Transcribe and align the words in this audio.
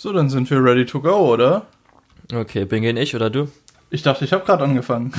So, 0.00 0.12
dann 0.12 0.30
sind 0.30 0.48
wir 0.48 0.62
ready 0.62 0.86
to 0.86 1.00
go, 1.00 1.32
oder? 1.32 1.66
Okay, 2.32 2.64
beginne 2.64 3.00
ich 3.02 3.16
oder 3.16 3.30
du? 3.30 3.48
Ich 3.90 4.04
dachte, 4.04 4.24
ich 4.24 4.32
habe 4.32 4.44
gerade 4.44 4.62
angefangen. 4.62 5.12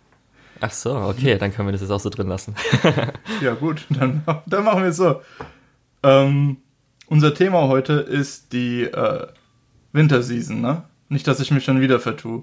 Ach 0.60 0.72
so, 0.72 0.96
okay, 0.96 1.38
dann 1.38 1.54
können 1.54 1.68
wir 1.68 1.72
das 1.72 1.82
jetzt 1.82 1.92
auch 1.92 2.00
so 2.00 2.10
drin 2.10 2.26
lassen. 2.26 2.56
ja, 3.40 3.54
gut, 3.54 3.86
dann, 3.88 4.24
dann 4.46 4.64
machen 4.64 4.82
wir 4.82 4.88
es 4.88 4.96
so. 4.96 5.20
Ähm, 6.02 6.56
unser 7.06 7.34
Thema 7.34 7.68
heute 7.68 7.92
ist 7.92 8.52
die 8.52 8.82
äh, 8.82 9.28
Winterseason, 9.92 10.60
ne? 10.60 10.82
Nicht, 11.08 11.28
dass 11.28 11.38
ich 11.38 11.52
mich 11.52 11.64
schon 11.64 11.80
wieder 11.80 12.00
vertue. 12.00 12.42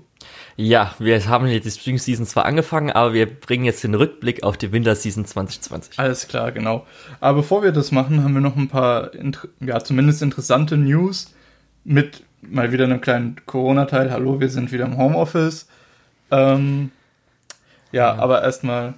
Ja, 0.55 0.95
wir 0.99 1.27
haben 1.27 1.47
jetzt 1.47 1.65
die 1.65 1.71
Spring 1.71 1.97
Season 1.97 2.25
zwar 2.25 2.45
angefangen, 2.45 2.91
aber 2.91 3.11
wir 3.11 3.25
bringen 3.25 3.65
jetzt 3.65 3.83
den 3.83 3.95
Rückblick 3.95 4.43
auf 4.43 4.57
die 4.57 4.71
Winterseason 4.71 5.25
2020. 5.25 5.99
Alles 5.99 6.29
klar, 6.29 6.53
genau. 6.53 6.87
Aber 7.19 7.39
bevor 7.39 7.61
wir 7.61 7.73
das 7.73 7.91
machen, 7.91 8.23
haben 8.23 8.35
wir 8.35 8.39
noch 8.39 8.55
ein 8.55 8.69
paar, 8.69 9.11
ja, 9.59 9.83
zumindest 9.83 10.21
interessante 10.21 10.77
News 10.77 11.33
mit 11.83 12.23
mal 12.41 12.71
wieder 12.71 12.85
einem 12.85 13.01
kleinen 13.01 13.37
Corona-Teil. 13.45 14.11
Hallo, 14.11 14.39
wir 14.39 14.49
sind 14.49 14.71
wieder 14.71 14.85
im 14.85 14.97
Homeoffice. 14.97 15.67
Ähm, 16.31 16.91
ja, 17.91 18.15
ja, 18.15 18.21
aber 18.21 18.43
erstmal. 18.43 18.95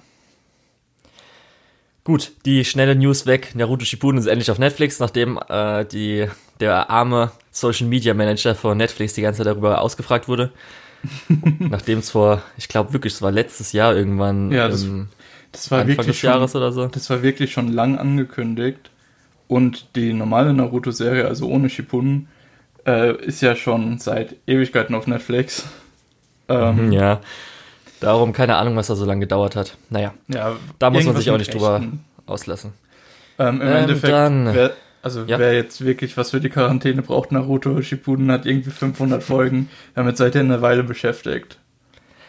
Gut, 2.04 2.32
die 2.44 2.64
schnelle 2.64 2.94
News 2.94 3.26
weg. 3.26 3.54
Naruto 3.54 3.84
Shippuden 3.84 4.18
ist 4.18 4.26
endlich 4.26 4.50
auf 4.50 4.58
Netflix, 4.58 5.00
nachdem 5.00 5.40
äh, 5.48 5.84
die, 5.84 6.28
der 6.60 6.88
arme 6.88 7.32
Social 7.50 7.88
Media 7.88 8.14
Manager 8.14 8.54
von 8.54 8.78
Netflix 8.78 9.14
die 9.14 9.22
ganze 9.22 9.38
Zeit 9.38 9.48
darüber 9.48 9.80
ausgefragt 9.80 10.28
wurde. 10.28 10.52
nachdem 11.58 11.98
es 11.98 12.10
vor, 12.10 12.42
ich 12.56 12.68
glaube 12.68 12.92
wirklich, 12.92 13.14
es 13.14 13.22
war 13.22 13.30
letztes 13.30 13.72
Jahr 13.72 13.94
irgendwann 13.94 14.50
ja, 14.50 14.68
das, 14.68 14.86
das 15.52 15.70
war 15.70 15.80
Anfang 15.80 16.06
des 16.06 16.22
Jahres 16.22 16.52
schon, 16.52 16.60
oder 16.60 16.72
so. 16.72 16.86
Das 16.86 17.10
war 17.10 17.22
wirklich 17.22 17.52
schon 17.52 17.72
lang 17.72 17.98
angekündigt. 17.98 18.90
Und 19.48 19.94
die 19.94 20.12
normale 20.12 20.52
Naruto-Serie, 20.52 21.26
also 21.26 21.48
ohne 21.48 21.68
Shippuden, 21.70 22.28
äh, 22.86 23.16
ist 23.24 23.42
ja 23.42 23.56
schon 23.56 23.98
seit 23.98 24.36
Ewigkeiten 24.46 24.94
auf 24.94 25.06
Netflix. 25.06 25.66
Ähm, 26.48 26.92
ja. 26.92 27.20
Darum 28.00 28.32
keine 28.32 28.56
Ahnung, 28.56 28.76
was 28.76 28.88
da 28.88 28.94
so 28.94 29.04
lange 29.04 29.20
gedauert 29.20 29.56
hat. 29.56 29.76
Naja, 29.90 30.14
ja, 30.28 30.56
da 30.78 30.90
muss 30.90 31.04
man 31.04 31.16
sich 31.16 31.30
auch 31.30 31.38
nicht 31.38 31.52
drüber 31.52 31.82
auslassen. 32.26 32.72
Ähm, 33.38 33.60
Im 33.60 33.68
ähm, 33.68 33.76
Endeffekt, 33.76 34.12
dann, 34.12 34.54
wer, 34.54 34.72
also 35.02 35.22
ja. 35.22 35.38
wer 35.38 35.54
jetzt 35.54 35.84
wirklich 35.84 36.16
was 36.16 36.30
für 36.30 36.40
die 36.40 36.48
Quarantäne 36.48 37.02
braucht, 37.02 37.32
Naruto 37.32 37.80
Shippuden 37.80 38.30
hat 38.30 38.46
irgendwie 38.46 38.70
500 38.70 39.22
Folgen. 39.22 39.70
Damit 39.94 40.16
seid 40.16 40.34
ihr 40.34 40.42
eine 40.42 40.62
Weile 40.62 40.82
beschäftigt. 40.82 41.58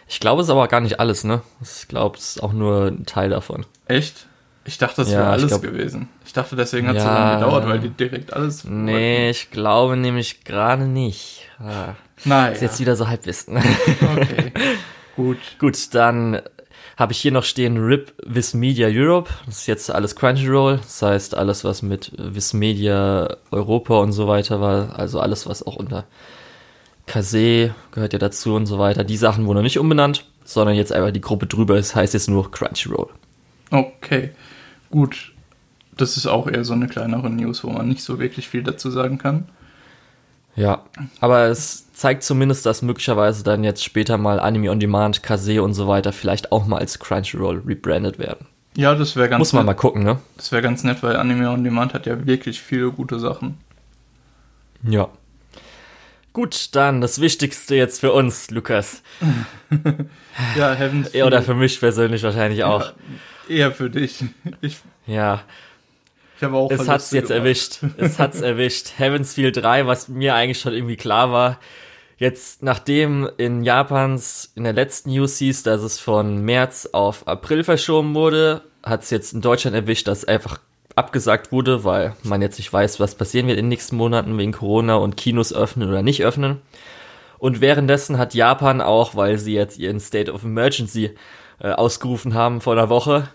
Ich 0.07 0.21
glaube, 0.21 0.41
es 0.41 0.47
ist 0.47 0.51
aber 0.51 0.67
gar 0.69 0.79
nicht 0.79 0.99
alles, 1.01 1.25
ne? 1.25 1.41
Ich 1.61 1.87
glaube, 1.89 2.17
es 2.17 2.37
ist 2.37 2.43
auch 2.43 2.53
nur 2.53 2.87
ein 2.87 3.05
Teil 3.05 3.29
davon. 3.29 3.65
Echt? 3.87 4.27
Ich 4.67 4.77
dachte, 4.77 4.97
das 4.97 5.11
ja, 5.11 5.19
wäre 5.19 5.29
alles 5.29 5.47
glaub, 5.47 5.61
gewesen. 5.61 6.09
Ich 6.25 6.33
dachte, 6.33 6.57
deswegen 6.57 6.89
hat 6.89 6.97
es 6.97 7.03
ja, 7.03 7.09
so 7.09 7.17
lange 7.17 7.35
gedauert, 7.39 7.67
weil 7.67 7.79
die 7.79 7.89
direkt 7.89 8.33
alles. 8.33 8.65
Nee, 8.65 8.91
wollten. 8.91 9.29
ich 9.31 9.49
glaube 9.49 9.97
nämlich 9.97 10.43
gerade 10.43 10.85
nicht. 10.85 11.49
Ah, 11.57 11.95
Nein. 12.25 12.53
Ist 12.53 12.61
jetzt 12.61 12.79
wieder 12.79 12.95
so 12.95 13.07
Halbwissen. 13.07 13.57
Okay. 14.01 14.51
Gut. 15.15 15.37
Gut, 15.57 15.95
dann 15.95 16.41
habe 16.97 17.13
ich 17.13 17.19
hier 17.19 17.31
noch 17.31 17.43
stehen 17.43 17.77
RIP 17.77 18.13
Viz 18.25 18.53
Media 18.53 18.87
Europe. 18.91 19.29
Das 19.45 19.59
ist 19.59 19.67
jetzt 19.67 19.89
alles 19.89 20.15
Crunchyroll. 20.15 20.77
Das 20.77 21.01
heißt, 21.01 21.35
alles, 21.35 21.63
was 21.63 21.81
mit 21.81 22.11
Viz 22.17 22.53
Media 22.53 23.37
Europa 23.51 23.99
und 23.99 24.11
so 24.11 24.27
weiter 24.27 24.59
war. 24.59 24.99
Also 24.99 25.19
alles, 25.19 25.47
was 25.47 25.65
auch 25.65 25.75
unter 25.75 26.05
Kase 27.05 27.73
gehört 27.91 28.13
ja 28.13 28.19
dazu 28.19 28.53
und 28.53 28.65
so 28.65 28.79
weiter. 28.79 29.03
Die 29.03 29.17
Sachen 29.17 29.45
wurden 29.45 29.57
noch 29.57 29.63
nicht 29.63 29.79
umbenannt, 29.79 30.25
sondern 30.43 30.75
jetzt 30.75 30.91
einfach 30.91 31.11
die 31.11 31.21
Gruppe 31.21 31.47
drüber. 31.47 31.75
Es 31.75 31.89
das 31.89 31.95
heißt 31.95 32.13
jetzt 32.13 32.29
nur 32.29 32.51
Crunchyroll. 32.51 33.09
Okay. 33.71 34.31
Gut, 34.89 35.33
das 35.95 36.17
ist 36.17 36.27
auch 36.27 36.47
eher 36.47 36.63
so 36.63 36.73
eine 36.73 36.87
kleinere 36.87 37.29
News, 37.29 37.63
wo 37.63 37.69
man 37.69 37.87
nicht 37.87 38.03
so 38.03 38.19
wirklich 38.19 38.47
viel 38.47 38.63
dazu 38.63 38.89
sagen 38.89 39.17
kann. 39.17 39.49
Ja, 40.55 40.83
aber 41.19 41.45
es 41.45 41.91
zeigt 41.93 42.23
zumindest, 42.23 42.65
dass 42.65 42.81
möglicherweise 42.81 43.43
dann 43.43 43.63
jetzt 43.63 43.83
später 43.83 44.17
mal 44.17 44.39
Anime 44.39 44.71
on 44.71 44.79
Demand, 44.79 45.21
Kase 45.21 45.61
und 45.61 45.75
so 45.75 45.87
weiter 45.87 46.11
vielleicht 46.11 46.51
auch 46.51 46.65
mal 46.65 46.79
als 46.79 46.97
Crunchyroll 46.97 47.61
rebrandet 47.65 48.17
werden. 48.17 48.47
Ja, 48.75 48.95
das 48.95 49.15
wäre 49.15 49.29
ganz 49.29 49.39
Muss 49.39 49.53
man 49.53 49.65
nett. 49.65 49.75
mal 49.75 49.79
gucken, 49.79 50.03
ne? 50.03 50.19
Das 50.35 50.51
wäre 50.51 50.61
ganz 50.61 50.83
nett, 50.83 51.03
weil 51.03 51.15
Anime 51.15 51.49
on 51.49 51.63
Demand 51.63 51.93
hat 51.93 52.05
ja 52.07 52.25
wirklich 52.25 52.61
viele 52.61 52.91
gute 52.91 53.19
Sachen. 53.19 53.57
Ja. 54.83 55.09
Gut, 56.33 56.75
dann 56.75 57.01
das 57.01 57.19
Wichtigste 57.19 57.75
jetzt 57.75 57.99
für 57.99 58.11
uns, 58.11 58.51
Lukas. 58.51 59.01
ja, 60.55 60.73
Heavens. 60.73 61.13
Oder 61.23 61.41
für 61.41 61.55
mich 61.55 61.79
persönlich 61.79 62.21
wahrscheinlich 62.21 62.63
auch. 62.63 62.81
Ja, 62.81 62.93
Eher 63.49 63.71
für 63.71 63.89
dich. 63.89 64.23
Ich, 64.61 64.79
ja. 65.05 65.41
Ich 66.37 66.43
habe 66.43 66.55
auch 66.55 66.69
Es 66.71 66.87
hat's 66.87 67.11
jetzt 67.11 67.29
gemacht. 67.29 67.39
erwischt. 67.39 67.79
Es 67.97 68.19
hat's 68.19 68.41
erwischt. 68.41 68.93
Heaven's 68.97 69.33
Feel 69.33 69.51
3, 69.51 69.87
was 69.87 70.07
mir 70.07 70.35
eigentlich 70.35 70.59
schon 70.59 70.73
irgendwie 70.73 70.97
klar 70.97 71.31
war. 71.31 71.59
Jetzt, 72.17 72.63
nachdem 72.63 73.29
in 73.37 73.63
Japans 73.63 74.51
in 74.55 74.63
der 74.63 74.73
letzten 74.73 75.11
News 75.11 75.37
hieß, 75.37 75.63
dass 75.63 75.81
es 75.81 75.99
von 75.99 76.43
März 76.43 76.89
auf 76.91 77.27
April 77.27 77.63
verschoben 77.63 78.15
wurde, 78.15 78.63
hat 78.83 79.03
es 79.03 79.09
jetzt 79.11 79.33
in 79.33 79.41
Deutschland 79.41 79.75
erwischt, 79.75 80.07
dass 80.07 80.25
einfach 80.25 80.59
abgesagt 80.95 81.51
wurde, 81.51 81.83
weil 81.83 82.15
man 82.23 82.41
jetzt 82.41 82.57
nicht 82.57 82.73
weiß, 82.73 82.99
was 82.99 83.13
passieren 83.15 83.47
wird 83.47 83.59
in 83.59 83.65
den 83.65 83.69
nächsten 83.69 83.95
Monaten 83.97 84.35
wegen 84.37 84.51
Corona 84.51 84.95
und 84.95 85.15
Kinos 85.15 85.53
öffnen 85.53 85.89
oder 85.89 86.01
nicht 86.01 86.23
öffnen. 86.23 86.61
Und 87.37 87.61
währenddessen 87.61 88.17
hat 88.17 88.33
Japan 88.33 88.81
auch, 88.81 89.13
weil 89.15 89.37
sie 89.37 89.53
jetzt 89.53 89.77
ihren 89.77 89.99
State 89.99 90.31
of 90.33 90.43
Emergency 90.43 91.11
äh, 91.59 91.69
ausgerufen 91.69 92.33
haben 92.33 92.61
vor 92.61 92.73
einer 92.73 92.89
Woche, 92.89 93.29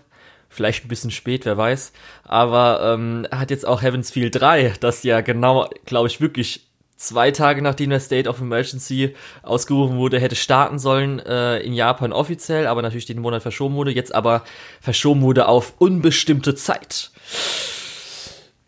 vielleicht 0.53 0.85
ein 0.85 0.87
bisschen 0.87 1.11
spät, 1.11 1.45
wer 1.45 1.57
weiß. 1.57 1.91
Aber 2.23 2.93
ähm, 2.93 3.27
hat 3.31 3.51
jetzt 3.51 3.65
auch 3.65 3.81
Heaven's 3.81 4.11
Feel 4.11 4.29
3, 4.29 4.73
das 4.79 5.03
ja 5.03 5.21
genau, 5.21 5.69
glaube 5.85 6.07
ich, 6.07 6.21
wirklich 6.21 6.67
zwei 6.95 7.31
Tage 7.31 7.61
nachdem 7.61 7.89
der 7.89 7.99
State 7.99 8.29
of 8.29 8.39
Emergency 8.39 9.15
ausgerufen 9.41 9.97
wurde, 9.97 10.19
hätte 10.19 10.35
starten 10.35 10.79
sollen 10.79 11.19
äh, 11.19 11.59
in 11.59 11.73
Japan 11.73 12.13
offiziell, 12.13 12.67
aber 12.67 12.81
natürlich 12.81 13.05
den 13.05 13.19
Monat 13.19 13.41
verschoben 13.41 13.75
wurde, 13.75 13.91
jetzt 13.91 14.15
aber 14.15 14.43
verschoben 14.79 15.21
wurde 15.21 15.47
auf 15.47 15.73
unbestimmte 15.79 16.55
Zeit. 16.55 17.11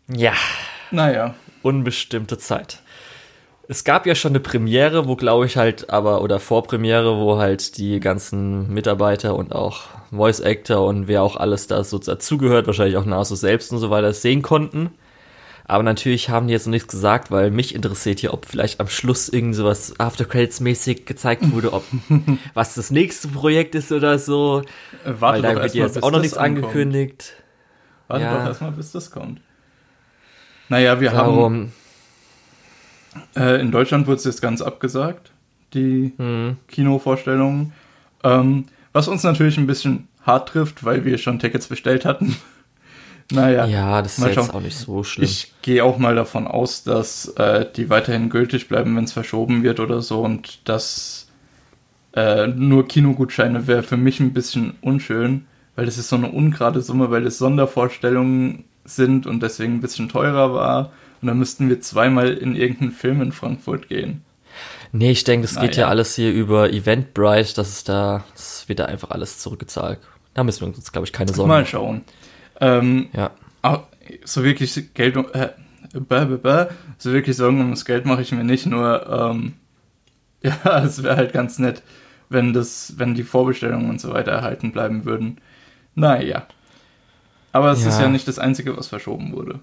Ja. 0.08 0.34
Naja. 0.90 1.34
Unbestimmte 1.62 2.38
Zeit. 2.38 2.80
Es 3.68 3.82
gab 3.82 4.06
ja 4.06 4.14
schon 4.14 4.32
eine 4.32 4.40
Premiere, 4.40 5.08
wo 5.08 5.16
glaube 5.16 5.46
ich 5.46 5.56
halt, 5.56 5.90
aber, 5.90 6.22
oder 6.22 6.38
Vorpremiere, 6.38 7.18
wo 7.18 7.38
halt 7.38 7.78
die 7.78 7.98
ganzen 7.98 8.72
Mitarbeiter 8.72 9.34
und 9.34 9.52
auch 9.52 9.84
Voice 10.12 10.40
Actor 10.40 10.86
und 10.86 11.08
wer 11.08 11.22
auch 11.22 11.36
alles 11.36 11.66
da 11.66 11.82
so 11.82 11.98
dazugehört, 11.98 12.66
wahrscheinlich 12.66 12.96
auch 12.96 13.04
Naso 13.04 13.34
selbst 13.34 13.72
und 13.72 13.78
so 13.78 13.90
weiter, 13.90 14.12
sehen 14.12 14.42
konnten. 14.42 14.90
Aber 15.68 15.82
natürlich 15.82 16.30
haben 16.30 16.46
die 16.46 16.52
jetzt 16.52 16.66
noch 16.66 16.70
nichts 16.72 16.86
gesagt, 16.86 17.32
weil 17.32 17.50
mich 17.50 17.74
interessiert 17.74 18.20
hier, 18.20 18.32
ob 18.32 18.46
vielleicht 18.46 18.78
am 18.78 18.86
Schluss 18.86 19.28
irgend 19.28 19.56
sowas 19.56 19.98
After 19.98 20.24
Credits 20.24 20.60
mäßig 20.60 21.06
gezeigt 21.06 21.50
wurde, 21.52 21.72
ob 21.72 21.82
was 22.54 22.76
das 22.76 22.92
nächste 22.92 23.26
Projekt 23.26 23.74
ist 23.74 23.90
oder 23.90 24.20
so. 24.20 24.62
Äh, 25.04 25.14
warte 25.18 25.42
weil 25.42 25.54
da 25.54 25.62
wird 25.62 25.74
jetzt 25.74 26.04
auch 26.04 26.12
noch 26.12 26.20
nichts 26.20 26.36
ankommt. 26.36 26.66
angekündigt. 26.66 27.32
Warte 28.06 28.24
ja. 28.24 28.38
doch 28.38 28.46
erstmal, 28.46 28.70
bis 28.70 28.92
das 28.92 29.10
kommt. 29.10 29.40
Naja, 30.68 31.00
wir 31.00 31.10
Darum, 31.10 31.44
haben 31.44 31.72
äh, 33.36 33.60
in 33.60 33.70
Deutschland 33.70 34.06
wurde 34.06 34.16
es 34.16 34.24
jetzt 34.24 34.42
ganz 34.42 34.62
abgesagt, 34.62 35.32
die 35.74 36.12
mhm. 36.16 36.56
Kinovorstellungen. 36.68 37.72
Ähm, 38.24 38.66
was 38.92 39.08
uns 39.08 39.22
natürlich 39.22 39.58
ein 39.58 39.66
bisschen 39.66 40.08
hart 40.22 40.48
trifft, 40.48 40.84
weil 40.84 41.04
wir 41.04 41.18
schon 41.18 41.38
Tickets 41.38 41.66
bestellt 41.66 42.04
hatten. 42.04 42.36
naja. 43.32 43.66
Ja, 43.66 44.02
das 44.02 44.18
ist 44.18 44.26
jetzt 44.26 44.54
auch 44.54 44.60
nicht 44.60 44.76
so 44.76 45.04
schlimm. 45.04 45.24
Ich 45.24 45.52
gehe 45.62 45.84
auch 45.84 45.98
mal 45.98 46.14
davon 46.14 46.46
aus, 46.46 46.82
dass 46.82 47.28
äh, 47.36 47.66
die 47.76 47.90
weiterhin 47.90 48.30
gültig 48.30 48.68
bleiben, 48.68 48.96
wenn 48.96 49.04
es 49.04 49.12
verschoben 49.12 49.62
wird 49.62 49.80
oder 49.80 50.02
so 50.02 50.22
und 50.22 50.68
dass 50.68 51.28
äh, 52.14 52.46
nur 52.46 52.88
Kinogutscheine 52.88 53.66
wäre 53.66 53.82
für 53.82 53.96
mich 53.96 54.20
ein 54.20 54.32
bisschen 54.32 54.74
unschön, 54.80 55.46
weil 55.76 55.84
das 55.84 55.98
ist 55.98 56.08
so 56.08 56.16
eine 56.16 56.30
ungerade 56.30 56.80
Summe, 56.80 57.10
weil 57.10 57.26
es 57.26 57.38
Sondervorstellungen 57.38 58.64
sind 58.84 59.26
und 59.26 59.42
deswegen 59.42 59.74
ein 59.74 59.80
bisschen 59.80 60.08
teurer 60.08 60.54
war. 60.54 60.92
Und 61.26 61.30
dann 61.30 61.38
müssten 61.40 61.68
wir 61.68 61.80
zweimal 61.80 62.34
in 62.34 62.54
irgendeinen 62.54 62.92
Film 62.92 63.20
in 63.20 63.32
Frankfurt 63.32 63.88
gehen. 63.88 64.22
Nee, 64.92 65.10
ich 65.10 65.24
denke, 65.24 65.48
das 65.48 65.58
geht 65.58 65.74
ja. 65.74 65.82
ja 65.82 65.88
alles 65.88 66.14
hier 66.14 66.32
über 66.32 66.70
Eventbrite, 66.70 67.52
das 67.56 67.68
ist 67.68 67.88
da, 67.88 68.22
das 68.32 68.68
wird 68.68 68.78
da 68.78 68.84
einfach 68.84 69.10
alles 69.10 69.40
zurückgezahlt. 69.40 69.98
Da 70.34 70.44
müssen 70.44 70.60
wir 70.60 70.68
uns, 70.68 70.92
glaube 70.92 71.04
ich, 71.04 71.12
keine 71.12 71.32
Sorgen 71.32 71.48
Mal 71.48 71.66
schauen. 71.66 72.02
Ähm, 72.60 73.08
ja. 73.12 73.32
So 74.24 74.44
wirklich 74.44 74.94
Geld, 74.94 75.16
äh, 75.16 75.48
bäh, 75.94 76.26
bäh, 76.26 76.36
bäh, 76.36 76.66
so 76.96 77.12
wirklich 77.12 77.36
Sorgen 77.36 77.58
ums 77.58 77.84
Geld 77.84 78.06
mache 78.06 78.22
ich 78.22 78.30
mir 78.30 78.44
nicht, 78.44 78.66
nur, 78.66 79.04
ähm, 79.10 79.54
ja, 80.44 80.84
es 80.84 81.02
wäre 81.02 81.16
halt 81.16 81.32
ganz 81.32 81.58
nett, 81.58 81.82
wenn 82.28 82.52
das, 82.52 82.94
wenn 82.98 83.16
die 83.16 83.24
Vorbestellungen 83.24 83.90
und 83.90 84.00
so 84.00 84.12
weiter 84.12 84.30
erhalten 84.30 84.70
bleiben 84.70 85.04
würden. 85.04 85.40
Naja. 85.96 86.46
Aber 87.50 87.72
es 87.72 87.82
ja. 87.82 87.88
ist 87.88 88.00
ja 88.00 88.06
nicht 88.06 88.28
das 88.28 88.38
Einzige, 88.38 88.76
was 88.76 88.86
verschoben 88.86 89.32
wurde. 89.32 89.58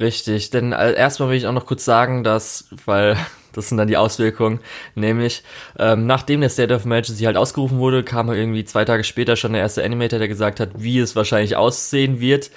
Richtig, 0.00 0.50
denn 0.50 0.72
äh, 0.72 0.94
erstmal 0.94 1.30
will 1.30 1.36
ich 1.36 1.46
auch 1.46 1.52
noch 1.52 1.66
kurz 1.66 1.84
sagen, 1.84 2.22
dass, 2.22 2.68
weil 2.84 3.16
das 3.52 3.68
sind 3.68 3.78
dann 3.78 3.88
die 3.88 3.96
Auswirkungen, 3.96 4.60
nämlich 4.94 5.42
ähm, 5.78 6.06
nachdem 6.06 6.40
der 6.40 6.50
State 6.50 6.72
of 6.72 6.84
Emergency 6.84 7.24
halt 7.24 7.36
ausgerufen 7.36 7.78
wurde, 7.78 8.04
kam 8.04 8.30
irgendwie 8.30 8.64
zwei 8.64 8.84
Tage 8.84 9.02
später 9.02 9.34
schon 9.34 9.52
der 9.52 9.62
erste 9.62 9.84
Animator, 9.84 10.18
der 10.18 10.28
gesagt 10.28 10.60
hat, 10.60 10.70
wie 10.76 10.98
es 10.98 11.16
wahrscheinlich 11.16 11.56
aussehen 11.56 12.20
wird. 12.20 12.50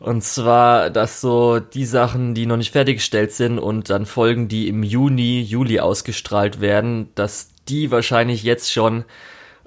Und 0.00 0.24
zwar, 0.24 0.90
dass 0.90 1.20
so 1.20 1.60
die 1.60 1.84
Sachen, 1.84 2.34
die 2.34 2.46
noch 2.46 2.56
nicht 2.56 2.72
fertiggestellt 2.72 3.30
sind 3.30 3.60
und 3.60 3.88
dann 3.88 4.04
Folgen, 4.04 4.48
die 4.48 4.66
im 4.66 4.82
Juni, 4.82 5.40
Juli 5.42 5.78
ausgestrahlt 5.78 6.60
werden, 6.60 7.10
dass 7.14 7.50
die 7.68 7.92
wahrscheinlich 7.92 8.42
jetzt 8.42 8.72
schon 8.72 9.04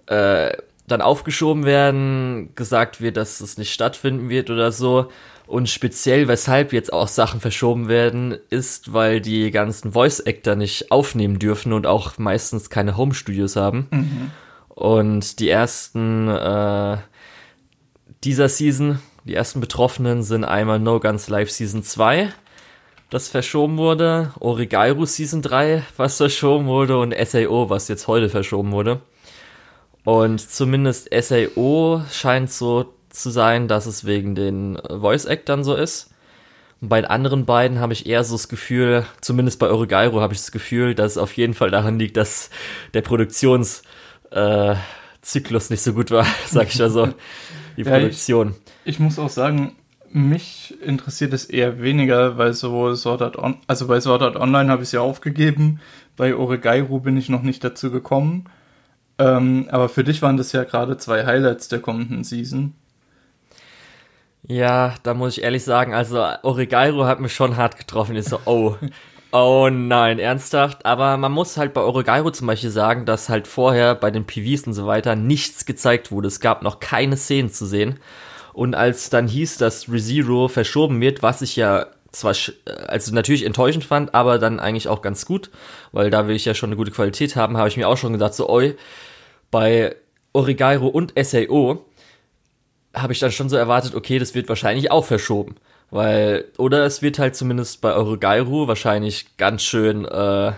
äh, 0.07 0.51
dann 0.87 1.01
aufgeschoben 1.01 1.63
werden, 1.63 2.49
gesagt 2.55 2.99
wird, 2.99 3.15
dass 3.15 3.39
es 3.39 3.57
nicht 3.57 3.71
stattfinden 3.71 4.27
wird 4.27 4.49
oder 4.49 4.73
so. 4.73 5.09
Und 5.47 5.69
speziell, 5.69 6.27
weshalb 6.27 6.73
jetzt 6.73 6.91
auch 6.91 7.07
Sachen 7.07 7.39
verschoben 7.39 7.87
werden, 7.87 8.35
ist, 8.49 8.93
weil 8.93 9.21
die 9.21 9.51
ganzen 9.51 9.91
Voice-Actor 9.91 10.55
nicht 10.55 10.91
aufnehmen 10.91 11.37
dürfen 11.37 11.71
und 11.71 11.85
auch 11.85 12.17
meistens 12.17 12.69
keine 12.69 12.97
Home-Studios 12.97 13.55
haben. 13.55 13.87
Mhm. 13.91 14.31
Und 14.69 15.39
die 15.39 15.49
ersten 15.49 16.27
äh, 16.27 16.97
dieser 18.23 18.49
Season, 18.49 18.99
die 19.23 19.35
ersten 19.35 19.59
Betroffenen 19.61 20.23
sind 20.23 20.43
einmal 20.43 20.79
No 20.79 20.99
Guns 20.99 21.29
Live 21.29 21.51
Season 21.51 21.83
2, 21.83 22.29
das 23.11 23.27
verschoben 23.27 23.77
wurde, 23.77 24.33
Origairu 24.39 25.05
Season 25.05 25.43
3, 25.43 25.83
was 25.95 26.17
verschoben 26.17 26.65
wurde, 26.65 26.97
und 26.97 27.15
SAO, 27.15 27.69
was 27.69 27.87
jetzt 27.87 28.07
heute 28.07 28.29
verschoben 28.29 28.71
wurde. 28.71 29.01
Und 30.03 30.39
zumindest 30.39 31.09
SAO 31.13 32.01
scheint 32.11 32.51
so 32.51 32.94
zu 33.15 33.29
sein, 33.29 33.67
dass 33.67 33.85
es 33.85 34.05
wegen 34.05 34.35
den 34.35 34.77
Voice 34.89 35.25
Actern 35.25 35.63
so 35.63 35.75
ist. 35.75 36.11
Und 36.81 36.89
bei 36.89 37.01
den 37.01 37.09
anderen 37.09 37.45
beiden 37.45 37.79
habe 37.79 37.93
ich 37.93 38.05
eher 38.05 38.23
so 38.23 38.35
das 38.35 38.49
Gefühl, 38.49 39.05
zumindest 39.21 39.59
bei 39.59 39.69
Origairo 39.69 40.21
habe 40.21 40.33
ich 40.33 40.39
das 40.39 40.51
Gefühl, 40.51 40.93
dass 40.93 41.13
es 41.13 41.17
auf 41.17 41.33
jeden 41.33 41.53
Fall 41.53 41.71
daran 41.71 41.97
liegt, 41.97 42.17
dass 42.17 42.49
der 42.93 43.01
Produktionszyklus 43.01 43.99
äh, 44.31 45.73
nicht 45.73 45.81
so 45.81 45.93
gut 45.93 46.11
war, 46.11 46.25
sag 46.45 46.67
ich 46.67 46.77
da 46.77 46.89
so. 46.89 47.09
Die 47.77 47.83
ja, 47.83 47.91
Produktion. 47.91 48.55
Ich, 48.83 48.95
ich, 48.95 48.99
muss 48.99 49.19
auch 49.19 49.29
sagen, 49.29 49.75
mich 50.11 50.75
interessiert 50.81 51.33
es 51.33 51.45
eher 51.45 51.81
weniger, 51.81 52.37
weil 52.37 52.53
so 52.53 52.93
Sword 52.95 53.21
Art 53.21 53.37
On 53.37 53.57
also 53.67 53.87
bei 53.87 53.99
Sword 53.99 54.21
Art 54.21 54.35
Online 54.35 54.69
habe 54.69 54.83
ich 54.83 54.89
es 54.89 54.93
ja 54.93 55.01
aufgegeben, 55.01 55.79
bei 56.15 56.35
Oregairu 56.35 56.99
bin 56.99 57.17
ich 57.17 57.29
noch 57.29 57.41
nicht 57.41 57.63
dazu 57.63 57.91
gekommen. 57.91 58.45
Ähm, 59.17 59.67
aber 59.71 59.89
für 59.89 60.03
dich 60.03 60.21
waren 60.21 60.37
das 60.37 60.51
ja 60.51 60.63
gerade 60.63 60.97
zwei 60.97 61.25
Highlights 61.25 61.67
der 61.67 61.79
kommenden 61.79 62.23
Season. 62.23 62.73
Ja, 64.47 64.95
da 65.03 65.13
muss 65.13 65.37
ich 65.37 65.43
ehrlich 65.43 65.63
sagen, 65.63 65.93
also 65.93 66.23
Oregairo 66.43 67.05
hat 67.05 67.19
mich 67.19 67.33
schon 67.33 67.57
hart 67.57 67.77
getroffen. 67.77 68.15
Ich 68.15 68.25
so, 68.25 68.39
oh, 68.45 68.75
oh 69.31 69.69
nein, 69.71 70.19
ernsthaft. 70.19 70.85
Aber 70.85 71.17
man 71.17 71.31
muss 71.31 71.57
halt 71.57 71.73
bei 71.73 71.81
Oregairo 71.81 72.29
zum 72.31 72.47
Beispiel 72.47 72.69
sagen, 72.69 73.05
dass 73.05 73.29
halt 73.29 73.47
vorher 73.47 73.95
bei 73.95 74.11
den 74.11 74.25
PVs 74.25 74.67
und 74.67 74.73
so 74.73 74.85
weiter 74.85 75.15
nichts 75.15 75.65
gezeigt 75.65 76.11
wurde. 76.11 76.27
Es 76.27 76.39
gab 76.39 76.61
noch 76.61 76.79
keine 76.79 77.17
Szenen 77.17 77.49
zu 77.49 77.65
sehen. 77.65 77.99
Und 78.53 78.75
als 78.75 79.09
dann 79.09 79.27
hieß, 79.27 79.57
dass 79.57 79.89
ReZero 79.91 80.47
verschoben 80.47 81.01
wird, 81.01 81.23
was 81.23 81.41
ich 81.41 81.55
ja 81.55 81.87
zwar 82.11 82.33
also 82.87 83.13
natürlich 83.13 83.45
enttäuschend 83.45 83.83
fand, 83.83 84.13
aber 84.15 84.39
dann 84.39 84.59
eigentlich 84.59 84.87
auch 84.87 85.01
ganz 85.01 85.25
gut, 85.25 85.49
weil 85.91 86.09
da 86.09 86.27
will 86.27 86.35
ich 86.35 86.45
ja 86.45 86.53
schon 86.53 86.69
eine 86.69 86.77
gute 86.77 86.91
Qualität 86.91 87.35
haben, 87.35 87.57
habe 87.57 87.67
ich 87.67 87.77
mir 87.77 87.89
auch 87.89 87.97
schon 87.97 88.13
gedacht, 88.13 88.33
so, 88.33 88.49
oi, 88.49 88.75
bei 89.51 89.95
Origairo 90.31 90.87
und 90.87 91.13
SAO 91.21 91.85
habe 92.95 93.13
ich 93.13 93.19
dann 93.19 93.31
schon 93.31 93.49
so 93.49 93.57
erwartet, 93.57 93.95
okay, 93.95 94.19
das 94.19 94.35
wird 94.35 94.49
wahrscheinlich 94.49 94.91
auch 94.91 95.05
verschoben. 95.05 95.55
Weil, 95.91 96.45
oder 96.57 96.85
es 96.85 97.01
wird 97.01 97.19
halt 97.19 97.35
zumindest 97.35 97.81
bei 97.81 97.93
Eurogairu 97.93 98.67
wahrscheinlich 98.67 99.37
ganz 99.37 99.63
schön 99.63 100.05
äh, 100.05 100.53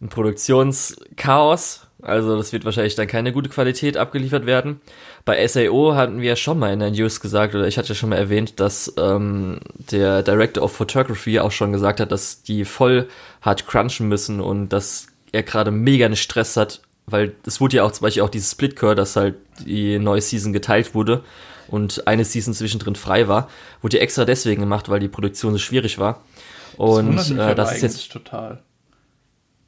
ein 0.00 0.08
Produktionschaos. 0.10 1.82
Also 2.02 2.36
das 2.36 2.52
wird 2.52 2.64
wahrscheinlich 2.64 2.94
dann 2.94 3.06
keine 3.06 3.32
gute 3.32 3.48
Qualität 3.48 3.96
abgeliefert 3.96 4.44
werden. 4.44 4.80
Bei 5.24 5.44
SAO 5.46 5.94
hatten 5.94 6.20
wir 6.20 6.28
ja 6.30 6.36
schon 6.36 6.58
mal 6.58 6.72
in 6.72 6.78
der 6.78 6.90
News 6.90 7.20
gesagt, 7.20 7.54
oder 7.54 7.66
ich 7.66 7.78
hatte 7.78 7.88
ja 7.88 7.94
schon 7.94 8.10
mal 8.10 8.16
erwähnt, 8.16 8.60
dass 8.60 8.92
ähm, 8.98 9.60
der 9.90 10.22
Director 10.22 10.62
of 10.62 10.72
Photography 10.72 11.40
auch 11.40 11.50
schon 11.50 11.72
gesagt 11.72 11.98
hat, 11.98 12.12
dass 12.12 12.42
die 12.42 12.64
voll 12.64 13.08
hart 13.40 13.66
crunchen 13.66 14.08
müssen 14.08 14.40
und 14.40 14.68
dass 14.68 15.06
er 15.32 15.42
gerade 15.42 15.70
mega 15.70 16.06
einen 16.06 16.16
Stress 16.16 16.56
hat, 16.56 16.82
weil 17.06 17.34
es 17.46 17.60
wurde 17.60 17.78
ja 17.78 17.84
auch 17.84 17.92
zum 17.92 18.04
Beispiel 18.04 18.22
auch 18.22 18.30
dieses 18.30 18.52
Splitcore, 18.52 18.94
dass 18.94 19.16
halt 19.16 19.34
die 19.64 19.98
neue 19.98 20.20
Season 20.20 20.52
geteilt 20.52 20.94
wurde 20.94 21.24
und 21.68 22.06
eine 22.06 22.24
Season 22.24 22.54
zwischendrin 22.54 22.94
frei 22.94 23.28
war. 23.28 23.48
Wurde 23.82 23.96
ja 23.96 24.02
extra 24.02 24.24
deswegen 24.24 24.60
gemacht, 24.60 24.88
weil 24.88 25.00
die 25.00 25.08
Produktion 25.08 25.52
so 25.52 25.58
schwierig 25.58 25.98
war. 25.98 26.22
Und 26.76 27.16
das, 27.16 27.30
äh, 27.30 27.54
das 27.54 27.76
ist 27.76 27.82
jetzt 27.82 28.12
total. 28.12 28.62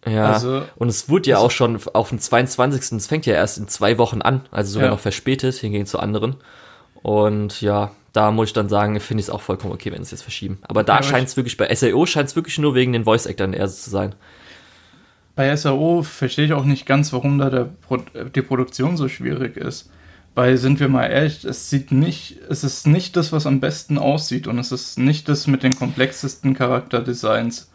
Ja, 0.06 0.32
also, 0.32 0.62
und 0.76 0.88
es 0.88 1.08
wurde 1.08 1.30
ja 1.30 1.38
auch 1.38 1.50
schon 1.50 1.78
auf 1.92 2.10
dem 2.10 2.18
22. 2.18 2.92
Es 2.92 3.06
fängt 3.06 3.26
ja 3.26 3.34
erst 3.34 3.58
in 3.58 3.68
zwei 3.68 3.98
Wochen 3.98 4.22
an, 4.22 4.42
also 4.50 4.72
sogar 4.72 4.88
ja. 4.88 4.94
noch 4.94 5.00
verspätet, 5.00 5.56
hingegen 5.56 5.86
zu 5.86 5.98
anderen. 5.98 6.36
Und 7.02 7.60
ja, 7.60 7.90
da 8.12 8.30
muss 8.30 8.48
ich 8.48 8.52
dann 8.52 8.68
sagen, 8.68 8.98
finde 9.00 9.20
ich 9.20 9.26
es 9.26 9.30
auch 9.30 9.40
vollkommen 9.40 9.72
okay, 9.72 9.92
wenn 9.92 10.02
es 10.02 10.10
jetzt 10.10 10.22
verschieben. 10.22 10.58
Aber 10.62 10.84
da 10.84 10.96
ja, 10.96 11.02
scheint 11.02 11.28
es 11.28 11.36
wirklich, 11.36 11.56
bei 11.56 11.72
SAO 11.74 12.06
scheint 12.06 12.28
es 12.28 12.36
wirklich 12.36 12.58
nur 12.58 12.74
wegen 12.74 12.92
den 12.92 13.04
Voice-Actors 13.04 13.52
eher 13.52 13.68
so 13.68 13.76
zu 13.76 13.90
sein. 13.90 14.14
Bei 15.34 15.54
SAO 15.54 16.02
verstehe 16.02 16.46
ich 16.46 16.52
auch 16.52 16.64
nicht 16.64 16.86
ganz, 16.86 17.12
warum 17.12 17.38
da 17.38 17.68
Pro 17.86 17.98
die 18.34 18.42
Produktion 18.42 18.96
so 18.96 19.08
schwierig 19.08 19.56
ist. 19.56 19.90
Weil, 20.38 20.56
sind 20.56 20.78
wir 20.78 20.88
mal 20.88 21.06
ehrlich, 21.06 21.44
es 21.44 21.68
sieht 21.68 21.90
nicht, 21.90 22.36
es 22.48 22.62
ist 22.62 22.86
nicht 22.86 23.16
das, 23.16 23.32
was 23.32 23.44
am 23.44 23.58
besten 23.58 23.98
aussieht 23.98 24.46
und 24.46 24.60
es 24.60 24.70
ist 24.70 24.96
nicht 24.96 25.28
das 25.28 25.48
mit 25.48 25.64
den 25.64 25.74
komplexesten 25.74 26.54
Charakterdesigns. 26.54 27.72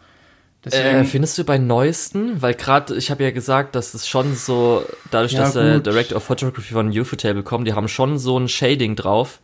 Deswegen, 0.64 1.00
äh, 1.00 1.04
findest 1.04 1.36
du 1.36 1.44
bei 1.44 1.58
neuesten? 1.58 2.40
Weil 2.40 2.54
gerade, 2.54 2.96
ich 2.96 3.10
habe 3.10 3.22
ja 3.22 3.32
gesagt, 3.32 3.74
dass 3.74 3.92
es 3.92 4.08
schon 4.08 4.34
so, 4.34 4.82
dadurch, 5.10 5.32
ja, 5.32 5.40
dass 5.40 5.52
der 5.52 5.80
Director 5.80 6.16
of 6.16 6.24
Photography 6.24 6.72
von 6.72 6.88
Ufotable 6.88 7.42
kommt, 7.42 7.68
die 7.68 7.74
haben 7.74 7.86
schon 7.86 8.16
so 8.16 8.38
ein 8.38 8.48
Shading 8.48 8.96
drauf, 8.96 9.40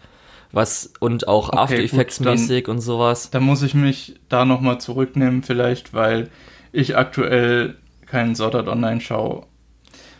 was 0.51 0.91
und 1.01 1.29
auch 1.29 1.51
okay, 1.51 1.59
After 1.59 1.79
Effects 1.79 2.21
mäßig 2.21 2.69
und 2.69 2.81
sowas. 2.81 3.29
Da 3.29 3.41
muss 3.41 3.63
ich 3.63 3.75
mich 3.75 4.19
da 4.31 4.47
nochmal 4.47 4.81
zurücknehmen, 4.81 5.43
vielleicht, 5.43 5.93
weil 5.93 6.31
ich 6.73 6.97
aktuell 6.97 7.77
keinen 8.07 8.35
Sword 8.35 8.55
Art 8.55 8.69
Online 8.69 9.03
schaue. 9.03 9.45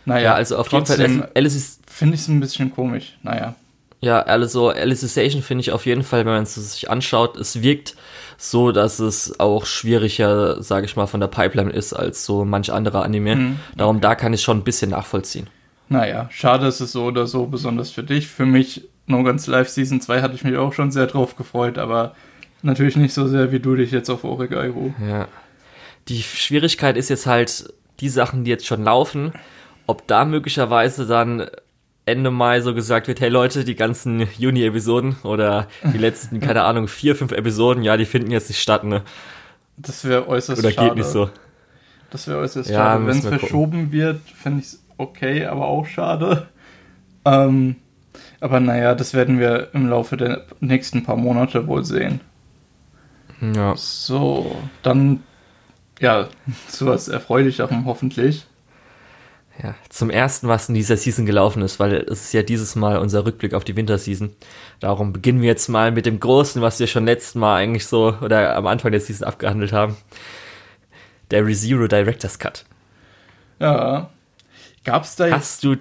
Naja, 0.05 0.23
ja, 0.23 0.33
also 0.33 0.57
auf 0.57 0.67
trotzdem, 0.67 0.99
jeden 0.99 1.19
Fall, 1.19 1.31
Alice 1.35 1.55
ist 1.55 1.81
Finde 2.01 2.15
ich 2.15 2.21
es 2.21 2.27
ein 2.27 2.39
bisschen 2.39 2.73
komisch. 2.73 3.17
Naja. 3.21 3.55
Ja, 3.99 4.21
also 4.21 4.69
Alicization 4.69 5.43
finde 5.43 5.61
ich 5.61 5.71
auf 5.71 5.85
jeden 5.85 6.01
Fall, 6.01 6.25
wenn 6.25 6.33
man 6.33 6.43
es 6.43 6.55
sich 6.55 6.89
anschaut, 6.89 7.37
es 7.37 7.61
wirkt 7.61 7.95
so, 8.37 8.71
dass 8.71 8.97
es 8.97 9.39
auch 9.39 9.67
schwieriger, 9.67 10.63
sage 10.63 10.87
ich 10.87 10.95
mal, 10.95 11.05
von 11.05 11.19
der 11.19 11.27
Pipeline 11.27 11.69
ist 11.69 11.93
als 11.93 12.25
so 12.25 12.43
manch 12.43 12.73
andere 12.73 13.03
Anime. 13.03 13.35
Mhm, 13.35 13.59
Darum 13.77 14.01
da 14.01 14.15
kann 14.15 14.33
ich 14.33 14.41
schon 14.41 14.57
ein 14.57 14.63
bisschen 14.63 14.89
nachvollziehen. 14.89 15.47
Naja, 15.89 16.27
schade 16.31 16.65
ist 16.65 16.79
es 16.79 16.93
so 16.93 17.03
oder 17.03 17.27
so, 17.27 17.45
besonders 17.45 17.91
für 17.91 18.01
dich. 18.01 18.25
Für 18.27 18.47
mich, 18.47 18.87
No 19.05 19.21
Guns 19.21 19.45
Live 19.45 19.69
Season 19.69 20.01
2 20.01 20.23
hatte 20.23 20.33
ich 20.33 20.43
mich 20.43 20.57
auch 20.57 20.73
schon 20.73 20.89
sehr 20.91 21.05
drauf 21.05 21.35
gefreut, 21.35 21.77
aber 21.77 22.15
natürlich 22.63 22.95
nicht 22.95 23.13
so 23.13 23.27
sehr 23.27 23.51
wie 23.51 23.59
du 23.59 23.75
dich 23.75 23.91
jetzt 23.91 24.09
auf 24.09 24.23
Oregairo. 24.23 24.95
Ja. 25.07 25.27
Die 26.07 26.23
Schwierigkeit 26.23 26.97
ist 26.97 27.09
jetzt 27.09 27.27
halt, 27.27 27.71
die 27.99 28.09
Sachen, 28.09 28.43
die 28.45 28.49
jetzt 28.49 28.65
schon 28.65 28.83
laufen, 28.83 29.33
ob 29.91 30.07
da 30.07 30.23
möglicherweise 30.23 31.05
dann 31.05 31.47
Ende 32.05 32.31
Mai 32.31 32.61
so 32.61 32.73
gesagt 32.73 33.09
wird, 33.09 33.19
hey 33.19 33.27
Leute, 33.27 33.65
die 33.65 33.75
ganzen 33.75 34.25
Juni-Episoden 34.37 35.17
oder 35.23 35.67
die 35.93 35.97
letzten, 35.97 36.39
keine 36.39 36.63
Ahnung, 36.63 36.87
vier, 36.87 37.13
fünf 37.13 37.33
Episoden, 37.33 37.83
ja, 37.83 37.97
die 37.97 38.05
finden 38.05 38.31
jetzt 38.31 38.47
nicht 38.49 38.61
statt, 38.61 38.85
ne? 38.85 39.03
Das 39.75 40.05
wäre 40.05 40.29
äußerst 40.29 40.59
oder 40.59 40.71
schade. 40.71 40.87
Oder 40.87 40.95
geht 40.95 41.03
nicht 41.03 41.11
so. 41.11 41.29
Das 42.09 42.25
wäre 42.27 42.39
äußerst 42.39 42.69
ja, 42.69 42.77
schade. 42.77 43.05
Wenn 43.05 43.17
es 43.17 43.27
verschoben 43.27 43.71
gucken. 43.71 43.91
wird, 43.91 44.21
fände 44.21 44.59
ich 44.61 44.67
es 44.67 44.83
okay, 44.97 45.45
aber 45.45 45.67
auch 45.67 45.85
schade. 45.85 46.47
Ähm, 47.25 47.75
aber 48.39 48.61
naja, 48.61 48.95
das 48.95 49.13
werden 49.13 49.39
wir 49.39 49.69
im 49.73 49.89
Laufe 49.89 50.15
der 50.15 50.45
nächsten 50.61 51.03
paar 51.03 51.17
Monate 51.17 51.67
wohl 51.67 51.83
sehen. 51.83 52.21
Ja. 53.41 53.75
So, 53.75 54.55
dann, 54.83 55.21
ja, 55.99 56.29
zu 56.69 56.85
was 56.85 57.09
Erfreulicherem 57.09 57.85
hoffentlich. 57.85 58.45
Ja, 59.63 59.75
zum 59.89 60.09
ersten, 60.09 60.47
was 60.47 60.69
in 60.69 60.75
dieser 60.75 60.97
Season 60.97 61.25
gelaufen 61.25 61.61
ist, 61.61 61.79
weil 61.79 61.93
es 61.93 62.25
ist 62.25 62.33
ja 62.33 62.41
dieses 62.41 62.75
Mal 62.75 62.97
unser 62.97 63.25
Rückblick 63.25 63.53
auf 63.53 63.63
die 63.63 63.75
Winterseason. 63.75 64.33
Darum 64.79 65.13
beginnen 65.13 65.41
wir 65.41 65.49
jetzt 65.49 65.67
mal 65.67 65.91
mit 65.91 66.07
dem 66.07 66.19
Großen, 66.19 66.61
was 66.61 66.79
wir 66.79 66.87
schon 66.87 67.05
letztes 67.05 67.35
Mal 67.35 67.57
eigentlich 67.57 67.85
so 67.85 68.15
oder 68.21 68.55
am 68.55 68.65
Anfang 68.65 68.91
der 68.91 69.01
Season 69.01 69.27
abgehandelt 69.27 69.71
haben. 69.71 69.97
Der 71.29 71.45
ReZero 71.45 71.87
Director's 71.87 72.39
Cut. 72.39 72.65
Ja. 73.59 74.09
Gab's 74.83 75.15
da 75.15 75.25
jetzt. 75.25 75.35
Hast 75.35 75.63
du. 75.63 75.77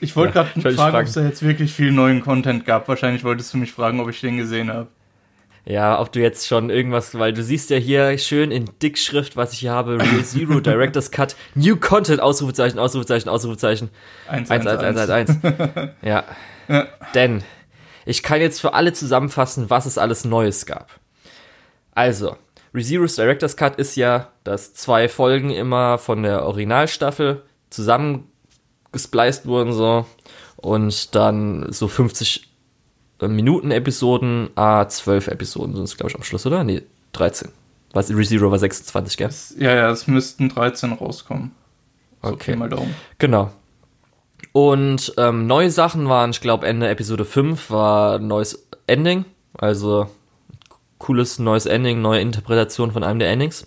Ich 0.00 0.14
wollte 0.14 0.38
ja, 0.38 0.44
gerade 0.44 0.74
fragen, 0.74 0.96
ob 0.96 1.02
es 1.04 1.12
da 1.14 1.22
jetzt 1.22 1.42
wirklich 1.42 1.72
viel 1.72 1.92
neuen 1.92 2.20
Content 2.20 2.66
gab. 2.66 2.88
Wahrscheinlich 2.88 3.24
wolltest 3.24 3.54
du 3.54 3.58
mich 3.58 3.72
fragen, 3.72 4.00
ob 4.00 4.10
ich 4.10 4.20
den 4.20 4.36
gesehen 4.36 4.70
habe. 4.70 4.88
Ja, 5.66 5.98
ob 5.98 6.12
du 6.12 6.20
jetzt 6.20 6.46
schon 6.46 6.68
irgendwas, 6.68 7.18
weil 7.18 7.32
du 7.32 7.42
siehst 7.42 7.70
ja 7.70 7.78
hier 7.78 8.18
schön 8.18 8.50
in 8.50 8.68
Dickschrift, 8.82 9.34
was 9.36 9.54
ich 9.54 9.60
hier 9.60 9.72
habe, 9.72 9.98
Real 9.98 10.24
Zero 10.24 10.60
Director's 10.60 11.10
Cut, 11.10 11.36
New 11.54 11.76
Content, 11.76 12.20
Ausrufezeichen, 12.20 12.78
Ausrufezeichen, 12.78 13.30
Ausrufezeichen. 13.30 13.88
1, 14.28 14.50
1, 14.50 14.66
1, 14.66 14.82
1, 14.82 15.10
1, 15.10 15.10
1. 15.10 15.38
Ja. 16.02 16.24
ja. 16.68 16.86
Denn 17.14 17.42
ich 18.04 18.22
kann 18.22 18.42
jetzt 18.42 18.60
für 18.60 18.74
alle 18.74 18.92
zusammenfassen, 18.92 19.70
was 19.70 19.86
es 19.86 19.96
alles 19.96 20.26
Neues 20.26 20.66
gab. 20.66 21.00
Also, 21.92 22.36
ReZero's 22.74 23.16
Director's 23.16 23.56
Cut 23.56 23.76
ist 23.76 23.96
ja, 23.96 24.32
dass 24.42 24.74
zwei 24.74 25.08
Folgen 25.08 25.50
immer 25.50 25.96
von 25.96 26.22
der 26.22 26.44
Originalstaffel 26.44 27.42
zusammengespleist 27.70 29.46
wurden 29.46 29.72
so 29.72 30.04
und 30.56 31.14
dann 31.14 31.72
so 31.72 31.88
50 31.88 32.42
äh, 32.42 32.53
Minuten-Episoden, 33.20 34.50
a 34.56 34.88
12 34.88 35.28
Episoden 35.28 35.74
sind 35.74 35.84
es, 35.84 35.96
glaube 35.96 36.10
ich, 36.10 36.16
am 36.16 36.22
Schluss, 36.22 36.46
oder? 36.46 36.64
Nee, 36.64 36.82
13. 37.12 37.50
Was 37.92 38.10
ReZero 38.10 38.50
war 38.50 38.58
26, 38.58 39.16
gell? 39.16 39.30
ja, 39.58 39.74
ja, 39.74 39.90
es 39.90 40.06
müssten 40.08 40.48
13 40.48 40.92
rauskommen. 40.92 41.52
So 42.22 42.30
okay. 42.30 42.56
Mal 42.56 42.68
Daumen. 42.68 42.94
Genau. 43.18 43.50
Und 44.52 45.14
ähm, 45.16 45.46
neue 45.46 45.70
Sachen 45.70 46.08
waren, 46.08 46.30
ich 46.30 46.40
glaube, 46.40 46.66
Ende 46.66 46.88
Episode 46.88 47.24
5 47.24 47.70
war 47.70 48.16
ein 48.16 48.26
neues 48.26 48.66
Ending. 48.86 49.24
Also 49.56 50.08
cooles 50.98 51.38
neues 51.38 51.66
Ending, 51.66 52.00
neue 52.00 52.20
Interpretation 52.20 52.92
von 52.92 53.04
einem 53.04 53.18
der 53.18 53.30
Endings. 53.30 53.66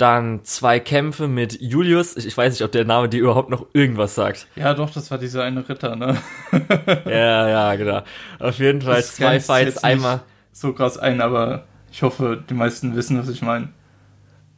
Dann 0.00 0.44
zwei 0.44 0.80
Kämpfe 0.80 1.28
mit 1.28 1.60
Julius. 1.60 2.16
Ich, 2.16 2.26
ich, 2.26 2.34
weiß 2.34 2.54
nicht, 2.54 2.62
ob 2.62 2.72
der 2.72 2.86
Name 2.86 3.10
dir 3.10 3.20
überhaupt 3.20 3.50
noch 3.50 3.66
irgendwas 3.74 4.14
sagt. 4.14 4.46
Ja, 4.56 4.72
doch, 4.72 4.88
das 4.90 5.10
war 5.10 5.18
dieser 5.18 5.44
eine 5.44 5.68
Ritter, 5.68 5.94
ne? 5.94 6.16
ja, 7.04 7.48
ja, 7.48 7.74
genau. 7.76 8.00
Auf 8.38 8.58
jeden 8.58 8.80
Fall 8.80 8.96
das 8.96 9.16
zwei 9.16 9.40
Fights. 9.40 9.84
Einmal. 9.84 10.22
So 10.52 10.72
krass 10.72 10.96
ein, 10.96 11.20
aber 11.20 11.64
ich 11.92 12.02
hoffe, 12.02 12.42
die 12.48 12.54
meisten 12.54 12.96
wissen, 12.96 13.18
was 13.18 13.28
ich 13.28 13.42
meine. 13.42 13.68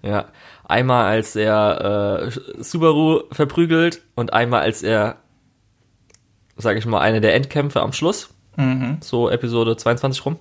Ja, 0.02 0.26
einmal 0.62 1.06
als 1.06 1.34
er 1.34 2.20
äh, 2.22 2.62
Subaru 2.62 3.24
verprügelt 3.32 4.00
und 4.14 4.32
einmal 4.32 4.62
als 4.62 4.84
er, 4.84 5.16
sag 6.56 6.76
ich 6.76 6.86
mal, 6.86 7.00
eine 7.00 7.20
der 7.20 7.34
Endkämpfe 7.34 7.80
am 7.80 7.92
Schluss. 7.92 8.32
Mhm. 8.56 8.98
So 9.00 9.28
Episode 9.28 9.76
22 9.76 10.24
rum. 10.24 10.38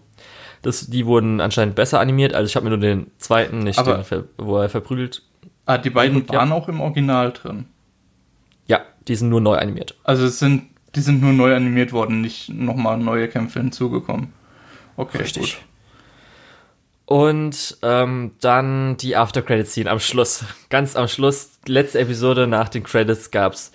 Das, 0.62 0.88
die 0.88 1.06
wurden 1.06 1.42
anscheinend 1.42 1.76
besser 1.76 2.00
animiert. 2.00 2.34
Also 2.34 2.48
ich 2.48 2.56
habe 2.56 2.66
mir 2.66 2.72
nur 2.72 2.80
den 2.80 3.12
zweiten, 3.18 3.60
nicht 3.60 3.80
Aber 3.80 4.04
den, 4.04 4.24
wo 4.38 4.58
er 4.58 4.70
verprügelt. 4.70 5.24
Ah, 5.66 5.78
die 5.78 5.90
beiden 5.90 6.28
waren 6.30 6.50
ja. 6.50 6.56
auch 6.56 6.68
im 6.68 6.82
Original 6.82 7.32
drin. 7.32 7.66
Ja, 8.68 8.82
die 9.08 9.16
sind 9.16 9.30
nur 9.30 9.42
neu 9.42 9.58
animiert. 9.58 9.96
Also 10.04 10.26
es 10.26 10.40
sind, 10.40 10.66
die 10.96 11.02
sind 11.02 11.22
nur 11.22 11.34
neu 11.34 11.56
animiert 11.56 11.94
worden, 11.94 12.22
nicht 12.22 12.50
nochmal 12.50 12.98
neue 12.98 13.28
Kämpfe 13.28 13.60
hinzugekommen. 13.60 14.34
Okay, 14.98 15.18
Richtig. 15.20 15.56
Gut. 15.56 15.66
Und 17.06 17.78
ähm, 17.82 18.32
dann 18.40 18.96
die 18.98 19.18
After 19.18 19.42
Credit 19.42 19.68
Scene 19.68 19.90
am 19.90 20.00
Schluss. 20.00 20.46
Ganz 20.70 20.96
am 20.96 21.08
Schluss, 21.08 21.60
letzte 21.66 22.00
Episode 22.00 22.48
nach 22.48 22.70
den 22.70 22.84
Credits 22.84 23.32
gab's. 23.32 23.72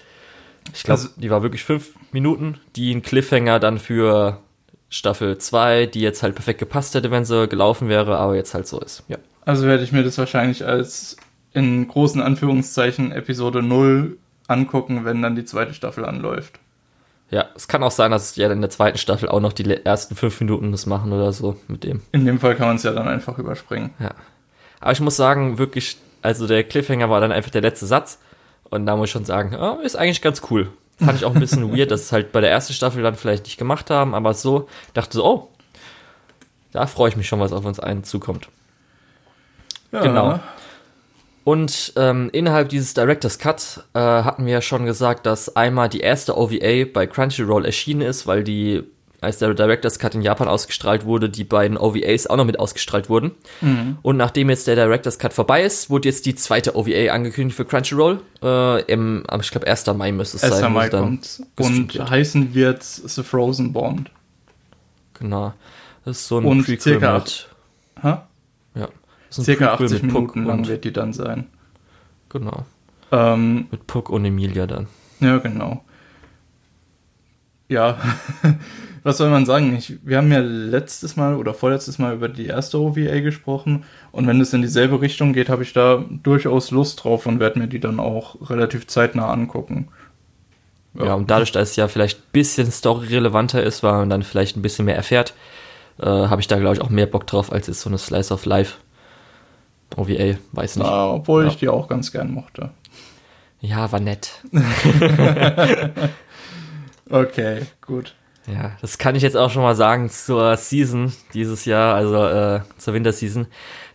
Ich 0.73 0.85
glaube, 0.85 1.03
also, 1.03 1.13
die 1.17 1.31
war 1.31 1.43
wirklich 1.43 1.65
fünf 1.65 1.95
Minuten, 2.13 2.59
die 2.77 2.95
ein 2.95 3.03
Cliffhanger 3.03 3.61
dann 3.61 3.79
für 3.79 4.41
Staffel 4.89 5.39
2, 5.39 5.87
die 5.87 6.01
jetzt 6.01 6.23
halt 6.23 6.35
perfekt 6.35 6.61
gepasst 6.61 6.95
hätte, 6.95 7.11
wenn 7.11 7.25
sie 7.25 7.49
gelaufen 7.49 7.89
wäre, 7.89 8.19
aber 8.19 8.37
jetzt 8.37 8.55
halt 8.55 8.67
so 8.67 8.81
ist. 8.81 9.03
Ja. 9.09 9.19
Also 9.45 9.67
werde 9.67 9.85
ich 9.85 9.93
mir 9.93 10.03
das 10.03 10.19
wahrscheinlich 10.19 10.65
als 10.65 11.17
in 11.53 11.89
großen 11.89 12.21
Anführungszeichen 12.21 13.13
Episode 13.13 13.63
0 13.63 14.19
angucken, 14.49 15.05
wenn 15.05 15.23
dann 15.23 15.37
die 15.37 15.45
zweite 15.45 15.75
Staffel 15.75 16.05
anläuft. 16.05 16.61
Ja, 17.31 17.47
es 17.57 17.67
kann 17.67 17.83
auch 17.83 17.91
sein, 17.91 18.13
dass 18.13 18.37
ja 18.37 18.51
in 18.53 18.61
der 18.61 18.71
zweiten 18.71 18.99
Staffel 18.99 19.29
auch 19.29 19.41
noch 19.41 19.53
die 19.53 19.69
ersten 19.85 20.15
fünf 20.15 20.39
Minuten 20.41 20.71
das 20.71 20.87
machen 20.87 21.13
oder 21.13 21.33
so 21.33 21.57
mit 21.67 21.83
dem. 21.83 22.03
In 22.13 22.25
dem 22.25 22.39
Fall 22.39 22.55
kann 22.55 22.69
man 22.69 22.77
es 22.77 22.85
ja 22.85 22.93
dann 22.93 23.09
einfach 23.09 23.39
überspringen. 23.39 23.91
Ja. 23.99 24.13
Aber 24.81 24.93
ich 24.93 25.01
muss 25.01 25.17
sagen, 25.17 25.59
wirklich, 25.59 25.97
also 26.23 26.47
der 26.47 26.63
Cliffhanger 26.63 27.11
war 27.11 27.21
dann 27.21 27.33
einfach 27.33 27.51
der 27.51 27.63
letzte 27.63 27.87
Satz. 27.87 28.19
Und 28.69 28.87
da 28.87 28.97
muss 28.97 29.07
ich 29.07 29.13
schon 29.13 29.25
sagen, 29.25 29.57
oh, 29.57 29.79
ist 29.83 29.97
eigentlich 29.97 30.23
ganz 30.23 30.43
cool. 30.51 30.69
Fand 30.99 31.19
ich 31.19 31.25
auch 31.25 31.35
ein 31.35 31.41
bisschen 31.41 31.77
weird, 31.77 31.91
dass 31.91 32.03
es 32.03 32.13
halt 32.13 32.33
bei 32.33 32.41
der 32.41 32.51
ersten 32.51 32.73
Staffel 32.73 33.03
dann 33.03 33.17
vielleicht 33.17 33.45
nicht 33.45 33.59
gemacht 33.59 33.91
haben, 33.91 34.15
aber 34.15 34.33
so 34.33 34.69
dachte 34.95 35.19
so, 35.19 35.25
oh, 35.25 35.49
da 36.73 36.87
freue 36.87 37.11
ich 37.11 37.17
mich 37.17 37.29
schon, 37.29 37.41
was 37.41 37.53
auf 37.53 37.65
uns 37.65 37.81
einen 37.81 38.05
zukommt. 38.05 38.49
Ja. 39.93 40.01
Genau. 40.01 40.41
Und 41.45 41.93
ähm, 41.97 42.29
innerhalb 42.33 42.71
dieses 42.71 42.93
Director's 42.95 43.39
Cut 43.39 43.85
äh, 43.95 44.01
hatten 44.01 44.47
wir 44.47 44.55
ja 44.55 44.61
schon 44.63 44.85
gesagt, 44.85 45.27
dass 45.27 45.55
einmal 45.55 45.89
die 45.89 46.01
erste 46.01 46.37
OVA 46.37 46.87
bei 46.93 47.07
Crunchyroll 47.07 47.65
erschienen 47.65 48.01
ist, 48.01 48.27
weil 48.27 48.43
die, 48.43 48.83
als 49.27 49.39
der 49.39 49.53
Director's 49.53 49.99
Cut 49.99 50.15
in 50.15 50.23
Japan 50.23 50.49
ausgestrahlt 50.49 51.05
wurde, 51.05 51.29
die 51.29 51.45
beiden 51.45 51.77
OVAs 51.77 52.27
auch 52.27 52.37
noch 52.37 52.47
mit 52.47 52.59
ausgestrahlt 52.59 53.09
wurden. 53.11 53.33
Mhm. 53.61 53.99
Und 54.03 54.17
nachdem 54.17 54.49
jetzt 54.49 54.67
der 54.67 54.77
Director's 54.77 55.19
Cut 55.19 55.33
vorbei 55.33 55.63
ist, 55.63 55.91
wurde 55.91 56.09
jetzt 56.09 56.25
die 56.27 56.35
zweite 56.35 56.77
OVA 56.77 57.13
angekündigt 57.13 57.57
für 57.57 57.65
Crunchyroll. 57.65 58.21
Äh, 58.43 58.83
im, 58.85 59.25
ich 59.41 59.51
glaube, 59.51 59.67
1. 59.67 59.87
Mai 59.95 60.13
müsste 60.13 60.39
es 60.39 60.45
1. 60.45 60.55
sein. 60.55 60.65
1. 60.65 60.73
Mai 60.75 60.89
kommt. 60.89 61.43
Und 61.57 61.95
wird. 61.95 62.11
heißen 62.11 62.55
wird 62.55 62.83
The 62.83 63.23
Frozen 63.23 63.73
Bond. 63.73 64.11
Genau. 65.19 65.53
Das 66.05 66.19
ist 66.19 66.29
so 66.29 66.39
ein 66.39 66.45
Und 66.45 66.65
Prequel 66.65 66.79
circa 66.79 67.19
mit... 67.19 67.49
Ha? 68.03 68.27
Circa 69.31 69.75
80 69.75 70.03
Minuten 70.03 70.45
lang 70.45 70.67
wird 70.67 70.85
die 70.85 70.93
dann 70.93 71.13
sein. 71.13 71.47
Genau. 72.29 72.65
Ähm, 73.13 73.67
mit 73.71 73.87
Puck 73.87 74.11
und 74.11 74.25
Emilia 74.25 74.67
dann. 74.67 74.87
Ja, 75.21 75.39
genau. 75.39 75.85
Ja, 77.69 77.99
was 79.07 79.19
soll 79.19 79.31
man 79.31 79.47
sagen? 79.47 79.77
Ich, 79.77 79.99
wir 80.03 80.17
haben 80.17 80.33
ja 80.33 80.41
letztes 80.41 81.15
Mal 81.15 81.37
oder 81.37 81.55
vorletztes 81.55 82.01
Mal 82.01 82.15
über 82.15 82.29
die 82.29 82.47
erste 82.47 82.81
OVA 82.81 83.21
gesprochen 83.21 83.85
und 84.11 84.27
wenn 84.27 84.41
es 84.41 84.53
in 84.53 84.63
dieselbe 84.63 85.01
Richtung 85.01 85.33
geht, 85.33 85.49
habe 85.49 85.63
ich 85.63 85.73
da 85.73 86.05
durchaus 86.25 86.73
Lust 86.73 87.05
drauf 87.05 87.25
und 87.25 87.39
werde 87.39 87.61
mir 87.61 87.69
die 87.69 87.79
dann 87.79 88.01
auch 88.01 88.51
relativ 88.51 88.89
zeitnah 88.89 89.31
angucken. 89.31 89.87
Ja, 90.95 91.05
ja 91.05 91.15
und 91.15 91.31
dadurch, 91.31 91.53
dass 91.53 91.71
es 91.71 91.77
ja 91.77 91.87
vielleicht 91.87 92.19
ein 92.19 92.33
bisschen 92.33 92.73
storyrelevanter 92.73 93.63
ist, 93.63 93.85
weil 93.85 93.93
man 93.93 94.11
dann 94.11 94.25
vielleicht 94.25 94.57
ein 94.57 94.63
bisschen 94.63 94.87
mehr 94.87 94.97
erfährt, 94.97 95.35
äh, 96.01 96.07
habe 96.07 96.41
ich 96.41 96.49
da, 96.49 96.59
glaube 96.59 96.75
ich, 96.75 96.81
auch 96.81 96.91
mehr 96.91 97.07
Bock 97.07 97.29
drauf, 97.29 97.53
als 97.53 97.69
jetzt 97.69 97.83
so 97.83 97.89
eine 97.89 97.99
Slice 97.99 98.35
of 98.35 98.45
Life. 98.45 98.79
OVA, 99.95 100.35
weiß 100.51 100.79
nicht. 100.79 100.85
Na, 100.85 101.13
obwohl 101.13 101.45
ja. 101.45 101.49
ich 101.49 101.59
die 101.59 101.69
auch 101.69 101.87
ganz 101.87 102.11
gern 102.11 102.33
mochte. 102.33 102.71
Ja, 103.61 103.93
war 103.93 104.01
nett. 104.01 104.43
okay, 107.09 107.63
gut. 107.81 108.17
Ja, 108.47 108.73
das 108.81 108.99
kann 108.99 109.17
ich 109.17 109.23
jetzt 109.23 109.37
auch 109.37 109.51
schon 109.51 109.63
mal 109.63 109.75
sagen 109.75 110.09
zur 110.09 110.57
Season 110.57 111.13
dieses 111.35 111.65
Jahr, 111.65 111.95
also 111.95 112.25
äh, 112.25 112.61
zur 112.79 112.95
Winterseason. 112.95 113.47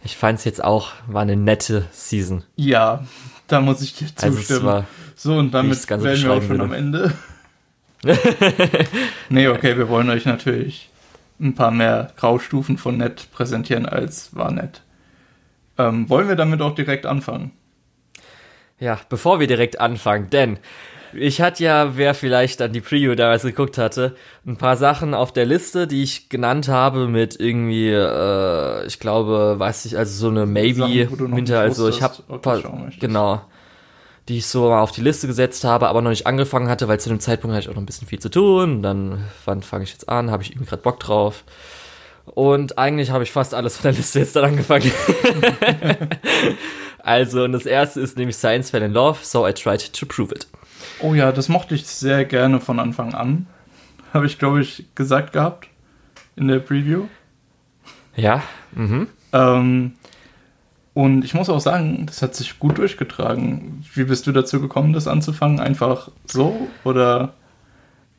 Ich 0.04 0.18
fand 0.18 0.40
es 0.40 0.46
jetzt 0.46 0.64
auch, 0.64 0.92
war 1.08 1.22
eine 1.22 1.38
nette 1.38 1.86
Season. 1.92 2.44
Ja, 2.56 3.06
da 3.48 3.62
muss 3.62 3.82
ich 3.82 3.96
dir 3.96 4.08
also 4.22 4.38
zustimmen. 4.38 4.68
Also 4.68 4.86
so, 5.16 5.38
und 5.38 5.52
damit 5.54 5.90
werden 5.90 6.04
wir 6.04 6.14
auch 6.14 6.42
schon 6.42 6.50
würde. 6.50 6.64
am 6.64 6.74
Ende. 6.74 7.14
nee, 9.30 9.48
okay, 9.48 9.78
wir 9.78 9.88
wollen 9.88 10.10
euch 10.10 10.26
natürlich 10.26 10.90
ein 11.40 11.56
paar 11.56 11.72
mehr 11.72 12.12
Graustufen 12.18 12.78
von 12.78 12.98
nett 12.98 13.28
präsentieren 13.32 13.86
als 13.86 14.36
war 14.36 14.52
nett. 14.52 14.82
Ähm, 15.78 16.10
wollen 16.10 16.28
wir 16.28 16.36
damit 16.36 16.62
auch 16.62 16.76
direkt 16.76 17.06
anfangen? 17.06 17.52
Ja, 18.80 19.00
bevor 19.10 19.40
wir 19.40 19.48
direkt 19.48 19.80
anfangen, 19.80 20.30
denn 20.32 20.58
ich 21.14 21.42
hatte 21.42 21.64
ja, 21.64 21.98
wer 21.98 22.14
vielleicht 22.14 22.62
an 22.62 22.74
die 22.74 22.82
Preview 22.82 23.16
damals 23.16 23.44
geguckt 23.44 23.78
hatte, 23.78 24.16
ein 24.46 24.58
paar 24.58 24.78
Sachen 24.78 25.14
auf 25.14 25.32
der 25.32 25.46
Liste, 25.46 25.88
die 25.88 26.04
ich 26.04 26.30
genannt 26.30 26.68
habe 26.68 27.08
mit 27.08 27.40
irgendwie, 27.40 27.90
äh, 27.90 28.86
ich 28.86 29.00
glaube, 29.00 29.56
weiß 29.58 29.86
ich, 29.86 29.98
also 29.98 30.14
so 30.14 30.30
eine 30.30 30.46
Maybe 30.46 30.86
hinter, 30.86 31.60
also 31.60 31.90
ich 31.90 32.02
habe 32.02 32.16
genau, 33.00 33.42
die 34.28 34.38
ich 34.38 34.48
so 34.48 34.72
auf 34.74 34.92
die 34.92 35.02
Liste 35.02 35.28
gesetzt 35.28 35.64
habe, 35.64 35.88
aber 35.88 36.02
noch 36.02 36.10
nicht 36.10 36.28
angefangen 36.28 36.70
hatte, 36.70 36.88
weil 36.88 37.00
zu 37.00 37.10
dem 37.10 37.20
Zeitpunkt 37.20 37.56
hatte 37.56 37.66
ich 37.66 37.70
auch 37.70 37.76
noch 37.76 37.82
ein 37.82 37.88
bisschen 37.88 38.08
viel 38.08 38.20
zu 38.20 38.30
tun. 38.30 38.82
Dann, 38.82 39.26
wann 39.46 39.62
fange 39.62 39.84
ich 39.84 39.92
jetzt 39.92 40.10
an? 40.10 40.32
Habe 40.32 40.44
ich 40.44 40.52
irgendwie 40.52 40.70
gerade 40.70 40.84
Bock 40.84 41.00
drauf? 41.00 41.44
Und 42.26 42.78
eigentlich 42.78 43.12
habe 43.12 43.24
ich 43.24 43.32
fast 43.32 43.54
alles 43.54 43.78
von 43.78 43.84
der 43.84 43.94
Liste 43.94 44.20
jetzt 44.20 44.36
dann 44.36 44.46
angefangen. 44.46 44.92
also, 47.00 47.44
und 47.44 47.52
das 47.52 47.66
erste 47.66 48.00
ist 48.00 48.18
nämlich 48.18 48.38
Science 48.38 48.70
Fell 48.70 48.84
in 48.84 48.94
Love, 48.94 49.20
so 49.22 49.48
I 49.48 49.54
tried 49.54 49.92
to 49.92 50.06
prove 50.06 50.34
it. 50.34 50.48
Oh 51.02 51.14
ja, 51.14 51.32
das 51.32 51.50
mochte 51.50 51.76
ich 51.76 51.88
sehr 51.88 52.26
gerne 52.26 52.60
von 52.60 52.80
Anfang 52.80 53.14
an. 53.14 53.48
Habe 54.14 54.26
ich, 54.26 54.38
glaube 54.38 54.62
ich, 54.62 54.86
gesagt 54.94 55.34
gehabt 55.34 55.68
in 56.36 56.48
der 56.48 56.60
Preview. 56.60 57.06
Ja, 58.16 58.44
mhm. 58.74 59.08
Ähm, 59.34 59.94
und 60.94 61.24
ich 61.24 61.34
muss 61.34 61.50
auch 61.50 61.60
sagen, 61.60 62.06
das 62.06 62.22
hat 62.22 62.36
sich 62.36 62.60
gut 62.60 62.78
durchgetragen. 62.78 63.84
Wie 63.94 64.04
bist 64.04 64.28
du 64.28 64.32
dazu 64.32 64.60
gekommen, 64.62 64.94
das 64.94 65.08
anzufangen? 65.08 65.60
Einfach 65.60 66.10
so 66.26 66.68
oder? 66.84 67.34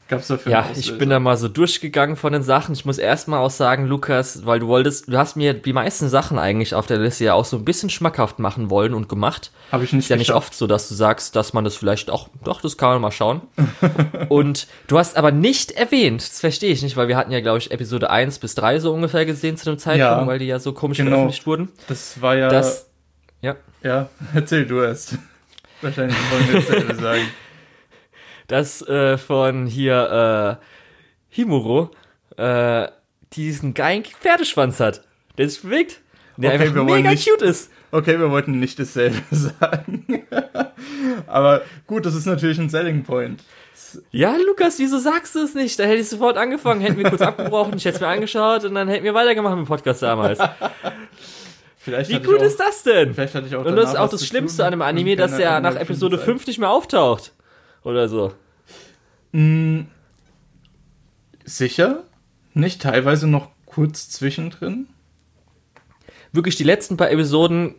Gab's 0.09 0.27
dafür 0.27 0.53
ja, 0.53 0.69
ich 0.77 0.99
bin 0.99 1.09
da 1.09 1.21
mal 1.21 1.37
so 1.37 1.49
durchgegangen 1.49 2.17
von 2.17 2.33
den 2.33 2.43
Sachen. 2.43 2.75
Ich 2.75 2.85
muss 2.85 2.99
erstmal 2.99 3.41
auch 3.41 3.51
sagen, 3.51 3.87
Lukas, 3.87 4.45
weil 4.45 4.61
du 4.61 4.67
wolltest, 4.67 5.09
du 5.09 5.17
hast 5.17 5.37
mir 5.37 5.55
die 5.55 5.73
meisten 5.73 6.09
Sachen 6.09 6.39
eigentlich 6.39 6.75
auf 6.75 6.87
der 6.87 6.99
Liste 6.99 7.25
ja 7.25 7.35
auch 7.35 7.45
so 7.45 7.57
ein 7.57 7.65
bisschen 7.65 7.89
schmackhaft 7.89 8.39
machen 8.39 8.69
wollen 8.69 8.93
und 8.93 9.09
gemacht. 9.09 9.53
Habe 9.71 9.85
ich 9.85 9.93
nicht. 9.93 10.05
Ist 10.05 10.09
ja 10.11 10.17
nicht 10.17 10.33
oft 10.33 10.55
so, 10.55 10.67
dass 10.67 10.89
du 10.89 10.95
sagst, 10.95 11.35
dass 11.35 11.55
man 11.55 11.65
das 11.65 11.77
vielleicht 11.77 12.11
auch, 12.11 12.29
doch, 12.45 12.61
das 12.61 12.77
kann 12.77 12.91
man 12.91 13.01
mal 13.01 13.11
schauen. 13.11 13.43
und 14.29 14.67
du 14.87 14.99
hast 14.99 15.17
aber 15.17 15.33
nicht 15.33 15.73
erwähnt, 15.73 16.21
das 16.21 16.41
verstehe 16.41 16.73
ich 16.73 16.83
nicht, 16.83 16.97
weil 16.97 17.09
wir 17.09 17.17
hatten 17.17 17.33
ja, 17.33 17.41
glaube 17.41 17.59
ich, 17.59 17.71
Episode 17.71 18.11
1 18.11 18.39
bis 18.39 18.55
3 18.55 18.81
so 18.81 18.93
ungefähr 18.93 19.25
gesehen 19.25 19.57
zu 19.57 19.65
dem 19.65 19.79
Zeitpunkt, 19.79 20.23
ja, 20.23 20.27
weil 20.27 20.39
die 20.39 20.47
ja 20.47 20.59
so 20.59 20.73
komisch 20.73 20.99
genau. 20.99 21.11
veröffentlicht 21.11 21.47
wurden. 21.47 21.71
Das 21.89 22.21
war 22.21 22.37
ja. 22.37 22.49
Das, 22.49 22.91
ja. 23.41 23.57
Ja, 23.83 24.09
erzähl 24.35 24.67
du 24.67 24.81
erst. 24.81 25.17
Wahrscheinlich 25.81 26.17
wollen 26.31 26.49
wir 26.49 26.61
dasselbe 26.61 26.95
sagen 26.97 27.23
dass 28.53 28.87
äh, 28.87 29.17
von 29.17 29.65
hier 29.65 30.59
äh, 30.61 30.65
Himuro 31.31 31.91
äh, 32.37 32.87
diesen 33.33 33.73
geilen 33.73 34.05
Pferdeschwanz 34.05 34.79
hat, 34.79 35.03
der 35.39 35.49
sich 35.49 35.63
bewegt. 35.63 36.01
Der 36.37 36.53
okay, 36.53 36.65
einfach 36.65 36.85
mega 36.85 37.11
nicht, 37.11 37.27
cute 37.27 37.41
ist. 37.41 37.71
Okay, 37.91 38.19
wir 38.19 38.31
wollten 38.31 38.61
nicht 38.61 38.79
dasselbe 38.79 39.23
sagen. 39.31 40.27
Aber 41.27 41.63
gut, 41.87 42.05
das 42.05 42.15
ist 42.15 42.27
natürlich 42.27 42.59
ein 42.59 42.69
Selling 42.69 43.05
Point. 43.05 43.43
Ja, 44.11 44.37
Lukas, 44.47 44.79
wieso 44.79 44.99
sagst 44.99 45.35
du 45.35 45.39
es 45.41 45.55
nicht? 45.55 45.79
Da 45.79 45.85
hätte 45.85 46.03
ich 46.03 46.11
sofort 46.11 46.37
angefangen, 46.37 46.83
hätten 46.83 46.99
wir 46.99 47.09
kurz 47.09 47.23
abgebrochen, 47.23 47.79
ich 47.79 47.87
hätte 47.87 47.95
es 47.95 48.01
mir 48.03 48.09
angeschaut 48.09 48.65
und 48.65 48.75
dann 48.75 48.87
hätten 48.89 49.05
wir 49.05 49.15
weitergemacht 49.15 49.57
mit 49.57 49.65
dem 49.65 49.69
Podcast 49.69 50.03
damals. 50.03 50.39
Vielleicht 51.79 52.11
Wie 52.11 52.21
gut 52.21 52.39
auch, 52.39 52.43
ist 52.43 52.61
das 52.61 52.83
denn? 52.83 53.15
Vielleicht 53.15 53.35
hatte 53.35 53.47
ich 53.47 53.57
auch 53.57 53.65
Und 53.65 53.77
das 53.77 53.93
ist 53.93 53.99
auch 53.99 54.11
das 54.11 54.27
Schlimmste 54.27 54.63
an 54.67 54.75
einem 54.75 54.83
Anime, 54.83 55.17
dass 55.17 55.39
er 55.39 55.61
nach 55.61 55.77
Episode 55.77 56.19
5 56.19 56.47
nicht 56.47 56.59
mehr 56.59 56.71
auftaucht. 56.71 57.33
Oder 57.85 58.09
so. 58.09 58.33
Hm, 59.33 59.87
sicher? 61.45 62.05
Nicht 62.55 62.83
teilweise 62.83 63.27
noch 63.27 63.49
kurz 63.67 64.11
zwischendrin? 64.11 64.87
Wirklich, 66.33 66.57
die 66.57 66.65
letzten 66.65 66.97
paar 66.97 67.11
Episoden 67.11 67.75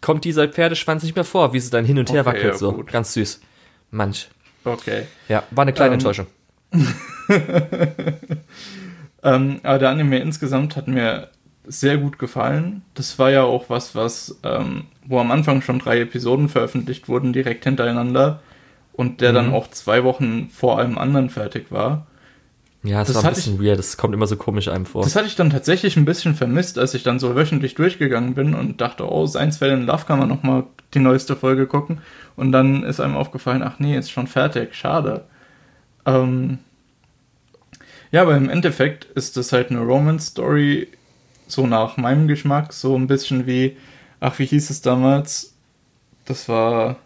kommt 0.00 0.24
dieser 0.24 0.48
Pferdeschwanz 0.48 1.02
nicht 1.02 1.14
mehr 1.14 1.24
vor, 1.24 1.52
wie 1.52 1.60
sie 1.60 1.70
dann 1.70 1.84
hin 1.84 1.98
und 1.98 2.10
her 2.10 2.20
okay, 2.20 2.28
wackelt. 2.28 2.52
Ja, 2.52 2.58
so. 2.58 2.72
Gut. 2.72 2.92
Ganz 2.92 3.14
süß. 3.14 3.40
Manch. 3.90 4.28
Okay. 4.64 5.04
Ja, 5.28 5.44
war 5.50 5.62
eine 5.62 5.72
kleine 5.72 5.94
ähm, 5.94 5.94
Enttäuschung. 5.94 6.26
ähm, 9.22 9.60
aber 9.62 9.78
der 9.78 9.90
Anime 9.90 10.18
insgesamt 10.18 10.76
hat 10.76 10.88
mir 10.88 11.30
sehr 11.64 11.98
gut 11.98 12.18
gefallen. 12.18 12.82
Das 12.94 13.18
war 13.18 13.30
ja 13.30 13.42
auch 13.42 13.70
was, 13.70 13.94
was, 13.94 14.38
ähm, 14.42 14.86
wo 15.06 15.18
am 15.18 15.30
Anfang 15.30 15.62
schon 15.62 15.78
drei 15.78 16.00
Episoden 16.00 16.48
veröffentlicht 16.48 17.08
wurden, 17.08 17.32
direkt 17.32 17.64
hintereinander. 17.64 18.40
Und 18.98 19.20
der 19.20 19.30
mhm. 19.30 19.34
dann 19.36 19.52
auch 19.52 19.70
zwei 19.70 20.02
Wochen 20.02 20.50
vor 20.50 20.76
allem 20.76 20.98
anderen 20.98 21.30
fertig 21.30 21.70
war. 21.70 22.08
Ja, 22.82 22.98
das, 22.98 23.12
das 23.12 23.22
war 23.22 23.26
ein 23.26 23.34
bisschen 23.36 23.54
ich, 23.54 23.60
weird, 23.60 23.78
das 23.78 23.96
kommt 23.96 24.12
immer 24.12 24.26
so 24.26 24.34
komisch 24.34 24.66
einem 24.66 24.86
vor. 24.86 25.04
Das 25.04 25.14
hatte 25.14 25.28
ich 25.28 25.36
dann 25.36 25.50
tatsächlich 25.50 25.96
ein 25.96 26.04
bisschen 26.04 26.34
vermisst, 26.34 26.80
als 26.80 26.94
ich 26.94 27.04
dann 27.04 27.20
so 27.20 27.36
wöchentlich 27.36 27.76
durchgegangen 27.76 28.34
bin 28.34 28.54
und 28.54 28.80
dachte, 28.80 29.08
oh, 29.08 29.24
Science 29.28 29.58
Fell 29.58 29.70
in 29.70 29.86
Love 29.86 30.04
kann 30.04 30.18
man 30.18 30.28
nochmal 30.28 30.64
die 30.94 30.98
neueste 30.98 31.36
Folge 31.36 31.68
gucken. 31.68 32.00
Und 32.34 32.50
dann 32.50 32.82
ist 32.82 32.98
einem 32.98 33.14
aufgefallen, 33.14 33.62
ach 33.62 33.78
nee, 33.78 33.96
ist 33.96 34.10
schon 34.10 34.26
fertig, 34.26 34.74
schade. 34.74 35.26
Ähm 36.04 36.58
ja, 38.10 38.22
aber 38.22 38.36
im 38.36 38.50
Endeffekt 38.50 39.04
ist 39.04 39.36
das 39.36 39.52
halt 39.52 39.70
eine 39.70 39.78
Romance-Story, 39.78 40.88
so 41.46 41.68
nach 41.68 41.98
meinem 41.98 42.26
Geschmack, 42.26 42.72
so 42.72 42.96
ein 42.96 43.06
bisschen 43.06 43.46
wie, 43.46 43.76
ach, 44.18 44.40
wie 44.40 44.46
hieß 44.46 44.70
es 44.70 44.82
damals? 44.82 45.54
Das 46.24 46.48
war 46.48 46.96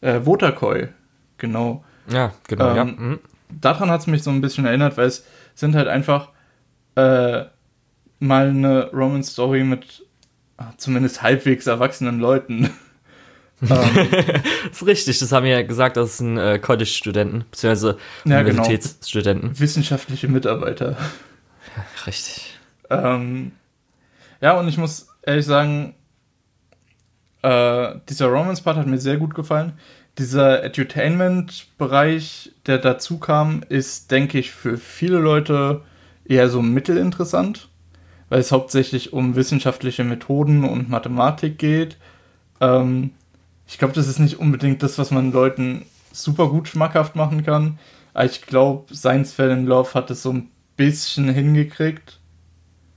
äh, 0.00 0.20
Voterkoi, 0.24 0.88
genau. 1.38 1.84
Ja, 2.08 2.32
genau, 2.46 2.70
ähm, 2.70 2.76
ja. 2.76 2.84
Mhm. 2.84 3.18
Daran 3.50 3.90
hat 3.90 4.00
es 4.00 4.06
mich 4.06 4.22
so 4.22 4.30
ein 4.30 4.40
bisschen 4.40 4.66
erinnert, 4.66 4.96
weil 4.96 5.06
es 5.06 5.24
sind 5.54 5.74
halt 5.74 5.88
einfach 5.88 6.30
äh, 6.96 7.44
mal 8.18 8.48
eine 8.48 8.90
Romance-Story 8.92 9.64
mit 9.64 10.04
ah, 10.56 10.72
zumindest 10.76 11.22
halbwegs 11.22 11.66
erwachsenen 11.66 12.18
Leuten. 12.18 12.64
ähm, 13.62 13.68
das 13.68 14.72
ist 14.72 14.86
richtig, 14.86 15.18
das 15.18 15.32
haben 15.32 15.44
wir 15.44 15.52
ja 15.52 15.62
gesagt, 15.62 15.96
das 15.96 16.18
sind 16.18 16.38
äh, 16.38 16.58
College-Studenten, 16.58 17.44
beziehungsweise 17.50 17.98
ja, 18.24 18.42
genau. 18.42 18.62
Universitätsstudenten. 18.62 19.48
Genau. 19.50 19.60
Wissenschaftliche 19.60 20.28
Mitarbeiter. 20.28 20.90
Ja, 20.92 21.84
richtig. 22.06 22.58
Ähm, 22.90 23.52
ja, 24.40 24.58
und 24.58 24.68
ich 24.68 24.78
muss 24.78 25.08
ehrlich 25.22 25.46
sagen, 25.46 25.94
äh, 27.42 27.94
dieser 28.08 28.26
Romance-Part 28.26 28.76
hat 28.76 28.86
mir 28.86 28.98
sehr 28.98 29.16
gut 29.16 29.34
gefallen. 29.34 29.72
Dieser 30.18 30.64
Edutainment-Bereich, 30.64 32.52
der 32.66 32.78
dazu 32.78 33.18
kam, 33.18 33.62
ist, 33.68 34.10
denke 34.10 34.38
ich, 34.38 34.50
für 34.50 34.76
viele 34.76 35.18
Leute 35.18 35.82
eher 36.24 36.48
so 36.48 36.60
mittelinteressant, 36.60 37.68
weil 38.28 38.40
es 38.40 38.52
hauptsächlich 38.52 39.12
um 39.12 39.36
wissenschaftliche 39.36 40.04
Methoden 40.04 40.64
und 40.64 40.88
Mathematik 40.88 41.58
geht. 41.58 41.96
Ähm, 42.60 43.10
ich 43.66 43.78
glaube, 43.78 43.94
das 43.94 44.08
ist 44.08 44.18
nicht 44.18 44.38
unbedingt 44.40 44.82
das, 44.82 44.98
was 44.98 45.10
man 45.10 45.32
Leuten 45.32 45.84
super 46.12 46.48
gut 46.48 46.68
schmackhaft 46.68 47.14
machen 47.16 47.44
kann. 47.44 47.78
Aber 48.14 48.24
ich 48.24 48.42
glaube, 48.42 48.94
Science 48.94 49.32
Fell 49.32 49.50
in 49.50 49.66
Love 49.66 49.94
hat 49.94 50.10
es 50.10 50.22
so 50.22 50.32
ein 50.32 50.50
bisschen 50.76 51.28
hingekriegt 51.28 52.18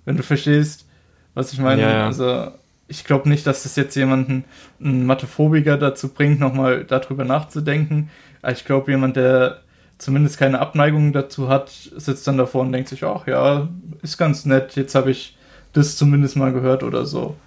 wenn 0.06 0.18
du 0.18 0.24
verstehst, 0.24 0.88
was 1.34 1.54
ich 1.54 1.60
meine. 1.60 1.82
Ja, 1.82 1.92
ja. 1.92 2.06
Also 2.06 2.52
ich 2.92 3.06
glaube 3.06 3.30
nicht, 3.30 3.48
dass 3.48 3.64
das 3.64 3.78
jetzt 3.78 3.96
jemanden, 3.96 4.44
einen 4.84 5.06
Mathephobiker 5.06 5.78
dazu 5.78 6.10
bringt, 6.10 6.40
nochmal 6.40 6.84
darüber 6.84 7.24
nachzudenken. 7.24 8.10
Ich 8.48 8.66
glaube, 8.66 8.92
jemand, 8.92 9.16
der 9.16 9.62
zumindest 9.98 10.38
keine 10.38 10.60
Abneigung 10.60 11.14
dazu 11.14 11.48
hat, 11.48 11.70
sitzt 11.70 12.28
dann 12.28 12.38
davor 12.38 12.62
und 12.62 12.74
denkt 12.74 12.90
sich, 12.90 13.04
ach 13.06 13.28
ja, 13.28 13.70
ist 14.02 14.18
ganz 14.18 14.46
nett, 14.46 14.76
jetzt 14.76 14.94
habe 14.94 15.12
ich 15.12 15.38
das 15.74 15.96
zumindest 15.96 16.36
mal 16.36 16.52
gehört 16.52 16.84
oder 16.84 17.06
so. 17.06 17.38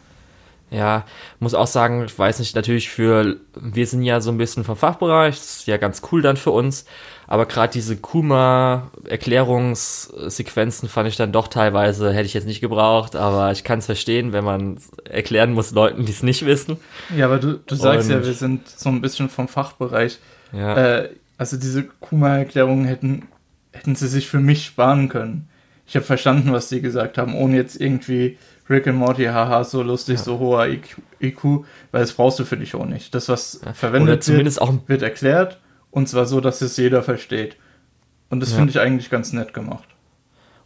Ja, 0.75 1.05
muss 1.39 1.55
auch 1.55 1.69
sagen, 1.69 2.05
ich 2.05 2.19
weiß 2.19 2.41
nicht, 2.41 2.57
natürlich 2.57 2.91
für, 2.91 3.37
wir 3.55 3.87
sind 3.87 4.03
ja 4.03 4.21
so 4.21 4.31
ein 4.31 4.39
bisschen 4.39 4.65
vom 4.65 4.77
Fachbereich, 4.77 5.37
das 5.37 5.59
ist 5.59 5.69
ja 5.69 5.77
ganz 5.77 6.03
cool 6.11 6.21
dann 6.21 6.37
für 6.37 6.51
uns, 6.51 6.85
aber 7.27 7.47
gerade 7.47 7.73
diese 7.73 7.97
Kuma-Erklärungssequenzen 7.97 10.89
fand 10.89 11.09
ich 11.09 11.17
dann 11.17 11.33
doch 11.33 11.49
teilweise, 11.49 12.13
hätte 12.13 12.27
ich 12.27 12.35
jetzt 12.35 12.47
nicht 12.47 12.61
gebraucht, 12.61 13.15
aber 13.15 13.53
ich 13.53 13.63
kann 13.63 13.79
es 13.79 13.87
verstehen, 13.87 14.33
wenn 14.33 14.43
man 14.45 14.79
erklären 15.09 15.53
muss 15.53 15.71
Leuten, 15.71 16.05
die 16.05 16.13
es 16.13 16.25
nicht 16.25 16.45
wissen. 16.45 16.79
Ja, 17.17 17.27
aber 17.27 17.39
du, 17.39 17.59
du 17.59 17.77
sagst 17.77 18.11
Und, 18.11 18.17
ja, 18.17 18.25
wir 18.25 18.35
sind 18.35 18.69
so 18.69 18.89
ein 18.89 19.01
bisschen 19.01 19.29
vom 19.29 19.47
Fachbereich. 19.49 20.19
Ja. 20.53 20.77
Äh, 20.77 21.11
also 21.39 21.57
diese 21.57 21.85
Kuma-Erklärungen 21.85 22.85
hätten, 22.85 23.29
hätten 23.73 23.95
sie 23.95 24.09
sich 24.09 24.29
für 24.29 24.41
mich 24.41 24.67
sparen 24.67 25.09
können. 25.09 25.49
Ich 25.87 25.97
habe 25.97 26.05
verstanden, 26.05 26.53
was 26.53 26.69
sie 26.69 26.81
gesagt 26.81 27.19
haben, 27.19 27.35
ohne 27.35 27.57
jetzt 27.57 27.81
irgendwie 27.81 28.39
Rick 28.69 28.87
and 28.87 28.99
Morty, 28.99 29.25
haha, 29.25 29.63
so 29.65 29.83
lustig, 29.83 30.19
ja. 30.19 30.25
so 30.25 30.39
hoher 30.39 30.67
IQ, 31.21 31.45
weil 31.93 32.01
das 32.01 32.13
brauchst 32.13 32.39
du 32.39 32.45
für 32.45 32.57
dich 32.57 32.75
auch 32.75 32.87
nicht. 32.87 33.15
Das, 33.15 33.29
was 33.29 33.61
ja. 33.65 33.73
verwendet 33.75 34.27
wird, 34.27 34.61
auch 34.61 34.73
wird 34.87 35.03
erklärt 35.03 35.61
und 35.91 36.09
zwar 36.09 36.27
so, 36.27 36.41
dass 36.41 36.61
es 36.61 36.77
jeder 36.77 37.03
versteht. 37.03 37.57
Und 38.31 38.41
das 38.41 38.51
ja. 38.51 38.57
finde 38.57 38.71
ich 38.71 38.81
eigentlich 38.81 39.11
ganz 39.11 39.33
nett 39.33 39.55
gemacht. 39.55 39.85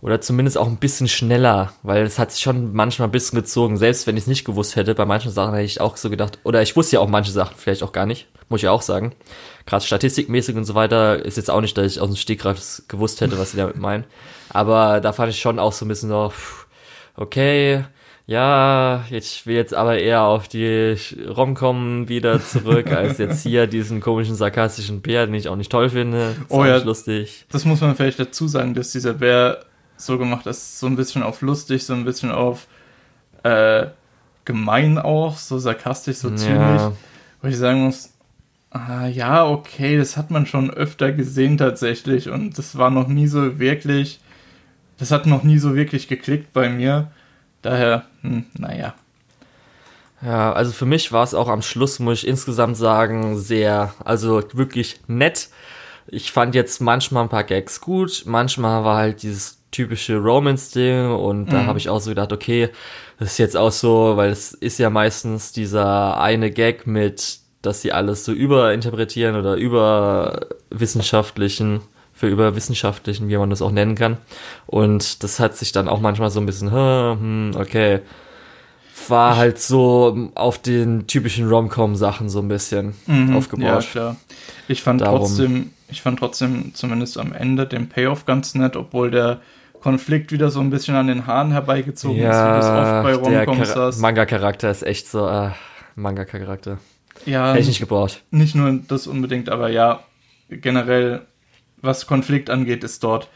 Oder 0.00 0.20
zumindest 0.20 0.56
auch 0.56 0.68
ein 0.68 0.76
bisschen 0.76 1.08
schneller, 1.08 1.72
weil 1.82 2.04
es 2.04 2.20
hat 2.20 2.30
sich 2.30 2.40
schon 2.40 2.72
manchmal 2.72 3.08
ein 3.08 3.12
bisschen 3.12 3.36
gezogen. 3.36 3.76
Selbst 3.76 4.06
wenn 4.06 4.16
ich 4.16 4.22
es 4.22 4.26
nicht 4.28 4.44
gewusst 4.44 4.76
hätte, 4.76 4.94
bei 4.94 5.04
manchen 5.04 5.32
Sachen 5.32 5.54
hätte 5.54 5.64
ich 5.64 5.80
auch 5.80 5.96
so 5.96 6.08
gedacht, 6.08 6.38
oder 6.44 6.62
ich 6.62 6.76
wusste 6.76 6.96
ja 6.96 7.00
auch 7.00 7.08
manche 7.08 7.32
Sachen 7.32 7.56
vielleicht 7.56 7.82
auch 7.82 7.90
gar 7.90 8.06
nicht, 8.06 8.28
muss 8.48 8.60
ich 8.60 8.64
ja 8.64 8.70
auch 8.70 8.82
sagen. 8.82 9.12
Gerade 9.66 9.84
statistikmäßig 9.84 10.54
und 10.54 10.64
so 10.64 10.76
weiter 10.76 11.24
ist 11.24 11.36
jetzt 11.36 11.50
auch 11.50 11.60
nicht, 11.60 11.76
dass 11.76 11.92
ich 11.92 12.00
aus 12.00 12.08
dem 12.08 12.16
Stegreif 12.16 12.82
gewusst 12.86 13.20
hätte, 13.20 13.38
was 13.40 13.50
sie 13.50 13.56
damit 13.56 13.76
meinen. 13.76 14.04
Aber 14.50 15.00
da 15.00 15.12
fand 15.12 15.32
ich 15.32 15.40
schon 15.40 15.58
auch 15.58 15.72
so 15.72 15.84
ein 15.84 15.88
bisschen 15.88 16.10
so, 16.10 16.30
pff, 16.30 16.57
okay, 17.18 17.84
ja, 18.26 19.04
ich 19.10 19.46
will 19.46 19.56
jetzt 19.56 19.74
aber 19.74 19.98
eher 19.98 20.22
auf 20.22 20.48
die 20.48 20.96
Romcom 21.26 22.08
wieder 22.08 22.42
zurück, 22.42 22.86
als 22.92 23.18
jetzt 23.18 23.42
hier 23.42 23.66
diesen 23.66 24.00
komischen 24.00 24.34
sarkastischen 24.34 25.00
Bär, 25.00 25.26
den 25.26 25.34
ich 25.34 25.48
auch 25.48 25.56
nicht 25.56 25.72
toll 25.72 25.88
finde. 25.90 26.36
Das 26.38 26.50
oh 26.50 26.64
ja, 26.64 26.76
lustig. 26.76 27.46
Das 27.50 27.64
muss 27.64 27.80
man 27.80 27.96
vielleicht 27.96 28.20
dazu 28.20 28.46
sagen, 28.46 28.74
dass 28.74 28.92
dieser 28.92 29.14
Bär 29.14 29.64
so 29.96 30.18
gemacht 30.18 30.46
ist, 30.46 30.78
so 30.78 30.86
ein 30.86 30.96
bisschen 30.96 31.22
auf 31.22 31.40
lustig, 31.40 31.84
so 31.84 31.94
ein 31.94 32.04
bisschen 32.04 32.30
auf 32.30 32.68
äh, 33.42 33.86
gemein 34.44 34.98
auch, 34.98 35.36
so 35.36 35.58
sarkastisch, 35.58 36.18
so 36.18 36.28
zynisch. 36.30 36.82
Ja. 36.82 36.92
Wo 37.40 37.48
ich 37.48 37.56
sagen 37.56 37.84
muss, 37.84 38.12
ah, 38.70 39.06
ja, 39.06 39.46
okay, 39.46 39.96
das 39.96 40.16
hat 40.16 40.30
man 40.30 40.46
schon 40.46 40.70
öfter 40.70 41.12
gesehen 41.12 41.56
tatsächlich 41.56 42.28
und 42.28 42.58
das 42.58 42.76
war 42.76 42.90
noch 42.90 43.08
nie 43.08 43.26
so 43.26 43.58
wirklich 43.58 44.20
das 44.98 45.10
hat 45.10 45.26
noch 45.26 45.42
nie 45.42 45.58
so 45.58 45.74
wirklich 45.74 46.08
geklickt 46.08 46.52
bei 46.52 46.68
mir. 46.68 47.10
Daher, 47.62 48.04
hm, 48.22 48.44
naja. 48.58 48.94
Ja, 50.20 50.52
also 50.52 50.72
für 50.72 50.86
mich 50.86 51.12
war 51.12 51.22
es 51.22 51.34
auch 51.34 51.48
am 51.48 51.62
Schluss, 51.62 52.00
muss 52.00 52.18
ich 52.18 52.28
insgesamt 52.28 52.76
sagen, 52.76 53.38
sehr, 53.38 53.94
also 54.04 54.42
wirklich 54.52 55.00
nett. 55.06 55.48
Ich 56.08 56.32
fand 56.32 56.54
jetzt 56.54 56.80
manchmal 56.80 57.24
ein 57.24 57.28
paar 57.28 57.44
Gags 57.44 57.80
gut, 57.80 58.24
manchmal 58.26 58.84
war 58.84 58.96
halt 58.96 59.22
dieses 59.22 59.58
typische 59.70 60.16
Romance-Ding 60.16 61.12
und 61.12 61.46
mhm. 61.46 61.50
da 61.50 61.66
habe 61.66 61.78
ich 61.78 61.88
auch 61.88 62.00
so 62.00 62.10
gedacht, 62.10 62.32
okay, 62.32 62.70
das 63.18 63.32
ist 63.32 63.38
jetzt 63.38 63.56
auch 63.56 63.70
so, 63.70 64.16
weil 64.16 64.30
es 64.30 64.54
ist 64.54 64.78
ja 64.78 64.90
meistens 64.90 65.52
dieser 65.52 66.20
eine 66.20 66.50
Gag 66.50 66.86
mit, 66.86 67.38
dass 67.62 67.82
sie 67.82 67.92
alles 67.92 68.24
so 68.24 68.32
überinterpretieren 68.32 69.36
oder 69.36 69.56
überwissenschaftlichen 69.56 71.82
für 72.18 72.26
überwissenschaftlichen, 72.26 73.28
wie 73.28 73.36
man 73.36 73.48
das 73.48 73.62
auch 73.62 73.70
nennen 73.70 73.94
kann. 73.94 74.16
Und 74.66 75.22
das 75.22 75.38
hat 75.38 75.56
sich 75.56 75.70
dann 75.70 75.88
auch 75.88 76.00
manchmal 76.00 76.30
so 76.30 76.40
ein 76.40 76.46
bisschen, 76.46 76.72
hm, 76.72 77.52
okay, 77.56 78.00
war 79.06 79.36
halt 79.36 79.60
so 79.60 80.30
auf 80.34 80.58
den 80.58 81.06
typischen 81.06 81.48
Rom-Com-Sachen 81.48 82.28
so 82.28 82.40
ein 82.40 82.48
bisschen 82.48 82.94
mhm, 83.06 83.36
aufgebaut. 83.36 83.84
Ja, 83.84 83.90
klar. 83.90 84.16
Ich 84.66 84.82
fand 84.82 85.00
Darum. 85.00 85.20
trotzdem, 85.20 85.70
ich 85.88 86.02
fand 86.02 86.18
trotzdem 86.18 86.74
zumindest 86.74 87.18
am 87.18 87.32
Ende 87.32 87.68
den 87.68 87.88
Payoff 87.88 88.26
ganz 88.26 88.56
nett, 88.56 88.74
obwohl 88.74 89.12
der 89.12 89.40
Konflikt 89.80 90.32
wieder 90.32 90.50
so 90.50 90.58
ein 90.58 90.70
bisschen 90.70 90.96
an 90.96 91.06
den 91.06 91.24
Haaren 91.28 91.52
herbeigezogen 91.52 92.18
ja, 92.18 92.30
ist, 92.30 92.56
wie 92.56 92.60
das 92.60 92.66
oft 92.66 93.22
bei 93.22 93.38
Romcoms 93.44 93.72
der 93.74 93.94
Manga-Charakter 94.00 94.72
ist 94.72 94.82
echt 94.82 95.08
so, 95.08 95.28
äh, 95.28 95.50
Manga-Charakter. 95.94 96.78
Ja. 97.26 97.50
Hätte 97.50 97.60
ich 97.60 97.68
nicht 97.68 97.80
gebraucht. 97.80 98.24
Nicht 98.32 98.56
nur 98.56 98.72
das 98.88 99.06
unbedingt, 99.06 99.48
aber 99.50 99.70
ja, 99.70 100.00
generell 100.48 101.22
was 101.82 102.06
Konflikt 102.06 102.50
angeht, 102.50 102.84
ist 102.84 103.02
dort 103.04 103.28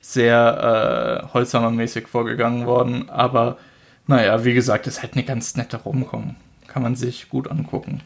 sehr 0.00 1.24
äh, 1.32 1.34
Holzhammer-mäßig 1.34 2.06
vorgegangen 2.06 2.66
worden. 2.66 3.10
Aber 3.10 3.58
naja, 4.06 4.44
wie 4.44 4.54
gesagt, 4.54 4.86
ist 4.86 5.02
halt 5.02 5.14
eine 5.14 5.24
ganz 5.24 5.56
nette 5.56 5.78
Rumkommen. 5.78 6.36
Kann 6.66 6.82
man 6.82 6.96
sich 6.96 7.28
gut 7.28 7.50
angucken. 7.50 8.02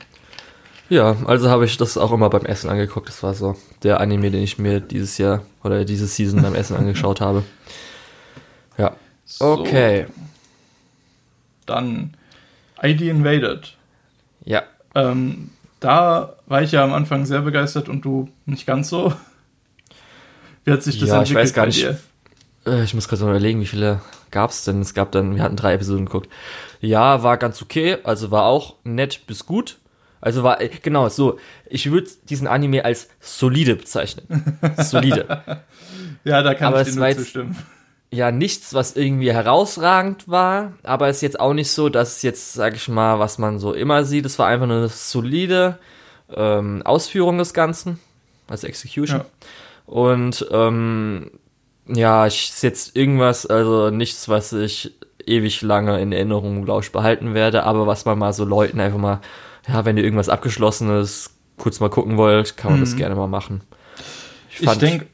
Ja, 0.88 1.16
also 1.26 1.48
habe 1.48 1.64
ich 1.64 1.76
das 1.76 1.96
auch 1.96 2.12
immer 2.12 2.28
beim 2.28 2.44
Essen 2.44 2.68
angeguckt. 2.68 3.09
Das 3.09 3.22
war 3.22 3.35
so 3.35 3.57
der 3.83 4.00
Anime, 4.00 4.31
den 4.31 4.42
ich 4.42 4.59
mir 4.59 4.81
dieses 4.81 5.16
Jahr 5.18 5.42
oder 5.62 5.85
diese 5.85 6.07
Season 6.07 6.42
beim 6.42 6.55
Essen 6.55 6.76
angeschaut 6.76 7.20
habe. 7.20 7.44
Ja. 8.76 8.94
Okay. 9.38 10.07
So. 10.09 10.12
Dann 11.66 12.14
ID 12.83 13.02
Invaded. 13.02 13.76
Ja. 14.44 14.64
Ähm, 14.94 15.50
da 15.81 16.35
war 16.46 16.62
ich 16.62 16.72
ja 16.72 16.85
am 16.85 16.92
Anfang 16.92 17.24
sehr 17.24 17.40
begeistert 17.40 17.88
und 17.88 18.05
du 18.05 18.28
nicht 18.44 18.66
ganz 18.66 18.88
so. 18.88 19.12
Wie 20.64 20.72
hat 20.72 20.83
sich 20.83 20.98
das 20.98 21.09
ja, 21.09 21.18
entwickelt 21.18 21.44
ich 21.44 21.51
weiß 21.51 21.55
gar 21.55 21.66
nicht. 21.66 21.87
Äh, 22.66 22.85
ich 22.85 22.94
muss 22.94 23.09
gerade 23.09 23.25
mal 23.25 23.31
überlegen, 23.31 23.61
wie 23.61 23.66
viele 23.66 24.01
gab 24.31 24.51
es 24.51 24.64
denn? 24.64 24.81
Es 24.81 24.94
gab 24.94 25.12
dann, 25.12 25.37
wir 25.37 25.42
hatten 25.42 25.57
drei 25.57 25.75
Episoden 25.75 26.07
geguckt. 26.07 26.29
Ja, 26.81 27.22
war 27.22 27.37
ganz 27.37 27.62
okay, 27.62 27.98
also 28.05 28.31
war 28.31 28.44
auch 28.44 28.77
nett 28.85 29.27
bis 29.27 29.46
gut. 29.46 29.79
Also 30.20 30.44
war, 30.44 30.61
äh, 30.61 30.68
genau, 30.68 31.09
so, 31.09 31.38
ich 31.68 31.90
würde 31.90 32.09
diesen 32.29 32.46
Anime 32.46 32.85
als 32.85 33.09
solide 33.20 33.75
bezeichnen. 33.75 34.59
Solide. 34.79 35.42
ja, 36.25 36.42
da 36.42 36.55
kann 36.55 36.68
Aber 36.68 36.83
ich 36.83 36.88
dir 36.88 36.94
nur 36.94 37.16
zustimmen. 37.16 37.57
Ja, 38.12 38.31
nichts, 38.31 38.72
was 38.72 38.94
irgendwie 38.94 39.33
herausragend 39.33 40.29
war, 40.29 40.75
aber 40.83 41.09
es 41.09 41.16
ist 41.16 41.22
jetzt 41.22 41.40
auch 41.40 41.55
nicht 41.55 41.70
so, 41.70 41.88
dass 41.88 42.16
es 42.16 42.22
jetzt, 42.22 42.53
sag 42.53 42.77
ich 42.77 42.87
mal, 42.88 43.18
was 43.18 43.38
man 43.38 43.59
so 43.59 43.72
immer 43.72 44.05
sieht. 44.05 44.27
Es 44.27 44.38
war 44.38 44.46
einfach 44.48 44.66
eine 44.66 44.88
solide 44.88 45.79
ähm, 46.33 46.83
Ausführung 46.85 47.38
des 47.38 47.53
Ganzen, 47.53 47.98
also 48.48 48.66
Execution. 48.66 49.20
Ja. 49.20 49.27
Und 49.86 50.46
ähm, 50.50 51.30
ja, 51.86 52.26
ich 52.26 52.50
ist 52.50 52.62
jetzt 52.62 52.96
irgendwas, 52.96 53.46
also 53.46 53.90
nichts, 53.90 54.28
was 54.28 54.52
ich 54.52 54.92
ewig 55.26 55.62
lange 55.62 56.00
in 56.00 56.12
Erinnerung, 56.12 56.64
glaube 56.64 56.82
ich, 56.82 56.92
behalten 56.92 57.34
werde, 57.34 57.64
aber 57.64 57.86
was 57.86 58.04
man 58.04 58.18
mal 58.18 58.32
so 58.32 58.44
Leuten 58.44 58.80
einfach 58.80 58.98
mal, 58.98 59.20
ja, 59.68 59.84
wenn 59.84 59.96
ihr 59.96 60.04
irgendwas 60.04 60.28
Abgeschlossenes 60.28 61.30
kurz 61.58 61.80
mal 61.80 61.90
gucken 61.90 62.16
wollt, 62.16 62.56
kann 62.56 62.72
man 62.72 62.80
mhm. 62.80 62.84
das 62.84 62.96
gerne 62.96 63.14
mal 63.14 63.28
machen. 63.28 63.60
Ich, 64.50 64.62
ich 64.62 64.78
denke, 64.78 65.06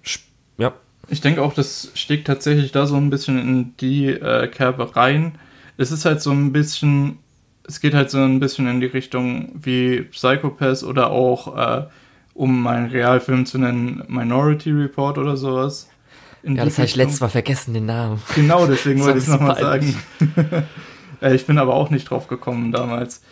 ja. 0.57 0.73
Ich 1.09 1.21
denke 1.21 1.43
auch, 1.43 1.55
das 1.55 1.91
steckt 1.95 2.27
tatsächlich 2.27 2.73
da 2.73 2.87
so 2.87 2.97
ein 2.97 3.11
bisschen 3.11 3.39
in 3.39 3.77
die 3.79 4.07
äh, 4.09 4.49
Kerbe 4.49 4.95
rein. 4.95 5.39
Es 5.77 5.91
ist 5.91 6.05
halt 6.05 6.21
so 6.21 6.31
ein 6.33 6.53
bisschen, 6.53 7.19
es 7.67 7.81
geht 7.81 7.95
halt 7.95 8.11
so 8.11 8.19
ein 8.19 8.41
bisschen 8.41 8.67
in 8.67 8.81
die 8.81 8.87
Richtung 8.87 9.53
wie 9.55 10.03
Psychopath 10.03 10.83
oder 10.83 11.11
auch, 11.11 11.57
äh, 11.57 11.87
um 12.39 12.63
meinen 12.63 12.91
Realfilm 12.91 13.45
zu 13.45 13.59
nennen, 13.59 14.03
Minority 14.09 14.71
Report 14.71 15.19
oder 15.19 15.37
sowas 15.37 15.89
ja, 16.43 16.65
das 16.65 16.79
habe 16.79 16.87
ich 16.87 16.97
letztes 16.97 17.21
Mal 17.21 17.29
vergessen, 17.29 17.75
den 17.75 17.87
Namen. 17.87 18.23
Genau, 18.35 18.67
deswegen 18.67 19.01
wollte 19.05 19.19
ich 19.19 19.25
es 19.25 19.31
nochmal 19.31 19.59
sagen. 19.59 19.97
Äh, 21.21 21.35
ich 21.35 21.47
bin 21.47 21.59
aber 21.59 21.75
auch 21.75 21.91
nicht 21.91 22.09
drauf 22.09 22.29
gekommen 22.29 22.71
damals. 22.71 23.25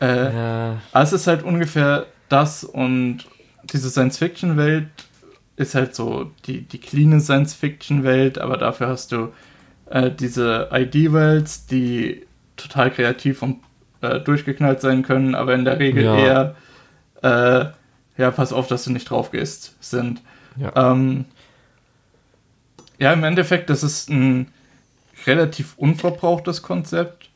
Äh, 0.00 0.32
ja. 0.32 0.76
Aber 0.92 1.02
es 1.02 1.12
ist 1.12 1.26
halt 1.26 1.42
ungefähr 1.42 2.06
das 2.28 2.62
und 2.62 3.26
diese 3.64 3.90
Science-Fiction-Welt 3.90 4.86
ist 5.56 5.74
halt 5.74 5.96
so 5.96 6.30
die, 6.46 6.60
die 6.60 6.78
cleane 6.78 7.20
Science-Fiction-Welt, 7.20 8.38
aber 8.38 8.58
dafür 8.58 8.86
hast 8.86 9.10
du 9.10 9.32
äh, 9.90 10.12
diese 10.12 10.68
ID-Welt, 10.70 11.68
die 11.72 12.24
total 12.56 12.92
kreativ 12.92 13.42
und 13.42 13.58
äh, 14.02 14.20
durchgeknallt 14.20 14.80
sein 14.80 15.02
können, 15.02 15.34
aber 15.34 15.54
in 15.54 15.64
der 15.64 15.80
Regel 15.80 16.04
ja. 16.04 16.16
eher, 16.16 16.54
äh, 17.22 17.72
ja, 18.16 18.30
pass 18.30 18.52
auf, 18.52 18.66
dass 18.66 18.84
du 18.84 18.92
nicht 18.92 19.08
drauf 19.08 19.30
gehst, 19.30 19.76
sind. 19.80 20.22
Ja. 20.56 20.92
Ähm, 20.92 21.24
ja, 22.98 23.12
im 23.12 23.24
Endeffekt, 23.24 23.70
das 23.70 23.82
ist 23.82 24.10
ein 24.10 24.48
relativ 25.26 25.74
unverbrauchtes 25.76 26.62
Konzept. 26.62 27.30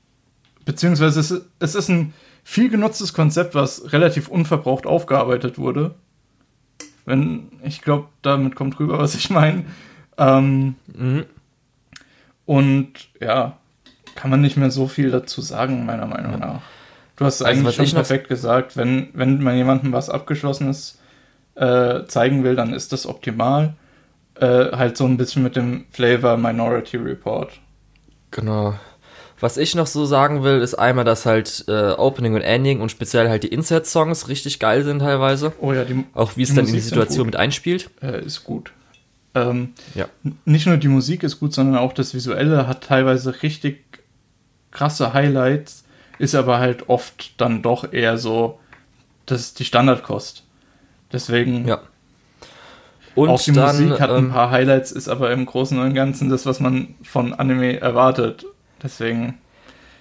Beziehungsweise 0.65 1.21
es, 1.21 1.35
es 1.59 1.75
ist 1.75 1.89
ein 1.89 2.13
viel 2.45 2.69
genutztes 2.69 3.13
Konzept, 3.13 3.55
was 3.55 3.93
relativ 3.93 4.29
unverbraucht 4.29 4.87
aufgearbeitet 4.87 5.59
wurde. 5.59 5.95
Wenn, 7.05 7.49
ich 7.63 7.83
glaube, 7.83 8.09
damit 8.23 8.57
kommt 8.57 8.79
rüber, 8.79 8.99
was 8.99 9.15
ich 9.15 9.31
meine. 9.31 9.65
Ähm, 10.19 10.75
mhm. 10.87 11.25
Und 12.45 12.93
ja, 13.21 13.57
kann 14.15 14.31
man 14.31 14.41
nicht 14.41 14.57
mehr 14.57 14.71
so 14.71 14.89
viel 14.89 15.11
dazu 15.11 15.41
sagen, 15.41 15.87
meiner 15.87 16.07
Meinung 16.07 16.39
nach. 16.39 16.63
Du 17.17 17.25
hast 17.25 17.43
also, 17.43 17.61
eigentlich 17.61 17.77
schon 17.77 17.97
perfekt 17.97 18.29
gesagt, 18.29 18.77
wenn, 18.77 19.09
wenn 19.15 19.43
man 19.43 19.57
jemandem 19.57 19.93
was 19.93 20.11
Abgeschlossenes 20.11 20.99
äh, 21.55 22.05
zeigen 22.07 22.45
will, 22.45 22.57
dann 22.57 22.75
ist 22.75 22.93
das 22.93 23.07
optimal 23.07 23.75
äh, 24.41 24.73
halt 24.73 24.97
so 24.97 25.05
ein 25.05 25.17
bisschen 25.17 25.43
mit 25.43 25.57
dem 25.57 25.87
Flavor 25.91 26.37
Minority 26.37 26.99
Report. 26.99 27.53
Genau. 28.31 28.75
Was 29.39 29.59
ich 29.59 29.75
noch 29.75 29.87
so 29.87 30.07
sagen 30.07 30.45
will, 30.45 30.61
ist 30.61 30.75
einmal, 30.75 31.05
dass 31.05 31.27
halt 31.27 31.65
äh, 31.69 31.91
Opening 31.93 32.35
und 32.35 32.41
Ending 32.41 32.81
und 32.81 32.91
speziell 32.91 33.29
halt 33.29 33.43
die 33.43 33.49
Insert-Songs 33.49 34.29
richtig 34.29 34.59
geil 34.59 34.83
sind 34.83 35.01
teilweise. 35.01 35.53
Oh 35.61 35.73
ja, 35.73 35.85
die 35.85 36.05
Auch 36.15 36.37
wie 36.37 36.43
es 36.43 36.55
dann 36.55 36.65
Musik 36.65 36.69
in 36.69 36.75
die 36.75 36.89
Situation 36.89 37.27
mit 37.27 37.37
einspielt. 37.37 37.91
Äh, 38.01 38.25
ist 38.25 38.45
gut. 38.45 38.73
Ähm, 39.35 39.75
ja. 39.95 40.07
Nicht 40.47 40.67
nur 40.67 40.79
die 40.79 40.89
Musik 40.89 41.23
ist 41.23 41.39
gut, 41.39 41.53
sondern 41.53 41.77
auch 41.77 41.93
das 41.93 42.15
Visuelle 42.15 42.67
hat 42.67 42.85
teilweise 42.85 43.43
richtig 43.43 43.85
krasse 44.71 45.13
Highlights, 45.13 45.85
ist 46.19 46.35
aber 46.35 46.59
halt 46.59 46.89
oft 46.89 47.41
dann 47.41 47.63
doch 47.63 47.93
eher 47.93 48.19
so, 48.19 48.59
das 49.27 49.41
ist 49.41 49.59
die 49.59 49.65
Standardkost. 49.65 50.45
Deswegen 51.13 51.67
ja. 51.67 51.81
Und 53.17 53.31
auch 53.31 53.41
die 53.41 53.53
dann, 53.53 53.83
Musik 53.83 53.99
hat 53.99 54.11
ähm, 54.11 54.17
ein 54.17 54.31
paar 54.31 54.51
Highlights, 54.51 54.93
ist 54.93 55.09
aber 55.09 55.33
im 55.33 55.47
Großen 55.47 55.79
und 55.79 55.95
Ganzen 55.95 56.29
das, 56.29 56.45
was 56.45 56.61
man 56.61 56.95
von 57.03 57.33
Anime 57.33 57.81
erwartet. 57.81 58.45
Deswegen. 58.83 59.39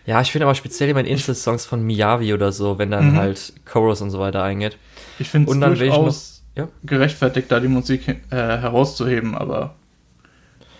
Ja, 0.05 0.21
ich 0.21 0.31
finde 0.31 0.45
aber 0.45 0.53
speziell 0.53 0.89
immer 0.89 0.99
in 0.99 1.05
Insel-Songs 1.05 1.65
von 1.65 1.81
Miyavi 1.81 2.33
oder 2.33 2.51
so, 2.51 2.77
wenn 2.77 2.91
dann 2.91 3.13
mhm. 3.13 3.17
halt 3.17 3.53
Chorus 3.65 4.01
und 4.01 4.11
so 4.11 4.19
weiter 4.19 4.43
eingeht. 4.43 4.77
Ich 5.17 5.29
finde 5.29 5.49
es 5.49 5.57
durchaus 5.57 6.43
noch, 6.55 6.63
ja? 6.65 6.69
gerechtfertigt, 6.83 7.49
da 7.49 7.61
die 7.61 7.69
Musik 7.69 8.07
äh, 8.07 8.15
herauszuheben, 8.35 9.33
aber. 9.33 9.75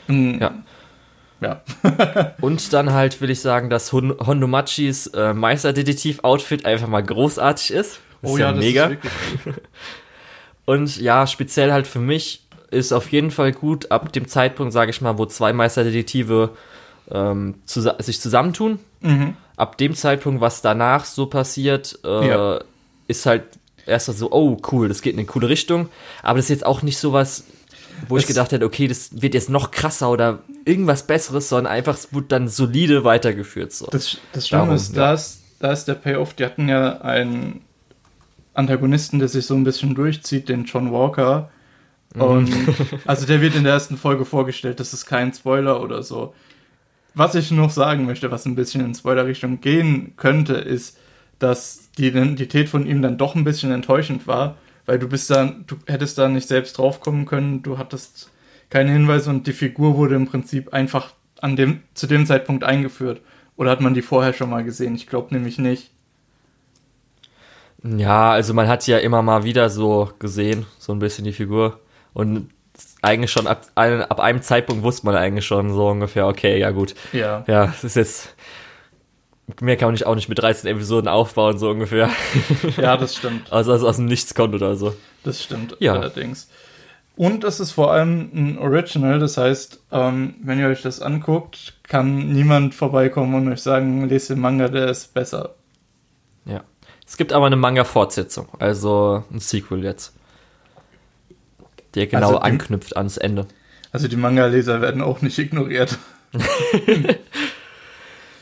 Mh, 0.08 0.38
ja. 0.40 0.54
Ja. 1.46 2.34
und 2.42 2.74
dann 2.74 2.94
halt 2.94 3.22
will 3.22 3.30
ich 3.30 3.42
sagen, 3.42 3.70
dass 3.70 3.94
Hon 3.94 4.16
Hondomachis 4.20 5.08
äh, 5.08 5.34
Meisterdetektiv-Outfit 5.34 6.66
einfach 6.66 6.88
mal 6.88 7.04
großartig 7.04 7.72
ist. 7.72 8.00
Das 8.22 8.32
oh 8.32 8.34
ist 8.36 8.40
ja, 8.40 8.52
ja 8.52 8.58
mega. 8.58 8.86
Ist 8.88 9.00
Und 10.66 10.98
ja, 10.98 11.28
speziell 11.28 11.72
halt 11.72 11.86
für 11.86 12.00
mich 12.00 12.42
ist 12.72 12.92
auf 12.92 13.12
jeden 13.12 13.30
Fall 13.30 13.52
gut, 13.52 13.92
ab 13.92 14.12
dem 14.12 14.28
Zeitpunkt, 14.28 14.74
sage 14.74 14.90
ich 14.90 15.00
mal, 15.00 15.20
wo 15.20 15.28
zwei 15.28 15.54
Meisterdetektive 15.54 16.50
ähm, 17.12 17.56
zu, 17.66 17.82
sich 18.00 18.20
zusammentun. 18.20 18.80
Mhm. 19.02 19.38
Ab 19.56 19.78
dem 19.78 19.94
Zeitpunkt, 19.94 20.42
was 20.42 20.64
danach 20.64 21.06
so 21.06 21.28
passiert, 21.28 22.00
äh, 22.04 22.28
ja. 22.28 22.60
ist 23.08 23.28
halt 23.28 23.44
erst 23.86 24.08
so, 24.08 24.32
oh 24.32 24.58
cool, 24.72 24.88
das 24.88 25.04
geht 25.04 25.14
in 25.14 25.20
eine 25.20 25.28
coole 25.28 25.48
Richtung. 25.48 25.90
Aber 26.24 26.38
das 26.38 26.46
ist 26.46 26.50
jetzt 26.50 26.66
auch 26.66 26.82
nicht 26.82 26.98
so 26.98 27.14
was, 27.14 27.44
wo 28.08 28.16
das 28.16 28.24
ich 28.24 28.28
gedacht 28.28 28.52
hätte, 28.52 28.66
okay, 28.66 28.88
das 28.88 29.22
wird 29.22 29.36
jetzt 29.36 29.52
noch 29.52 29.70
krasser 29.70 30.10
oder 30.10 30.40
irgendwas 30.66 31.08
Besseres, 31.08 31.50
sondern 31.50 31.72
einfach, 31.72 31.94
es 31.94 32.14
wird 32.14 32.32
dann 32.32 32.48
solide 32.48 33.04
weitergeführt. 33.04 33.72
So. 33.72 33.88
Das, 33.88 34.18
das 34.34 34.48
Schlimme 34.48 34.74
ist, 34.74 34.96
ja. 34.96 35.08
da, 35.08 35.14
ist, 35.14 35.44
da 35.60 35.72
ist 35.72 35.86
der 35.86 35.94
Payoff, 35.94 36.34
die 36.34 36.44
hatten 36.44 36.68
ja 36.68 37.02
einen 37.02 37.62
Antagonisten, 38.54 39.20
der 39.20 39.28
sich 39.28 39.46
so 39.46 39.54
ein 39.56 39.64
bisschen 39.64 39.96
durchzieht, 39.96 40.50
den 40.50 40.66
John 40.66 40.92
Walker. 40.92 41.50
Mhm. 42.16 42.22
Und 42.22 42.54
also 43.06 43.26
der 43.26 43.42
wird 43.42 43.56
in 43.56 43.64
der 43.64 43.74
ersten 43.74 43.98
Folge 43.98 44.26
vorgestellt, 44.26 44.80
das 44.80 44.94
ist 44.94 45.06
kein 45.06 45.34
Spoiler 45.34 45.82
oder 45.82 46.04
so. 46.04 46.34
Was 47.14 47.36
ich 47.36 47.52
noch 47.52 47.70
sagen 47.70 48.06
möchte, 48.06 48.32
was 48.32 48.46
ein 48.46 48.56
bisschen 48.56 48.84
in 48.84 48.94
Spoiler-Richtung 48.94 49.62
gehen 49.62 50.14
könnte, 50.18 50.56
ist, 50.56 50.98
dass 51.40 51.92
die 51.98 52.08
Identität 52.08 52.70
von 52.70 52.86
ihm 52.86 53.02
dann 53.02 53.18
doch 53.18 53.36
ein 53.36 53.44
bisschen 53.44 53.72
enttäuschend 53.72 54.28
war, 54.28 54.58
weil 54.86 55.00
du 55.00 55.08
bist 55.08 55.30
dann, 55.30 55.64
du 55.68 55.78
hättest 55.88 56.18
da 56.18 56.28
nicht 56.28 56.48
selbst 56.48 56.78
draufkommen 56.78 57.26
können, 57.26 57.64
du 57.64 57.78
hattest 57.78 58.32
keine 58.70 58.92
Hinweise 58.92 59.30
und 59.30 59.48
die 59.48 59.54
Figur 59.54 59.96
wurde 59.96 60.16
im 60.16 60.28
Prinzip 60.28 60.74
einfach 60.74 61.14
an 61.42 61.56
dem, 61.56 61.82
zu 61.94 62.08
dem 62.08 62.26
Zeitpunkt 62.26 62.64
eingeführt. 62.64 63.22
Oder 63.58 63.72
hat 63.72 63.82
man 63.82 63.94
die 63.94 64.02
vorher 64.02 64.34
schon 64.34 64.50
mal 64.50 64.64
gesehen? 64.64 64.96
Ich 64.96 65.08
glaube 65.08 65.34
nämlich 65.34 65.58
nicht. 65.58 65.92
Ja, 67.84 68.32
also 68.32 68.54
man 68.54 68.68
hat 68.68 68.88
ja 68.88 68.98
immer 68.98 69.22
mal 69.22 69.44
wieder 69.44 69.70
so 69.70 70.12
gesehen, 70.20 70.66
so 70.80 70.92
ein 70.92 71.00
bisschen 71.00 71.24
die 71.24 71.34
Figur. 71.34 71.80
Und 72.14 72.50
eigentlich 73.02 73.32
schon 73.32 73.48
ab, 73.48 73.68
ein, 73.76 74.02
ab 74.02 74.20
einem 74.20 74.42
Zeitpunkt 74.42 74.84
wusste 74.84 75.06
man 75.06 75.16
eigentlich 75.16 75.46
schon 75.46 75.72
so 75.72 75.90
ungefähr, 75.90 76.28
okay, 76.28 76.60
ja 76.60 76.72
gut. 76.72 76.96
Ja. 77.14 77.44
Ja, 77.48 77.66
es 77.66 77.84
ist 77.84 77.96
jetzt. 77.96 78.36
Mehr 79.62 79.78
kann 79.78 79.88
man 79.88 79.94
nicht 79.94 80.08
auch 80.08 80.16
nicht 80.16 80.28
mit 80.28 80.40
13 80.40 80.68
Episoden 80.72 81.08
aufbauen, 81.08 81.60
so 81.60 81.70
ungefähr. 81.70 82.10
Ja, 82.78 82.98
das 82.98 83.16
stimmt. 83.16 83.48
Also, 83.52 83.72
also 83.74 83.88
aus 83.88 83.98
dem 83.98 84.06
Nichts 84.06 84.34
kommt 84.34 84.56
oder 84.56 84.76
so. 84.76 84.96
Das 85.24 85.44
stimmt 85.44 85.78
ja. 85.80 85.94
allerdings. 85.94 86.50
Und 87.16 87.44
es 87.46 87.60
ist 87.60 87.72
vor 87.72 87.92
allem 87.94 88.30
ein 88.34 88.58
Original, 88.58 89.20
das 89.20 89.38
heißt, 89.38 89.80
ähm, 89.92 90.36
wenn 90.44 90.60
ihr 90.60 90.68
euch 90.68 90.82
das 90.82 91.02
anguckt, 91.02 91.74
kann 91.84 92.34
niemand 92.34 92.76
vorbeikommen 92.76 93.36
und 93.36 93.48
euch 93.52 93.62
sagen, 93.62 94.10
lest 94.10 94.30
den 94.30 94.40
Manga, 94.40 94.68
der 94.68 94.90
ist 94.90 95.14
besser. 95.14 95.56
Ja. 96.44 96.62
Es 97.08 97.16
gibt 97.16 97.32
aber 97.32 97.46
eine 97.46 97.56
Manga-Fortsetzung, 97.56 98.50
also 98.60 99.24
ein 99.32 99.40
Sequel 99.40 99.84
jetzt. 99.84 100.14
Der 101.94 102.08
genau 102.08 102.28
also 102.28 102.40
die, 102.40 102.46
anknüpft 102.46 102.98
ans 102.98 103.16
Ende. 103.16 103.46
Also 103.94 104.10
die 104.10 104.18
Manga-Leser 104.18 104.82
werden 104.82 105.02
auch 105.02 105.22
nicht 105.22 105.38
ignoriert. 105.40 105.98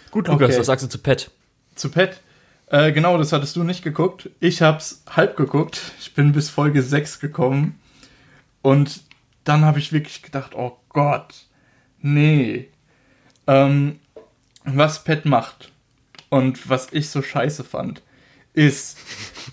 Gut, 0.09 0.27
Lukas, 0.27 0.49
okay. 0.49 0.59
was 0.59 0.65
sagst 0.65 0.86
du 0.86 0.89
zu 0.89 0.97
Pet? 0.97 1.29
Zu 1.75 1.89
Pet? 1.89 2.21
Äh, 2.67 2.91
genau, 2.91 3.19
das 3.19 3.31
hattest 3.33 3.55
du 3.55 3.63
nicht 3.63 3.83
geguckt. 3.83 4.31
Ich 4.39 4.63
hab's 4.63 5.03
halb 5.07 5.38
geguckt. 5.38 5.79
Ich 5.99 6.15
bin 6.15 6.31
bis 6.31 6.49
Folge 6.49 6.81
6 6.81 7.19
gekommen. 7.19 7.79
Und 8.63 9.04
dann 9.43 9.63
habe 9.63 9.78
ich 9.78 9.93
wirklich 9.93 10.23
gedacht, 10.23 10.56
oh 10.56 10.78
Gott, 10.89 11.45
nee. 11.99 12.69
Ähm, 13.45 13.99
was 14.63 15.04
Pet 15.04 15.26
macht 15.26 15.71
und 16.30 16.69
was 16.69 16.88
ich 16.91 17.10
so 17.10 17.21
scheiße 17.21 17.63
fand, 17.63 18.02
ist, 18.54 18.97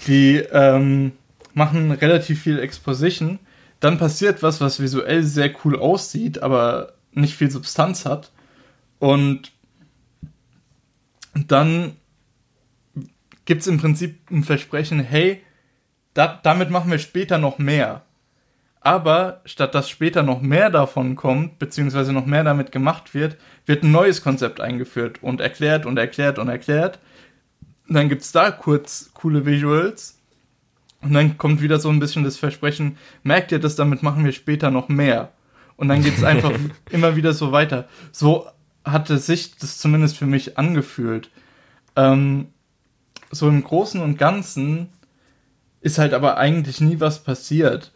die 0.06 0.36
ähm, 0.36 1.12
machen 1.52 1.90
relativ 1.90 2.40
viel 2.40 2.60
Exposition. 2.60 3.40
Dann 3.80 3.98
passiert 3.98 4.42
was, 4.42 4.60
was 4.60 4.80
visuell 4.80 5.24
sehr 5.24 5.52
cool 5.64 5.76
aussieht, 5.76 6.42
aber 6.42 6.94
nicht 7.12 7.34
viel 7.34 7.50
Substanz 7.50 8.06
hat. 8.06 8.30
Und 9.00 9.50
dann 11.34 11.96
gibt 13.44 13.62
es 13.62 13.66
im 13.66 13.78
Prinzip 13.78 14.30
ein 14.30 14.44
Versprechen, 14.44 15.00
hey, 15.00 15.42
da, 16.14 16.38
damit 16.42 16.70
machen 16.70 16.90
wir 16.90 17.00
später 17.00 17.38
noch 17.38 17.58
mehr. 17.58 18.04
Aber 18.80 19.42
statt 19.44 19.74
dass 19.74 19.90
später 19.90 20.22
noch 20.22 20.40
mehr 20.40 20.70
davon 20.70 21.14
kommt, 21.14 21.58
beziehungsweise 21.58 22.12
noch 22.12 22.26
mehr 22.26 22.44
damit 22.44 22.72
gemacht 22.72 23.14
wird, 23.14 23.36
wird 23.66 23.82
ein 23.82 23.92
neues 23.92 24.22
Konzept 24.22 24.60
eingeführt 24.60 25.22
und 25.22 25.40
erklärt 25.40 25.84
und 25.84 25.98
erklärt 25.98 26.38
und 26.38 26.48
erklärt. 26.48 26.98
Und 27.88 27.94
dann 27.94 28.08
gibt 28.08 28.22
es 28.22 28.32
da 28.32 28.50
kurz 28.50 29.10
coole 29.12 29.44
Visuals. 29.44 30.18
Und 31.02 31.12
dann 31.12 31.38
kommt 31.38 31.60
wieder 31.60 31.78
so 31.78 31.88
ein 31.90 32.00
bisschen 32.00 32.24
das 32.24 32.36
Versprechen, 32.36 32.96
merkt 33.22 33.52
ihr 33.52 33.58
das, 33.58 33.76
damit 33.76 34.02
machen 34.02 34.24
wir 34.24 34.32
später 34.32 34.70
noch 34.70 34.88
mehr. 34.88 35.32
Und 35.76 35.88
dann 35.88 36.02
geht 36.02 36.16
es 36.16 36.24
einfach 36.24 36.52
immer 36.90 37.16
wieder 37.16 37.32
so 37.32 37.52
weiter. 37.52 37.88
So 38.12 38.46
hatte 38.84 39.18
sich 39.18 39.56
das 39.56 39.78
zumindest 39.78 40.16
für 40.16 40.26
mich 40.26 40.58
angefühlt. 40.58 41.30
Ähm, 41.96 42.48
so 43.30 43.48
im 43.48 43.62
Großen 43.62 44.00
und 44.00 44.18
Ganzen 44.18 44.88
ist 45.80 45.98
halt 45.98 46.12
aber 46.12 46.36
eigentlich 46.36 46.80
nie 46.80 47.00
was 47.00 47.22
passiert. 47.22 47.92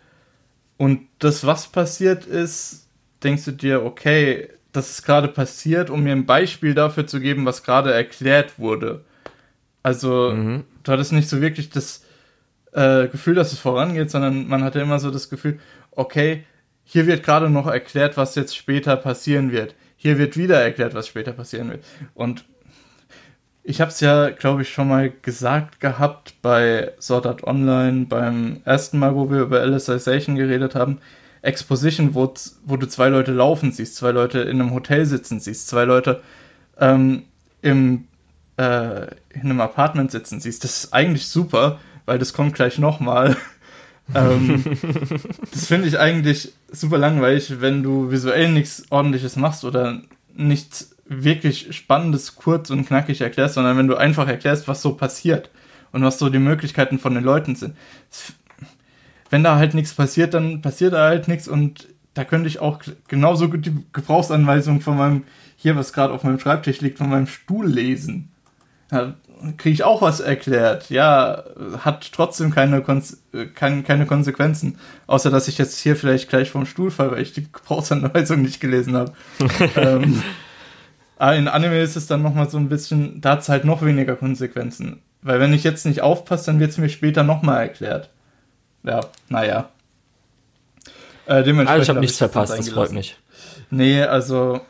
Und 0.76 1.06
das, 1.18 1.46
was 1.46 1.68
passiert 1.68 2.26
ist, 2.26 2.88
denkst 3.22 3.44
du 3.44 3.52
dir, 3.52 3.84
okay, 3.84 4.48
das 4.72 4.90
ist 4.90 5.02
gerade 5.04 5.28
passiert, 5.28 5.88
um 5.88 6.02
mir 6.02 6.12
ein 6.12 6.26
Beispiel 6.26 6.74
dafür 6.74 7.06
zu 7.06 7.20
geben, 7.20 7.46
was 7.46 7.62
gerade 7.62 7.92
erklärt 7.92 8.58
wurde. 8.58 9.04
Also, 9.82 10.32
mhm. 10.32 10.64
du 10.82 10.92
hattest 10.92 11.12
nicht 11.12 11.28
so 11.28 11.40
wirklich 11.40 11.70
das 11.70 12.04
äh, 12.72 13.06
Gefühl, 13.08 13.34
dass 13.34 13.52
es 13.52 13.58
vorangeht, 13.58 14.10
sondern 14.10 14.48
man 14.48 14.64
hatte 14.64 14.80
immer 14.80 14.98
so 14.98 15.10
das 15.10 15.30
Gefühl, 15.30 15.60
okay, 15.92 16.44
hier 16.82 17.06
wird 17.06 17.22
gerade 17.22 17.48
noch 17.48 17.66
erklärt, 17.66 18.16
was 18.16 18.34
jetzt 18.34 18.56
später 18.56 18.96
passieren 18.96 19.52
wird. 19.52 19.74
Hier 19.96 20.18
wird 20.18 20.36
wieder 20.36 20.60
erklärt, 20.60 20.94
was 20.94 21.06
später 21.06 21.32
passieren 21.32 21.70
wird. 21.70 21.84
Und 22.14 22.44
ich 23.66 23.80
habe 23.80 23.90
es 23.90 24.00
ja, 24.00 24.28
glaube 24.28 24.62
ich, 24.62 24.68
schon 24.68 24.88
mal 24.88 25.10
gesagt 25.22 25.80
gehabt 25.80 26.34
bei 26.42 26.92
Sword 27.00 27.26
Art 27.26 27.44
Online, 27.44 28.04
beim 28.04 28.60
ersten 28.66 28.98
Mal, 28.98 29.14
wo 29.14 29.30
wir 29.30 29.40
über 29.40 29.60
Alicization 29.60 30.36
geredet 30.36 30.74
haben. 30.74 30.98
Exposition, 31.40 32.14
wo, 32.14 32.32
wo 32.64 32.76
du 32.76 32.86
zwei 32.86 33.08
Leute 33.08 33.32
laufen 33.32 33.72
siehst, 33.72 33.96
zwei 33.96 34.10
Leute 34.10 34.40
in 34.40 34.60
einem 34.60 34.74
Hotel 34.74 35.06
sitzen 35.06 35.40
siehst, 35.40 35.68
zwei 35.68 35.84
Leute 35.84 36.22
ähm, 36.78 37.22
im, 37.62 38.04
äh, 38.58 39.06
in 39.32 39.42
einem 39.42 39.62
Apartment 39.62 40.10
sitzen 40.10 40.40
siehst. 40.40 40.62
Das 40.64 40.84
ist 40.84 40.92
eigentlich 40.92 41.26
super, 41.26 41.80
weil 42.04 42.18
das 42.18 42.34
kommt 42.34 42.54
gleich 42.54 42.78
nochmal. 42.78 43.34
ähm, 44.14 44.62
das 45.50 45.66
finde 45.66 45.88
ich 45.88 45.98
eigentlich 45.98 46.52
super 46.70 46.98
langweilig, 46.98 47.60
wenn 47.60 47.82
du 47.82 48.10
visuell 48.10 48.50
nichts 48.50 48.84
ordentliches 48.90 49.36
machst 49.36 49.64
oder 49.64 50.02
nichts 50.34 50.93
wirklich 51.06 51.76
Spannendes 51.76 52.36
kurz 52.36 52.70
und 52.70 52.86
knackig 52.86 53.20
erklärst, 53.20 53.54
sondern 53.54 53.76
wenn 53.76 53.88
du 53.88 53.96
einfach 53.96 54.26
erklärst, 54.26 54.68
was 54.68 54.82
so 54.82 54.94
passiert 54.94 55.50
und 55.92 56.02
was 56.02 56.18
so 56.18 56.28
die 56.28 56.38
Möglichkeiten 56.38 56.98
von 56.98 57.14
den 57.14 57.24
Leuten 57.24 57.54
sind. 57.54 57.76
Wenn 59.30 59.44
da 59.44 59.56
halt 59.56 59.74
nichts 59.74 59.94
passiert, 59.94 60.34
dann 60.34 60.62
passiert 60.62 60.92
da 60.92 61.06
halt 61.06 61.28
nichts 61.28 61.48
und 61.48 61.88
da 62.14 62.24
könnte 62.24 62.48
ich 62.48 62.60
auch 62.60 62.80
genauso 63.08 63.48
gut 63.48 63.66
die 63.66 63.76
Gebrauchsanweisung 63.92 64.80
von 64.80 64.96
meinem, 64.96 65.24
hier 65.56 65.76
was 65.76 65.92
gerade 65.92 66.12
auf 66.12 66.22
meinem 66.22 66.38
Schreibtisch 66.38 66.80
liegt, 66.80 66.98
von 66.98 67.10
meinem 67.10 67.26
Stuhl 67.26 67.66
lesen. 67.66 68.30
Da 68.88 69.14
kriege 69.56 69.74
ich 69.74 69.84
auch 69.84 70.02
was 70.02 70.20
erklärt. 70.20 70.90
Ja, 70.90 71.44
hat 71.78 72.12
trotzdem 72.12 72.50
keine, 72.52 72.82
Konse 72.82 73.18
keine, 73.54 73.82
keine 73.82 74.06
Konsequenzen. 74.06 74.78
Außer, 75.06 75.30
dass 75.30 75.48
ich 75.48 75.58
jetzt 75.58 75.78
hier 75.80 75.96
vielleicht 75.96 76.28
gleich 76.28 76.50
vom 76.50 76.66
Stuhl 76.66 76.90
falle, 76.90 77.12
weil 77.12 77.22
ich 77.22 77.32
die 77.32 77.50
Gebrauchsanweisung 77.50 78.42
nicht 78.42 78.60
gelesen 78.60 78.96
habe. 78.96 79.12
ähm, 79.76 80.22
aber 81.16 81.30
ah, 81.30 81.34
in 81.34 81.48
Anime 81.48 81.80
ist 81.80 81.96
es 81.96 82.06
dann 82.06 82.22
nochmal 82.22 82.50
so 82.50 82.58
ein 82.58 82.68
bisschen, 82.68 83.20
da 83.20 83.32
hat 83.32 83.42
es 83.42 83.48
halt 83.48 83.64
noch 83.64 83.82
weniger 83.82 84.16
Konsequenzen. 84.16 85.00
Weil 85.22 85.40
wenn 85.40 85.52
ich 85.52 85.62
jetzt 85.62 85.86
nicht 85.86 86.02
aufpasse, 86.02 86.46
dann 86.46 86.60
wird 86.60 86.72
es 86.72 86.78
mir 86.78 86.88
später 86.88 87.22
nochmal 87.22 87.62
erklärt. 87.62 88.10
Ja, 88.82 89.00
naja. 89.28 89.70
Äh, 91.26 91.42
dementsprechend 91.44 91.68
also 91.68 91.82
ich 91.82 91.88
habe 91.88 92.00
nichts 92.00 92.18
verpasst, 92.18 92.58
das 92.58 92.68
freut 92.68 92.92
mich. 92.92 93.16
Nee, 93.70 94.02
also 94.02 94.60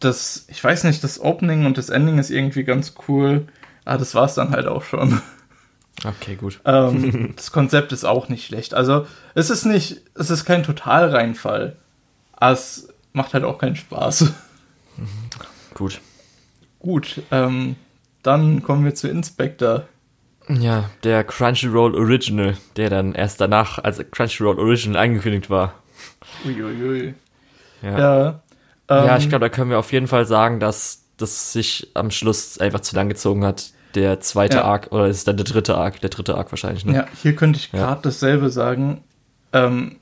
das, 0.00 0.46
ich 0.48 0.62
weiß 0.62 0.84
nicht, 0.84 1.04
das 1.04 1.20
Opening 1.20 1.66
und 1.66 1.78
das 1.78 1.90
Ending 1.90 2.18
ist 2.18 2.30
irgendwie 2.30 2.64
ganz 2.64 2.94
cool. 3.06 3.46
Ah, 3.84 3.98
das 3.98 4.14
war's 4.14 4.34
dann 4.34 4.50
halt 4.50 4.66
auch 4.66 4.82
schon. 4.82 5.20
Okay, 6.04 6.36
gut. 6.36 6.58
ähm, 6.64 7.32
das 7.36 7.52
Konzept 7.52 7.92
ist 7.92 8.04
auch 8.04 8.28
nicht 8.28 8.46
schlecht. 8.46 8.72
Also, 8.72 9.06
es 9.34 9.50
ist 9.50 9.66
nicht, 9.66 10.00
es 10.14 10.30
ist 10.30 10.46
kein 10.46 10.62
Totalreinfall. 10.62 11.76
Aber 12.32 12.52
es 12.52 12.88
macht 13.12 13.34
halt 13.34 13.44
auch 13.44 13.58
keinen 13.58 13.76
Spaß. 13.76 14.32
Gut. 15.74 16.00
Gut, 16.78 17.22
ähm, 17.30 17.76
dann 18.22 18.62
kommen 18.62 18.84
wir 18.84 18.94
zu 18.94 19.08
Inspector. 19.08 19.86
Ja, 20.48 20.90
der 21.04 21.24
Crunchyroll 21.24 21.94
Original, 21.94 22.56
der 22.76 22.90
dann 22.90 23.14
erst 23.14 23.40
danach 23.40 23.78
als 23.78 24.02
Crunchyroll 24.10 24.58
Original 24.58 25.02
angekündigt 25.02 25.50
war. 25.50 25.74
Uiuiui. 26.44 27.14
Ja, 27.82 27.98
ja, 27.98 28.42
ähm, 28.88 29.06
ja 29.06 29.16
ich 29.18 29.28
glaube, 29.28 29.44
da 29.44 29.48
können 29.48 29.70
wir 29.70 29.78
auf 29.78 29.92
jeden 29.92 30.08
Fall 30.08 30.26
sagen, 30.26 30.60
dass 30.60 31.04
das 31.16 31.52
sich 31.52 31.90
am 31.94 32.10
Schluss 32.10 32.58
einfach 32.58 32.80
zu 32.80 32.96
lang 32.96 33.08
gezogen 33.08 33.44
hat. 33.44 33.70
Der 33.94 34.20
zweite 34.20 34.58
ja. 34.58 34.64
Arc, 34.64 34.90
oder 34.90 35.06
ist 35.06 35.28
dann 35.28 35.36
der 35.36 35.44
dritte 35.44 35.76
Arc? 35.76 36.00
Der 36.00 36.10
dritte 36.10 36.36
Arc 36.36 36.50
wahrscheinlich, 36.50 36.84
ne? 36.84 36.94
Ja, 36.94 37.06
hier 37.20 37.36
könnte 37.36 37.58
ich 37.58 37.70
gerade 37.70 37.92
ja. 37.92 37.98
dasselbe 38.02 38.50
sagen. 38.50 39.04
Ähm, 39.52 39.96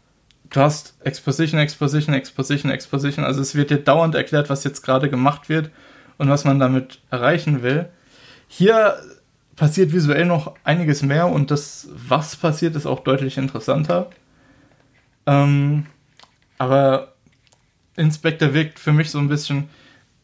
du 0.51 0.61
hast 0.61 0.95
Exposition, 1.05 1.61
Exposition, 1.61 2.15
Exposition, 2.15 2.71
Exposition. 2.71 3.25
Also 3.25 3.41
es 3.41 3.55
wird 3.55 3.71
dir 3.71 3.79
dauernd 3.79 4.15
erklärt, 4.15 4.51
was 4.51 4.65
jetzt 4.65 4.83
gerade 4.83 5.09
gemacht 5.09 5.49
wird 5.49 5.71
und 6.19 6.29
was 6.29 6.45
man 6.45 6.59
damit 6.59 7.01
erreichen 7.11 7.63
will. 7.63 7.89
Hier 8.49 8.99
passiert 9.57 9.93
visuell 9.93 10.27
noch 10.27 10.55
einiges 10.65 11.03
mehr 11.03 11.29
und 11.29 11.51
das, 11.51 11.89
was 11.93 12.37
passiert, 12.37 12.77
ist 12.77 12.87
auch 12.87 13.01
deutlich 13.01 13.39
interessanter. 13.39 14.11
Ähm, 15.27 15.87
aber 16.59 17.15
Inspector 17.97 18.55
wirkt 18.55 18.79
für 18.79 18.93
mich 18.93 19.11
so 19.11 19.19
ein 19.19 19.29
bisschen 19.29 19.69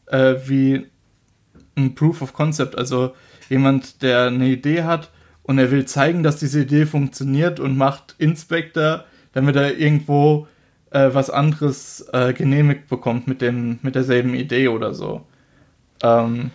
äh, 0.06 0.34
wie 0.46 0.86
ein 1.76 1.94
Proof 1.94 2.22
of 2.22 2.32
Concept. 2.32 2.76
Also 2.76 3.14
jemand, 3.48 4.02
der 4.02 4.26
eine 4.26 4.48
Idee 4.48 4.82
hat 4.82 5.10
und 5.42 5.58
er 5.58 5.70
will 5.70 5.84
zeigen, 5.84 6.22
dass 6.22 6.38
diese 6.38 6.62
Idee 6.62 6.86
funktioniert 6.86 7.60
und 7.60 7.76
macht 7.76 8.14
Inspector 8.18 9.04
damit 9.36 9.54
er 9.54 9.76
irgendwo 9.76 10.48
äh, 10.92 11.10
was 11.12 11.28
anderes 11.28 12.08
äh, 12.14 12.32
genehmigt 12.32 12.88
bekommt 12.88 13.28
mit, 13.28 13.42
dem, 13.42 13.78
mit 13.82 13.94
derselben 13.94 14.34
Idee 14.34 14.68
oder 14.68 14.94
so. 14.94 15.26
Ähm, 16.02 16.50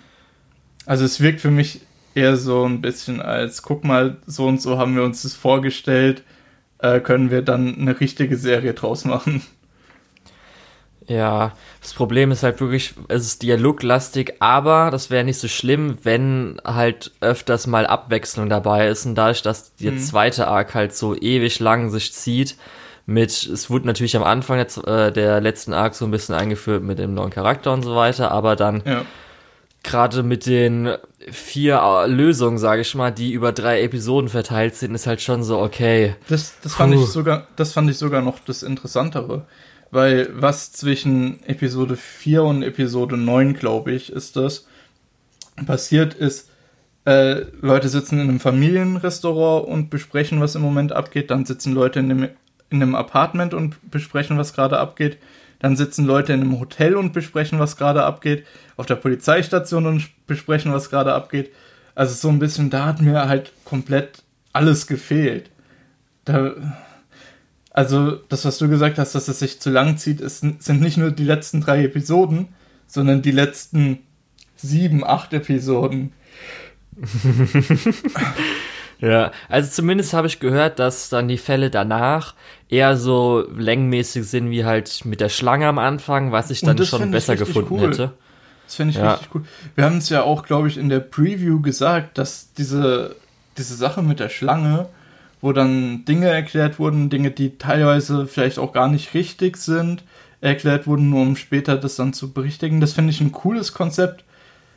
also 0.88 1.06
es 1.06 1.22
wirkt 1.22 1.42
für 1.42 1.52
mich 1.52 1.82
eher 2.16 2.36
so 2.38 2.66
ein 2.66 2.82
bisschen 2.82 3.22
als, 3.22 3.62
guck 3.62 3.84
mal, 3.84 4.18
so 4.26 4.48
und 4.48 4.60
so 4.60 4.80
haben 4.80 4.96
wir 4.96 5.04
uns 5.04 5.22
das 5.22 5.36
vorgestellt, 5.36 6.24
äh, 6.80 7.00
können 7.02 7.30
wir 7.30 7.44
dann 7.44 7.78
eine 7.78 8.00
richtige 8.00 8.36
Serie 8.36 8.74
draus 8.74 9.06
machen. 9.06 9.44
Ja, 11.12 11.52
das 11.82 11.94
Problem 11.94 12.32
ist 12.32 12.42
halt 12.44 12.62
wirklich, 12.62 12.94
es 13.10 13.26
ist 13.26 13.42
dialoglastig, 13.44 14.36
aber 14.40 14.92
das 14.92 15.10
wäre 15.10 15.26
nicht 15.26 15.40
so 15.40 15.50
schlimm, 15.50 15.98
wenn 16.04 16.62
halt 16.64 17.12
öfters 17.20 17.68
mal 17.68 17.86
Abwechslung 17.86 18.48
dabei 18.48 18.88
ist 18.88 19.06
und 19.06 19.16
dadurch, 19.16 19.42
dass 19.42 19.76
der 19.76 19.92
mhm. 19.92 20.00
zweite 20.00 20.48
Arc 20.48 20.74
halt 20.74 20.96
so 20.96 21.14
ewig 21.14 21.60
lang 21.60 21.90
sich 21.90 22.14
zieht, 22.14 22.56
mit, 23.06 23.32
es 23.32 23.70
wurde 23.70 23.88
natürlich 23.88 24.16
am 24.16 24.24
Anfang 24.24 24.58
jetzt, 24.58 24.78
äh, 24.88 25.12
der 25.12 25.42
letzten 25.42 25.74
Arc 25.74 25.96
so 25.96 26.06
ein 26.06 26.12
bisschen 26.12 26.34
eingeführt 26.34 26.82
mit 26.82 26.98
dem 26.98 27.14
neuen 27.14 27.30
Charakter 27.30 27.74
und 27.74 27.84
so 27.84 27.94
weiter, 27.94 28.32
aber 28.32 28.56
dann 28.56 28.82
ja. 28.86 29.04
gerade 29.84 30.24
mit 30.24 30.46
den 30.46 30.96
vier 31.30 31.82
äh, 31.84 32.08
Lösungen, 32.08 32.58
sage 32.58 32.84
ich 32.84 32.96
mal, 32.96 33.12
die 33.12 33.34
über 33.34 33.52
drei 33.52 33.82
Episoden 33.82 34.30
verteilt 34.30 34.76
sind, 34.76 34.96
ist 34.96 35.08
halt 35.08 35.20
schon 35.20 35.44
so 35.44 35.60
okay. 35.60 36.16
Das, 36.30 36.54
das 36.62 36.76
fand 36.76 36.94
ich 36.94 37.06
sogar, 37.08 37.48
das 37.58 37.74
fand 37.74 37.90
ich 37.90 37.98
sogar 37.98 38.22
noch 38.22 38.40
das 38.40 38.64
Interessantere. 38.64 39.46
Weil 39.92 40.30
was 40.34 40.72
zwischen 40.72 41.44
Episode 41.44 41.98
4 41.98 42.44
und 42.44 42.64
Episode 42.64 43.18
9, 43.18 43.54
glaube 43.54 43.92
ich, 43.92 44.12
ist 44.12 44.38
das, 44.38 44.66
passiert 45.66 46.14
ist, 46.14 46.50
äh, 47.06 47.46
Leute 47.62 47.90
sitzen 47.90 48.20
in 48.20 48.30
einem 48.30 48.40
Familienrestaurant 48.40 49.68
und 49.68 49.90
besprechen, 49.90 50.40
was 50.40 50.56
im 50.56 50.62
Moment 50.62 50.94
abgeht. 50.94 51.32
Dann 51.32 51.46
sitzen 51.46 51.74
Leute 51.74 52.00
in, 52.00 52.10
dem, 52.10 52.24
in 52.70 52.82
einem 52.82 52.96
Apartment 52.96 53.54
und 53.54 53.92
besprechen, 53.92 54.38
was 54.38 54.54
gerade 54.54 54.80
abgeht. 54.80 55.18
Dann 55.60 55.76
sitzen 55.76 56.06
Leute 56.06 56.34
in 56.34 56.42
einem 56.42 56.60
Hotel 56.60 56.96
und 56.96 57.12
besprechen, 57.12 57.60
was 57.60 57.76
gerade 57.76 58.04
abgeht. 58.04 58.46
Auf 58.78 58.86
der 58.86 58.96
Polizeistation 58.96 59.86
und 59.86 60.10
besprechen, 60.26 60.72
was 60.72 60.90
gerade 60.90 61.14
abgeht. 61.14 61.52
Also 61.96 62.14
so 62.14 62.30
ein 62.30 62.40
bisschen, 62.40 62.70
da 62.70 62.86
hat 62.86 63.02
mir 63.02 63.28
halt 63.28 63.52
komplett 63.66 64.24
alles 64.54 64.88
gefehlt. 64.88 65.50
Da, 66.26 66.54
also 67.72 68.12
das, 68.12 68.46
was 68.46 68.58
du 68.58 68.68
gesagt 68.68 69.00
hast, 69.00 69.16
dass 69.16 69.28
es 69.28 69.40
sich 69.40 69.60
zu 69.60 69.70
lang 69.70 69.98
zieht, 69.98 70.22
ist, 70.22 70.42
sind 70.42 70.82
nicht 70.82 70.98
nur 70.98 71.12
die 71.12 71.24
letzten 71.24 71.62
drei 71.62 71.84
Episoden, 71.86 72.50
sondern 72.86 73.22
die 73.22 73.32
letzten 73.32 74.00
sieben, 74.58 75.06
acht 75.06 75.34
Episoden. 75.34 76.12
ja, 79.00 79.32
also 79.48 79.70
zumindest 79.72 80.14
habe 80.14 80.28
ich 80.28 80.40
gehört, 80.40 80.80
dass 80.80 81.08
dann 81.08 81.30
die 81.30 81.38
Fälle 81.38 81.70
danach 81.70 82.36
eher 82.68 82.98
so 82.98 83.48
längenmäßig 83.56 84.28
sind 84.28 84.50
wie 84.52 84.66
halt 84.66 85.06
mit 85.06 85.22
der 85.22 85.30
Schlange 85.30 85.68
am 85.68 85.80
Anfang, 85.80 86.34
was 86.34 86.52
ich 86.52 86.62
dann 86.62 86.78
schon 86.84 87.12
besser 87.12 87.38
gefunden 87.38 87.76
cool. 87.76 87.88
hätte. 87.88 88.14
Das 88.66 88.76
finde 88.76 88.92
ich 88.92 88.98
ja. 88.98 89.14
richtig 89.14 89.36
cool. 89.36 89.44
Wir 89.76 89.86
haben 89.86 89.98
es 89.98 90.10
ja 90.10 90.24
auch, 90.24 90.44
glaube 90.44 90.68
ich, 90.68 90.78
in 90.78 90.90
der 90.90 91.00
Preview 91.00 91.62
gesagt, 91.62 92.18
dass 92.18 92.54
diese, 92.54 93.16
diese 93.58 93.76
Sache 93.76 94.02
mit 94.02 94.20
der 94.20 94.30
Schlange, 94.30 94.90
wo 95.42 95.52
dann 95.52 96.06
Dinge 96.06 96.28
erklärt 96.28 96.80
wurden, 96.80 97.10
Dinge, 97.10 97.32
die 97.32 97.58
teilweise 97.58 98.28
vielleicht 98.28 98.60
auch 98.60 98.74
gar 98.74 98.88
nicht 98.88 99.14
richtig 99.14 99.58
sind, 99.58 100.04
erklärt 100.40 100.88
wurden, 100.88 101.10
nur 101.10 101.22
um 101.22 101.36
später 101.36 101.78
das 101.78 101.96
dann 101.96 102.14
zu 102.14 102.32
berichtigen. 102.32 102.80
Das 102.80 102.94
finde 102.94 103.12
ich 103.12 103.22
ein 103.22 103.32
cooles 103.32 103.74
Konzept, 103.74 104.24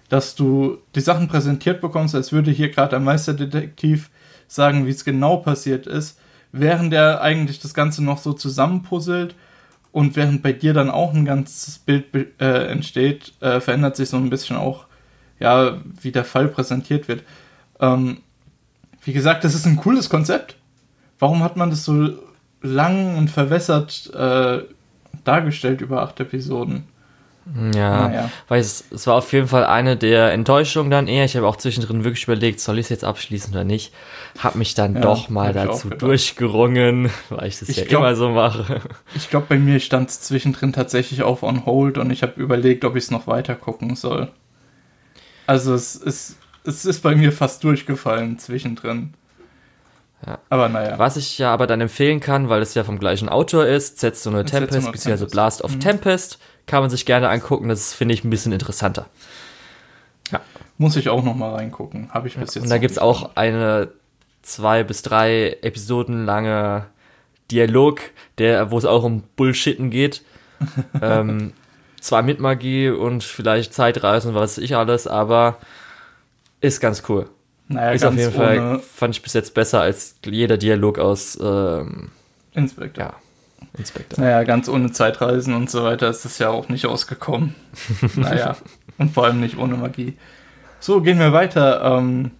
dass 0.08 0.34
du 0.34 0.78
die 0.94 1.00
Sachen 1.00 1.28
präsentiert 1.28 1.80
bekommst, 1.80 2.14
als 2.14 2.32
würde 2.32 2.50
hier 2.50 2.70
gerade 2.70 2.96
ein 2.96 3.04
Meisterdetektiv 3.04 4.10
sagen, 4.46 4.86
wie 4.86 4.90
es 4.90 5.04
genau 5.04 5.38
passiert 5.38 5.86
ist, 5.86 6.18
während 6.52 6.92
er 6.92 7.20
eigentlich 7.20 7.60
das 7.60 7.74
Ganze 7.74 8.04
noch 8.04 8.18
so 8.18 8.32
zusammenpuzzelt 8.32 9.34
und 9.92 10.16
während 10.16 10.42
bei 10.42 10.52
dir 10.52 10.74
dann 10.74 10.90
auch 10.90 11.14
ein 11.14 11.24
ganzes 11.24 11.78
Bild 11.78 12.06
äh, 12.40 12.66
entsteht, 12.66 13.32
äh, 13.40 13.60
verändert 13.60 13.96
sich 13.96 14.08
so 14.08 14.16
ein 14.16 14.30
bisschen 14.30 14.56
auch, 14.56 14.86
ja, 15.40 15.78
wie 16.00 16.12
der 16.12 16.24
Fall 16.24 16.48
präsentiert 16.48 17.08
wird. 17.08 17.22
Ähm, 17.80 18.18
wie 19.04 19.12
gesagt, 19.12 19.44
das 19.44 19.54
ist 19.54 19.66
ein 19.66 19.76
cooles 19.76 20.08
Konzept. 20.08 20.56
Warum 21.18 21.42
hat 21.42 21.56
man 21.56 21.70
das 21.70 21.84
so 21.84 22.10
lang 22.62 23.16
und 23.16 23.28
verwässert 23.30 24.10
äh, 24.14 24.62
dargestellt 25.24 25.80
über 25.80 26.02
acht 26.02 26.18
Episoden? 26.20 26.84
Ja, 27.74 28.08
naja. 28.08 28.30
weil 28.48 28.60
es, 28.60 28.84
es 28.90 29.06
war 29.06 29.16
auf 29.16 29.30
jeden 29.34 29.48
Fall 29.48 29.66
eine 29.66 29.98
der 29.98 30.32
Enttäuschungen 30.32 30.90
dann 30.90 31.08
eher. 31.08 31.26
Ich 31.26 31.36
habe 31.36 31.46
auch 31.46 31.56
zwischendrin 31.56 32.02
wirklich 32.02 32.24
überlegt, 32.24 32.58
soll 32.58 32.78
ich 32.78 32.86
es 32.86 32.88
jetzt 32.88 33.04
abschließen 33.04 33.52
oder 33.52 33.64
nicht. 33.64 33.92
Hab 34.38 34.54
mich 34.54 34.74
dann 34.74 34.94
ja, 34.94 35.00
doch 35.02 35.28
mal 35.28 35.52
dazu 35.52 35.90
durchgerungen, 35.90 37.10
weil 37.28 37.48
ich 37.48 37.58
das 37.58 37.68
ich 37.68 37.76
ja 37.76 37.84
glaub, 37.84 38.00
immer 38.00 38.16
so 38.16 38.30
mache. 38.30 38.80
Ich 39.14 39.28
glaube, 39.28 39.44
bei 39.50 39.58
mir 39.58 39.78
stand 39.80 40.08
es 40.08 40.22
zwischendrin 40.22 40.72
tatsächlich 40.72 41.22
auf 41.22 41.42
on 41.42 41.66
hold 41.66 41.98
und 41.98 42.10
ich 42.10 42.22
habe 42.22 42.40
überlegt, 42.40 42.82
ob 42.86 42.96
ich 42.96 43.04
es 43.04 43.10
noch 43.10 43.26
weiter 43.26 43.54
gucken 43.54 43.94
soll. 43.94 44.28
Also 45.46 45.74
es 45.74 45.96
ist, 45.96 46.38
es 46.64 46.84
ist 46.84 47.02
bei 47.02 47.14
mir 47.14 47.32
fast 47.32 47.62
durchgefallen 47.64 48.38
zwischendrin. 48.38 49.14
Ja. 50.26 50.38
Aber 50.48 50.68
naja. 50.68 50.98
Was 50.98 51.16
ich 51.16 51.38
ja 51.38 51.52
aber 51.52 51.66
dann 51.66 51.80
empfehlen 51.80 52.20
kann, 52.20 52.48
weil 52.48 52.62
es 52.62 52.74
ja 52.74 52.84
vom 52.84 52.98
gleichen 52.98 53.28
Autor 53.28 53.66
ist, 53.66 54.00
Setsuno 54.00 54.42
Tempest, 54.42 54.90
beziehungsweise 54.90 55.26
Blast 55.26 55.62
of 55.62 55.74
mhm. 55.74 55.80
Tempest, 55.80 56.38
kann 56.66 56.80
man 56.80 56.90
sich 56.90 57.04
gerne 57.04 57.28
angucken. 57.28 57.68
Das 57.68 57.92
finde 57.92 58.14
ich 58.14 58.24
ein 58.24 58.30
bisschen 58.30 58.52
interessanter. 58.52 59.06
Ja. 60.32 60.40
Muss 60.78 60.96
ich 60.96 61.10
auch 61.10 61.22
noch 61.22 61.34
mal 61.34 61.54
reingucken. 61.54 62.10
Habe 62.12 62.28
ich 62.28 62.36
bis 62.36 62.54
jetzt. 62.54 62.62
Und 62.62 62.70
da 62.70 62.78
gibt 62.78 62.92
es 62.92 62.98
auch 62.98 63.36
eine 63.36 63.88
zwei 64.42 64.82
bis 64.82 65.02
drei 65.02 65.58
Episoden 65.60 66.24
lange 66.24 66.86
Dialog, 67.50 68.00
der, 68.38 68.70
wo 68.70 68.78
es 68.78 68.86
auch 68.86 69.04
um 69.04 69.22
Bullshitten 69.36 69.90
geht. 69.90 70.22
ähm, 71.02 71.52
zwar 72.00 72.22
mit 72.22 72.40
Magie 72.40 72.88
und 72.88 73.22
vielleicht 73.22 73.74
Zeitreisen, 73.74 74.34
was 74.34 74.58
ich 74.58 74.76
alles, 74.76 75.06
aber 75.06 75.58
ist 76.64 76.80
ganz 76.80 77.02
cool. 77.08 77.28
Naja, 77.68 77.92
ist 77.92 78.04
auf 78.04 78.16
jeden 78.16 78.32
Fall, 78.32 78.80
fand 78.80 79.14
ich 79.14 79.22
bis 79.22 79.32
jetzt 79.32 79.54
besser 79.54 79.80
als 79.80 80.16
jeder 80.24 80.56
Dialog 80.56 80.98
aus 80.98 81.38
ähm, 81.40 82.10
Inspector. 82.52 83.04
Ja, 83.04 83.14
Inspector. 83.78 84.22
Naja, 84.22 84.44
ganz 84.44 84.68
ohne 84.68 84.92
Zeitreisen 84.92 85.54
und 85.54 85.70
so 85.70 85.82
weiter 85.82 86.08
ist 86.10 86.24
das 86.24 86.38
ja 86.38 86.50
auch 86.50 86.68
nicht 86.68 86.86
ausgekommen. 86.86 87.54
naja, 88.16 88.56
und 88.98 89.12
vor 89.12 89.24
allem 89.24 89.40
nicht 89.40 89.56
ohne 89.56 89.76
Magie. 89.76 90.16
So, 90.78 91.00
gehen 91.00 91.18
wir 91.18 91.32
weiter. 91.32 91.82
Ähm, 91.98 92.32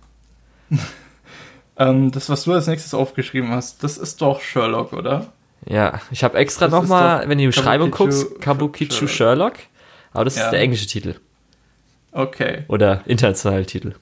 ähm, 1.78 2.10
das, 2.10 2.28
was 2.28 2.44
du 2.44 2.52
als 2.52 2.66
nächstes 2.66 2.92
aufgeschrieben 2.92 3.50
hast, 3.50 3.82
das 3.82 3.96
ist 3.96 4.20
doch 4.20 4.42
Sherlock, 4.42 4.92
oder? 4.92 5.32
Ja, 5.66 6.00
ich 6.10 6.22
habe 6.22 6.36
extra 6.36 6.68
nochmal, 6.68 7.22
wenn 7.22 7.38
du 7.38 7.42
die 7.42 7.46
Beschreibung 7.46 7.90
guckst, 7.90 8.40
Kabukicho 8.40 9.06
Sherlock. 9.06 9.56
Sherlock. 9.56 9.58
Aber 10.12 10.24
das 10.24 10.36
ja. 10.36 10.44
ist 10.44 10.50
der 10.50 10.60
englische 10.60 10.86
Titel. 10.86 11.14
Okay. 12.12 12.64
Oder 12.68 13.00
internationale 13.06 13.66
Titel. 13.66 13.94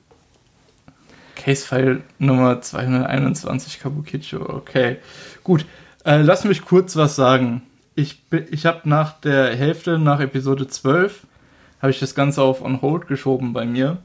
Case-File 1.37 2.03
Nummer 2.18 2.61
221 2.61 3.81
Kabukicho. 3.81 4.40
Okay. 4.40 4.97
Gut. 5.45 5.64
Äh, 6.05 6.23
lass 6.23 6.45
mich 6.45 6.64
kurz 6.64 6.97
was 6.97 7.16
sagen. 7.16 7.62
Ich, 7.95 8.23
ich 8.51 8.66
habe 8.66 8.88
nach 8.88 9.21
der 9.21 9.55
Hälfte, 9.55 9.99
nach 9.99 10.21
Episode 10.21 10.66
12, 10.66 11.27
habe 11.81 11.90
ich 11.90 12.01
das 12.01 12.14
Ganze 12.14 12.42
auf 12.42 12.62
On 12.62 12.81
Hold 12.81 13.07
geschoben 13.07 13.53
bei 13.53 13.66
mir, 13.66 13.99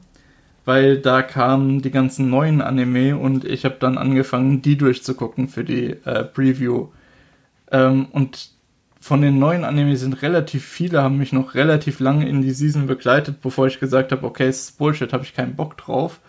weil 0.64 0.98
da 0.98 1.22
kamen 1.22 1.80
die 1.80 1.90
ganzen 1.90 2.28
neuen 2.28 2.60
Anime 2.60 3.16
und 3.16 3.44
ich 3.44 3.64
habe 3.64 3.76
dann 3.80 3.96
angefangen, 3.96 4.62
die 4.62 4.76
durchzugucken 4.76 5.48
für 5.48 5.64
die 5.64 5.96
äh, 6.04 6.24
Preview. 6.24 6.88
Ähm, 7.70 8.06
und 8.12 8.50
von 9.00 9.22
den 9.22 9.38
neuen 9.38 9.64
Anime 9.64 9.96
sind 9.96 10.22
relativ 10.22 10.64
viele, 10.64 11.02
haben 11.02 11.18
mich 11.18 11.32
noch 11.32 11.54
relativ 11.54 12.00
lange 12.00 12.28
in 12.28 12.42
die 12.42 12.50
Season 12.50 12.86
begleitet, 12.86 13.40
bevor 13.40 13.66
ich 13.66 13.80
gesagt 13.80 14.12
habe, 14.12 14.26
okay, 14.26 14.48
es 14.48 14.60
ist 14.60 14.78
Bullshit, 14.78 15.12
habe 15.12 15.24
ich 15.24 15.34
keinen 15.34 15.56
Bock 15.56 15.76
drauf. 15.78 16.20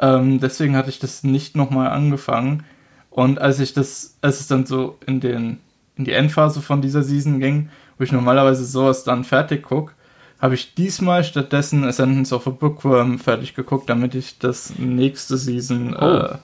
Ähm, 0.00 0.40
deswegen 0.40 0.76
hatte 0.76 0.90
ich 0.90 0.98
das 0.98 1.22
nicht 1.22 1.56
nochmal 1.56 1.90
angefangen. 1.90 2.64
Und 3.10 3.40
als 3.40 3.60
ich 3.60 3.74
das, 3.74 4.16
als 4.22 4.40
es 4.40 4.46
dann 4.46 4.66
so 4.66 4.98
in 5.06 5.20
den, 5.20 5.60
in 5.96 6.04
die 6.04 6.12
Endphase 6.12 6.62
von 6.62 6.80
dieser 6.80 7.02
Season 7.02 7.40
ging, 7.40 7.68
wo 7.98 8.04
ich 8.04 8.12
normalerweise 8.12 8.64
sowas 8.64 9.04
dann 9.04 9.24
fertig 9.24 9.62
gucke, 9.62 9.92
habe 10.40 10.54
ich 10.54 10.74
diesmal 10.74 11.22
stattdessen 11.22 11.84
Ascendance 11.84 12.34
of 12.34 12.46
a 12.48 12.50
Bookworm 12.50 13.18
fertig 13.20 13.54
geguckt, 13.54 13.88
damit 13.88 14.14
ich 14.14 14.38
das 14.38 14.76
nächste 14.76 15.36
Season 15.36 15.94
oh. 15.94 16.04
äh, 16.04 16.38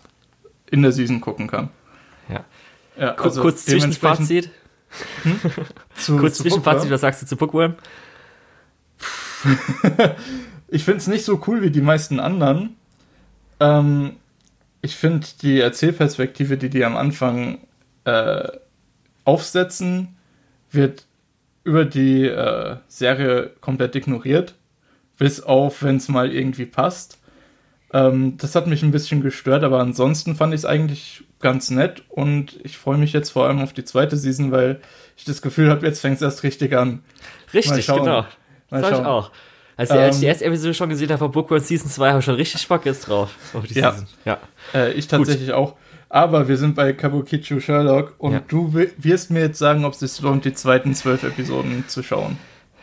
in 0.70 0.82
der 0.82 0.92
Season 0.92 1.20
gucken 1.20 1.48
kann. 1.48 1.70
Ja. 2.28 2.44
ja 2.96 3.14
also 3.14 3.40
kurz 3.40 3.64
Zwischenfazit. 3.64 4.50
Hm? 5.22 5.40
Zu, 5.96 6.16
kurz 6.16 6.36
zu 6.36 6.44
Zwischenfazit, 6.44 6.90
was 6.90 7.00
sagst 7.00 7.22
du 7.22 7.26
zu 7.26 7.36
Bookworm? 7.36 7.74
ich 10.68 10.84
finde 10.84 10.98
es 10.98 11.06
nicht 11.08 11.24
so 11.24 11.42
cool 11.46 11.62
wie 11.62 11.70
die 11.70 11.80
meisten 11.80 12.20
anderen. 12.20 12.76
Ähm, 13.60 14.16
ich 14.80 14.96
finde 14.96 15.26
die 15.42 15.60
Erzählperspektive, 15.60 16.56
die 16.56 16.70
die 16.70 16.84
am 16.84 16.96
Anfang 16.96 17.58
äh, 18.04 18.48
aufsetzen, 19.24 20.16
wird 20.70 21.06
über 21.64 21.84
die 21.84 22.24
äh, 22.26 22.76
Serie 22.88 23.50
komplett 23.60 23.94
ignoriert. 23.96 24.54
Bis 25.18 25.40
auf, 25.40 25.82
wenn 25.82 25.96
es 25.96 26.08
mal 26.08 26.32
irgendwie 26.32 26.66
passt. 26.66 27.18
Ähm, 27.92 28.36
das 28.38 28.54
hat 28.54 28.66
mich 28.66 28.82
ein 28.82 28.92
bisschen 28.92 29.22
gestört, 29.22 29.64
aber 29.64 29.80
ansonsten 29.80 30.36
fand 30.36 30.54
ich 30.54 30.60
es 30.60 30.64
eigentlich 30.64 31.24
ganz 31.40 31.70
nett 31.70 32.02
und 32.08 32.58
ich 32.62 32.76
freue 32.76 32.98
mich 32.98 33.12
jetzt 33.12 33.30
vor 33.30 33.46
allem 33.46 33.60
auf 33.60 33.72
die 33.72 33.84
zweite 33.84 34.16
Season, 34.16 34.50
weil 34.50 34.80
ich 35.16 35.24
das 35.24 35.42
Gefühl 35.42 35.70
habe, 35.70 35.86
jetzt 35.86 36.00
fängt 36.00 36.16
es 36.16 36.22
erst 36.22 36.42
richtig 36.42 36.76
an. 36.76 37.02
Richtig, 37.54 37.86
genau. 37.86 38.26
Mal 38.70 38.82
schauen. 38.82 38.92
ich 38.92 39.06
auch. 39.06 39.32
Als, 39.78 39.90
ähm, 39.90 39.98
als 39.98 40.16
ich 40.16 40.20
die 40.20 40.26
erste 40.26 40.44
Episode 40.44 40.74
schon 40.74 40.88
gesehen 40.88 41.08
habe 41.08 41.18
von 41.20 41.30
Bookworm 41.30 41.60
Season 41.60 41.88
2, 41.88 42.08
habe 42.08 42.18
ich 42.18 42.24
schon 42.24 42.34
richtig 42.34 42.66
Bock 42.66 42.84
jetzt 42.84 43.08
drauf. 43.08 43.30
ja, 43.70 43.92
Season. 43.92 44.08
ja. 44.24 44.38
Äh, 44.74 44.92
ich 44.92 45.06
tatsächlich 45.06 45.46
Gut. 45.48 45.54
auch. 45.54 45.76
Aber 46.08 46.48
wir 46.48 46.56
sind 46.56 46.74
bei 46.74 46.92
Kabukicho 46.92 47.60
Sherlock 47.60 48.14
und 48.18 48.32
ja. 48.32 48.42
du 48.48 48.74
wirst 48.74 49.30
mir 49.30 49.40
jetzt 49.40 49.58
sagen, 49.58 49.84
ob 49.84 49.92
es 49.92 50.00
sich 50.00 50.20
lohnt, 50.20 50.44
die 50.44 50.52
zweiten 50.52 50.94
zwölf 50.94 51.22
Episoden 51.22 51.84
zu 51.88 52.02
schauen. 52.02 52.36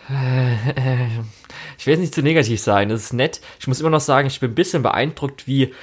Ich 1.77 1.85
will 1.85 1.93
jetzt 1.93 2.01
nicht 2.01 2.15
zu 2.15 2.21
negativ 2.21 2.61
sein, 2.61 2.87
das 2.87 3.03
ist 3.03 3.13
nett. 3.13 3.41
Ich 3.59 3.67
muss 3.67 3.81
immer 3.81 3.89
noch 3.89 3.99
sagen, 3.99 4.27
ich 4.27 4.39
bin 4.39 4.51
ein 4.51 4.55
bisschen 4.55 4.81
beeindruckt, 4.81 5.45
wie 5.45 5.73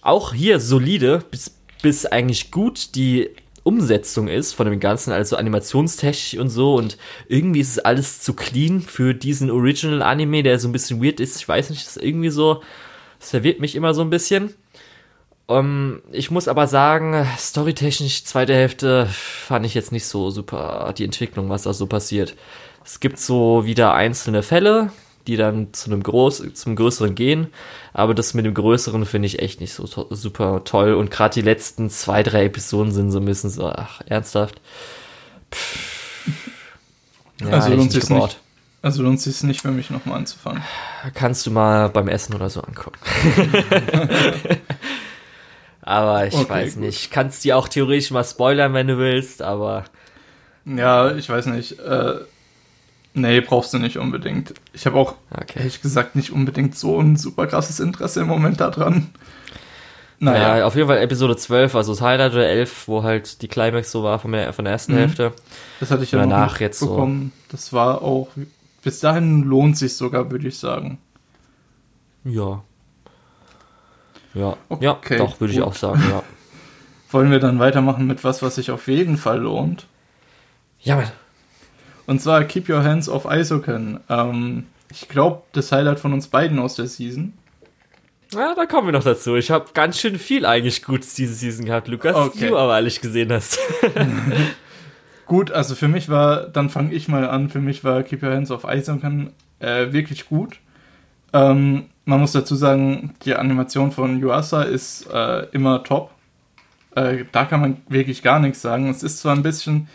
auch 0.00 0.32
hier 0.32 0.60
solide 0.60 1.22
bis, 1.30 1.54
bis 1.82 2.06
eigentlich 2.06 2.50
gut 2.50 2.94
die 2.94 3.30
Umsetzung 3.64 4.28
ist 4.28 4.54
von 4.54 4.66
dem 4.66 4.80
Ganzen, 4.80 5.12
also 5.12 5.36
animationstechnisch 5.36 6.40
und 6.40 6.48
so. 6.48 6.74
Und 6.74 6.96
irgendwie 7.28 7.60
ist 7.60 7.70
es 7.70 7.78
alles 7.78 8.20
zu 8.20 8.34
clean 8.34 8.80
für 8.80 9.14
diesen 9.14 9.50
Original 9.50 10.02
Anime, 10.02 10.42
der 10.42 10.58
so 10.58 10.68
ein 10.68 10.72
bisschen 10.72 11.02
weird 11.02 11.20
ist. 11.20 11.36
Ich 11.36 11.48
weiß 11.48 11.70
nicht, 11.70 11.86
das 11.86 11.96
ist 11.96 12.02
irgendwie 12.02 12.30
so, 12.30 12.62
das 13.20 13.30
verwirrt 13.30 13.60
mich 13.60 13.74
immer 13.74 13.94
so 13.94 14.02
ein 14.02 14.10
bisschen. 14.10 14.54
Um, 15.46 15.58
ähm, 15.58 16.02
ich 16.12 16.30
muss 16.30 16.48
aber 16.48 16.66
sagen, 16.66 17.26
storytechnisch, 17.36 18.24
zweite 18.24 18.54
Hälfte 18.54 19.06
fand 19.06 19.66
ich 19.66 19.74
jetzt 19.74 19.92
nicht 19.92 20.06
so 20.06 20.30
super, 20.30 20.94
die 20.96 21.04
Entwicklung, 21.04 21.48
was 21.48 21.64
da 21.64 21.72
so 21.72 21.86
passiert. 21.86 22.36
Es 22.84 23.00
gibt 23.00 23.18
so 23.18 23.64
wieder 23.64 23.94
einzelne 23.94 24.42
Fälle, 24.42 24.90
die 25.26 25.36
dann 25.36 25.72
zu 25.72 25.90
einem 25.90 26.02
groß, 26.02 26.54
zum 26.54 26.76
größeren 26.76 27.14
gehen. 27.14 27.48
Aber 27.92 28.14
das 28.14 28.34
mit 28.34 28.44
dem 28.44 28.54
größeren 28.54 29.04
finde 29.06 29.26
ich 29.26 29.40
echt 29.40 29.60
nicht 29.60 29.74
so 29.74 29.86
to 29.86 30.06
super 30.10 30.62
toll. 30.64 30.94
Und 30.94 31.10
gerade 31.10 31.34
die 31.34 31.42
letzten 31.42 31.90
zwei, 31.90 32.22
drei 32.22 32.46
Episoden 32.46 32.92
sind 32.92 33.10
so 33.10 33.18
ein 33.18 33.24
bisschen 33.24 33.50
so, 33.50 33.68
ach, 33.68 34.00
ernsthaft. 34.06 34.60
Ja, 37.40 37.48
also 37.50 37.74
lohnt 37.74 37.92
sich 37.92 38.08
nicht. 38.08 38.38
Also 38.82 39.02
lohnt 39.04 39.20
sich 39.20 39.42
nicht 39.44 39.62
für 39.62 39.70
mich 39.70 39.90
nochmal 39.90 40.18
anzufangen. 40.18 40.62
Kannst 41.14 41.46
du 41.46 41.52
mal 41.52 41.88
beim 41.88 42.08
Essen 42.08 42.34
oder 42.34 42.50
so 42.50 42.60
angucken. 42.62 42.98
aber 45.82 46.26
ich 46.26 46.34
okay, 46.34 46.48
weiß 46.50 46.74
gut. 46.74 46.82
nicht. 46.82 47.10
Kannst 47.12 47.44
dir 47.44 47.56
auch 47.56 47.68
theoretisch 47.68 48.10
mal 48.10 48.24
spoilern, 48.24 48.74
wenn 48.74 48.88
du 48.88 48.98
willst, 48.98 49.40
aber. 49.40 49.84
Ja, 50.64 51.14
ich 51.14 51.28
weiß 51.28 51.46
nicht. 51.46 51.78
Äh, 51.78 52.14
nee, 53.14 53.40
brauchst 53.40 53.72
du 53.74 53.78
nicht 53.78 53.98
unbedingt. 53.98 54.54
Ich 54.72 54.86
habe 54.86 54.96
auch, 54.96 55.14
okay. 55.30 55.60
ehrlich 55.60 55.82
gesagt, 55.82 56.16
nicht 56.16 56.32
unbedingt 56.32 56.76
so 56.76 57.00
ein 57.00 57.16
super 57.16 57.46
krasses 57.46 57.80
Interesse 57.80 58.20
im 58.20 58.28
Moment 58.28 58.60
daran. 58.60 59.10
Naja. 60.18 60.58
Ja, 60.58 60.66
auf 60.66 60.76
jeden 60.76 60.86
Fall 60.86 60.98
Episode 60.98 61.36
12, 61.36 61.74
also 61.74 61.92
das 61.92 62.00
Highlight 62.00 62.32
oder 62.32 62.46
11, 62.46 62.86
wo 62.86 63.02
halt 63.02 63.42
die 63.42 63.48
Climax 63.48 63.90
so 63.90 64.04
war 64.04 64.20
von 64.20 64.30
der, 64.30 64.52
von 64.52 64.64
der 64.64 64.72
ersten 64.72 64.92
mhm. 64.92 64.98
Hälfte. 64.98 65.32
Das 65.80 65.90
hatte 65.90 66.04
ich 66.04 66.12
ja 66.12 66.20
danach 66.20 66.60
jetzt 66.60 66.78
bekommen. 66.78 67.32
So. 67.34 67.56
Das 67.56 67.72
war 67.72 68.02
auch, 68.02 68.28
bis 68.84 69.00
dahin 69.00 69.42
lohnt 69.42 69.76
sich 69.76 69.96
sogar, 69.96 70.30
würde 70.30 70.46
ich 70.46 70.58
sagen. 70.58 70.98
Ja. 72.22 72.62
Ja, 74.34 74.56
okay, 74.68 74.84
ja 74.84 75.18
doch, 75.18 75.40
würde 75.40 75.52
ich 75.52 75.60
auch 75.60 75.74
sagen, 75.74 76.02
ja. 76.08 76.22
Wollen 77.10 77.32
wir 77.32 77.40
dann 77.40 77.58
weitermachen 77.58 78.06
mit 78.06 78.22
was, 78.22 78.42
was 78.42 78.54
sich 78.54 78.70
auf 78.70 78.86
jeden 78.86 79.18
Fall 79.18 79.40
lohnt? 79.40 79.86
Ja, 80.80 80.96
Mann. 80.96 81.10
Und 82.06 82.20
zwar 82.20 82.44
Keep 82.44 82.68
Your 82.68 82.82
Hands 82.82 83.08
Off 83.08 83.26
Isoken. 83.30 84.00
Ähm, 84.08 84.64
ich 84.90 85.08
glaube, 85.08 85.42
das 85.52 85.72
Highlight 85.72 86.00
von 86.00 86.12
uns 86.12 86.28
beiden 86.28 86.58
aus 86.58 86.74
der 86.74 86.86
Season. 86.86 87.32
Ja, 88.32 88.54
da 88.54 88.66
kommen 88.66 88.88
wir 88.88 88.92
noch 88.92 89.04
dazu. 89.04 89.36
Ich 89.36 89.50
habe 89.50 89.66
ganz 89.74 89.98
schön 89.98 90.18
viel 90.18 90.46
eigentlich 90.46 90.82
Gutes 90.82 91.14
diese 91.14 91.34
Season 91.34 91.66
gehabt, 91.66 91.88
Lukas, 91.88 92.16
okay. 92.16 92.48
du 92.48 92.56
aber 92.56 92.76
ehrlich 92.76 93.00
gesehen 93.00 93.30
hast. 93.30 93.58
gut, 95.26 95.50
also 95.50 95.74
für 95.74 95.88
mich 95.88 96.08
war, 96.08 96.48
dann 96.48 96.70
fange 96.70 96.94
ich 96.94 97.08
mal 97.08 97.28
an, 97.28 97.50
für 97.50 97.60
mich 97.60 97.84
war 97.84 98.02
Keep 98.02 98.22
Your 98.22 98.32
Hands 98.32 98.50
Off 98.50 98.64
Isoken 98.64 99.32
äh, 99.60 99.92
wirklich 99.92 100.28
gut. 100.28 100.58
Ähm, 101.32 101.86
man 102.04 102.20
muss 102.20 102.32
dazu 102.32 102.54
sagen, 102.54 103.14
die 103.24 103.34
Animation 103.34 103.92
von 103.92 104.20
Yuasa 104.20 104.62
ist 104.62 105.06
äh, 105.12 105.46
immer 105.52 105.84
top. 105.84 106.10
Äh, 106.94 107.24
da 107.32 107.44
kann 107.44 107.60
man 107.60 107.76
wirklich 107.88 108.22
gar 108.22 108.40
nichts 108.40 108.60
sagen. 108.60 108.90
Es 108.90 109.02
ist 109.02 109.18
zwar 109.18 109.34
ein 109.34 109.42
bisschen 109.42 109.88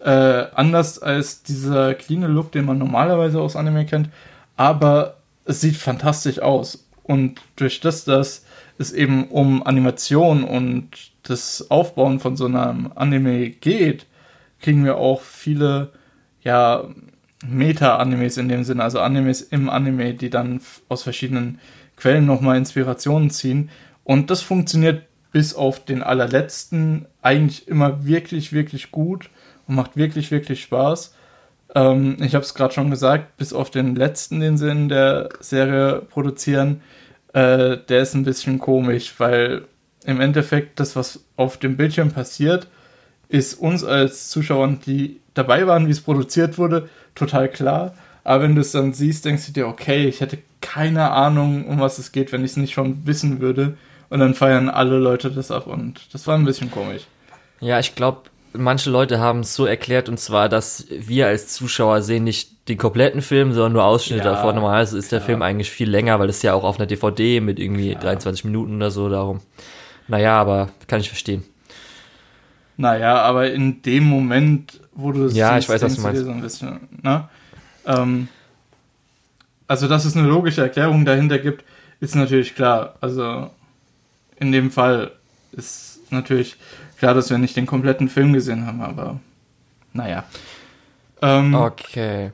äh, 0.00 0.46
anders 0.54 0.98
als 0.98 1.42
dieser 1.42 1.94
clean 1.94 2.22
Look, 2.22 2.52
den 2.52 2.64
man 2.64 2.78
normalerweise 2.78 3.40
aus 3.40 3.56
Anime 3.56 3.86
kennt, 3.86 4.08
aber 4.56 5.18
es 5.44 5.60
sieht 5.60 5.76
fantastisch 5.76 6.40
aus. 6.40 6.86
Und 7.02 7.40
durch 7.56 7.80
das, 7.80 8.04
dass 8.04 8.44
es 8.78 8.92
eben 8.92 9.28
um 9.28 9.66
Animation 9.66 10.44
und 10.44 10.88
das 11.22 11.70
Aufbauen 11.70 12.20
von 12.20 12.36
so 12.36 12.46
einem 12.46 12.92
Anime 12.94 13.50
geht, 13.50 14.06
kriegen 14.60 14.84
wir 14.84 14.96
auch 14.96 15.20
viele, 15.22 15.90
ja, 16.42 16.84
Meta-Animes 17.46 18.36
in 18.36 18.48
dem 18.48 18.64
Sinne, 18.64 18.84
also 18.84 19.00
Animes 19.00 19.40
im 19.40 19.70
Anime, 19.70 20.14
die 20.14 20.28
dann 20.28 20.60
aus 20.88 21.02
verschiedenen 21.02 21.58
Quellen 21.96 22.26
nochmal 22.26 22.58
Inspirationen 22.58 23.30
ziehen. 23.30 23.70
Und 24.04 24.30
das 24.30 24.42
funktioniert 24.42 25.04
bis 25.32 25.54
auf 25.54 25.84
den 25.84 26.02
allerletzten 26.02 27.06
eigentlich 27.22 27.66
immer 27.66 28.04
wirklich, 28.04 28.52
wirklich 28.52 28.90
gut 28.90 29.30
und 29.70 29.76
macht 29.76 29.96
wirklich, 29.96 30.30
wirklich 30.32 30.62
Spaß. 30.62 31.14
Ähm, 31.76 32.16
ich 32.20 32.34
habe 32.34 32.44
es 32.44 32.54
gerade 32.54 32.74
schon 32.74 32.90
gesagt, 32.90 33.36
bis 33.36 33.52
auf 33.52 33.70
den 33.70 33.94
letzten, 33.94 34.40
den 34.40 34.58
sie 34.58 34.68
in 34.68 34.88
der 34.88 35.28
Serie 35.38 36.02
produzieren, 36.10 36.82
äh, 37.32 37.78
der 37.88 38.00
ist 38.00 38.14
ein 38.14 38.24
bisschen 38.24 38.58
komisch, 38.58 39.14
weil 39.18 39.62
im 40.04 40.20
Endeffekt 40.20 40.80
das, 40.80 40.96
was 40.96 41.24
auf 41.36 41.56
dem 41.56 41.76
Bildschirm 41.76 42.10
passiert, 42.10 42.66
ist 43.28 43.54
uns 43.54 43.84
als 43.84 44.28
Zuschauern, 44.30 44.80
die 44.84 45.20
dabei 45.34 45.66
waren, 45.68 45.86
wie 45.86 45.92
es 45.92 46.00
produziert 46.00 46.58
wurde, 46.58 46.88
total 47.14 47.48
klar. 47.48 47.94
Aber 48.24 48.42
wenn 48.42 48.56
du 48.56 48.62
es 48.62 48.72
dann 48.72 48.92
siehst, 48.92 49.24
denkst 49.24 49.46
du 49.46 49.52
dir, 49.52 49.68
okay, 49.68 50.08
ich 50.08 50.20
hätte 50.20 50.38
keine 50.60 51.12
Ahnung, 51.12 51.66
um 51.68 51.78
was 51.78 51.98
es 51.98 52.10
geht, 52.10 52.32
wenn 52.32 52.44
ich 52.44 52.52
es 52.52 52.56
nicht 52.56 52.72
schon 52.72 53.06
wissen 53.06 53.40
würde. 53.40 53.76
Und 54.08 54.18
dann 54.18 54.34
feiern 54.34 54.68
alle 54.68 54.98
Leute 54.98 55.30
das 55.30 55.52
ab 55.52 55.68
und 55.68 56.12
das 56.12 56.26
war 56.26 56.36
ein 56.36 56.44
bisschen 56.44 56.72
komisch. 56.72 57.02
Ja, 57.60 57.78
ich 57.78 57.94
glaube, 57.94 58.22
manche 58.52 58.90
Leute 58.90 59.20
haben 59.20 59.40
es 59.40 59.54
so 59.54 59.66
erklärt 59.66 60.08
und 60.08 60.18
zwar, 60.18 60.48
dass 60.48 60.86
wir 60.90 61.26
als 61.26 61.48
Zuschauer 61.48 62.02
sehen 62.02 62.24
nicht 62.24 62.68
den 62.68 62.78
kompletten 62.78 63.22
Film, 63.22 63.52
sondern 63.52 63.72
nur 63.72 63.84
Ausschnitte 63.84 64.24
ja, 64.24 64.32
davon. 64.32 64.54
Normalerweise 64.54 64.98
ist 64.98 65.12
der 65.12 65.20
ja. 65.20 65.24
Film 65.24 65.42
eigentlich 65.42 65.70
viel 65.70 65.90
länger, 65.90 66.18
weil 66.18 66.28
es 66.28 66.42
ja 66.42 66.54
auch 66.54 66.64
auf 66.64 66.78
einer 66.78 66.86
DVD 66.86 67.40
mit 67.40 67.58
irgendwie 67.58 67.92
ja. 67.92 67.98
23 67.98 68.44
Minuten 68.44 68.76
oder 68.76 68.90
so 68.90 69.08
darum. 69.08 69.40
Naja, 70.08 70.40
aber 70.40 70.70
kann 70.86 71.00
ich 71.00 71.08
verstehen. 71.08 71.44
Naja, 72.76 73.16
aber 73.22 73.52
in 73.52 73.82
dem 73.82 74.04
Moment, 74.04 74.80
wo 74.94 75.12
du 75.12 75.26
es 75.26 75.36
Ja, 75.36 75.54
siehst, 75.54 75.64
ich 75.64 75.74
weiß, 75.74 75.82
was 75.82 75.96
du 75.96 76.00
meinst. 76.00 76.24
So 76.24 76.30
ein 76.30 76.40
bisschen, 76.40 76.88
ne? 77.02 77.28
ähm, 77.86 78.28
also, 79.66 79.86
dass 79.86 80.04
es 80.04 80.16
eine 80.16 80.26
logische 80.26 80.62
Erklärung 80.62 81.04
dahinter 81.04 81.38
gibt, 81.38 81.64
ist 82.00 82.14
natürlich 82.14 82.54
klar. 82.54 82.94
Also, 83.00 83.50
in 84.38 84.50
dem 84.50 84.70
Fall 84.70 85.12
ist 85.52 86.00
natürlich 86.10 86.56
klar, 87.00 87.14
dass 87.14 87.30
wir 87.30 87.38
nicht 87.38 87.56
den 87.56 87.66
kompletten 87.66 88.08
Film 88.08 88.34
gesehen 88.34 88.66
haben, 88.66 88.82
aber 88.82 89.18
naja. 89.94 90.24
Ähm, 91.22 91.54
okay. 91.54 92.30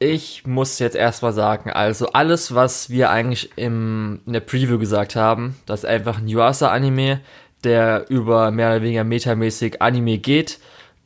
Ich 0.00 0.44
muss 0.44 0.80
jetzt 0.80 0.96
erstmal 0.96 1.32
sagen, 1.32 1.70
also 1.70 2.08
alles, 2.08 2.54
was 2.54 2.90
wir 2.90 3.10
eigentlich 3.10 3.50
im, 3.56 4.20
in 4.26 4.32
der 4.34 4.40
Preview 4.40 4.78
gesagt 4.78 5.16
haben, 5.16 5.56
das 5.66 5.84
ist 5.84 5.86
einfach 5.86 6.18
ein 6.18 6.28
Yuasa-Anime, 6.28 7.20
der 7.62 8.10
über 8.10 8.50
mehr 8.50 8.70
oder 8.70 8.82
weniger 8.82 9.04
metamäßig 9.04 9.80
Anime 9.80 10.18
geht, 10.18 10.58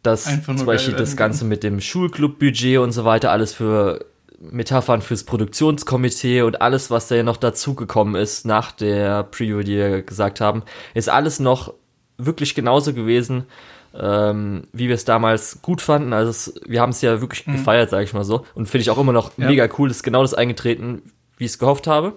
dass 0.03 0.25
zum 0.45 0.65
Beispiel 0.65 0.95
das 0.95 1.17
Ganze 1.17 1.45
mit 1.45 1.63
dem 1.63 1.81
Schulclub-Budget 1.81 2.79
und 2.79 2.93
so 2.93 3.05
weiter, 3.05 3.31
alles 3.31 3.53
für 3.53 4.07
Metaphern 4.41 5.03
fürs 5.03 5.25
Produktionskomitee 5.25 6.41
und 6.43 6.63
alles, 6.63 6.91
was 6.91 7.09
da 7.09 7.17
ja 7.17 7.23
noch 7.23 7.37
dazugekommen 7.37 8.15
ist 8.15 8.47
nach 8.47 8.73
der 8.73 9.23
Preview, 9.25 9.61
die 9.61 9.77
wir 9.77 10.03
gesagt 10.03 10.41
haben, 10.41 10.63
ist 10.95 11.11
alles 11.11 11.41
noch 11.41 11.75
wirklich 12.27 12.55
genauso 12.55 12.95
gewesen, 12.95 13.45
ähm, 13.99 14.65
wie 14.73 14.89
wir 14.89 14.95
es 14.95 15.05
damals 15.05 15.63
gut 15.63 15.83
fanden. 15.83 16.13
Also 16.13 16.31
es, 16.31 16.55
wir 16.67 16.81
haben 16.81 16.91
es 16.91 17.01
ja 17.03 17.21
wirklich 17.21 17.47
mhm. 17.47 17.53
gefeiert, 17.53 17.91
sage 17.91 18.05
ich 18.05 18.13
mal 18.13 18.25
so. 18.25 18.45
Und 18.55 18.67
finde 18.67 18.83
ich 18.83 18.91
auch 18.91 18.99
immer 18.99 19.13
noch 19.13 19.33
ja. 19.37 19.47
mega 19.47 19.69
cool, 19.79 19.91
ist 19.91 20.03
genau 20.03 20.23
das 20.23 20.35
eingetreten, 20.35 21.03
wie 21.37 21.45
ich 21.45 21.53
es 21.53 21.59
gehofft 21.59 21.87
habe. 21.87 22.15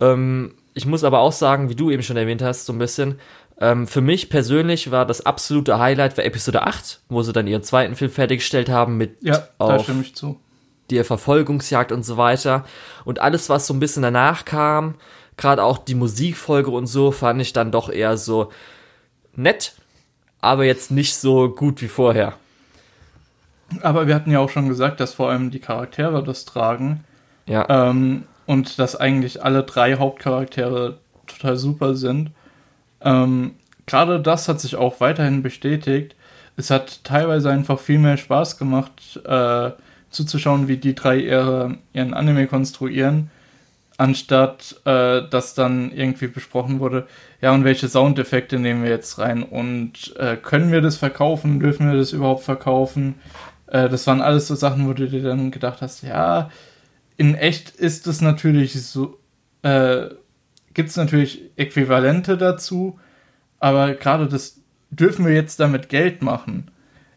Ähm, 0.00 0.54
ich 0.74 0.86
muss 0.86 1.04
aber 1.04 1.20
auch 1.20 1.32
sagen, 1.32 1.68
wie 1.68 1.74
du 1.74 1.90
eben 1.90 2.02
schon 2.02 2.16
erwähnt 2.16 2.42
hast, 2.42 2.66
so 2.66 2.72
ein 2.72 2.78
bisschen, 2.78 3.18
ähm, 3.60 3.86
für 3.86 4.00
mich 4.00 4.30
persönlich 4.30 4.90
war 4.90 5.04
das 5.04 5.26
absolute 5.26 5.78
Highlight 5.78 6.14
für 6.14 6.24
Episode 6.24 6.62
8, 6.62 7.02
wo 7.08 7.22
sie 7.22 7.32
dann 7.32 7.46
ihren 7.46 7.62
zweiten 7.62 7.94
Film 7.94 8.10
fertiggestellt 8.10 8.70
haben 8.70 8.96
mit 8.96 9.18
ja, 9.20 9.48
zu. 10.14 10.40
der 10.90 11.04
Verfolgungsjagd 11.04 11.92
und 11.92 12.02
so 12.04 12.16
weiter. 12.16 12.64
Und 13.04 13.20
alles, 13.20 13.50
was 13.50 13.66
so 13.66 13.74
ein 13.74 13.80
bisschen 13.80 14.02
danach 14.02 14.46
kam, 14.46 14.94
gerade 15.40 15.64
auch 15.64 15.78
die 15.78 15.94
Musikfolge 15.94 16.70
und 16.70 16.86
so, 16.86 17.10
fand 17.10 17.40
ich 17.40 17.52
dann 17.52 17.72
doch 17.72 17.88
eher 17.88 18.16
so 18.16 18.50
nett, 19.34 19.74
aber 20.40 20.64
jetzt 20.64 20.90
nicht 20.90 21.16
so 21.16 21.48
gut 21.48 21.82
wie 21.82 21.88
vorher. 21.88 22.34
Aber 23.82 24.06
wir 24.06 24.14
hatten 24.14 24.30
ja 24.30 24.40
auch 24.40 24.50
schon 24.50 24.68
gesagt, 24.68 25.00
dass 25.00 25.14
vor 25.14 25.30
allem 25.30 25.50
die 25.50 25.60
Charaktere 25.60 26.22
das 26.22 26.44
tragen. 26.44 27.04
Ja. 27.46 27.66
Ähm, 27.68 28.24
und 28.46 28.78
dass 28.78 28.96
eigentlich 28.96 29.42
alle 29.42 29.62
drei 29.62 29.96
Hauptcharaktere 29.96 30.98
total 31.26 31.56
super 31.56 31.94
sind. 31.94 32.32
Ähm, 33.00 33.54
Gerade 33.86 34.20
das 34.20 34.48
hat 34.48 34.60
sich 34.60 34.76
auch 34.76 35.00
weiterhin 35.00 35.42
bestätigt. 35.42 36.14
Es 36.56 36.70
hat 36.70 37.02
teilweise 37.04 37.50
einfach 37.50 37.78
viel 37.78 37.98
mehr 37.98 38.16
Spaß 38.16 38.58
gemacht, 38.58 39.20
äh, 39.24 39.70
zuzuschauen, 40.10 40.68
wie 40.68 40.76
die 40.76 40.94
drei 40.94 41.16
ihre, 41.16 41.78
ihren 41.92 42.12
Anime 42.12 42.46
konstruieren 42.46 43.30
anstatt 44.00 44.80
äh, 44.86 45.28
dass 45.28 45.52
dann 45.52 45.92
irgendwie 45.92 46.28
besprochen 46.28 46.80
wurde, 46.80 47.06
ja, 47.42 47.52
und 47.52 47.64
welche 47.64 47.86
Soundeffekte 47.86 48.58
nehmen 48.58 48.82
wir 48.82 48.88
jetzt 48.88 49.18
rein 49.18 49.42
und 49.42 50.16
äh, 50.16 50.38
können 50.38 50.72
wir 50.72 50.80
das 50.80 50.96
verkaufen, 50.96 51.60
dürfen 51.60 51.90
wir 51.90 51.98
das 51.98 52.12
überhaupt 52.12 52.42
verkaufen? 52.42 53.16
Äh, 53.66 53.90
das 53.90 54.06
waren 54.06 54.22
alles 54.22 54.46
so 54.46 54.54
Sachen, 54.54 54.88
wo 54.88 54.94
du 54.94 55.06
dir 55.06 55.22
dann 55.22 55.50
gedacht 55.50 55.82
hast, 55.82 56.02
ja, 56.02 56.50
in 57.18 57.34
echt 57.34 57.68
ist 57.68 58.06
es 58.06 58.22
natürlich 58.22 58.82
so, 58.82 59.18
äh, 59.60 60.06
gibt 60.72 60.88
es 60.88 60.96
natürlich 60.96 61.42
Äquivalente 61.56 62.38
dazu, 62.38 62.98
aber 63.58 63.92
gerade 63.92 64.28
das 64.28 64.62
dürfen 64.88 65.26
wir 65.26 65.34
jetzt 65.34 65.60
damit 65.60 65.90
Geld 65.90 66.22
machen. 66.22 66.70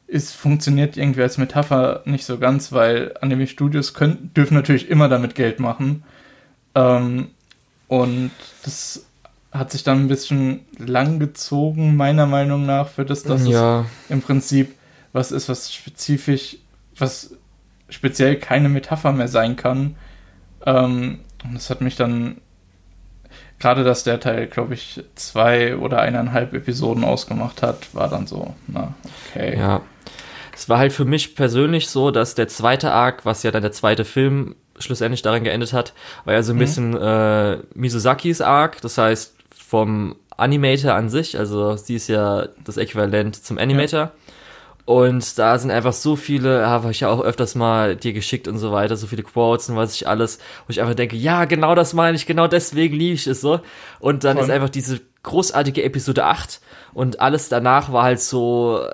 Es 0.06 0.34
funktioniert 0.34 0.98
irgendwie 0.98 1.22
als 1.22 1.38
Metapher 1.38 2.02
nicht 2.04 2.26
so 2.26 2.40
ganz, 2.40 2.74
weil 2.74 3.14
Anime 3.22 3.48
Studios 3.48 3.94
dürfen 3.94 4.54
natürlich 4.54 4.90
immer 4.90 5.08
damit 5.08 5.34
Geld 5.34 5.62
machen 5.62 6.04
ähm, 6.76 7.30
und 7.88 8.32
das 8.64 9.06
hat 9.52 9.72
sich 9.72 9.84
dann 9.84 10.00
ein 10.00 10.08
bisschen 10.08 10.62
lang 10.78 11.20
gezogen, 11.20 11.96
meiner 11.96 12.26
Meinung 12.26 12.66
nach, 12.66 12.88
für 12.88 13.06
das, 13.06 13.24
dass 13.24 13.48
ja. 13.48 13.82
es 13.82 14.10
im 14.10 14.22
Prinzip 14.22 14.74
was 15.12 15.32
ist, 15.32 15.48
was 15.48 15.72
spezifisch, 15.72 16.58
was 16.98 17.36
speziell 17.90 18.38
keine 18.38 18.68
Metapher 18.68 19.12
mehr 19.12 19.28
sein 19.28 19.56
kann. 19.56 19.96
Ähm, 20.66 21.20
und 21.44 21.54
das 21.54 21.70
hat 21.70 21.82
mich 21.82 21.96
dann, 21.96 22.38
gerade 23.60 23.84
dass 23.84 24.04
der 24.04 24.20
Teil, 24.20 24.48
glaube 24.48 24.74
ich, 24.74 25.04
zwei 25.14 25.78
oder 25.78 26.02
eineinhalb 26.02 26.54
Episoden 26.54 27.04
ausgemacht 27.04 27.62
hat, 27.62 27.94
war 27.94 28.10
dann 28.10 28.26
so, 28.26 28.56
na, 28.68 28.96
okay. 29.30 29.58
Ja. 29.58 29.82
Es 30.56 30.70
war 30.70 30.78
halt 30.78 30.94
für 30.94 31.06
mich 31.06 31.36
persönlich 31.36 31.90
so, 31.90 32.12
dass 32.12 32.36
der 32.36 32.48
zweite 32.48 32.92
Arc, 32.92 33.26
was 33.26 33.44
ja 33.44 33.52
dann 33.52 33.64
der 33.64 33.72
zweite 33.72 34.06
Film 34.06 34.56
schlussendlich 34.80 35.22
darin 35.22 35.44
geendet 35.44 35.74
hat, 35.74 35.94
war 36.26 36.34
ja 36.34 36.44
so 36.44 36.54
ein 36.54 36.56
mhm. 36.56 36.60
bisschen 36.60 36.98
äh, 36.98 37.58
Misuzakis 37.74 38.42
Arc, 38.42 38.82
das 38.82 38.98
heißt 38.98 39.36
vom 39.56 40.16
Animator 40.38 40.94
an 40.94 41.10
sich, 41.10 41.38
also 41.38 41.76
sie 41.76 41.96
ist 41.96 42.08
ja 42.08 42.48
das 42.64 42.78
Äquivalent 42.78 43.36
zum 43.36 43.58
Animator. 43.58 44.00
Ja. 44.00 44.12
Und 44.86 45.40
da 45.40 45.58
sind 45.58 45.72
einfach 45.72 45.94
so 45.94 46.18
viele, 46.18 46.68
habe 46.68 46.92
ich 46.92 47.00
ja 47.00 47.10
auch 47.10 47.22
öfters 47.22 47.56
mal 47.56 47.96
dir 47.96 48.12
geschickt 48.12 48.50
und 48.50 48.58
so 48.58 48.74
weiter, 48.74 48.98
so 48.98 49.08
viele 49.08 49.24
Quotes 49.24 49.70
und 49.70 49.78
was 49.78 49.96
ich 49.96 50.10
alles, 50.10 50.40
wo 50.68 50.72
ich 50.72 50.82
einfach 50.82 50.94
denke, 50.94 51.16
ja, 51.16 51.46
genau 51.46 51.74
das 51.74 51.94
meine 51.94 52.18
ich, 52.18 52.26
genau 52.26 52.48
deswegen 52.48 52.96
liebe 52.96 53.14
ich 53.14 53.26
es 53.26 53.40
so. 53.40 53.62
Und 54.00 54.26
dann 54.26 54.36
Voll. 54.36 54.46
ist 54.46 54.52
einfach 54.52 54.70
diese 54.70 55.00
großartige 55.24 55.84
Episode 55.84 56.26
8 56.26 56.60
und 56.94 57.22
alles 57.22 57.48
danach 57.48 57.94
war 57.94 58.04
halt 58.04 58.20
so, 58.20 58.86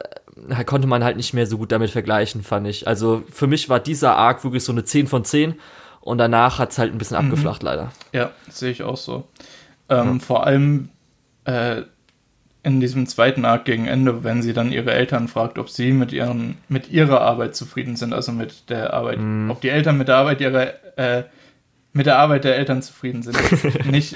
konnte 0.65 0.87
man 0.87 1.03
halt 1.03 1.17
nicht 1.17 1.33
mehr 1.33 1.47
so 1.47 1.57
gut 1.57 1.71
damit 1.71 1.89
vergleichen, 1.89 2.43
fand 2.43 2.67
ich. 2.67 2.87
Also 2.87 3.23
für 3.31 3.47
mich 3.47 3.69
war 3.69 3.79
dieser 3.79 4.15
Arc 4.15 4.43
wirklich 4.43 4.63
so 4.63 4.71
eine 4.71 4.83
10 4.83 5.07
von 5.07 5.25
10 5.25 5.55
und 6.01 6.17
danach 6.17 6.59
hat 6.59 6.71
es 6.71 6.77
halt 6.77 6.91
ein 6.91 6.97
bisschen 6.97 7.17
mhm. 7.17 7.25
abgeflacht, 7.25 7.63
leider. 7.63 7.91
Ja, 8.13 8.31
sehe 8.49 8.71
ich 8.71 8.83
auch 8.83 8.97
so. 8.97 9.27
Ähm, 9.89 10.13
ja. 10.13 10.19
Vor 10.19 10.45
allem 10.45 10.89
äh, 11.45 11.83
in 12.63 12.79
diesem 12.79 13.07
zweiten 13.07 13.45
Arc 13.45 13.65
gegen 13.65 13.87
Ende, 13.87 14.23
wenn 14.23 14.41
sie 14.41 14.53
dann 14.53 14.71
ihre 14.71 14.91
Eltern 14.91 15.27
fragt, 15.27 15.57
ob 15.57 15.69
sie 15.69 15.91
mit 15.91 16.11
ihren 16.11 16.57
mit 16.67 16.89
ihrer 16.89 17.21
Arbeit 17.21 17.55
zufrieden 17.55 17.95
sind, 17.95 18.13
also 18.13 18.31
mit 18.31 18.69
der 18.69 18.93
Arbeit, 18.93 19.19
mm. 19.19 19.49
ob 19.49 19.61
die 19.61 19.69
Eltern 19.69 19.97
mit 19.97 20.07
der 20.07 20.17
Arbeit 20.17 20.41
ihrer 20.41 20.97
äh, 20.97 21.23
mit 21.93 22.05
der 22.05 22.19
Arbeit 22.19 22.43
der 22.43 22.57
Eltern 22.57 22.81
zufrieden 22.81 23.23
sind, 23.23 23.37
nicht 23.85 24.15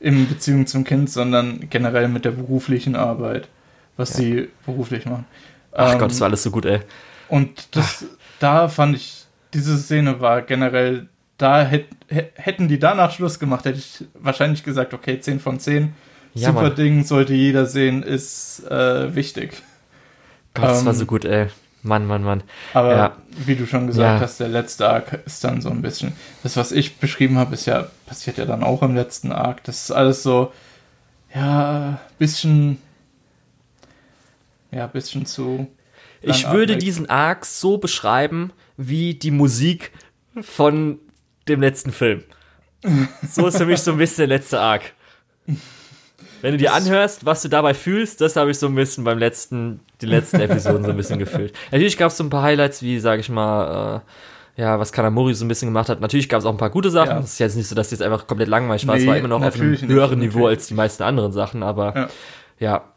in 0.00 0.28
Beziehung 0.28 0.66
zum 0.66 0.84
Kind, 0.84 1.10
sondern 1.10 1.68
generell 1.70 2.08
mit 2.08 2.24
der 2.24 2.32
beruflichen 2.32 2.96
Arbeit, 2.96 3.48
was 3.96 4.10
ja. 4.10 4.16
sie 4.16 4.48
beruflich 4.64 5.06
machen. 5.06 5.24
Ach 5.72 5.92
ähm, 5.92 5.98
Gott, 5.98 6.10
das 6.10 6.20
war 6.20 6.28
alles 6.28 6.42
so 6.42 6.50
gut, 6.50 6.64
ey. 6.64 6.80
Und 7.28 7.76
das, 7.76 8.04
da 8.38 8.68
fand 8.68 8.96
ich, 8.96 9.26
diese 9.52 9.76
Szene 9.76 10.20
war 10.20 10.42
generell, 10.42 11.08
da 11.38 11.62
hätt, 11.62 11.86
hätten 12.08 12.68
die 12.68 12.78
danach 12.78 13.12
Schluss 13.12 13.38
gemacht, 13.38 13.64
hätte 13.64 13.78
ich 13.78 14.04
wahrscheinlich 14.14 14.62
gesagt, 14.62 14.94
okay, 14.94 15.20
10 15.20 15.40
von 15.40 15.58
10 15.58 15.92
ja, 16.36 16.48
Super 16.48 16.62
Mann. 16.62 16.74
Ding, 16.74 17.04
sollte 17.04 17.32
jeder 17.32 17.64
sehen, 17.64 18.02
ist 18.02 18.62
äh, 18.70 19.14
wichtig. 19.14 19.62
Gott, 20.52 20.64
das 20.64 20.84
war 20.84 20.92
so 20.92 21.02
ähm, 21.02 21.06
gut, 21.06 21.24
ey. 21.24 21.48
Mann, 21.82 22.06
Mann, 22.06 22.24
Mann. 22.24 22.42
Aber 22.74 22.96
ja. 22.96 23.16
wie 23.46 23.54
du 23.54 23.66
schon 23.66 23.86
gesagt 23.86 24.20
ja. 24.20 24.20
hast, 24.20 24.40
der 24.40 24.48
letzte 24.48 24.88
Arc 24.88 25.20
ist 25.24 25.42
dann 25.44 25.62
so 25.62 25.70
ein 25.70 25.80
bisschen. 25.82 26.12
Das, 26.42 26.56
was 26.56 26.72
ich 26.72 26.98
beschrieben 26.98 27.38
habe, 27.38 27.54
ist 27.54 27.64
ja, 27.66 27.86
passiert 28.06 28.36
ja 28.38 28.44
dann 28.44 28.62
auch 28.62 28.82
im 28.82 28.94
letzten 28.94 29.32
Arc. 29.32 29.64
Das 29.64 29.84
ist 29.84 29.90
alles 29.92 30.22
so, 30.22 30.52
ja, 31.34 32.00
bisschen. 32.18 32.78
Ja, 34.76 34.86
bisschen 34.86 35.24
zu. 35.24 35.68
Ich 36.20 36.50
würde 36.50 36.74
weg. 36.74 36.80
diesen 36.80 37.08
Arc 37.08 37.46
so 37.46 37.78
beschreiben 37.78 38.52
wie 38.76 39.14
die 39.14 39.30
Musik 39.30 39.92
von 40.40 40.98
dem 41.48 41.60
letzten 41.60 41.92
Film. 41.92 42.24
So 43.28 43.46
ist 43.46 43.56
für 43.56 43.66
mich 43.66 43.80
so 43.80 43.92
ein 43.92 43.98
bisschen 43.98 44.28
der 44.28 44.38
letzte 44.38 44.60
Arc. 44.60 44.92
Wenn 46.42 46.52
du 46.52 46.58
dir 46.58 46.74
anhörst, 46.74 47.24
was 47.24 47.42
du 47.42 47.48
dabei 47.48 47.74
fühlst, 47.74 48.20
das 48.20 48.36
habe 48.36 48.50
ich 48.50 48.58
so 48.58 48.66
ein 48.66 48.74
bisschen 48.74 49.04
beim 49.04 49.18
letzten, 49.18 49.80
die 50.00 50.06
letzten 50.06 50.40
Episoden 50.40 50.84
so 50.84 50.90
ein 50.90 50.96
bisschen 50.96 51.18
gefühlt. 51.18 51.54
Natürlich 51.70 51.96
gab 51.96 52.10
es 52.10 52.18
so 52.18 52.24
ein 52.24 52.30
paar 52.30 52.42
Highlights, 52.42 52.82
wie, 52.82 52.98
sage 52.98 53.20
ich 53.20 53.30
mal, 53.30 54.02
äh, 54.56 54.60
ja, 54.60 54.78
was 54.78 54.92
Kanamori 54.92 55.34
so 55.34 55.44
ein 55.44 55.48
bisschen 55.48 55.68
gemacht 55.68 55.88
hat. 55.88 56.00
Natürlich 56.00 56.28
gab 56.28 56.40
es 56.40 56.46
auch 56.46 56.52
ein 56.52 56.58
paar 56.58 56.70
gute 56.70 56.90
Sachen. 56.90 57.10
Ja. 57.10 57.18
Es 57.20 57.32
ist 57.32 57.38
jetzt 57.38 57.56
nicht 57.56 57.68
so, 57.68 57.74
dass 57.74 57.90
jetzt 57.90 58.02
einfach 58.02 58.26
komplett 58.26 58.48
langweilig 58.48 58.86
war. 58.86 58.96
Nee, 58.96 59.02
es 59.02 59.06
war 59.06 59.16
immer 59.16 59.28
noch 59.28 59.42
auf 59.42 59.54
einem 59.54 59.76
höheren 59.80 60.18
nicht, 60.18 60.34
Niveau 60.34 60.46
als 60.46 60.66
die 60.66 60.74
meisten 60.74 61.02
anderen 61.02 61.32
Sachen, 61.32 61.62
aber 61.62 61.94
ja. 61.94 62.08
ja. 62.58 62.92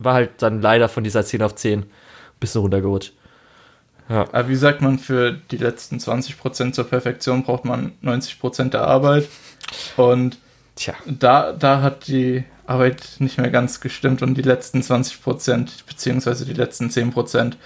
War 0.00 0.14
halt 0.14 0.30
dann 0.38 0.60
leider 0.60 0.88
von 0.88 1.04
dieser 1.04 1.24
10 1.24 1.42
auf 1.42 1.54
10 1.54 1.80
ein 1.80 1.86
bisschen 2.40 2.62
runtergerutscht. 2.62 3.12
Ja. 4.08 4.22
Aber 4.32 4.48
wie 4.48 4.56
sagt 4.56 4.82
man, 4.82 4.98
für 4.98 5.32
die 5.32 5.58
letzten 5.58 5.98
20% 5.98 6.72
zur 6.72 6.84
Perfektion 6.84 7.44
braucht 7.44 7.64
man 7.64 7.92
90% 8.02 8.70
der 8.70 8.82
Arbeit. 8.82 9.28
Und 9.96 10.38
Tja. 10.74 10.94
Da, 11.06 11.52
da 11.52 11.82
hat 11.82 12.08
die 12.08 12.44
Arbeit 12.66 13.16
nicht 13.18 13.38
mehr 13.38 13.50
ganz 13.50 13.80
gestimmt 13.80 14.22
und 14.22 14.34
die 14.34 14.42
letzten 14.42 14.82
20 14.82 15.22
Prozent, 15.22 15.84
beziehungsweise 15.86 16.46
die 16.46 16.54
letzten 16.54 16.90
10 16.90 17.12
Prozent, 17.12 17.58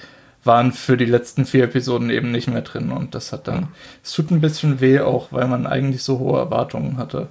waren 0.42 0.72
für 0.72 0.96
die 0.96 1.04
letzten 1.04 1.46
vier 1.46 1.64
Episoden 1.64 2.10
eben 2.10 2.30
nicht 2.30 2.48
mehr 2.48 2.62
drin 2.62 2.90
und 2.90 3.14
das 3.14 3.32
hat 3.32 3.48
dann, 3.48 3.68
es 4.02 4.12
tut 4.12 4.30
ein 4.30 4.40
bisschen 4.40 4.80
weh 4.80 5.00
auch, 5.00 5.28
weil 5.30 5.46
man 5.46 5.66
eigentlich 5.66 6.02
so 6.02 6.18
hohe 6.18 6.38
Erwartungen 6.38 6.98
hatte. 6.98 7.28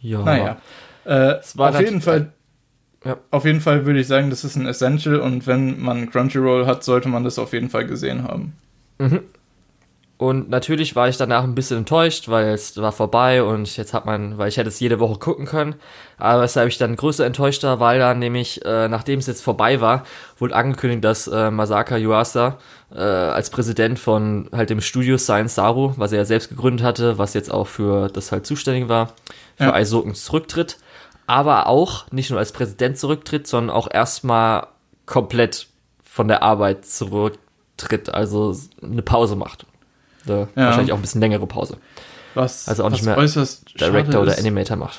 Ja. 0.00 0.22
Naja. 0.22 0.56
Äh, 1.04 1.40
auf 1.56 1.80
jeden 1.80 2.00
Fall, 2.00 2.32
ja. 3.04 3.16
auf 3.30 3.44
jeden 3.44 3.60
Fall 3.60 3.86
würde 3.86 4.00
ich 4.00 4.06
sagen, 4.06 4.30
das 4.30 4.44
ist 4.44 4.56
ein 4.56 4.66
Essential 4.66 5.20
und 5.20 5.46
wenn 5.46 5.80
man 5.80 6.10
Crunchyroll 6.10 6.66
hat, 6.66 6.84
sollte 6.84 7.08
man 7.08 7.24
das 7.24 7.38
auf 7.38 7.52
jeden 7.52 7.70
Fall 7.70 7.86
gesehen 7.86 8.24
haben. 8.24 8.54
Mhm. 8.98 9.20
Und 10.22 10.48
natürlich 10.50 10.94
war 10.94 11.08
ich 11.08 11.16
danach 11.16 11.42
ein 11.42 11.56
bisschen 11.56 11.78
enttäuscht, 11.78 12.28
weil 12.28 12.50
es 12.50 12.76
war 12.76 12.92
vorbei 12.92 13.42
und 13.42 13.76
jetzt 13.76 13.92
hat 13.92 14.06
man, 14.06 14.38
weil 14.38 14.48
ich 14.48 14.56
hätte 14.56 14.68
es 14.68 14.78
jede 14.78 15.00
Woche 15.00 15.18
gucken 15.18 15.46
können. 15.46 15.74
Aber 16.16 16.42
weshalb 16.42 16.68
ich 16.68 16.78
dann 16.78 16.94
größer 16.94 17.26
enttäuschter, 17.26 17.80
weil 17.80 17.98
dann 17.98 18.20
nämlich, 18.20 18.64
äh, 18.64 18.86
nachdem 18.86 19.18
es 19.18 19.26
jetzt 19.26 19.42
vorbei 19.42 19.80
war, 19.80 20.04
wurde 20.38 20.54
angekündigt, 20.54 21.02
dass 21.02 21.26
äh, 21.26 21.50
Masaka 21.50 21.96
Yuasa 21.96 22.58
äh, 22.94 23.00
als 23.00 23.50
Präsident 23.50 23.98
von 23.98 24.48
halt 24.52 24.70
dem 24.70 24.80
Studio 24.80 25.18
Science 25.18 25.56
Saru, 25.56 25.94
was 25.96 26.12
er 26.12 26.18
ja 26.18 26.24
selbst 26.24 26.50
gegründet 26.50 26.86
hatte, 26.86 27.18
was 27.18 27.34
jetzt 27.34 27.52
auch 27.52 27.66
für 27.66 28.06
das 28.06 28.30
halt 28.30 28.46
zuständig 28.46 28.88
war, 28.88 29.14
für 29.56 29.64
ja. 29.64 29.72
Aizoken 29.74 30.14
zurücktritt. 30.14 30.78
Aber 31.26 31.66
auch 31.66 32.10
nicht 32.10 32.30
nur 32.30 32.38
als 32.38 32.52
Präsident 32.52 32.98
zurücktritt, 32.98 33.46
sondern 33.46 33.74
auch 33.74 33.88
erstmal 33.90 34.66
komplett 35.06 35.68
von 36.02 36.28
der 36.28 36.42
Arbeit 36.42 36.84
zurücktritt, 36.84 38.10
also 38.10 38.56
eine 38.82 39.02
Pause 39.02 39.36
macht. 39.36 39.66
Ja. 40.26 40.48
Wahrscheinlich 40.54 40.92
auch 40.92 40.98
ein 40.98 41.02
bisschen 41.02 41.20
längere 41.20 41.46
Pause. 41.46 41.78
Was, 42.34 42.68
also 42.68 42.84
auch 42.84 42.90
nicht 42.90 43.04
mehr 43.04 43.16
Director 43.16 44.22
oder 44.22 44.38
Animator 44.38 44.76
macht. 44.76 44.98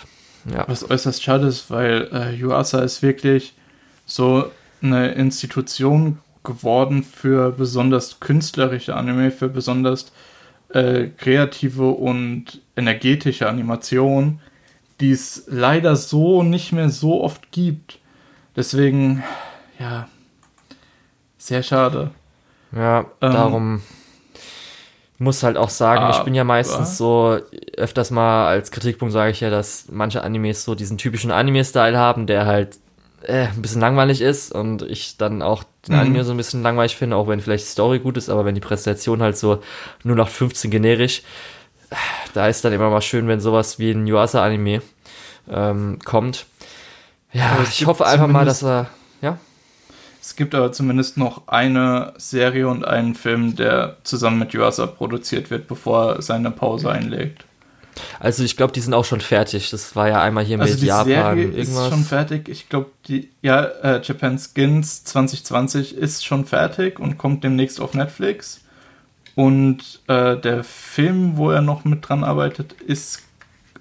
Ja. 0.51 0.65
Was 0.67 0.89
äußerst 0.89 1.23
schade 1.23 1.47
ist, 1.47 1.71
weil 1.71 2.09
äh, 2.11 2.35
Yuasa 2.35 2.81
ist 2.81 3.01
wirklich 3.01 3.53
so 4.05 4.45
eine 4.81 5.13
Institution 5.13 6.19
geworden 6.43 7.03
für 7.03 7.51
besonders 7.51 8.19
künstlerische 8.19 8.95
Anime, 8.95 9.31
für 9.31 9.47
besonders 9.47 10.11
äh, 10.69 11.07
kreative 11.17 11.89
und 11.89 12.61
energetische 12.75 13.47
Animation, 13.47 14.41
die 15.03 15.11
es 15.11 15.43
leider 15.47 15.97
so 15.97 16.43
nicht 16.43 16.71
mehr 16.71 16.87
so 16.87 17.21
oft 17.25 17.51
gibt. 17.51 17.99
Deswegen, 18.55 19.21
ja, 19.77 20.07
sehr 21.37 21.61
schade. 21.61 22.11
Ja, 22.73 22.99
ähm, 22.99 23.33
darum 23.33 23.81
muss 25.17 25.43
halt 25.43 25.57
auch 25.57 25.69
sagen, 25.69 26.05
ah, 26.05 26.11
ich 26.11 26.23
bin 26.23 26.33
ja 26.33 26.45
meistens 26.45 26.97
so, 26.97 27.37
öfters 27.75 28.11
mal 28.11 28.47
als 28.47 28.71
Kritikpunkt 28.71 29.11
sage 29.11 29.31
ich 29.31 29.41
ja, 29.41 29.49
dass 29.49 29.87
manche 29.91 30.23
Animes 30.23 30.63
so 30.63 30.73
diesen 30.73 30.97
typischen 30.97 31.31
Anime-Style 31.31 31.97
haben, 31.97 32.25
der 32.25 32.45
halt 32.45 32.79
äh, 33.23 33.47
ein 33.47 33.61
bisschen 33.61 33.81
langweilig 33.81 34.21
ist 34.21 34.53
und 34.53 34.83
ich 34.83 35.17
dann 35.17 35.41
auch 35.41 35.65
den 35.85 35.95
mhm. 35.95 36.01
Anime 36.01 36.23
so 36.23 36.31
ein 36.31 36.37
bisschen 36.37 36.63
langweilig 36.63 36.95
finde, 36.95 37.17
auch 37.17 37.27
wenn 37.27 37.41
vielleicht 37.41 37.65
die 37.65 37.71
Story 37.71 37.99
gut 37.99 38.15
ist, 38.15 38.29
aber 38.29 38.45
wenn 38.45 38.55
die 38.55 38.61
Präsentation 38.61 39.21
halt 39.21 39.35
so 39.35 39.59
nur 40.05 40.15
nach 40.15 40.29
15 40.29 40.71
generisch, 40.71 41.23
da 42.33 42.47
ist 42.47 42.63
dann 42.63 42.71
immer 42.71 42.89
mal 42.89 43.01
schön, 43.01 43.27
wenn 43.27 43.41
sowas 43.41 43.79
wie 43.79 43.91
ein 43.91 44.07
Yuasa-Anime 44.07 44.81
ähm, 45.49 45.99
kommt. 46.03 46.45
Ja, 47.31 47.57
ich 47.67 47.85
hoffe 47.85 48.05
einfach 48.05 48.27
mal, 48.27 48.45
dass 48.45 48.63
er, 48.63 48.87
ja. 49.21 49.37
Es 50.21 50.35
gibt 50.35 50.55
aber 50.55 50.71
zumindest 50.71 51.17
noch 51.17 51.47
eine 51.47 52.13
Serie 52.17 52.67
und 52.67 52.85
einen 52.85 53.15
Film, 53.15 53.55
der 53.55 53.97
zusammen 54.03 54.39
mit 54.39 54.53
Yuasa 54.53 54.85
produziert 54.85 55.49
wird, 55.49 55.67
bevor 55.67 56.15
er 56.15 56.21
seine 56.21 56.51
Pause 56.51 56.91
einlegt. 56.91 57.45
Also 58.19 58.43
ich 58.43 58.57
glaube, 58.57 58.73
die 58.73 58.79
sind 58.79 58.93
auch 58.93 59.05
schon 59.05 59.21
fertig. 59.21 59.69
Das 59.69 59.95
war 59.95 60.07
ja 60.07 60.21
einmal 60.21 60.43
hier 60.43 60.59
also 60.59 60.73
mit 60.73 60.81
die 60.81 60.87
Japan 60.87 61.05
Serie 61.05 61.43
irgendwas. 61.43 61.67
ist 61.67 61.89
schon 61.89 62.03
fertig. 62.03 62.49
Ich 62.49 62.69
glaube, 62.69 62.89
die 63.07 63.29
ja 63.41 63.63
äh, 63.63 64.01
Japan 64.01 64.39
Skins 64.39 65.03
2020 65.03 65.97
ist 65.97 66.25
schon 66.25 66.45
fertig 66.45 66.99
und 66.99 67.17
kommt 67.17 67.43
demnächst 67.43 67.81
auf 67.81 67.93
Netflix. 67.93 68.61
Und 69.35 70.01
äh, 70.07 70.37
der 70.37 70.63
Film, 70.63 71.37
wo 71.37 71.49
er 71.49 71.61
noch 71.61 71.85
mit 71.85 72.07
dran 72.07 72.23
arbeitet, 72.23 72.73
ist 72.73 73.23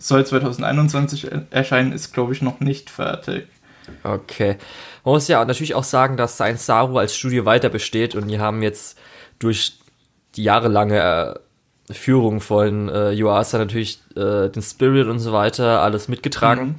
soll 0.03 0.27
2021 0.27 1.31
erscheinen, 1.51 1.93
ist 1.93 2.13
glaube 2.13 2.33
ich 2.33 2.43
noch 2.43 2.61
nicht 2.61 2.91
fertig. 2.91 3.47
Okay. 4.05 4.57
Man 5.05 5.15
muss 5.15 5.29
ja 5.29 5.45
natürlich 5.45 5.75
auch 5.75 5.85
sagen, 5.85 6.17
dass 6.17 6.35
Science 6.35 6.67
Saru 6.67 6.99
als 6.99 7.17
Studio 7.17 7.45
weiter 7.45 7.69
besteht 7.69 8.15
und 8.15 8.29
die 8.29 8.39
haben 8.39 8.63
jetzt 8.63 8.99
durch 9.39 9.79
die 10.37 10.45
jahrelange 10.45 11.39
äh, 11.89 11.93
Führung 11.93 12.41
von 12.41 12.89
äh, 12.89 13.13
Yuasa 13.13 13.59
natürlich 13.59 14.01
äh, 14.17 14.49
den 14.49 14.63
Spirit 14.63 15.09
und 15.09 15.19
so 15.19 15.33
weiter 15.33 15.83
alles 15.83 16.09
mitgetragen. 16.09 16.65
Mhm. 16.65 16.75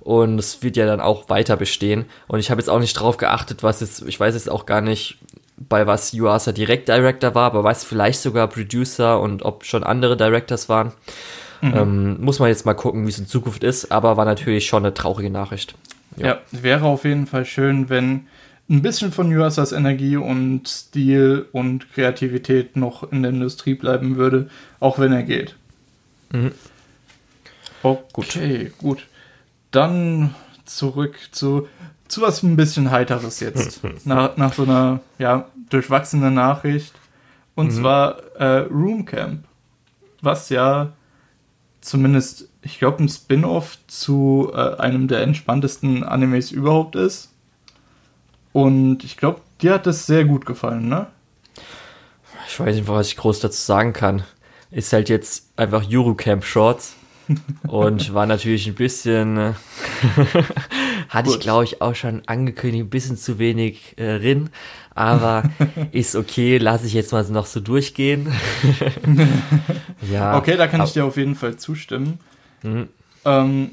Und 0.00 0.38
es 0.38 0.62
wird 0.62 0.76
ja 0.76 0.86
dann 0.86 1.00
auch 1.00 1.28
weiter 1.28 1.56
bestehen. 1.56 2.06
Und 2.28 2.38
ich 2.38 2.50
habe 2.50 2.60
jetzt 2.60 2.68
auch 2.68 2.78
nicht 2.78 2.94
drauf 2.94 3.18
geachtet, 3.18 3.62
was 3.62 3.80
jetzt, 3.80 4.02
ich 4.06 4.18
weiß 4.18 4.34
jetzt 4.34 4.50
auch 4.50 4.64
gar 4.64 4.80
nicht, 4.80 5.18
bei 5.56 5.86
was 5.86 6.12
Yuasa 6.12 6.52
direkt 6.52 6.88
Director 6.88 7.34
war, 7.34 7.46
aber 7.46 7.64
weiß 7.64 7.84
vielleicht 7.84 8.20
sogar 8.20 8.46
Producer 8.46 9.20
und 9.20 9.42
ob 9.42 9.64
schon 9.64 9.82
andere 9.82 10.16
Directors 10.16 10.68
waren. 10.68 10.92
Mhm. 11.60 11.74
Ähm, 11.74 12.20
muss 12.20 12.38
man 12.38 12.48
jetzt 12.48 12.66
mal 12.66 12.74
gucken, 12.74 13.04
wie 13.04 13.10
es 13.10 13.18
in 13.18 13.26
Zukunft 13.26 13.64
ist, 13.64 13.90
aber 13.90 14.16
war 14.16 14.24
natürlich 14.24 14.66
schon 14.66 14.84
eine 14.84 14.94
traurige 14.94 15.30
Nachricht. 15.30 15.74
Ja. 16.16 16.26
ja, 16.26 16.38
wäre 16.52 16.86
auf 16.86 17.04
jeden 17.04 17.26
Fall 17.26 17.44
schön, 17.44 17.88
wenn 17.88 18.26
ein 18.70 18.82
bisschen 18.82 19.12
von 19.12 19.30
Yuasas 19.30 19.72
Energie 19.72 20.16
und 20.16 20.68
Stil 20.68 21.46
und 21.52 21.92
Kreativität 21.92 22.76
noch 22.76 23.10
in 23.10 23.22
der 23.22 23.32
Industrie 23.32 23.74
bleiben 23.74 24.16
würde, 24.16 24.50
auch 24.78 24.98
wenn 24.98 25.12
er 25.12 25.22
geht. 25.22 25.56
Mhm. 26.32 26.52
Okay, 27.82 28.64
gut. 28.64 28.78
gut. 28.78 29.06
Dann 29.70 30.34
zurück 30.64 31.16
zu, 31.32 31.68
zu 32.08 32.22
was 32.22 32.42
ein 32.42 32.56
bisschen 32.56 32.90
heiteres 32.90 33.40
jetzt. 33.40 33.80
nach, 34.04 34.36
nach 34.36 34.52
so 34.52 34.64
einer 34.64 35.00
ja, 35.18 35.46
durchwachsenen 35.70 36.34
Nachricht. 36.34 36.94
Und 37.54 37.68
mhm. 37.68 37.80
zwar 37.80 38.18
äh, 38.38 38.58
Room 38.70 39.04
Camp. 39.04 39.44
Was 40.20 40.48
ja 40.48 40.92
zumindest, 41.80 42.48
ich 42.62 42.78
glaube, 42.78 43.02
ein 43.02 43.08
Spin-off 43.08 43.78
zu 43.86 44.50
äh, 44.52 44.76
einem 44.76 45.08
der 45.08 45.22
entspanntesten 45.22 46.04
Animes 46.04 46.50
überhaupt 46.50 46.96
ist. 46.96 47.32
Und 48.52 49.04
ich 49.04 49.16
glaube, 49.16 49.40
dir 49.60 49.74
hat 49.74 49.86
das 49.86 50.06
sehr 50.06 50.24
gut 50.24 50.46
gefallen, 50.46 50.88
ne? 50.88 51.06
Ich 52.48 52.58
weiß 52.58 52.76
nicht, 52.76 52.88
was 52.88 53.08
ich 53.08 53.16
groß 53.16 53.40
dazu 53.40 53.60
sagen 53.60 53.92
kann. 53.92 54.22
Ist 54.70 54.92
halt 54.92 55.08
jetzt 55.08 55.52
einfach 55.56 55.84
Eurocamp 55.90 56.44
Shorts. 56.44 56.94
und 57.68 58.14
war 58.14 58.26
natürlich 58.26 58.66
ein 58.66 58.74
bisschen, 58.74 59.36
äh, 59.36 59.52
hatte 61.10 61.30
ich 61.30 61.40
glaube 61.40 61.64
ich 61.64 61.82
auch 61.82 61.94
schon 61.94 62.22
angekündigt, 62.26 62.86
ein 62.86 62.90
bisschen 62.90 63.18
zu 63.18 63.38
wenig 63.38 63.98
äh, 63.98 64.12
Rin, 64.12 64.48
aber 64.98 65.44
ist 65.92 66.16
okay, 66.16 66.58
lasse 66.58 66.86
ich 66.86 66.92
jetzt 66.92 67.12
mal 67.12 67.24
noch 67.24 67.46
so 67.46 67.60
durchgehen. 67.60 68.32
ja. 70.10 70.36
Okay, 70.36 70.56
da 70.56 70.66
kann 70.66 70.82
ich 70.82 70.92
dir 70.92 71.04
auf 71.04 71.16
jeden 71.16 71.36
Fall 71.36 71.56
zustimmen. 71.56 72.18
Mhm. 72.64 72.88
Ähm, 73.24 73.70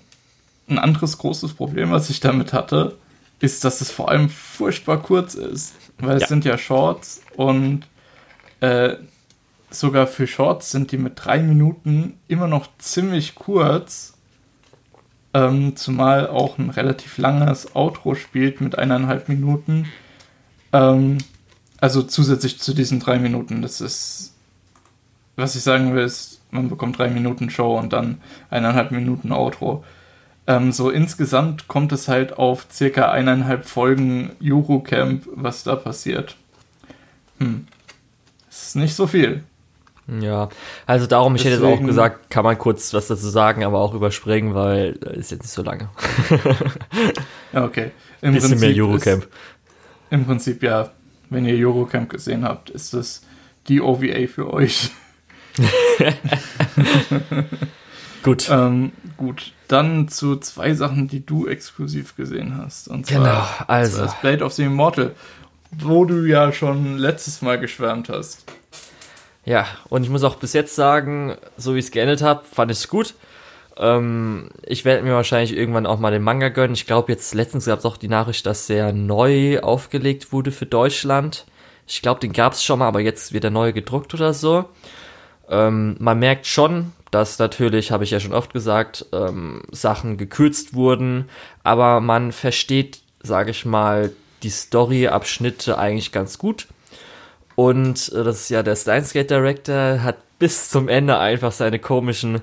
ein 0.69 0.78
anderes 0.78 1.17
großes 1.17 1.53
Problem, 1.53 1.89
was 1.89 2.11
ich 2.11 2.19
damit 2.19 2.53
hatte, 2.53 2.95
ist, 3.39 3.65
dass 3.65 3.82
es 3.82 3.89
vor 3.89 4.09
allem 4.09 4.30
furchtbar 4.30 5.01
kurz 5.01 5.34
ist. 5.34 5.73
Weil 5.97 6.17
es 6.17 6.23
ja. 6.23 6.28
sind 6.28 6.45
ja 6.45 6.59
Shorts 6.59 7.21
und 7.36 7.88
äh, 8.59 8.95
sogar 9.71 10.05
für 10.05 10.28
Shorts 10.28 10.69
sind 10.69 10.91
die 10.91 10.97
mit 10.97 11.13
drei 11.15 11.39
Minuten 11.39 12.19
immer 12.28 12.47
noch 12.47 12.67
ziemlich 12.78 13.34
kurz. 13.34 14.13
Ähm, 15.34 15.76
zumal 15.76 16.28
auch 16.28 16.59
ein 16.59 16.69
relativ 16.69 17.17
langes 17.17 17.76
Outro 17.76 18.13
spielt 18.13 18.61
mit 18.61 18.78
eineinhalb 18.78 19.28
Minuten. 19.28 19.88
Ähm, 20.74 21.18
also 21.80 22.03
zusätzlich 22.03 22.59
zu 22.59 22.74
diesen 22.74 22.99
drei 22.99 23.20
Minuten. 23.20 23.61
Das 23.61 23.82
ist, 23.82 24.34
was 25.36 25.55
ich 25.55 25.63
sagen 25.63 25.93
will, 25.93 26.03
ist, 26.03 26.41
man 26.51 26.70
bekommt 26.70 26.97
drei 26.97 27.09
Minuten 27.09 27.49
Show 27.49 27.78
und 27.78 27.93
dann 27.93 28.22
eineinhalb 28.49 28.91
Minuten 28.91 29.32
Outro. 29.32 29.84
Ähm, 30.47 30.72
so 30.72 30.89
insgesamt 30.89 31.68
kommt 31.68 31.91
es 31.91 32.07
halt 32.07 32.38
auf 32.38 32.68
circa 32.72 33.11
eineinhalb 33.11 33.66
Folgen 33.66 34.32
Eurocamp, 34.41 35.28
was 35.34 35.63
da 35.63 35.76
passiert. 35.76 36.36
Hm. 37.39 37.68
Das 38.47 38.68
ist 38.68 38.76
nicht 38.76 38.95
so 38.95 39.07
viel. 39.07 39.43
Ja, 40.07 40.49
also 40.86 41.07
darum, 41.07 41.36
ich 41.36 41.41
Deswegen, 41.41 41.63
hätte 41.63 41.72
jetzt 41.72 41.82
auch 41.82 41.86
gesagt, 41.86 42.30
kann 42.30 42.43
man 42.43 42.59
kurz 42.59 42.93
was 42.93 43.07
dazu 43.07 43.28
sagen, 43.28 43.63
aber 43.63 43.80
auch 43.80 43.95
überspringen, 43.95 44.53
weil 44.53 44.91
ist 44.91 45.32
jetzt 45.32 45.41
nicht 45.41 45.51
so 45.51 45.63
lange. 45.63 45.89
ja, 47.53 47.66
okay. 47.66 47.91
Im 48.22 48.34
Bisschen 48.34 48.51
Prinzip 48.51 48.76
mehr 48.76 48.84
Eurocamp. 48.84 49.24
Ist, 49.24 49.32
Im 50.16 50.26
Prinzip 50.26 50.63
ja, 50.63 50.91
wenn 51.30 51.45
ihr 51.45 51.68
Eurocamp 51.68 52.09
gesehen 52.09 52.45
habt, 52.45 52.70
ist 52.70 52.93
das 52.93 53.24
die 53.68 53.82
OVA 53.82 54.28
für 54.28 54.53
euch. 54.53 54.91
gut. 58.24 58.47
Ähm, 58.49 58.93
gut, 59.18 59.51
dann 59.68 60.07
zu 60.07 60.38
zwei 60.38 60.74
Sachen, 60.74 61.09
die 61.09 61.26
du 61.26 61.47
exklusiv 61.47 62.16
gesehen 62.16 62.57
hast. 62.57 62.88
Und 62.88 63.07
zwar 63.07 63.18
genau, 63.18 63.45
also. 63.68 64.03
das 64.03 64.20
Blade 64.22 64.45
of 64.45 64.53
the 64.53 64.63
Immortal, 64.63 65.13
wo 65.72 66.05
du 66.05 66.26
ja 66.26 66.53
schon 66.53 66.97
letztes 66.97 67.41
Mal 67.41 67.59
geschwärmt 67.59 68.07
hast. 68.07 68.45
Ja, 69.43 69.68
und 69.89 70.03
ich 70.03 70.09
muss 70.09 70.24
auch 70.24 70.36
bis 70.36 70.53
jetzt 70.53 70.76
sagen, 70.76 71.36
so 71.57 71.76
wie 71.76 71.80
ich 71.80 71.86
es 71.86 71.91
geendet 71.91 72.22
habe, 72.22 72.45
fand 72.49 72.72
ich 72.72 72.78
es 72.78 72.88
gut. 72.88 73.16
Ähm, 73.78 74.49
ich 74.65 74.86
werde 74.86 75.03
mir 75.03 75.13
wahrscheinlich 75.13 75.55
irgendwann 75.55 75.86
auch 75.86 75.99
mal 75.99 76.11
den 76.11 76.23
Manga 76.23 76.49
gönnen. 76.49 76.76
Ich 76.76 76.88
glaube, 76.88 77.11
jetzt 77.11 77.34
letztens 77.34 77.65
gab 77.65 77.80
es 77.80 77.86
auch 77.86 77.97
die 77.97 78.07
Nachricht, 78.07 78.45
dass 78.45 78.67
der 78.67 78.93
neu 78.93 79.59
aufgelegt 79.59 80.32
wurde 80.32 80.51
für 80.51 80.65
Deutschland. 80.65 81.45
Ich 81.88 82.01
glaube, 82.01 82.19
den 82.19 82.34
gab 82.34 82.53
es 82.53 82.63
schon 82.63 82.80
mal, 82.80 82.88
aber 82.88 83.01
jetzt 83.01 83.34
wird 83.34 83.43
er 83.43 83.51
neu 83.51 83.73
gedruckt 83.73 84.13
oder 84.13 84.34
so. 84.34 84.65
Ähm, 85.49 85.95
man 85.99 86.19
merkt 86.19 86.47
schon, 86.47 86.93
dass 87.11 87.38
natürlich, 87.38 87.91
habe 87.91 88.03
ich 88.03 88.11
ja 88.11 88.19
schon 88.19 88.34
oft 88.34 88.53
gesagt, 88.53 89.05
ähm, 89.13 89.61
Sachen 89.71 90.17
gekürzt 90.17 90.73
wurden, 90.73 91.30
aber 91.63 92.01
man 92.01 92.32
versteht, 92.32 93.01
sage 93.21 93.51
ich 93.51 93.65
mal, 93.65 94.11
die 94.43 94.49
Story-Abschnitte 94.49 95.78
eigentlich 95.78 96.11
ganz 96.11 96.38
gut. 96.38 96.67
Und 97.55 98.11
äh, 98.13 98.23
das 98.23 98.41
ist 98.41 98.49
ja 98.49 98.63
der 98.63 98.76
Steinsgate 98.76 99.28
Director, 99.28 100.03
hat 100.03 100.17
bis 100.39 100.69
zum 100.69 100.89
Ende 100.89 101.17
einfach 101.17 101.51
seine 101.51 101.80
komischen 101.80 102.41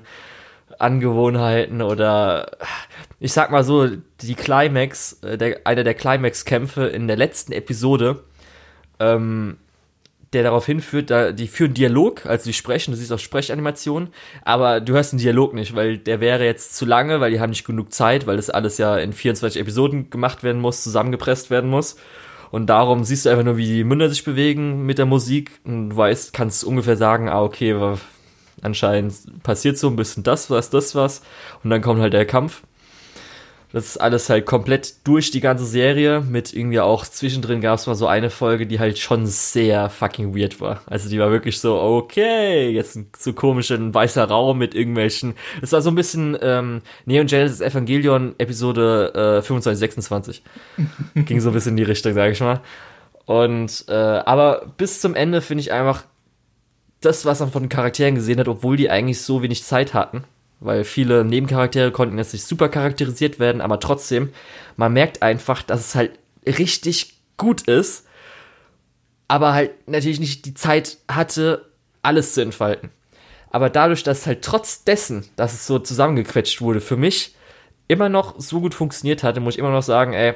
Angewohnheiten 0.79 1.81
oder 1.81 2.51
ich 3.19 3.33
sag 3.33 3.51
mal 3.51 3.63
so, 3.63 3.87
die 4.21 4.35
Climax, 4.35 5.19
äh, 5.23 5.37
der, 5.37 5.61
einer 5.65 5.83
der 5.83 5.93
Climax-Kämpfe 5.93 6.87
in 6.87 7.07
der 7.07 7.15
letzten 7.15 7.53
Episode, 7.53 8.23
ähm, 8.99 9.57
der 10.33 10.43
darauf 10.43 10.65
hinführt, 10.65 11.09
da, 11.09 11.31
die 11.31 11.47
führen 11.47 11.73
Dialog, 11.73 12.25
also 12.25 12.45
die 12.45 12.53
sprechen, 12.53 12.91
du 12.91 12.97
siehst 12.97 13.13
auch 13.13 13.19
Sprechanimationen, 13.19 14.09
aber 14.43 14.81
du 14.81 14.93
hörst 14.93 15.13
den 15.13 15.19
Dialog 15.19 15.53
nicht, 15.53 15.75
weil 15.75 15.97
der 15.97 16.19
wäre 16.19 16.43
jetzt 16.43 16.75
zu 16.75 16.85
lange, 16.85 17.21
weil 17.21 17.31
die 17.31 17.39
haben 17.39 17.51
nicht 17.51 17.65
genug 17.65 17.93
Zeit, 17.93 18.27
weil 18.27 18.35
das 18.35 18.49
alles 18.49 18.77
ja 18.77 18.97
in 18.97 19.13
24 19.13 19.61
Episoden 19.61 20.09
gemacht 20.09 20.43
werden 20.43 20.61
muss, 20.61 20.83
zusammengepresst 20.83 21.49
werden 21.49 21.69
muss. 21.69 21.97
Und 22.51 22.67
darum 22.67 23.03
siehst 23.03 23.25
du 23.25 23.29
einfach 23.29 23.43
nur, 23.43 23.57
wie 23.57 23.65
die 23.65 23.83
Münder 23.83 24.09
sich 24.09 24.23
bewegen 24.23 24.85
mit 24.85 24.97
der 24.97 25.05
Musik 25.05 25.59
und 25.63 25.95
weißt, 25.95 26.33
kannst 26.33 26.63
ungefähr 26.63 26.97
sagen, 26.97 27.29
ah, 27.29 27.41
okay, 27.41 27.79
anscheinend 28.61 29.43
passiert 29.43 29.77
so 29.77 29.87
ein 29.87 29.95
bisschen 29.95 30.23
das, 30.23 30.49
was, 30.49 30.69
das, 30.69 30.95
was. 30.95 31.21
Und 31.63 31.69
dann 31.69 31.81
kommt 31.81 32.01
halt 32.01 32.13
der 32.13 32.25
Kampf. 32.25 32.61
Das 33.73 33.87
ist 33.87 33.97
alles 33.97 34.29
halt 34.29 34.45
komplett 34.45 35.07
durch 35.07 35.31
die 35.31 35.39
ganze 35.39 35.65
Serie. 35.65 36.21
Mit 36.21 36.53
irgendwie 36.53 36.79
auch 36.79 37.05
zwischendrin 37.05 37.59
gab 37.59 37.79
es 37.79 37.87
mal 37.87 37.95
so 37.95 38.05
eine 38.05 38.29
Folge, 38.29 38.67
die 38.67 38.79
halt 38.79 38.99
schon 38.99 39.25
sehr 39.25 39.89
fucking 39.89 40.37
weird 40.37 40.61
war. 40.61 40.81
Also 40.85 41.09
die 41.09 41.17
war 41.17 41.31
wirklich 41.31 41.59
so, 41.59 41.81
okay, 41.81 42.69
jetzt 42.69 42.95
ein 42.95 43.09
so 43.17 43.33
komischer 43.33 43.79
weißer 43.91 44.25
Raum 44.25 44.59
mit 44.59 44.75
irgendwelchen. 44.75 45.33
Das 45.59 45.71
war 45.71 45.81
so 45.81 45.89
ein 45.89 45.95
bisschen 45.95 46.37
ähm, 46.39 46.81
Neon 47.05 47.25
Genesis 47.25 47.61
Evangelion 47.61 48.35
Episode 48.37 49.39
äh, 49.39 49.41
25, 49.41 49.79
26. 49.79 50.43
Ging 51.15 51.39
so 51.39 51.49
ein 51.49 51.53
bisschen 51.53 51.71
in 51.71 51.77
die 51.77 51.83
Richtung, 51.83 52.13
sag 52.13 52.31
ich 52.31 52.41
mal. 52.41 52.61
Und 53.25 53.85
äh, 53.87 53.93
aber 53.93 54.67
bis 54.77 55.01
zum 55.01 55.15
Ende 55.15 55.41
finde 55.41 55.61
ich 55.61 55.71
einfach 55.71 56.03
das, 57.05 57.25
was 57.25 57.39
man 57.39 57.51
von 57.51 57.63
den 57.63 57.69
Charakteren 57.69 58.15
gesehen 58.15 58.39
hat, 58.39 58.47
obwohl 58.47 58.77
die 58.77 58.89
eigentlich 58.89 59.21
so 59.21 59.41
wenig 59.41 59.63
Zeit 59.63 59.93
hatten 59.93 60.23
weil 60.63 60.83
viele 60.83 61.25
Nebencharaktere 61.25 61.91
konnten 61.91 62.17
jetzt 62.17 62.33
nicht 62.33 62.45
super 62.45 62.69
charakterisiert 62.69 63.39
werden, 63.39 63.61
aber 63.61 63.79
trotzdem, 63.79 64.29
man 64.77 64.93
merkt 64.93 65.21
einfach, 65.21 65.61
dass 65.61 65.81
es 65.81 65.95
halt 65.95 66.11
richtig 66.45 67.15
gut 67.37 67.63
ist, 67.63 68.05
aber 69.27 69.53
halt 69.53 69.71
natürlich 69.87 70.19
nicht 70.19 70.45
die 70.45 70.53
Zeit 70.53 70.97
hatte, 71.09 71.65
alles 72.01 72.33
zu 72.33 72.41
entfalten. 72.41 72.89
Aber 73.51 73.69
dadurch, 73.69 74.03
dass 74.03 74.19
es 74.19 74.27
halt 74.27 74.41
trotz 74.41 74.83
dessen, 74.83 75.25
dass 75.35 75.53
es 75.53 75.67
so 75.67 75.79
zusammengequetscht 75.79 76.61
wurde, 76.61 76.81
für 76.81 76.97
mich 76.97 77.35
immer 77.87 78.09
noch 78.09 78.39
so 78.39 78.61
gut 78.61 78.73
funktioniert 78.73 79.23
hatte, 79.23 79.39
muss 79.39 79.55
ich 79.55 79.59
immer 79.59 79.71
noch 79.71 79.83
sagen, 79.83 80.13
ey, 80.13 80.33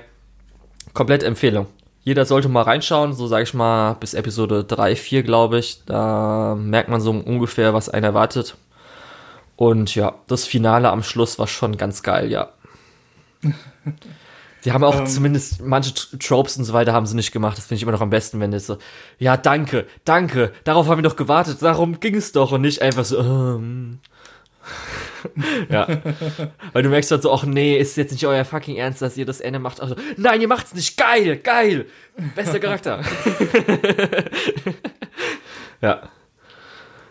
komplett 0.94 1.24
Empfehlung. 1.24 1.68
Jeder 2.08 2.26
sollte 2.26 2.48
mal 2.48 2.62
reinschauen, 2.62 3.12
so 3.12 3.28
sage 3.28 3.44
ich 3.44 3.54
mal 3.54 3.96
bis 3.96 4.14
Episode 4.14 4.64
3, 4.64 4.96
4, 4.96 5.24
glaube 5.24 5.60
ich. 5.60 5.84
Da 5.86 6.56
merkt 6.58 6.88
man 6.88 7.02
so 7.02 7.12
ungefähr, 7.12 7.74
was 7.74 7.90
einen 7.90 8.06
erwartet. 8.06 8.56
Und 9.58 9.94
ja, 9.94 10.16
das 10.28 10.46
Finale 10.46 10.90
am 10.90 11.04
Schluss 11.04 11.38
war 11.38 11.48
schon 11.48 11.76
ganz 11.76 12.04
geil, 12.04 12.32
ja. 12.32 12.48
Sie 14.62 14.72
haben 14.72 14.86
auch 14.86 14.96
ähm. 14.96 15.06
zumindest 15.06 15.62
manche 15.62 15.94
Tropes 16.18 16.56
und 16.56 16.64
so 16.64 16.72
weiter 16.72 16.94
haben 16.94 17.06
sie 17.06 17.16
nicht 17.18 17.34
gemacht. 17.34 17.58
Das 17.58 17.66
finde 17.66 17.80
ich 17.80 17.84
immer 17.84 17.92
noch 17.92 18.00
am 18.00 18.10
besten, 18.10 18.40
wenn 18.40 18.54
es 18.54 18.68
so, 18.68 18.78
ja, 19.20 19.36
danke, 19.36 19.86
danke, 20.06 20.54
darauf 20.64 20.88
haben 20.88 21.00
wir 21.00 21.10
doch 21.10 21.18
gewartet, 21.18 21.62
darum 21.62 22.00
ging 22.00 22.16
es 22.16 22.32
doch 22.32 22.54
und 22.54 22.62
nicht 22.62 22.82
einfach 22.82 23.04
so, 23.04 23.20
ähm. 23.20 24.00
ja. 25.70 25.88
Weil 26.74 26.84
du 26.84 26.90
merkst 26.90 27.12
halt 27.12 27.22
so, 27.22 27.34
ach 27.34 27.44
nee, 27.44 27.78
ist 27.78 27.98
jetzt 27.98 28.12
nicht 28.12 28.26
euer 28.26 28.46
fucking 28.46 28.76
Ernst, 28.76 29.02
dass 29.02 29.18
ihr 29.18 29.26
das 29.26 29.42
Ende 29.42 29.60
macht. 29.60 29.82
Also, 29.82 29.96
nein, 30.18 30.42
ihr 30.42 30.48
macht's 30.48 30.74
nicht. 30.74 30.98
Geil, 30.98 31.38
geil. 31.38 31.86
Bester 32.36 32.60
Charakter. 32.60 33.02
ja. 35.82 36.10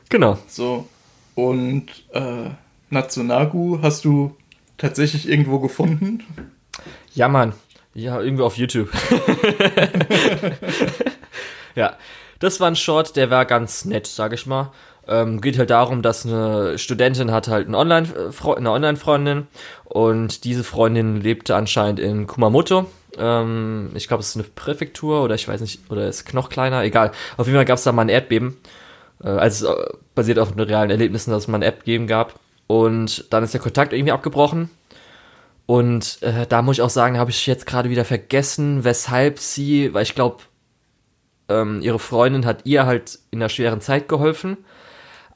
Genau. 0.09 0.39
So, 0.47 0.89
und 1.35 1.87
äh, 2.13 2.51
Natsunagu 2.91 3.81
hast 3.83 4.05
du 4.05 4.37
tatsächlich 4.79 5.29
irgendwo 5.29 5.59
gefunden? 5.59 6.23
Ja, 7.15 7.29
Mann. 7.29 7.55
Ja, 7.95 8.21
irgendwo 8.21 8.45
auf 8.45 8.59
YouTube. 8.59 8.91
ja, 11.75 11.97
das 12.39 12.61
war 12.61 12.69
ein 12.69 12.77
Short, 12.77 13.17
der 13.17 13.31
war 13.31 13.47
ganz 13.47 13.87
nett, 13.87 14.07
sag 14.07 14.35
ich 14.35 14.47
mal. 14.47 14.71
Ähm, 15.09 15.41
geht 15.41 15.59
halt 15.59 15.71
darum, 15.71 16.03
dass 16.03 16.27
eine 16.27 16.79
Studentin 16.79 17.31
hat 17.31 17.49
halt 17.49 17.69
eine 17.69 17.79
Online-Freundin 17.79 18.67
eine 18.67 18.71
Online 18.73 19.47
und 19.85 20.45
diese 20.45 20.65
Freundin 20.65 21.21
lebte 21.21 21.55
anscheinend 21.55 22.01
in 22.01 22.27
Kumamoto 22.27 22.87
Ähm, 23.17 23.91
ich 23.95 24.09
glaube, 24.09 24.23
es 24.23 24.31
ist 24.31 24.37
eine 24.37 24.45
Präfektur 24.45 25.23
oder 25.23 25.37
ich 25.37 25.47
weiß 25.47 25.61
nicht, 25.61 25.91
oder 25.91 26.09
ist 26.09 26.35
noch 26.35 26.49
kleiner, 26.49 26.83
egal. 26.83 27.13
Auf 27.37 27.47
jeden 27.47 27.57
Fall 27.57 27.65
gab 27.65 27.79
es 27.79 27.85
da 27.85 27.93
mal 27.93 28.03
ein 28.03 28.09
Erdbeben. 28.09 28.57
Äh, 29.23 29.29
also 29.29 29.75
äh, 29.77 29.93
basiert 30.15 30.39
auf 30.39 30.57
realen 30.57 30.91
Erlebnissen, 30.91 31.31
dass 31.31 31.45
es 31.45 31.49
mal 31.49 31.59
ein 31.59 31.63
Erdbeben 31.63 32.07
gab. 32.07 32.39
Und 32.67 33.33
dann 33.33 33.45
ist 33.45 33.55
der 33.55 33.61
Kontakt 33.61 33.93
irgendwie 33.93 34.13
abgebrochen. 34.13 34.71
Und 35.67 36.23
äh, 36.23 36.47
da 36.49 36.63
muss 36.63 36.77
ich 36.77 36.83
auch 36.83 36.91
sagen, 36.91 37.19
habe 37.19 37.31
ich 37.31 37.47
jetzt 37.47 37.67
gerade 37.67 37.91
wieder 37.91 38.05
vergessen, 38.05 38.85
weshalb 38.85 39.39
sie, 39.39 39.93
weil 39.95 40.03
ich 40.03 40.15
glaube, 40.15 40.39
ähm, 41.49 41.81
ihre 41.83 41.99
Freundin 41.99 42.47
hat 42.47 42.61
ihr 42.65 42.87
halt 42.87 43.19
in 43.31 43.41
einer 43.41 43.49
schweren 43.49 43.81
Zeit 43.81 44.09
geholfen. 44.09 44.59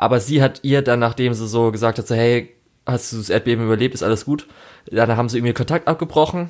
Aber 0.01 0.19
sie 0.19 0.41
hat 0.41 0.61
ihr 0.63 0.81
dann, 0.81 0.99
nachdem 0.99 1.35
sie 1.35 1.47
so 1.47 1.71
gesagt 1.71 1.99
hat, 1.99 2.09
so, 2.09 2.15
hey, 2.15 2.55
hast 2.87 3.13
du 3.13 3.19
das 3.19 3.29
Erdbeben 3.29 3.67
überlebt, 3.67 3.93
ist 3.95 4.03
alles 4.03 4.25
gut. 4.25 4.47
Dann 4.91 5.15
haben 5.15 5.29
sie 5.29 5.37
irgendwie 5.37 5.53
Kontakt 5.53 5.89
abgebrochen 5.89 6.49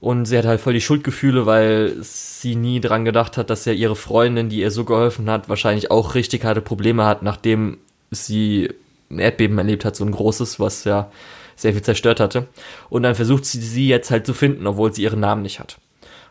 und 0.00 0.24
sie 0.24 0.36
hat 0.36 0.46
halt 0.46 0.60
voll 0.60 0.72
die 0.72 0.80
Schuldgefühle, 0.80 1.46
weil 1.46 1.94
sie 2.00 2.56
nie 2.56 2.80
dran 2.80 3.04
gedacht 3.04 3.36
hat, 3.36 3.50
dass 3.50 3.66
ja 3.66 3.72
ihre 3.72 3.94
Freundin, 3.94 4.48
die 4.48 4.58
ihr 4.58 4.72
so 4.72 4.84
geholfen 4.84 5.30
hat, 5.30 5.48
wahrscheinlich 5.48 5.92
auch 5.92 6.16
richtig 6.16 6.44
harte 6.44 6.60
Probleme 6.60 7.04
hat, 7.04 7.22
nachdem 7.22 7.78
sie 8.10 8.68
ein 9.12 9.20
Erdbeben 9.20 9.58
erlebt 9.58 9.84
hat, 9.84 9.94
so 9.94 10.04
ein 10.04 10.10
großes, 10.10 10.58
was 10.58 10.82
ja 10.82 11.08
sehr 11.54 11.74
viel 11.74 11.82
zerstört 11.82 12.18
hatte. 12.18 12.48
Und 12.90 13.04
dann 13.04 13.14
versucht 13.14 13.44
sie 13.44 13.60
sie 13.60 13.86
jetzt 13.86 14.10
halt 14.10 14.26
zu 14.26 14.34
finden, 14.34 14.66
obwohl 14.66 14.92
sie 14.92 15.04
ihren 15.04 15.20
Namen 15.20 15.42
nicht 15.42 15.60
hat. 15.60 15.78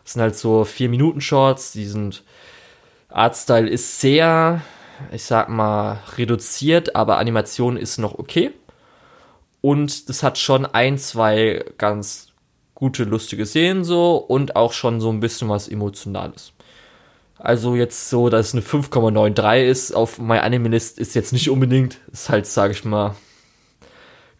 Das 0.04 0.12
sind 0.12 0.20
halt 0.20 0.36
so 0.36 0.64
vier 0.64 0.90
Minuten 0.90 1.22
Shorts, 1.22 1.72
die 1.72 1.86
sind 1.86 2.24
Artstyle 3.08 3.70
ist 3.70 4.02
sehr, 4.02 4.60
ich 5.12 5.24
sag 5.24 5.48
mal, 5.48 5.98
reduziert, 6.16 6.96
aber 6.96 7.18
Animation 7.18 7.76
ist 7.76 7.98
noch 7.98 8.18
okay. 8.18 8.52
Und 9.60 10.08
das 10.08 10.22
hat 10.22 10.38
schon 10.38 10.66
ein, 10.66 10.98
zwei 10.98 11.64
ganz 11.78 12.28
gute, 12.74 13.04
lustige 13.04 13.44
Szenen 13.44 13.82
so 13.82 14.16
und 14.16 14.54
auch 14.54 14.72
schon 14.72 15.00
so 15.00 15.10
ein 15.10 15.20
bisschen 15.20 15.48
was 15.48 15.68
Emotionales. 15.68 16.52
Also 17.38 17.76
jetzt 17.76 18.10
so, 18.10 18.28
dass 18.28 18.48
es 18.48 18.54
eine 18.54 18.62
5,93 18.62 19.64
ist 19.64 19.92
auf 19.92 20.18
My 20.18 20.38
Anime 20.38 20.68
List 20.68 20.98
ist 20.98 21.14
jetzt 21.14 21.32
nicht 21.32 21.50
unbedingt, 21.50 21.98
ist 22.12 22.28
halt, 22.28 22.46
sage 22.46 22.72
ich 22.72 22.84
mal, 22.84 23.14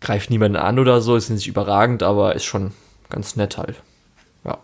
greift 0.00 0.30
niemanden 0.30 0.56
an 0.56 0.78
oder 0.78 1.00
so, 1.00 1.16
ist 1.16 1.30
nicht 1.30 1.46
überragend, 1.46 2.02
aber 2.02 2.34
ist 2.34 2.44
schon 2.44 2.72
ganz 3.08 3.36
nett 3.36 3.56
halt. 3.56 3.76
Ja. 4.44 4.58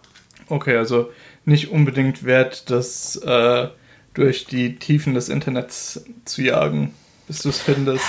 Okay, 0.49 0.77
also 0.77 1.11
nicht 1.45 1.71
unbedingt 1.71 2.25
wert, 2.25 2.71
das 2.71 3.17
äh, 3.17 3.69
durch 4.15 4.47
die 4.47 4.77
Tiefen 4.77 5.15
des 5.15 5.29
Internets 5.29 6.05
zu 6.25 6.43
jagen, 6.43 6.95
bis 7.27 7.43
du 7.43 7.49
es 7.51 7.61
findest. 7.61 8.05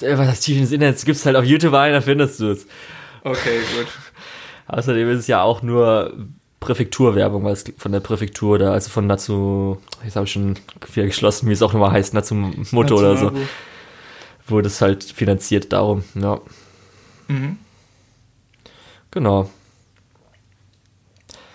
Was 0.00 0.26
das 0.26 0.40
Tiefen 0.40 0.62
des 0.62 0.72
Internets 0.72 1.04
gibt's 1.04 1.26
halt 1.26 1.36
auf 1.36 1.44
YouTube 1.44 1.74
ein, 1.74 1.92
da 1.92 2.00
findest 2.00 2.40
du 2.40 2.52
es. 2.52 2.66
Okay, 3.24 3.58
gut. 3.76 3.88
Außerdem 4.68 5.10
ist 5.10 5.20
es 5.20 5.26
ja 5.26 5.42
auch 5.42 5.62
nur 5.62 6.14
Präfekturwerbung, 6.60 7.44
weil 7.44 7.52
es 7.52 7.64
von 7.76 7.92
der 7.92 8.00
Präfektur 8.00 8.56
oder 8.56 8.72
also 8.72 8.90
von 8.90 9.06
Natsu, 9.06 9.78
jetzt 10.04 10.16
habe 10.16 10.26
ich 10.26 10.32
schon 10.32 10.58
wieder 10.92 11.06
geschlossen, 11.06 11.48
wie 11.48 11.52
es 11.52 11.62
auch 11.62 11.72
nochmal 11.72 11.92
heißt, 11.92 12.14
Natsu 12.14 12.34
Motto 12.34 12.96
oder 12.98 13.16
so. 13.16 13.32
Wurde 14.46 14.68
es 14.68 14.80
halt 14.80 15.04
finanziert 15.04 15.72
darum, 15.72 16.04
ja. 16.14 16.40
Mhm. 17.28 17.58
Genau. 19.10 19.50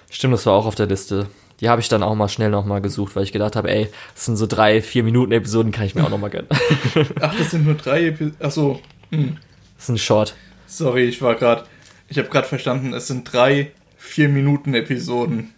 Stimmt, 0.10 0.34
das 0.34 0.46
war 0.46 0.54
auch 0.54 0.66
auf 0.66 0.76
der 0.76 0.86
Liste. 0.86 1.28
Die 1.64 1.70
habe 1.70 1.80
ich 1.80 1.88
dann 1.88 2.04
auch 2.04 2.14
mal 2.14 2.28
schnell 2.28 2.50
nochmal 2.50 2.82
gesucht, 2.82 3.16
weil 3.16 3.24
ich 3.24 3.32
gedacht 3.32 3.56
habe, 3.56 3.72
ey, 3.72 3.88
das 4.14 4.26
sind 4.26 4.36
so 4.36 4.48
drei, 4.48 4.82
vier 4.82 5.02
Minuten 5.02 5.32
Episoden, 5.32 5.72
kann 5.72 5.86
ich 5.86 5.96
mir 5.96 6.04
auch 6.04 6.10
nochmal 6.10 6.30
gönnen. 6.30 6.50
Ach, 7.22 7.34
das 7.38 7.52
sind 7.52 7.64
nur 7.64 7.76
drei 7.76 8.08
Episoden. 8.08 8.36
Achso. 8.42 8.82
Hm. 9.12 9.38
Das 9.78 9.86
ist 9.86 9.90
ein 9.90 9.98
Short. 9.98 10.36
Sorry, 10.68 11.06
ich 11.06 11.22
war 11.22 11.36
gerade. 11.36 11.64
Ich 12.10 12.18
habe 12.18 12.28
gerade 12.28 12.50
verstanden, 12.50 12.94
es 12.94 13.08
sind 13.08 13.32
drei, 13.32 13.72
vier 13.96 14.28
Minuten 14.28 14.74
Episoden. 14.74 15.54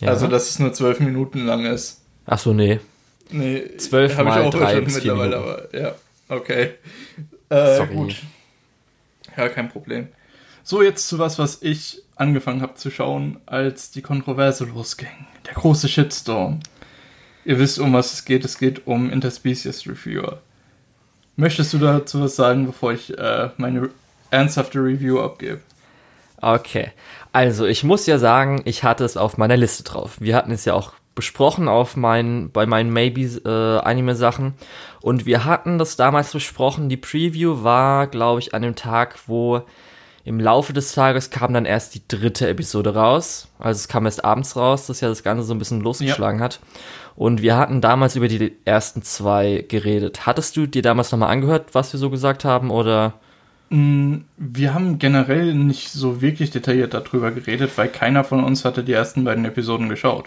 Ja. 0.00 0.08
Also, 0.08 0.28
dass 0.28 0.48
es 0.48 0.58
nur 0.60 0.72
zwölf 0.72 0.98
Minuten 0.98 1.44
lang 1.44 1.66
ist. 1.66 2.00
Ach 2.24 2.38
so, 2.38 2.54
nee. 2.54 2.80
Nee, 3.30 3.76
zwölf 3.76 4.16
mal 4.16 4.40
ich 4.40 4.46
auch 4.46 4.50
drei 4.50 4.80
bis 4.80 4.94
mittlerweile, 4.94 5.36
aber 5.36 5.78
ja, 5.78 5.94
okay. 6.30 6.70
Äh, 7.50 7.76
Sorry. 7.76 7.94
Gut. 7.94 8.16
Ja, 9.36 9.50
kein 9.50 9.68
Problem. 9.68 10.08
So, 10.64 10.82
jetzt 10.82 11.06
zu 11.06 11.18
was, 11.18 11.38
was 11.38 11.60
ich 11.60 12.02
angefangen 12.16 12.62
habe 12.62 12.74
zu 12.74 12.90
schauen, 12.90 13.38
als 13.46 13.90
die 13.90 14.02
Kontroverse 14.02 14.64
losging. 14.64 15.08
Der 15.46 15.54
große 15.54 15.88
Shitstorm. 15.88 16.60
Ihr 17.44 17.58
wisst, 17.60 17.78
um 17.78 17.92
was 17.92 18.12
es 18.12 18.24
geht. 18.24 18.44
Es 18.44 18.58
geht 18.58 18.86
um 18.86 19.10
Interspecies 19.10 19.86
Reviewer. 19.86 20.40
Möchtest 21.36 21.72
du 21.74 21.78
dazu 21.78 22.22
was 22.22 22.34
sagen, 22.34 22.66
bevor 22.66 22.92
ich 22.92 23.16
äh, 23.16 23.50
meine 23.58 23.90
ernsthafte 24.30 24.78
Review 24.78 25.20
abgebe? 25.20 25.60
Okay. 26.40 26.90
Also, 27.32 27.66
ich 27.66 27.84
muss 27.84 28.06
ja 28.06 28.18
sagen, 28.18 28.62
ich 28.64 28.82
hatte 28.82 29.04
es 29.04 29.16
auf 29.16 29.36
meiner 29.36 29.56
Liste 29.56 29.84
drauf. 29.84 30.16
Wir 30.20 30.34
hatten 30.34 30.50
es 30.50 30.64
ja 30.64 30.72
auch 30.74 30.94
besprochen 31.14 31.68
auf 31.68 31.96
mein, 31.96 32.50
bei 32.50 32.66
meinen 32.66 32.92
Maybe 32.92 33.22
äh. 33.22 34.50
Und 35.02 35.26
wir 35.26 35.44
hatten 35.44 35.78
das 35.78 35.96
damals 35.96 36.32
besprochen. 36.32 36.88
Die 36.88 36.96
Preview 36.96 37.62
war, 37.62 38.06
glaube 38.06 38.40
ich, 38.40 38.54
an 38.54 38.62
dem 38.62 38.74
Tag, 38.74 39.18
wo 39.26 39.62
im 40.26 40.40
Laufe 40.40 40.72
des 40.72 40.92
Tages 40.92 41.30
kam 41.30 41.54
dann 41.54 41.66
erst 41.66 41.94
die 41.94 42.02
dritte 42.08 42.48
Episode 42.48 42.96
raus. 42.96 43.46
Also 43.60 43.78
es 43.78 43.86
kam 43.86 44.06
erst 44.06 44.24
abends 44.24 44.56
raus, 44.56 44.88
dass 44.88 45.00
ja 45.00 45.08
das 45.08 45.22
Ganze 45.22 45.44
so 45.44 45.54
ein 45.54 45.60
bisschen 45.60 45.80
losgeschlagen 45.80 46.40
ja. 46.40 46.44
hat. 46.44 46.58
Und 47.14 47.42
wir 47.42 47.56
hatten 47.56 47.80
damals 47.80 48.16
über 48.16 48.26
die 48.26 48.56
ersten 48.64 49.02
zwei 49.02 49.64
geredet. 49.68 50.26
Hattest 50.26 50.56
du 50.56 50.66
dir 50.66 50.82
damals 50.82 51.12
nochmal 51.12 51.30
angehört, 51.30 51.76
was 51.76 51.92
wir 51.92 52.00
so 52.00 52.10
gesagt 52.10 52.44
haben, 52.44 52.72
oder? 52.72 53.14
Mm, 53.70 54.16
wir 54.36 54.74
haben 54.74 54.98
generell 54.98 55.54
nicht 55.54 55.92
so 55.92 56.20
wirklich 56.20 56.50
detailliert 56.50 56.92
darüber 56.92 57.30
geredet, 57.30 57.70
weil 57.76 57.86
keiner 57.86 58.24
von 58.24 58.42
uns 58.42 58.64
hatte 58.64 58.82
die 58.82 58.94
ersten 58.94 59.22
beiden 59.22 59.44
Episoden 59.44 59.88
geschaut. 59.88 60.24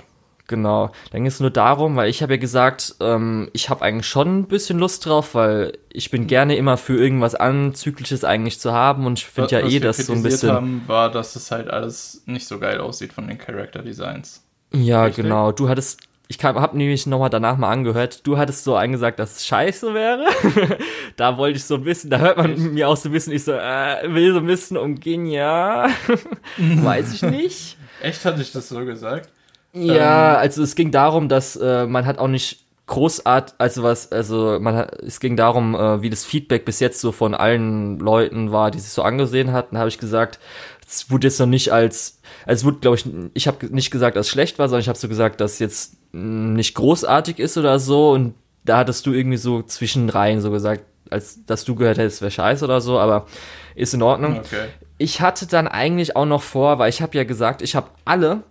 Genau. 0.49 0.91
Dann 1.11 1.21
ging 1.21 1.27
es 1.27 1.39
nur 1.39 1.51
darum, 1.51 1.95
weil 1.95 2.09
ich 2.09 2.21
habe 2.21 2.33
ja 2.33 2.39
gesagt, 2.39 2.95
ähm, 2.99 3.49
ich 3.53 3.69
habe 3.69 3.83
eigentlich 3.83 4.07
schon 4.07 4.39
ein 4.39 4.47
bisschen 4.47 4.79
Lust 4.79 5.05
drauf, 5.05 5.35
weil 5.35 5.77
ich 5.93 6.11
bin 6.11 6.27
gerne 6.27 6.57
immer 6.57 6.75
für 6.75 6.97
irgendwas 6.97 7.35
Anzügliches 7.35 8.25
eigentlich 8.25 8.59
zu 8.59 8.73
haben 8.73 9.05
und 9.05 9.19
ich 9.19 9.25
finde 9.27 9.51
ja 9.51 9.65
eh, 9.65 9.79
dass 9.79 9.97
so 9.97 10.11
ein 10.11 10.23
bisschen. 10.23 10.51
haben, 10.51 10.83
war, 10.87 11.11
dass 11.11 11.35
es 11.35 11.51
halt 11.51 11.69
alles 11.69 12.23
nicht 12.25 12.47
so 12.47 12.59
geil 12.59 12.81
aussieht 12.81 13.13
von 13.13 13.27
den 13.27 13.37
Character 13.37 13.83
Designs. 13.83 14.43
Ja, 14.73 15.03
Richtig? 15.05 15.23
genau. 15.23 15.51
Du 15.51 15.69
hattest 15.69 16.01
ich 16.31 16.43
habe 16.43 16.77
nämlich 16.77 17.07
nochmal 17.07 17.31
danach 17.31 17.57
mal 17.57 17.71
angehört, 17.71 18.25
du 18.27 18.37
hattest 18.37 18.63
so 18.63 18.75
angesagt, 18.75 19.17
dass 19.17 19.37
es 19.37 19.47
scheiße 19.47 19.95
wäre. 19.95 20.25
da 21.15 21.37
wollte 21.37 21.57
ich 21.57 21.63
so 21.63 21.75
ein 21.75 21.83
bisschen, 21.83 22.11
da 22.11 22.19
hört 22.19 22.37
man 22.37 22.53
Echt? 22.53 22.59
mir 22.59 22.87
auch 22.87 22.97
so 22.97 23.09
ein 23.09 23.13
bisschen, 23.13 23.33
ich 23.33 23.43
so, 23.43 23.53
äh, 23.53 24.13
will 24.13 24.33
so 24.33 24.39
ein 24.39 24.45
bisschen 24.45 24.77
umgehen, 24.77 25.25
ja. 25.25 25.89
Weiß 26.57 27.13
ich 27.13 27.23
nicht. 27.23 27.77
Echt 28.03 28.25
hatte 28.25 28.43
ich 28.43 28.51
das 28.51 28.69
so 28.69 28.85
gesagt? 28.85 29.31
Ja, 29.74 30.34
ähm, 30.34 30.39
also 30.39 30.63
es 30.63 30.76
ging 30.76 30.91
darum, 30.91 31.30
dass 31.30 31.55
äh, 31.55 31.86
man 31.86 32.05
hat 32.05 32.17
auch 32.17 32.28
nicht 32.28 32.65
großart, 32.88 33.53
also 33.59 33.84
was, 33.84 34.11
also 34.11 34.57
man 34.59 34.76
hat, 34.76 34.99
es 35.01 35.20
ging 35.20 35.38
darum, 35.38 35.76
äh, 35.76 36.01
wie 36.01 36.09
das 36.09 36.26
Feedback 36.26 36.65
bis 36.65 36.80
jetzt 36.80 36.99
so 36.99 37.11
von 37.11 37.36
allen 37.36 37.99
Leuten 37.99 38.51
war, 38.51 38.72
die 38.72 38.80
sich 38.80 38.91
so 38.91 39.03
angesehen 39.03 39.51
hatten, 39.53 39.78
habe 39.78 39.89
ich 39.89 39.99
gesagt, 39.99 40.39
es 40.88 41.11
wurde 41.11 41.28
jetzt 41.28 41.39
noch 41.39 41.45
nicht 41.45 41.72
als, 41.72 42.20
also 42.45 42.61
es 42.61 42.65
wurde, 42.65 42.80
glaube 42.80 42.97
ich, 42.97 43.05
ich 43.36 43.47
habe 43.47 43.67
nicht 43.67 43.91
gesagt, 43.91 44.17
dass 44.17 44.26
es 44.26 44.32
schlecht 44.32 44.57
war, 44.57 44.67
sondern 44.67 44.82
ich 44.82 44.89
habe 44.89 44.97
so 44.97 45.07
gesagt, 45.07 45.39
dass 45.39 45.59
jetzt 45.59 45.97
nicht 46.11 46.74
großartig 46.74 47.38
ist 47.38 47.57
oder 47.57 47.78
so. 47.80 48.11
Und 48.11 48.34
da 48.65 48.78
hattest 48.78 49.05
du 49.05 49.13
irgendwie 49.13 49.38
so 49.38 49.61
zwischen 49.61 50.09
rein 50.09 50.41
so 50.41 50.51
gesagt, 50.51 50.84
als 51.09 51.45
dass 51.45 51.65
du 51.65 51.76
gehört 51.76 51.97
hättest, 51.97 52.22
wäre 52.22 52.32
scheiße 52.32 52.65
oder 52.65 52.82
so, 52.82 52.99
aber 52.99 53.28
ist 53.76 53.93
in 53.93 54.01
Ordnung. 54.01 54.39
Okay. 54.39 54.67
Ich 54.97 55.22
hatte 55.22 55.47
dann 55.47 55.67
eigentlich 55.67 56.15
auch 56.15 56.26
noch 56.26 56.41
vor, 56.41 56.80
weil 56.80 56.89
ich 56.89 57.01
habe 57.01 57.17
ja 57.17 57.24
gesagt, 57.24 57.61
ich 57.61 57.76
habe 57.76 57.89
alle, 58.05 58.43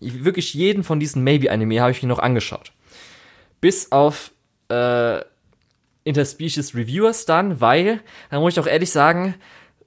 wirklich 0.00 0.54
jeden 0.54 0.84
von 0.84 1.00
diesen 1.00 1.24
Maybe-Anime 1.24 1.80
habe 1.80 1.90
ich 1.90 2.02
mir 2.02 2.08
noch 2.08 2.18
angeschaut. 2.18 2.72
Bis 3.60 3.92
auf 3.92 4.32
äh, 4.68 5.20
Interspecies 6.04 6.74
Reviewers 6.74 7.26
dann, 7.26 7.60
weil, 7.60 8.00
da 8.30 8.40
muss 8.40 8.54
ich 8.54 8.60
auch 8.60 8.66
ehrlich 8.66 8.90
sagen, 8.90 9.34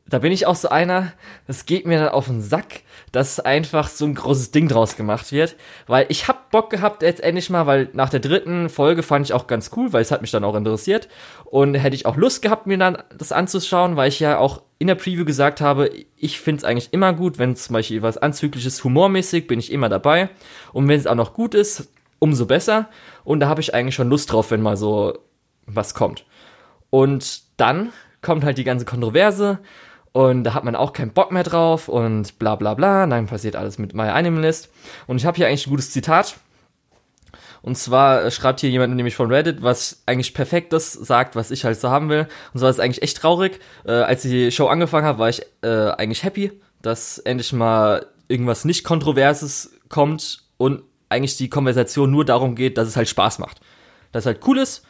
da 0.07 0.19
bin 0.19 0.31
ich 0.31 0.45
auch 0.45 0.55
so 0.55 0.69
einer, 0.69 1.13
das 1.47 1.65
geht 1.65 1.87
mir 1.87 1.97
dann 1.97 2.09
auf 2.09 2.27
den 2.27 2.39
Sack, 2.39 2.81
dass 3.11 3.39
einfach 3.39 3.87
so 3.89 4.05
ein 4.05 4.13
großes 4.13 4.51
Ding 4.51 4.67
draus 4.67 4.97
gemacht 4.97 5.31
wird, 5.31 5.55
weil 5.87 6.05
ich 6.09 6.27
hab 6.27 6.51
Bock 6.51 6.69
gehabt 6.69 7.01
jetzt 7.01 7.23
endlich 7.23 7.49
mal, 7.49 7.65
weil 7.65 7.89
nach 7.93 8.09
der 8.09 8.19
dritten 8.19 8.69
Folge 8.69 9.01
fand 9.01 9.25
ich 9.25 9.33
auch 9.33 9.47
ganz 9.47 9.71
cool, 9.75 9.93
weil 9.93 10.03
es 10.03 10.11
hat 10.11 10.21
mich 10.21 10.29
dann 10.29 10.43
auch 10.43 10.53
interessiert. 10.55 11.07
Und 11.45 11.73
hätte 11.73 11.95
ich 11.95 12.05
auch 12.05 12.17
Lust 12.17 12.43
gehabt, 12.43 12.67
mir 12.67 12.77
dann 12.77 13.01
das 13.17 13.31
anzuschauen, 13.31 13.95
weil 13.95 14.09
ich 14.09 14.19
ja 14.19 14.37
auch 14.37 14.61
in 14.77 14.87
der 14.87 14.95
Preview 14.95 15.25
gesagt 15.25 15.59
habe, 15.59 15.89
ich 16.17 16.39
finde 16.39 16.59
es 16.59 16.65
eigentlich 16.65 16.93
immer 16.93 17.13
gut, 17.13 17.39
wenn 17.39 17.55
zum 17.55 17.73
Beispiel 17.73 18.03
was 18.03 18.17
Anzügliches 18.17 18.83
humormäßig, 18.83 19.47
bin 19.47 19.57
ich 19.57 19.71
immer 19.71 19.89
dabei. 19.89 20.29
Und 20.71 20.87
wenn 20.87 20.99
es 20.99 21.07
auch 21.07 21.15
noch 21.15 21.33
gut 21.33 21.55
ist, 21.55 21.89
umso 22.19 22.45
besser. 22.45 22.89
Und 23.23 23.39
da 23.39 23.47
habe 23.47 23.61
ich 23.61 23.73
eigentlich 23.73 23.95
schon 23.95 24.09
Lust 24.09 24.31
drauf, 24.31 24.51
wenn 24.51 24.61
mal 24.61 24.77
so 24.77 25.17
was 25.65 25.95
kommt. 25.95 26.25
Und 26.91 27.41
dann 27.57 27.91
kommt 28.21 28.43
halt 28.43 28.57
die 28.57 28.63
ganze 28.63 28.85
Kontroverse 28.85 29.59
und 30.15 30.45
da 30.45 30.53
hat 30.53 30.63
man 30.63 30.77
auch 30.77 30.93
keinen 30.93 31.11
Bock 31.11 31.33
mehr 31.33 31.43
drauf 31.43 31.89
und 31.89 32.39
bla 32.39 32.55
bla 32.55 32.73
bla. 32.73 33.03
Und 33.03 33.09
dann 33.09 33.25
passiert 33.25 33.57
alles 33.57 33.77
mit 33.77 33.93
My 33.93 34.03
Animalist. 34.03 34.69
Und 35.07 35.17
ich 35.17 35.25
habe 35.25 35.35
hier 35.35 35.47
eigentlich 35.47 35.67
ein 35.67 35.71
gutes 35.71 35.91
Zitat. 35.91 36.37
Und 37.61 37.77
zwar 37.77 38.23
äh, 38.23 38.31
schreibt 38.31 38.61
hier 38.61 38.69
jemand 38.69 38.95
nämlich 38.95 39.17
von 39.17 39.29
Reddit, 39.29 39.61
was 39.61 40.03
eigentlich 40.05 40.33
perfektes 40.33 40.93
sagt, 40.93 41.35
was 41.35 41.51
ich 41.51 41.65
halt 41.65 41.77
so 41.77 41.89
haben 41.89 42.07
will. 42.07 42.29
Und 42.53 42.61
zwar 42.61 42.69
ist 42.69 42.77
es 42.77 42.79
eigentlich 42.79 43.03
echt 43.03 43.17
traurig. 43.17 43.59
Äh, 43.83 43.91
als 43.91 44.21
die 44.21 44.53
Show 44.53 44.67
angefangen 44.67 45.05
hat, 45.05 45.17
war 45.17 45.27
ich 45.27 45.41
äh, 45.63 45.67
eigentlich 45.67 46.23
happy, 46.23 46.61
dass 46.81 47.17
endlich 47.17 47.51
mal 47.51 48.05
irgendwas 48.29 48.63
nicht 48.63 48.85
Kontroverses 48.85 49.73
kommt 49.89 50.43
und 50.55 50.83
eigentlich 51.09 51.35
die 51.35 51.49
Konversation 51.49 52.09
nur 52.09 52.23
darum 52.23 52.55
geht, 52.55 52.77
dass 52.77 52.87
es 52.87 52.95
halt 52.95 53.09
Spaß 53.09 53.39
macht. 53.39 53.59
Dass 54.13 54.21
es 54.21 54.27
halt 54.27 54.47
cool 54.47 54.59
ist, 54.59 54.85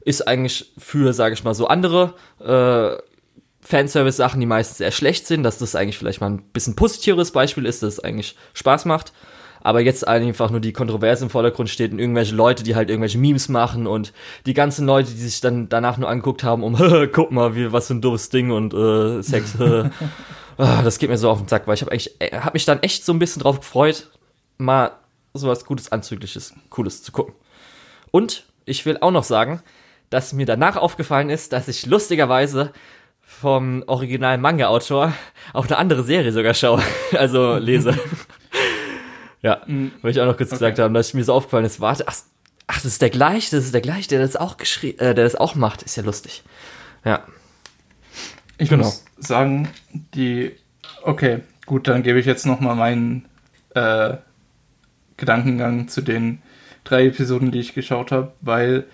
ist 0.00 0.26
eigentlich 0.26 0.72
für, 0.78 1.12
sage 1.12 1.34
ich 1.34 1.44
mal, 1.44 1.52
so 1.52 1.66
andere 1.66 2.14
äh, 2.40 3.11
Fanservice-Sachen, 3.62 4.40
die 4.40 4.46
meistens 4.46 4.78
sehr 4.78 4.90
schlecht 4.90 5.26
sind, 5.26 5.42
dass 5.44 5.58
das 5.58 5.74
eigentlich 5.74 5.98
vielleicht 5.98 6.20
mal 6.20 6.30
ein 6.30 6.42
bisschen 6.52 6.76
positiveres 6.76 7.30
Beispiel 7.30 7.64
ist, 7.64 7.82
dass 7.82 7.94
es 7.94 8.00
eigentlich 8.00 8.36
Spaß 8.54 8.84
macht. 8.84 9.12
Aber 9.64 9.80
jetzt 9.80 10.06
einfach 10.08 10.50
nur 10.50 10.58
die 10.58 10.72
Kontroverse 10.72 11.24
im 11.24 11.30
Vordergrund 11.30 11.70
steht 11.70 11.92
und 11.92 12.00
irgendwelche 12.00 12.34
Leute, 12.34 12.64
die 12.64 12.74
halt 12.74 12.90
irgendwelche 12.90 13.18
Memes 13.18 13.48
machen 13.48 13.86
und 13.86 14.12
die 14.44 14.54
ganzen 14.54 14.86
Leute, 14.86 15.12
die 15.12 15.18
sich 15.20 15.40
dann 15.40 15.68
danach 15.68 15.98
nur 15.98 16.08
angeguckt 16.08 16.42
haben, 16.42 16.64
um, 16.64 16.76
guck 17.12 17.30
mal, 17.30 17.54
wie, 17.54 17.72
was 17.72 17.86
für 17.86 17.94
ein 17.94 18.00
doofes 18.00 18.28
Ding 18.28 18.50
und 18.50 18.74
äh, 18.74 19.22
Sex. 19.22 19.54
Äh. 19.60 19.90
das 20.56 20.98
geht 20.98 21.10
mir 21.10 21.16
so 21.16 21.30
auf 21.30 21.38
den 21.38 21.46
Sack, 21.46 21.68
weil 21.68 21.74
ich 21.74 21.82
habe 21.82 21.92
eigentlich, 21.92 22.20
äh, 22.20 22.36
hab 22.38 22.54
mich 22.54 22.64
dann 22.64 22.82
echt 22.82 23.04
so 23.04 23.12
ein 23.12 23.20
bisschen 23.20 23.42
drauf 23.42 23.60
gefreut, 23.60 24.10
mal 24.58 24.90
sowas 25.32 25.64
Gutes, 25.64 25.92
Anzügliches, 25.92 26.54
Cooles 26.68 27.04
zu 27.04 27.12
gucken. 27.12 27.34
Und 28.10 28.44
ich 28.64 28.84
will 28.84 28.98
auch 29.00 29.12
noch 29.12 29.24
sagen, 29.24 29.62
dass 30.10 30.32
mir 30.32 30.44
danach 30.44 30.76
aufgefallen 30.76 31.30
ist, 31.30 31.52
dass 31.52 31.68
ich 31.68 31.86
lustigerweise 31.86 32.72
vom 33.42 33.82
originalen 33.86 34.40
Manga-Autor 34.40 35.12
auch 35.52 35.66
eine 35.66 35.76
andere 35.76 36.04
Serie 36.04 36.32
sogar 36.32 36.54
schaue, 36.54 36.82
also 37.12 37.56
lese. 37.56 37.98
ja, 39.42 39.60
mhm. 39.66 39.90
wollte 40.00 40.18
ich 40.18 40.22
auch 40.22 40.26
noch 40.26 40.36
kurz 40.36 40.48
okay. 40.48 40.56
gesagt 40.56 40.78
haben, 40.78 40.94
dass 40.94 41.12
mir 41.12 41.24
so 41.24 41.34
aufgefallen 41.34 41.64
ist, 41.64 41.80
warte, 41.80 42.04
ach, 42.06 42.16
ach, 42.68 42.76
das 42.76 42.84
ist 42.86 43.02
der 43.02 43.10
gleiche, 43.10 43.54
das 43.54 43.64
ist 43.64 43.74
der 43.74 43.80
gleiche, 43.80 44.08
der 44.08 44.20
das 44.20 44.36
auch 44.36 44.56
geschrieben, 44.56 44.98
äh, 45.00 45.14
der 45.14 45.24
das 45.24 45.34
auch 45.34 45.54
macht, 45.56 45.82
ist 45.82 45.96
ja 45.96 46.02
lustig. 46.02 46.42
Ja. 47.04 47.24
Ich 48.58 48.68
genau. 48.68 48.84
muss 48.84 49.04
sagen, 49.18 49.68
die, 50.14 50.52
okay, 51.02 51.40
gut, 51.66 51.88
dann 51.88 52.02
gebe 52.04 52.20
ich 52.20 52.26
jetzt 52.26 52.46
noch 52.46 52.60
mal 52.60 52.76
meinen 52.76 53.26
äh, 53.74 54.14
Gedankengang 55.16 55.88
zu 55.88 56.00
den 56.00 56.40
drei 56.84 57.06
Episoden, 57.06 57.50
die 57.50 57.60
ich 57.60 57.74
geschaut 57.74 58.12
habe, 58.12 58.32
weil 58.40 58.86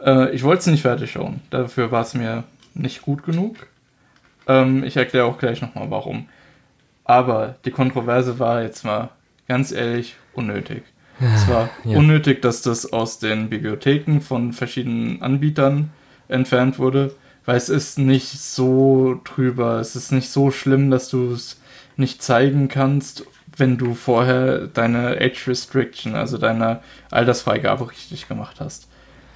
äh, 0.00 0.34
ich 0.34 0.42
wollte 0.42 0.60
es 0.60 0.66
nicht 0.66 0.82
fertig 0.82 1.12
schauen. 1.12 1.40
Dafür 1.50 1.92
war 1.92 2.02
es 2.02 2.14
mir 2.14 2.44
nicht 2.74 3.02
gut 3.02 3.22
genug. 3.22 3.68
Ähm, 4.46 4.84
ich 4.84 4.96
erkläre 4.96 5.26
auch 5.26 5.38
gleich 5.38 5.60
nochmal 5.60 5.90
warum. 5.90 6.28
Aber 7.04 7.56
die 7.64 7.70
Kontroverse 7.70 8.38
war 8.38 8.62
jetzt 8.62 8.84
mal 8.84 9.10
ganz 9.46 9.72
ehrlich 9.72 10.16
unnötig. 10.34 10.82
Es 11.20 11.48
war 11.48 11.70
ja. 11.84 11.96
unnötig, 11.98 12.42
dass 12.42 12.62
das 12.62 12.92
aus 12.92 13.18
den 13.18 13.48
Bibliotheken 13.48 14.20
von 14.20 14.52
verschiedenen 14.52 15.22
Anbietern 15.22 15.90
entfernt 16.28 16.78
wurde, 16.78 17.14
weil 17.44 17.56
es 17.56 17.68
ist 17.68 17.98
nicht 17.98 18.38
so 18.38 19.20
drüber, 19.24 19.78
es 19.80 19.96
ist 19.96 20.12
nicht 20.12 20.28
so 20.30 20.50
schlimm, 20.50 20.90
dass 20.90 21.08
du 21.08 21.32
es 21.32 21.60
nicht 21.96 22.22
zeigen 22.22 22.68
kannst, 22.68 23.24
wenn 23.56 23.78
du 23.78 23.94
vorher 23.94 24.66
deine 24.66 25.18
Age 25.18 25.48
Restriction, 25.48 26.14
also 26.14 26.36
deine 26.36 26.80
Altersfreigabe 27.10 27.90
richtig 27.90 28.28
gemacht 28.28 28.56
hast. 28.60 28.88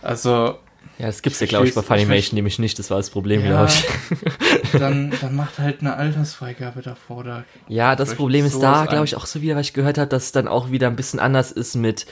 Also. 0.03 0.59
Ja, 1.01 1.07
das 1.07 1.23
gibt's 1.23 1.41
ja, 1.41 1.47
glaube 1.47 1.67
ich, 1.67 1.75
bei 1.75 1.81
Funimation 1.81 2.35
nämlich 2.37 2.59
nicht. 2.59 2.79
Das 2.79 2.91
war 2.91 2.99
das 2.99 3.09
Problem, 3.09 3.41
ja, 3.41 3.47
glaube 3.47 3.73
ich. 3.73 4.73
dann, 4.79 5.15
dann 5.19 5.35
macht 5.35 5.59
halt 5.59 5.81
eine 5.81 5.97
Altersfreigabe 5.97 6.83
davor. 6.83 7.25
Da 7.25 7.45
ja, 7.69 7.97
das 7.97 8.15
Problem 8.15 8.45
ist 8.45 8.61
da, 8.61 8.85
glaube 8.85 9.07
ich, 9.07 9.17
auch 9.17 9.25
so 9.25 9.41
wieder, 9.41 9.57
was 9.57 9.69
ich 9.69 9.73
gehört 9.73 9.97
habe, 9.97 10.09
dass 10.09 10.25
es 10.25 10.33
dann 10.33 10.47
auch 10.47 10.71
wieder 10.71 10.89
ein 10.89 10.97
bisschen 10.97 11.19
anders 11.19 11.53
ist 11.53 11.75
mit 11.75 12.05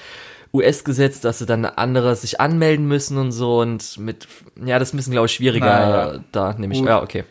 US-Gesetz, 0.54 1.20
dass 1.20 1.38
sie 1.38 1.44
dann 1.44 1.66
andere 1.66 2.16
sich 2.16 2.40
anmelden 2.40 2.88
müssen 2.88 3.18
und 3.18 3.32
so 3.32 3.60
und 3.60 3.98
mit, 3.98 4.26
ja, 4.64 4.78
das 4.78 4.88
ist 4.88 4.94
ein 4.94 4.96
bisschen, 4.96 5.12
glaube 5.12 5.26
ich, 5.26 5.34
schwieriger 5.34 5.66
naja, 5.66 6.24
da, 6.32 6.54
nämlich, 6.54 6.80
ja, 6.80 7.02
okay. 7.02 7.24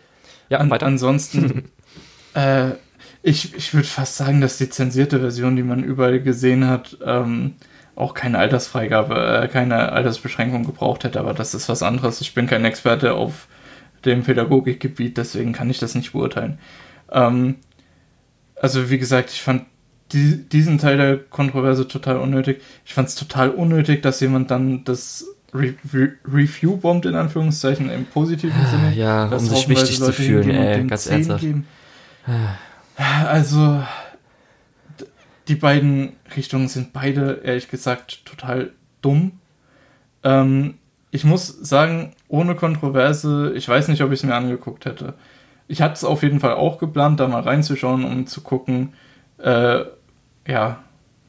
Ja, 0.49 0.59
An, 0.59 0.69
weiter. 0.69 0.85
Ansonsten, 0.85 1.71
äh, 2.35 2.69
ich, 3.23 3.55
ich 3.55 3.73
würde 3.73 3.87
fast 3.87 4.17
sagen, 4.17 4.41
dass 4.41 4.59
die 4.59 4.69
zensierte 4.69 5.19
Version, 5.19 5.55
die 5.55 5.63
man 5.63 5.83
überall 5.83 6.21
gesehen 6.21 6.67
hat, 6.67 6.99
ähm, 7.03 7.55
auch 7.97 8.13
keine 8.13 8.37
Altersfreigabe, 8.37 9.41
äh, 9.43 9.47
keine 9.47 9.91
Altersbeschränkung 9.91 10.65
gebraucht 10.65 11.03
hätte, 11.03 11.19
aber 11.19 11.33
das 11.33 11.53
ist 11.53 11.67
was 11.67 11.81
anderes. 11.81 12.21
Ich 12.21 12.33
bin 12.33 12.45
kein 12.47 12.63
Experte 12.63 13.15
auf 13.15 13.47
dem 14.05 14.23
Pädagogikgebiet, 14.23 15.17
deswegen 15.17 15.51
kann 15.51 15.69
ich 15.69 15.79
das 15.79 15.95
nicht 15.95 16.13
beurteilen. 16.13 16.59
Ähm, 17.11 17.55
also 18.55 18.89
wie 18.89 18.99
gesagt, 18.99 19.31
ich 19.31 19.41
fand 19.41 19.63
die, 20.11 20.47
diesen 20.47 20.77
Teil 20.77 20.97
der 20.97 21.17
Kontroverse 21.17 21.87
total 21.87 22.17
unnötig. 22.17 22.61
Ich 22.85 22.93
fand 22.93 23.09
es 23.09 23.15
total 23.15 23.49
unnötig, 23.49 24.03
dass 24.03 24.19
jemand 24.19 24.51
dann 24.51 24.83
das 24.83 25.25
Re 25.53 25.73
Re 25.91 26.11
Review 26.25 26.77
bombt, 26.77 27.05
in 27.05 27.15
Anführungszeichen, 27.15 27.89
im 27.89 28.05
positiven 28.05 28.61
ah, 28.63 28.69
Sinne. 28.69 28.93
Ja, 28.95 29.25
um 29.25 29.39
sich 29.39 29.67
wichtig 29.69 29.97
zu 29.97 30.13
fühlen, 30.13 30.49
ey, 30.51 30.85
ganz 30.85 31.07
ernsthaft. 31.07 31.45
Also, 32.95 33.83
die 35.47 35.55
beiden 35.55 36.13
Richtungen 36.35 36.67
sind 36.67 36.93
beide, 36.93 37.41
ehrlich 37.43 37.69
gesagt, 37.69 38.25
total 38.25 38.71
dumm. 39.01 39.39
Ähm, 40.23 40.75
ich 41.11 41.23
muss 41.23 41.47
sagen, 41.47 42.13
ohne 42.27 42.55
Kontroverse, 42.55 43.53
ich 43.55 43.67
weiß 43.67 43.87
nicht, 43.87 44.01
ob 44.01 44.11
ich 44.11 44.19
es 44.19 44.25
mir 44.25 44.35
angeguckt 44.35 44.85
hätte. 44.85 45.13
Ich 45.67 45.81
hatte 45.81 45.95
es 45.95 46.03
auf 46.03 46.23
jeden 46.23 46.39
Fall 46.39 46.53
auch 46.53 46.77
geplant, 46.77 47.19
da 47.19 47.27
mal 47.27 47.41
reinzuschauen, 47.41 48.03
um 48.03 48.27
zu 48.27 48.41
gucken, 48.41 48.93
äh, 49.37 49.83
ja, 50.47 50.83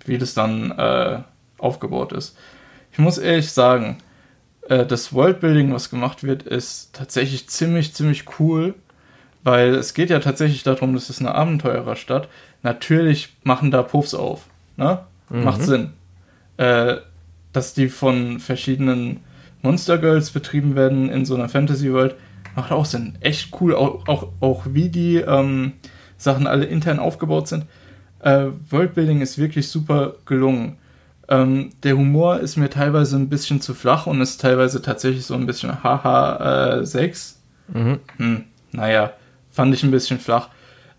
wie 0.05 0.19
das 0.19 0.35
dann 0.35 0.71
äh, 0.73 1.21
aufgebaut 1.59 2.13
ist. 2.13 2.37
Ich 2.93 2.99
muss 2.99 3.19
ehrlich 3.19 3.51
sagen, 3.53 3.99
äh, 4.69 4.87
das 4.87 5.13
Worldbuilding, 5.13 5.73
was 5.73 5.91
gemacht 5.91 6.25
wird, 6.25 6.43
ist 6.43 6.95
tatsächlich 6.95 7.49
ziemlich, 7.49 7.95
ziemlich 7.95 8.25
cool, 8.39 8.75
weil 9.43 9.75
es 9.75 9.95
geht 9.95 10.11
ja 10.11 10.21
tatsächlich 10.21 10.63
darum, 10.63 10.95
das 10.95 11.11
ist 11.11 11.21
eine 11.21 11.35
Abenteurerstadt 11.35 12.29
natürlich 12.69 13.37
machen 13.45 13.71
da 13.71 13.83
Puffs 13.83 14.15
auf. 14.15 14.47
Ne? 14.77 15.01
Mhm. 15.31 15.45
Macht 15.45 15.63
Sinn. 15.63 15.93
Äh, 16.59 16.97
dass 17.53 17.73
die 17.73 17.89
von 17.89 18.41
verschiedenen 18.41 19.21
Monster 19.63 19.99
Girls 19.99 20.31
betrieben 20.31 20.77
werden 20.77 21.09
in 21.09 21.25
so 21.25 21.35
einer 21.35 21.49
Fantasy 21.49 21.93
World, 21.93 22.15
macht 22.55 22.71
auch 22.71 22.85
Sinn. 22.85 23.17
Echt 23.21 23.59
cool, 23.61 23.75
auch, 23.75 24.07
auch, 24.07 24.29
auch 24.41 24.67
wie 24.71 24.91
die 24.91 25.17
ähm, 25.17 25.73
Sachen 26.19 26.47
alle 26.47 26.67
intern 26.67 26.99
aufgebaut 26.99 27.49
sind. 27.49 27.65
Äh, 28.21 28.49
Worldbuilding 28.71 29.21
ist 29.23 29.39
wirklich 29.39 29.69
super 29.69 30.15
gelungen. 30.27 30.77
Ähm, 31.29 31.71
der 31.83 31.97
Humor 31.97 32.41
ist 32.41 32.57
mir 32.57 32.71
teilweise 32.71 33.17
ein 33.17 33.29
bisschen 33.29 33.61
zu 33.61 33.75
flach 33.75 34.07
und 34.07 34.21
ist 34.21 34.41
teilweise 34.41 34.83
tatsächlich 34.83 35.25
so 35.25 35.35
ein 35.35 35.47
bisschen 35.47 35.83
haha 35.83 36.81
äh, 36.81 36.87
6. 36.87 37.41
Mhm. 37.69 38.01
Hm, 38.19 38.45
naja, 38.73 39.13
fand 39.51 39.75
ich 39.75 39.83
ein 39.83 39.91
bisschen 39.91 40.19
flach. 40.19 40.51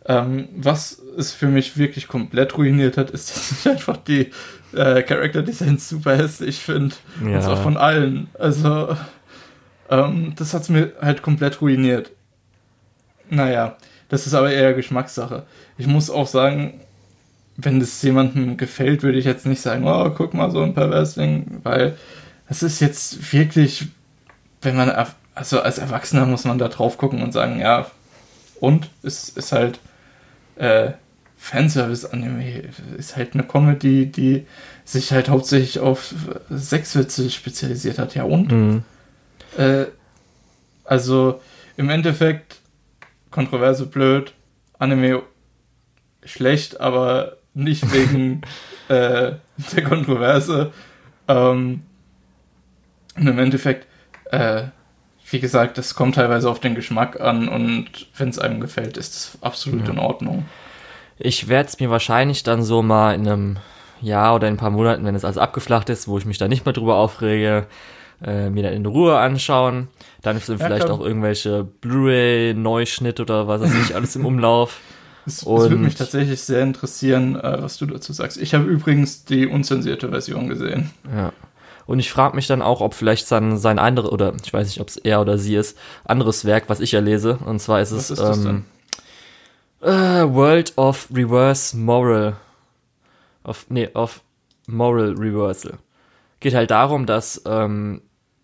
Ähm, 0.05 0.49
was 0.55 1.01
es 1.19 1.31
für 1.31 1.47
mich 1.47 1.77
wirklich 1.77 2.07
komplett 2.07 2.57
ruiniert 2.57 2.97
hat, 2.97 3.11
ist, 3.11 3.29
dass 3.35 3.51
ich 3.51 3.69
einfach 3.69 3.97
die 3.97 4.31
äh, 4.73 5.03
Character 5.03 5.41
Designs 5.41 5.89
super 5.89 6.15
hässlich 6.17 6.59
finde. 6.59 6.95
Ja. 7.23 7.35
Und 7.35 7.43
zwar 7.43 7.57
von 7.57 7.77
allen. 7.77 8.27
Also, 8.37 8.95
ähm, 9.89 10.33
das 10.35 10.53
hat 10.53 10.63
es 10.63 10.69
mir 10.69 10.93
halt 11.01 11.21
komplett 11.21 11.61
ruiniert. 11.61 12.11
Naja, 13.29 13.77
das 14.09 14.25
ist 14.25 14.33
aber 14.33 14.51
eher 14.51 14.73
Geschmackssache. 14.73 15.43
Ich 15.77 15.87
muss 15.87 16.09
auch 16.09 16.27
sagen, 16.27 16.81
wenn 17.57 17.79
das 17.79 18.01
jemandem 18.01 18.57
gefällt, 18.57 19.03
würde 19.03 19.17
ich 19.17 19.25
jetzt 19.25 19.45
nicht 19.45 19.61
sagen, 19.61 19.85
oh, 19.85 20.09
guck 20.11 20.33
mal, 20.33 20.49
so 20.49 20.61
ein 20.61 20.73
pervers 20.73 21.15
Ding, 21.15 21.59
weil 21.63 21.97
es 22.47 22.63
ist 22.63 22.79
jetzt 22.79 23.33
wirklich, 23.33 23.87
wenn 24.61 24.75
man, 24.75 24.91
also 25.35 25.61
als 25.61 25.77
Erwachsener 25.77 26.25
muss 26.25 26.45
man 26.45 26.57
da 26.57 26.69
drauf 26.69 26.97
gucken 26.97 27.21
und 27.21 27.33
sagen, 27.33 27.59
ja, 27.59 27.85
und 28.59 28.89
es 29.03 29.29
ist 29.29 29.51
halt 29.51 29.79
äh, 30.55 30.91
Fanservice-Anime 31.41 32.63
ist 32.97 33.15
halt 33.15 33.33
eine 33.33 33.43
Comedy, 33.43 34.05
die 34.05 34.45
sich 34.83 35.13
halt 35.13 35.29
hauptsächlich 35.29 35.79
auf 35.79 36.13
Sexwitze 36.53 37.29
spezialisiert 37.31 37.97
hat. 37.97 38.13
Ja, 38.13 38.23
und? 38.23 38.51
Mhm. 38.51 38.83
Äh, 39.57 39.85
also 40.83 41.41
im 41.77 41.89
Endeffekt 41.89 42.57
kontroverse 43.31 43.85
blöd, 43.85 44.33
Anime 44.79 45.23
schlecht, 46.25 46.81
aber 46.81 47.37
nicht 47.53 47.91
wegen 47.93 48.41
äh, 48.89 49.31
der 49.73 49.83
Kontroverse. 49.87 50.73
Ähm, 51.29 51.83
und 53.15 53.27
im 53.27 53.39
Endeffekt, 53.39 53.87
äh, 54.31 54.63
wie 55.31 55.39
gesagt, 55.39 55.77
das 55.77 55.95
kommt 55.95 56.15
teilweise 56.15 56.49
auf 56.49 56.59
den 56.59 56.75
Geschmack 56.75 57.21
an 57.21 57.47
und 57.47 58.07
wenn 58.17 58.29
es 58.29 58.39
einem 58.39 58.59
gefällt, 58.59 58.97
ist 58.97 59.15
es 59.15 59.37
absolut 59.41 59.87
ja. 59.87 59.93
in 59.93 59.99
Ordnung. 59.99 60.45
Ich 61.19 61.49
werde 61.49 61.67
es 61.67 61.79
mir 61.79 61.89
wahrscheinlich 61.89 62.43
dann 62.43 62.63
so 62.63 62.81
mal 62.81 63.13
in 63.13 63.27
einem 63.27 63.57
Jahr 64.01 64.35
oder 64.35 64.47
in 64.47 64.53
ein 64.53 64.57
paar 64.57 64.69
Monaten, 64.69 65.03
wenn 65.05 65.15
es 65.15 65.25
alles 65.25 65.37
abgeflacht 65.37 65.89
ist, 65.89 66.07
wo 66.07 66.17
ich 66.17 66.25
mich 66.25 66.37
da 66.37 66.47
nicht 66.47 66.65
mehr 66.65 66.73
drüber 66.73 66.95
aufrege, 66.95 67.67
äh, 68.23 68.49
mir 68.49 68.63
dann 68.63 68.73
in 68.73 68.85
Ruhe 68.85 69.17
anschauen. 69.17 69.89
Dann 70.21 70.39
sind 70.39 70.59
ja, 70.59 70.65
vielleicht 70.65 70.85
klar. 70.85 70.97
auch 70.97 71.03
irgendwelche 71.03 71.63
Blu-ray-Neuschnitt 71.63 73.19
oder 73.19 73.47
was 73.49 73.61
weiß 73.61 73.73
ich, 73.83 73.95
alles 73.95 74.15
im 74.15 74.25
Umlauf. 74.25 74.79
Es, 75.25 75.45
würde 75.45 75.75
mich 75.75 75.93
tatsächlich 75.93 76.41
sehr 76.41 76.63
interessieren, 76.63 77.35
äh, 77.35 77.61
was 77.61 77.77
du 77.77 77.85
dazu 77.85 78.13
sagst. 78.13 78.37
Ich 78.37 78.55
habe 78.55 78.63
übrigens 78.63 79.25
die 79.25 79.45
unzensierte 79.45 80.09
Version 80.09 80.47
gesehen. 80.47 80.89
Ja. 81.15 81.33
Und 81.85 81.99
ich 81.99 82.09
frage 82.09 82.35
mich 82.35 82.47
dann 82.47 82.63
auch, 82.63 82.81
ob 82.81 82.95
vielleicht 82.95 83.27
sein, 83.27 83.57
sein 83.57 83.77
andere, 83.77 84.09
oder 84.09 84.33
ich 84.43 84.51
weiß 84.51 84.65
nicht, 84.65 84.79
ob 84.79 84.87
es 84.87 84.97
er 84.97 85.21
oder 85.21 85.37
sie 85.37 85.55
ist, 85.55 85.77
anderes 86.03 86.45
Werk, 86.45 86.63
was 86.67 86.79
ich 86.79 86.93
ja 86.93 86.99
lese. 86.99 87.37
Und 87.45 87.59
zwar 87.59 87.81
ist 87.81 87.91
was 87.91 88.09
es 88.09 88.19
ist 88.19 88.45
ähm, 88.45 88.63
Uh, 89.81 90.27
World 90.33 90.73
of 90.77 91.07
Reverse 91.13 91.75
Moral. 91.75 92.35
Of, 93.43 93.65
nee, 93.69 93.87
of 93.93 94.21
Moral 94.67 95.13
Reversal. 95.17 95.77
Geht 96.39 96.53
halt 96.53 96.71
darum, 96.71 97.05
dass 97.05 97.41
ähm, 97.45 98.01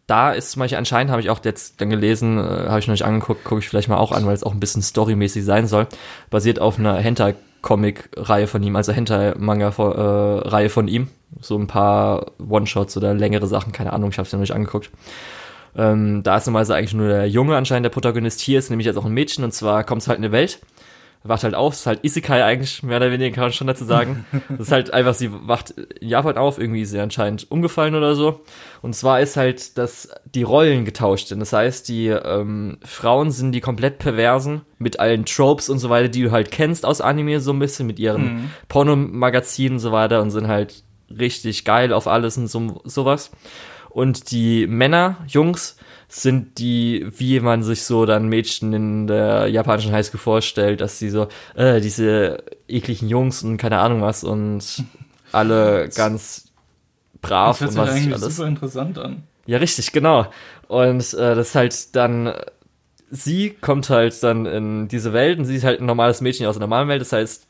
da 0.07 0.31
ist 0.31 0.51
zum 0.51 0.61
Beispiel 0.61 0.77
anscheinend, 0.77 1.11
habe 1.11 1.21
ich 1.21 1.29
auch 1.29 1.43
jetzt 1.43 1.81
dann 1.81 1.89
gelesen, 1.89 2.38
äh, 2.38 2.67
habe 2.69 2.79
ich 2.79 2.88
noch 2.88 2.93
nicht 2.93 3.05
angeguckt, 3.05 3.43
gucke 3.43 3.59
ich 3.59 3.69
vielleicht 3.69 3.89
mal 3.89 3.97
auch 3.97 4.11
an, 4.11 4.25
weil 4.25 4.33
es 4.33 4.43
auch 4.43 4.53
ein 4.53 4.59
bisschen 4.59 4.81
storymäßig 4.81 5.43
sein 5.43 5.67
soll. 5.67 5.88
Basiert 6.29 6.59
auf 6.59 6.77
einer 6.77 6.95
Hentai-Comic-Reihe 6.95 8.47
von 8.47 8.61
ihm, 8.63 8.75
also 8.75 8.93
Hentai-Manga-Reihe 8.93 10.69
von 10.69 10.88
ihm. 10.88 11.09
So 11.41 11.57
ein 11.57 11.67
paar 11.67 12.31
One-Shots 12.39 12.95
oder 12.97 13.13
längere 13.13 13.47
Sachen, 13.47 13.73
keine 13.73 13.93
Ahnung, 13.93 14.11
ich 14.11 14.17
habe 14.17 14.27
es 14.27 14.33
noch 14.33 14.39
nicht 14.39 14.53
angeguckt. 14.53 14.91
Ähm, 15.75 16.23
da 16.23 16.38
ist 16.38 16.45
normalerweise 16.45 16.75
eigentlich 16.75 16.93
nur 16.93 17.07
der 17.07 17.27
Junge 17.27 17.57
anscheinend 17.57 17.86
der 17.86 17.89
Protagonist. 17.89 18.39
Hier 18.39 18.59
ist 18.59 18.69
nämlich 18.69 18.86
jetzt 18.86 18.97
auch 18.97 19.05
ein 19.05 19.13
Mädchen 19.13 19.43
und 19.43 19.53
zwar 19.53 19.83
kommt 19.83 20.03
es 20.03 20.07
halt 20.07 20.19
in 20.19 20.25
eine 20.25 20.31
Welt, 20.31 20.59
wacht 21.28 21.43
halt 21.43 21.55
auf, 21.55 21.73
ist 21.73 21.88
halt 21.88 22.03
Isekai 22.03 22.43
eigentlich, 22.43 22.84
mehr 22.84 22.97
oder 22.97 23.11
weniger 23.11 23.34
kann 23.34 23.45
man 23.45 23.53
schon 23.53 23.67
dazu 23.67 23.86
sagen. 23.86 24.26
Das 24.49 24.67
ist 24.67 24.71
halt 24.71 24.93
einfach, 24.93 25.13
sie 25.13 25.32
wacht 25.32 25.71
in 25.71 26.07
Japan 26.07 26.38
auf, 26.38 26.59
irgendwie 26.59 26.82
ist 26.82 26.91
sie 26.91 26.99
anscheinend 26.99 27.49
umgefallen 27.49 27.95
oder 27.95 28.15
so. 28.15 28.41
Und 28.82 28.95
zwar 28.95 29.19
ist 29.19 29.36
halt, 29.36 29.78
dass 29.78 30.09
die 30.26 30.43
Rollen 30.43 30.86
getauscht 30.86 31.28
sind. 31.28 31.39
Das 31.39 31.51
heißt, 31.51 31.89
die 31.89 32.07
ähm, 32.07 32.78
Frauen 32.84 33.32
sind 33.32 33.53
die 33.53 33.61
komplett 33.61 33.97
perversen 33.97 34.61
mit 34.78 34.99
allen 34.99 35.26
Tropes 35.26 35.69
und 35.69 35.80
so 35.80 35.89
weiter, 35.89 36.09
die 36.09 36.23
du 36.23 36.32
halt 36.32 36.51
kennst 36.51 36.86
aus 36.86 37.01
Anime 37.01 37.39
so 37.39 37.51
ein 37.51 37.59
bisschen, 37.59 37.88
mit 37.88 37.99
ihren 37.99 38.23
mhm. 38.23 38.49
Pornomagazinen 38.67 39.73
und 39.73 39.80
so 39.80 39.91
weiter 39.91 40.21
und 40.21 40.32
sind 40.32 40.47
halt 40.47 40.84
richtig 41.09 41.65
geil 41.65 41.91
auf 41.91 42.07
alles 42.07 42.38
und 42.38 42.47
so, 42.47 42.82
sowas. 42.84 43.32
Und 43.89 44.32
die 44.32 44.67
Männer, 44.67 45.17
Jungs, 45.28 45.78
sind 46.08 46.60
die, 46.60 47.06
wie 47.18 47.39
man 47.39 47.64
sich 47.64 47.84
so 47.84 48.06
dann 48.06 48.28
Mädchen 48.28 48.74
in 48.74 49.08
der 49.08 49.47
japanischen 49.47 49.91
Highschool 49.91 50.20
vorstellt, 50.20 50.82
dass 50.82 50.99
sie 50.99 51.10
so, 51.10 51.28
äh, 51.56 51.82
diese 51.82 52.43
ekligen 52.68 53.10
Jungs 53.10 53.43
und 53.43 53.58
keine 53.58 53.80
Ahnung 53.80 54.01
was 54.01 54.24
und 54.24 54.84
alle 55.32 55.89
ganz 55.95 56.45
brav 57.22 57.60
das 57.60 57.72
und 57.72 57.78
was 57.78 57.89
eigentlich 57.89 58.14
alles. 58.14 58.36
super 58.36 58.47
interessant 58.47 58.97
an. 58.97 59.24
Ja, 59.45 59.58
richtig, 59.58 59.91
genau. 59.91 60.28
Und 60.68 61.14
äh, 61.14 61.36
das 61.36 61.49
ist 61.49 61.56
halt 61.56 61.95
dann, 61.95 62.34
sie 63.12 63.51
kommt 63.51 63.89
halt 63.89 64.22
dann 64.24 64.45
in 64.45 64.88
diese 64.88 65.14
Welt 65.14 65.38
und 65.39 65.45
sie 65.45 65.56
ist 65.56 65.64
halt 65.64 65.82
ein 65.82 65.86
normales 65.86 66.22
Mädchen 66.22 66.47
aus 66.47 66.56
der 66.56 66.62
normalen 66.62 66.88
Welt. 66.88 67.01
Das 67.01 67.12
heißt, 67.12 67.45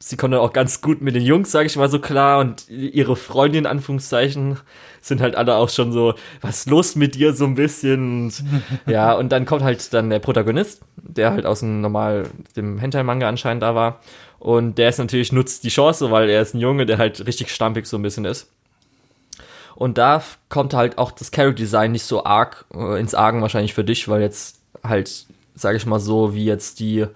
sie 0.00 0.16
kommt 0.16 0.34
dann 0.34 0.40
auch 0.40 0.52
ganz 0.52 0.80
gut 0.80 1.02
mit 1.02 1.14
den 1.14 1.22
Jungs, 1.22 1.52
sage 1.52 1.66
ich 1.66 1.76
mal 1.76 1.90
so 1.90 2.00
klar, 2.00 2.40
und 2.40 2.68
ihre 2.68 3.16
Freundin, 3.16 3.64
in 3.64 3.70
Anführungszeichen, 3.70 4.58
sind 5.02 5.20
halt 5.20 5.36
alle 5.36 5.56
auch 5.56 5.68
schon 5.68 5.92
so, 5.92 6.14
was 6.40 6.60
ist 6.60 6.70
los 6.70 6.96
mit 6.96 7.14
dir 7.14 7.34
so 7.34 7.44
ein 7.44 7.54
bisschen? 7.54 8.24
Und, 8.24 8.44
ja, 8.86 9.12
und 9.12 9.30
dann 9.30 9.44
kommt 9.44 9.62
halt 9.62 9.92
dann 9.92 10.10
der 10.10 10.18
Protagonist, 10.18 10.82
der 10.96 11.32
halt 11.32 11.46
aus 11.46 11.60
dem 11.60 11.82
normal, 11.82 12.24
dem 12.56 12.78
Hentai-Manga 12.78 13.28
anscheinend 13.28 13.62
da 13.62 13.74
war. 13.74 14.00
Und 14.38 14.78
der 14.78 14.88
ist 14.88 14.98
natürlich, 14.98 15.32
nutzt 15.32 15.64
die 15.64 15.68
Chance, 15.68 16.10
weil 16.10 16.30
er 16.30 16.40
ist 16.40 16.54
ein 16.54 16.60
Junge, 16.60 16.86
der 16.86 16.96
halt 16.96 17.26
richtig 17.26 17.54
stampig 17.54 17.86
so 17.86 17.98
ein 17.98 18.02
bisschen 18.02 18.24
ist. 18.24 18.50
Und 19.76 19.98
da 19.98 20.22
kommt 20.48 20.72
halt 20.72 20.98
auch 20.98 21.10
das 21.10 21.30
Character 21.30 21.56
Design 21.56 21.92
nicht 21.92 22.04
so 22.04 22.24
arg 22.24 22.64
äh, 22.74 22.98
ins 22.98 23.14
Argen 23.14 23.42
wahrscheinlich 23.42 23.74
für 23.74 23.84
dich, 23.84 24.08
weil 24.08 24.22
jetzt 24.22 24.60
halt, 24.82 25.26
sage 25.54 25.76
ich 25.76 25.86
mal 25.86 26.00
so, 26.00 26.34
wie 26.34 26.44
jetzt 26.46 26.80
die 26.80 27.06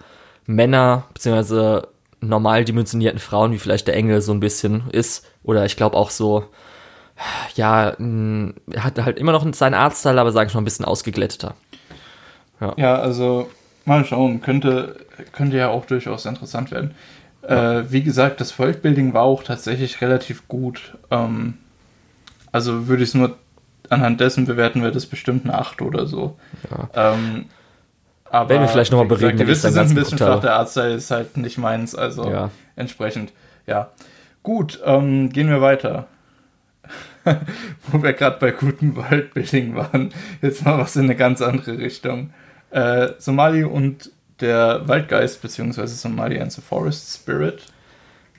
Männer, 0.46 1.04
beziehungsweise 1.14 1.88
normal 2.28 2.64
dimensionierten 2.64 3.20
Frauen, 3.20 3.52
wie 3.52 3.58
vielleicht 3.58 3.86
der 3.86 3.96
Engel 3.96 4.20
so 4.20 4.32
ein 4.32 4.40
bisschen 4.40 4.84
ist. 4.90 5.26
Oder 5.42 5.64
ich 5.64 5.76
glaube 5.76 5.96
auch 5.96 6.10
so, 6.10 6.44
ja, 7.54 7.90
er 7.90 8.84
hat 8.84 8.98
halt 9.02 9.18
immer 9.18 9.32
noch 9.32 9.46
seinen 9.54 9.74
Artstyle, 9.74 10.20
aber 10.20 10.32
sage 10.32 10.48
ich 10.48 10.54
mal 10.54 10.60
ein 10.60 10.64
bisschen 10.64 10.84
ausgeglätteter. 10.84 11.54
Ja. 12.60 12.74
ja, 12.76 12.96
also 12.96 13.50
mal 13.84 14.04
schauen, 14.04 14.40
könnte, 14.40 14.96
könnte 15.32 15.56
ja 15.56 15.68
auch 15.68 15.86
durchaus 15.86 16.26
interessant 16.26 16.70
werden. 16.70 16.94
Ja. 17.42 17.80
Äh, 17.80 17.92
wie 17.92 18.02
gesagt, 18.02 18.40
das 18.40 18.58
Worldbuilding 18.58 19.12
war 19.12 19.22
auch 19.22 19.42
tatsächlich 19.42 20.00
relativ 20.00 20.48
gut. 20.48 20.96
Ähm, 21.10 21.54
also 22.52 22.88
würde 22.88 23.02
ich 23.02 23.10
es 23.10 23.14
nur 23.14 23.36
anhand 23.90 24.20
dessen 24.20 24.46
bewerten, 24.46 24.82
wäre 24.82 24.92
das 24.92 25.06
bestimmt 25.06 25.44
eine 25.44 25.58
8 25.58 25.82
oder 25.82 26.06
so. 26.06 26.38
Ja. 26.70 27.14
Ähm, 27.14 27.46
aber 28.34 28.50
Werden 28.50 28.62
wir 28.62 28.68
vielleicht 28.68 28.90
nochmal 28.90 29.06
bereden. 29.06 29.38
Die 29.38 29.46
Witze 29.46 29.70
sind 29.70 29.90
ein 29.90 29.94
bisschen 29.94 30.18
flach, 30.18 30.40
der 30.40 30.54
Artstyle 30.54 30.94
ist 30.94 31.10
halt 31.12 31.36
nicht 31.36 31.56
meins, 31.56 31.94
also 31.94 32.28
ja. 32.28 32.50
entsprechend, 32.74 33.32
ja. 33.64 33.90
Gut, 34.42 34.80
ähm, 34.84 35.30
gehen 35.30 35.48
wir 35.48 35.60
weiter. 35.60 36.08
Wo 37.86 38.02
wir 38.02 38.12
gerade 38.12 38.38
bei 38.40 38.50
gutem 38.50 38.96
Waldbuilding 38.96 39.76
waren, 39.76 40.12
jetzt 40.42 40.64
mal 40.64 40.78
was 40.78 40.96
in 40.96 41.04
eine 41.04 41.14
ganz 41.14 41.40
andere 41.40 41.78
Richtung. 41.78 42.34
Äh, 42.70 43.12
Somali 43.18 43.62
und 43.62 44.10
der 44.40 44.82
Waldgeist, 44.88 45.40
beziehungsweise 45.40 45.94
Somali 45.94 46.40
and 46.40 46.50
the 46.50 46.60
Forest 46.60 47.14
Spirit. 47.14 47.62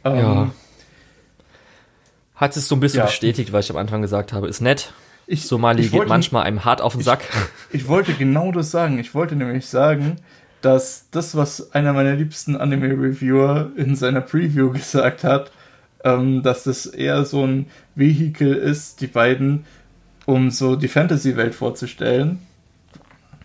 Ähm, 0.03 0.17
ja. 0.17 0.51
Hat 2.35 2.57
es 2.57 2.67
so 2.67 2.75
ein 2.75 2.81
bisschen 2.81 2.99
ja. 2.99 3.05
bestätigt, 3.05 3.53
was 3.53 3.65
ich 3.65 3.71
am 3.71 3.77
Anfang 3.77 4.01
gesagt 4.01 4.33
habe. 4.33 4.49
Ist 4.49 4.59
nett, 4.59 4.91
ich, 5.27 5.47
Somali 5.47 5.81
ich 5.81 5.91
wollte, 5.91 6.05
geht 6.05 6.09
manchmal 6.09 6.43
einem 6.43 6.65
hart 6.65 6.81
auf 6.81 6.93
den 6.93 7.01
Sack. 7.01 7.23
Ich, 7.69 7.81
ich, 7.81 7.87
wollte 7.87 8.13
genau 8.13 8.51
das 8.51 8.71
sagen. 8.71 8.99
Ich 8.99 9.13
wollte 9.13 9.35
nämlich 9.35 9.65
sagen, 9.65 10.17
dass 10.61 11.07
das, 11.11 11.35
was 11.35 11.73
einer 11.73 11.93
meiner 11.93 12.15
liebsten 12.15 12.55
Anime-Reviewer 12.55 13.71
in 13.75 13.95
seiner 13.95 14.21
Preview 14.21 14.71
gesagt 14.71 15.23
hat, 15.23 15.51
ähm, 16.03 16.43
dass 16.43 16.63
das 16.63 16.85
eher 16.85 17.25
so 17.25 17.45
ein 17.45 17.67
Vehikel 17.95 18.53
ist, 18.53 19.01
die 19.01 19.07
beiden, 19.07 19.65
um 20.25 20.51
so 20.51 20.75
die 20.75 20.87
Fantasy-Welt 20.87 21.55
vorzustellen, 21.55 22.39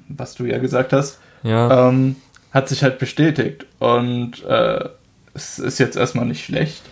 was 0.08 0.34
du 0.34 0.44
ja 0.44 0.58
gesagt 0.58 0.92
hast, 0.92 1.18
ja. 1.42 1.88
Ähm, 1.88 2.16
hat 2.52 2.68
sich 2.68 2.82
halt 2.82 2.98
bestätigt. 2.98 3.66
Und 3.78 4.44
äh, 4.44 4.88
es 5.34 5.58
ist 5.58 5.78
jetzt 5.78 5.96
erstmal 5.96 6.26
nicht 6.26 6.44
schlecht, 6.44 6.82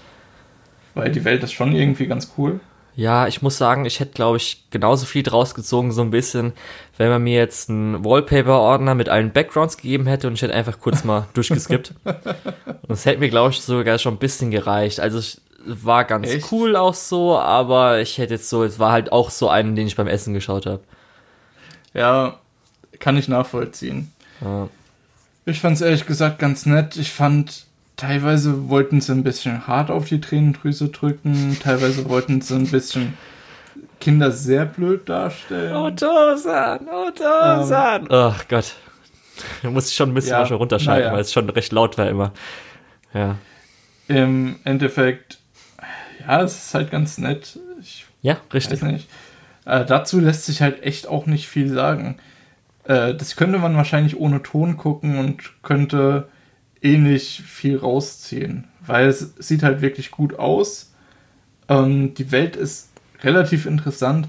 weil 0.94 1.10
die 1.10 1.24
Welt 1.24 1.42
ist 1.42 1.52
schon 1.52 1.74
irgendwie 1.74 2.06
ganz 2.06 2.32
cool. 2.38 2.60
Ja, 2.98 3.28
ich 3.28 3.42
muss 3.42 3.56
sagen, 3.56 3.84
ich 3.84 4.00
hätte, 4.00 4.10
glaube 4.10 4.38
ich, 4.38 4.64
genauso 4.70 5.06
viel 5.06 5.22
draus 5.22 5.54
gezogen, 5.54 5.92
so 5.92 6.02
ein 6.02 6.10
bisschen, 6.10 6.52
wenn 6.96 7.10
man 7.10 7.22
mir 7.22 7.36
jetzt 7.36 7.70
einen 7.70 8.04
Wallpaper-Ordner 8.04 8.96
mit 8.96 9.08
allen 9.08 9.32
Backgrounds 9.32 9.76
gegeben 9.76 10.08
hätte 10.08 10.26
und 10.26 10.34
ich 10.34 10.42
hätte 10.42 10.52
einfach 10.52 10.80
kurz 10.80 11.04
mal 11.04 11.28
durchgeskippt. 11.34 11.94
Und 12.02 12.90
es 12.90 13.06
hätte 13.06 13.20
mir, 13.20 13.28
glaube 13.28 13.50
ich, 13.50 13.60
sogar 13.60 14.00
schon 14.00 14.14
ein 14.14 14.18
bisschen 14.18 14.50
gereicht. 14.50 14.98
Also 14.98 15.18
es 15.18 15.40
war 15.64 16.06
ganz 16.06 16.28
Echt? 16.28 16.50
cool 16.50 16.74
auch 16.74 16.94
so, 16.94 17.38
aber 17.38 18.00
ich 18.00 18.18
hätte 18.18 18.34
jetzt 18.34 18.48
so, 18.48 18.64
es 18.64 18.80
war 18.80 18.90
halt 18.90 19.12
auch 19.12 19.30
so 19.30 19.48
einen, 19.48 19.76
den 19.76 19.86
ich 19.86 19.94
beim 19.94 20.08
Essen 20.08 20.34
geschaut 20.34 20.66
habe. 20.66 20.80
Ja, 21.94 22.40
kann 22.98 23.16
ich 23.16 23.28
nachvollziehen. 23.28 24.10
Ja. 24.40 24.68
Ich 25.46 25.60
fand 25.60 25.76
es 25.76 25.82
ehrlich 25.82 26.04
gesagt 26.04 26.40
ganz 26.40 26.66
nett. 26.66 26.96
Ich 26.96 27.12
fand 27.12 27.67
teilweise 27.98 28.70
wollten 28.70 29.02
sie 29.02 29.12
ein 29.12 29.24
bisschen 29.24 29.66
hart 29.66 29.90
auf 29.90 30.06
die 30.06 30.22
Tränendrüse 30.22 30.88
drücken, 30.88 31.58
teilweise 31.62 32.08
wollten 32.08 32.40
sie 32.40 32.54
ein 32.54 32.68
bisschen 32.68 33.18
Kinder 34.00 34.30
sehr 34.30 34.64
blöd 34.64 35.08
darstellen. 35.08 35.74
Otosan, 35.74 36.88
Otosan. 36.88 38.02
Ähm, 38.02 38.08
oh 38.10 38.34
Gott. 38.48 38.76
Da 39.62 39.70
muss 39.70 39.90
ich 39.90 39.94
schon 39.94 40.10
ein 40.10 40.14
bisschen 40.14 40.32
ja, 40.32 40.46
schon 40.46 40.56
runterschalten, 40.56 41.08
ja. 41.08 41.12
weil 41.12 41.20
es 41.20 41.32
schon 41.32 41.50
recht 41.50 41.72
laut 41.72 41.98
war 41.98 42.08
immer. 42.08 42.32
Ja. 43.12 43.36
Im 44.06 44.56
Endeffekt, 44.64 45.38
ja, 46.20 46.42
es 46.42 46.66
ist 46.66 46.74
halt 46.74 46.90
ganz 46.90 47.18
nett. 47.18 47.58
Ich 47.80 48.06
ja, 48.22 48.38
richtig. 48.52 48.82
Äh, 49.64 49.84
dazu 49.84 50.20
lässt 50.20 50.46
sich 50.46 50.62
halt 50.62 50.82
echt 50.82 51.06
auch 51.06 51.26
nicht 51.26 51.48
viel 51.48 51.68
sagen. 51.68 52.18
Äh, 52.84 53.14
das 53.14 53.36
könnte 53.36 53.58
man 53.58 53.76
wahrscheinlich 53.76 54.18
ohne 54.18 54.42
Ton 54.42 54.76
gucken 54.76 55.18
und 55.18 55.62
könnte 55.62 56.28
eh 56.82 56.96
nicht 56.96 57.42
viel 57.42 57.76
rausziehen, 57.76 58.68
weil 58.86 59.08
es 59.08 59.34
sieht 59.38 59.62
halt 59.62 59.80
wirklich 59.80 60.10
gut 60.10 60.38
aus. 60.38 60.92
Ähm, 61.68 62.14
die 62.14 62.30
Welt 62.32 62.56
ist 62.56 62.90
relativ 63.22 63.66
interessant, 63.66 64.28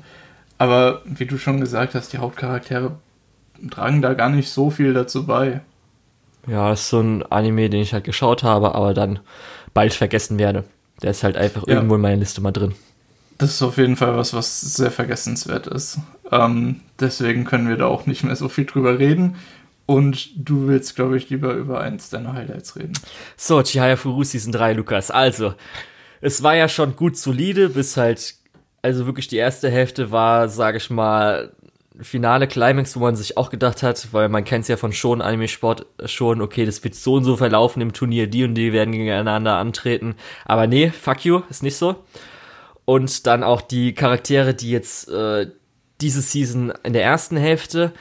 aber 0.57 1.01
wie 1.05 1.25
du 1.25 1.37
schon 1.37 1.59
gesagt 1.59 1.95
hast, 1.95 2.13
die 2.13 2.17
Hauptcharaktere 2.17 2.97
tragen 3.69 4.01
da 4.01 4.13
gar 4.13 4.29
nicht 4.29 4.49
so 4.49 4.69
viel 4.69 4.93
dazu 4.93 5.25
bei. 5.25 5.61
Ja, 6.47 6.73
ist 6.73 6.89
so 6.89 6.99
ein 6.99 7.23
Anime, 7.23 7.69
den 7.69 7.81
ich 7.81 7.93
halt 7.93 8.05
geschaut 8.05 8.43
habe, 8.43 8.73
aber 8.75 8.93
dann 8.93 9.19
bald 9.73 9.93
vergessen 9.93 10.39
werde. 10.39 10.63
Der 11.01 11.11
ist 11.11 11.23
halt 11.23 11.37
einfach 11.37 11.67
ja. 11.67 11.75
irgendwo 11.75 11.95
in 11.95 12.01
meiner 12.01 12.17
Liste 12.17 12.41
mal 12.41 12.51
drin. 12.51 12.73
Das 13.37 13.51
ist 13.51 13.61
auf 13.61 13.77
jeden 13.77 13.95
Fall 13.95 14.17
was, 14.17 14.33
was 14.33 14.59
sehr 14.59 14.91
vergessenswert 14.91 15.67
ist. 15.67 15.99
Ähm, 16.31 16.81
deswegen 16.99 17.45
können 17.45 17.69
wir 17.69 17.77
da 17.77 17.85
auch 17.85 18.05
nicht 18.05 18.23
mehr 18.23 18.35
so 18.35 18.49
viel 18.49 18.65
drüber 18.65 18.99
reden. 18.99 19.35
Und 19.89 20.29
du 20.35 20.67
willst, 20.67 20.95
glaube 20.95 21.17
ich, 21.17 21.31
lieber 21.31 21.55
über 21.55 21.81
eins 21.81 22.11
deiner 22.11 22.33
Highlights 22.33 22.75
reden. 22.75 22.93
So, 23.35 23.63
Chihaya 23.63 23.95
Furu 23.95 24.23
Season 24.23 24.51
3, 24.51 24.73
Lukas. 24.73 25.09
Also, 25.09 25.55
es 26.21 26.43
war 26.43 26.53
ja 26.55 26.69
schon 26.69 26.95
gut 26.95 27.17
solide, 27.17 27.69
bis 27.69 27.97
halt, 27.97 28.35
also 28.83 29.07
wirklich 29.07 29.29
die 29.29 29.37
erste 29.37 29.71
Hälfte 29.71 30.11
war, 30.11 30.47
sage 30.47 30.77
ich 30.77 30.91
mal, 30.91 31.53
finale 31.99 32.47
Climax, 32.47 32.97
wo 32.97 32.99
man 32.99 33.15
sich 33.15 33.35
auch 33.35 33.49
gedacht 33.49 33.81
hat, 33.81 34.09
weil 34.11 34.29
man 34.29 34.43
kennt 34.43 34.61
es 34.61 34.67
ja 34.67 34.77
von 34.77 34.93
schon 34.93 35.23
Anime-Sport 35.23 35.87
schon, 36.05 36.43
okay, 36.43 36.67
das 36.67 36.83
wird 36.83 36.93
so 36.93 37.15
und 37.15 37.23
so 37.23 37.35
verlaufen 37.35 37.81
im 37.81 37.91
Turnier, 37.91 38.27
die 38.27 38.43
und 38.43 38.53
die 38.53 38.71
werden 38.73 38.91
gegeneinander 38.91 39.55
antreten. 39.55 40.13
Aber 40.45 40.67
nee, 40.67 40.91
fuck 40.91 41.25
you, 41.25 41.41
ist 41.49 41.63
nicht 41.63 41.77
so. 41.77 41.95
Und 42.85 43.25
dann 43.25 43.41
auch 43.41 43.61
die 43.61 43.95
Charaktere, 43.95 44.53
die 44.53 44.69
jetzt 44.69 45.09
äh, 45.09 45.47
diese 45.99 46.21
Season 46.21 46.71
in 46.83 46.93
der 46.93 47.05
ersten 47.05 47.37
Hälfte 47.37 47.91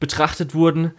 betrachtet 0.00 0.52
wurden, 0.52 0.90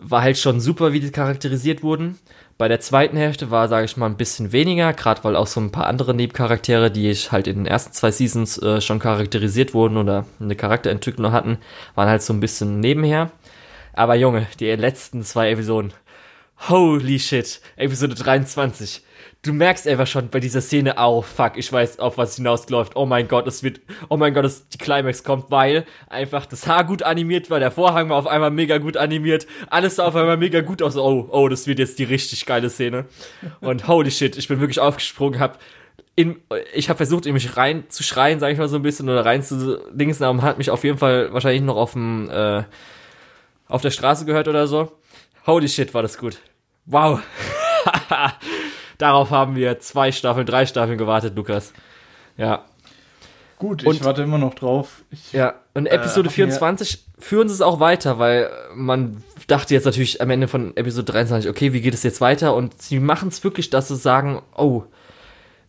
war 0.00 0.22
halt 0.22 0.38
schon 0.38 0.60
super, 0.60 0.92
wie 0.92 1.00
die 1.00 1.10
charakterisiert 1.10 1.82
wurden. 1.82 2.18
Bei 2.58 2.68
der 2.68 2.80
zweiten 2.80 3.16
Hälfte 3.16 3.50
war, 3.50 3.68
sage 3.68 3.86
ich 3.86 3.96
mal, 3.96 4.06
ein 4.06 4.16
bisschen 4.16 4.52
weniger, 4.52 4.92
gerade 4.92 5.24
weil 5.24 5.36
auch 5.36 5.46
so 5.46 5.60
ein 5.60 5.72
paar 5.72 5.86
andere 5.86 6.14
Nebencharaktere, 6.14 6.90
die 6.90 7.08
ich 7.10 7.32
halt 7.32 7.46
in 7.46 7.56
den 7.56 7.66
ersten 7.66 7.92
zwei 7.92 8.10
Seasons 8.10 8.58
äh, 8.58 8.80
schon 8.80 8.98
charakterisiert 8.98 9.72
wurden 9.72 9.96
oder 9.96 10.26
eine 10.40 10.56
Charakterentwicklung 10.56 11.32
hatten, 11.32 11.58
waren 11.94 12.08
halt 12.08 12.22
so 12.22 12.32
ein 12.32 12.40
bisschen 12.40 12.80
nebenher. 12.80 13.30
Aber 13.92 14.14
Junge, 14.14 14.46
die 14.58 14.70
letzten 14.70 15.22
zwei 15.22 15.50
Episoden. 15.50 15.92
Holy 16.68 17.18
shit, 17.18 17.60
Episode 17.76 18.14
23 18.14 19.02
du 19.42 19.52
merkst 19.52 19.88
einfach 19.88 20.06
schon 20.06 20.28
bei 20.28 20.40
dieser 20.40 20.60
Szene, 20.60 20.94
oh 20.98 21.22
fuck, 21.22 21.52
ich 21.56 21.72
weiß, 21.72 21.98
auf 21.98 22.18
was 22.18 22.36
hinausläuft. 22.36 22.94
Oh 22.94 23.06
mein 23.06 23.26
Gott, 23.26 23.46
es 23.46 23.62
wird, 23.62 23.80
oh 24.08 24.16
mein 24.16 24.34
Gott, 24.34 24.44
es, 24.44 24.68
die 24.68 24.78
Climax 24.78 25.24
kommt, 25.24 25.50
weil 25.50 25.86
einfach 26.08 26.46
das 26.46 26.66
Haar 26.66 26.84
gut 26.84 27.02
animiert 27.02 27.48
war, 27.48 27.58
der 27.58 27.70
Vorhang 27.70 28.10
war 28.10 28.16
auf 28.16 28.26
einmal 28.26 28.50
mega 28.50 28.78
gut 28.78 28.96
animiert, 28.96 29.46
alles 29.68 29.96
sah 29.96 30.06
auf 30.06 30.16
einmal 30.16 30.36
mega 30.36 30.60
gut 30.60 30.82
aus. 30.82 30.96
Oh, 30.96 31.28
oh, 31.30 31.48
das 31.48 31.66
wird 31.66 31.78
jetzt 31.78 31.98
die 31.98 32.04
richtig 32.04 32.44
geile 32.44 32.68
Szene. 32.68 33.06
Und 33.60 33.88
holy 33.88 34.10
shit, 34.10 34.36
ich 34.36 34.48
bin 34.48 34.60
wirklich 34.60 34.80
aufgesprungen, 34.80 35.40
hab 35.40 35.58
in, 36.16 36.42
ich 36.74 36.90
habe 36.90 36.98
versucht, 36.98 37.24
in 37.24 37.32
mich 37.32 37.56
rein 37.56 37.84
zu 37.88 38.02
schreien, 38.02 38.40
sag 38.40 38.52
ich 38.52 38.58
mal 38.58 38.68
so 38.68 38.76
ein 38.76 38.82
bisschen, 38.82 39.08
oder 39.08 39.24
rein 39.24 39.42
zu 39.42 39.78
dingsen, 39.92 40.24
aber 40.24 40.42
hat 40.42 40.58
mich 40.58 40.70
auf 40.70 40.84
jeden 40.84 40.98
Fall 40.98 41.32
wahrscheinlich 41.32 41.62
noch 41.62 41.76
auf 41.76 41.92
dem, 41.92 42.28
äh, 42.28 42.64
auf 43.68 43.80
der 43.80 43.90
Straße 43.90 44.26
gehört 44.26 44.48
oder 44.48 44.66
so. 44.66 44.92
Holy 45.46 45.68
shit, 45.68 45.94
war 45.94 46.02
das 46.02 46.18
gut. 46.18 46.38
Wow. 46.84 47.20
Darauf 49.00 49.30
haben 49.30 49.56
wir 49.56 49.78
zwei 49.80 50.12
Staffeln, 50.12 50.44
drei 50.44 50.66
Staffeln 50.66 50.98
gewartet, 50.98 51.34
Lukas. 51.34 51.72
Ja. 52.36 52.66
Gut, 53.56 53.82
und, 53.82 53.94
ich 53.94 54.04
warte 54.04 54.22
immer 54.22 54.36
noch 54.36 54.52
drauf. 54.52 55.02
Ich, 55.10 55.32
ja, 55.32 55.54
und 55.72 55.86
Episode 55.86 56.28
äh, 56.28 56.32
24 56.32 57.06
führen 57.18 57.48
sie 57.48 57.54
es 57.54 57.62
auch 57.62 57.80
weiter, 57.80 58.18
weil 58.18 58.50
man 58.74 59.24
dachte 59.46 59.72
jetzt 59.72 59.86
natürlich 59.86 60.20
am 60.20 60.28
Ende 60.28 60.48
von 60.48 60.76
Episode 60.76 61.12
23, 61.12 61.48
okay, 61.48 61.72
wie 61.72 61.80
geht 61.80 61.94
es 61.94 62.02
jetzt 62.02 62.20
weiter? 62.20 62.54
Und 62.54 62.82
sie 62.82 63.00
machen 63.00 63.30
es 63.30 63.42
wirklich, 63.42 63.70
dass 63.70 63.88
sie 63.88 63.96
sagen, 63.96 64.42
oh, 64.54 64.84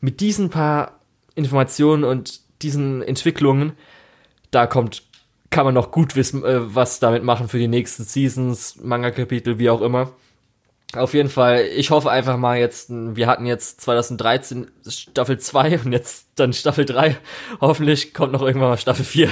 mit 0.02 0.20
diesen 0.20 0.50
paar 0.50 1.00
Informationen 1.36 2.04
und 2.04 2.42
diesen 2.62 3.02
Entwicklungen, 3.02 3.72
da 4.52 4.68
kommt, 4.68 5.04
kann 5.52 5.64
man 5.64 5.74
noch 5.74 5.92
gut 5.92 6.18
wissen, 6.18 6.44
äh, 6.44 6.76
was 6.76 7.00
damit 7.00 7.24
machen 7.24 7.48
für 7.48 7.60
die 7.60 7.70
nächsten 7.70 8.04
Seasons, 8.04 8.76
Manga-Kapitel, 8.84 9.58
wie 9.58 9.70
auch 9.70 9.82
immer. 9.82 10.12
Auf 10.96 11.14
jeden 11.14 11.30
Fall, 11.30 11.64
ich 11.74 11.90
hoffe 11.90 12.12
einfach 12.12 12.38
mal 12.38 12.58
jetzt, 12.58 12.90
wir 12.90 13.28
hatten 13.28 13.46
jetzt 13.46 13.80
2013 13.82 14.68
Staffel 14.88 15.38
2 15.38 15.80
und 15.86 15.94
jetzt 15.94 16.28
dann 16.36 16.54
Staffel 16.54 16.86
3. 16.86 17.18
Hoffentlich 17.62 18.14
kommt 18.14 18.34
noch 18.34 18.42
irgendwann 18.42 18.70
mal 18.70 18.78
Staffel 18.78 19.06
4. 19.06 19.30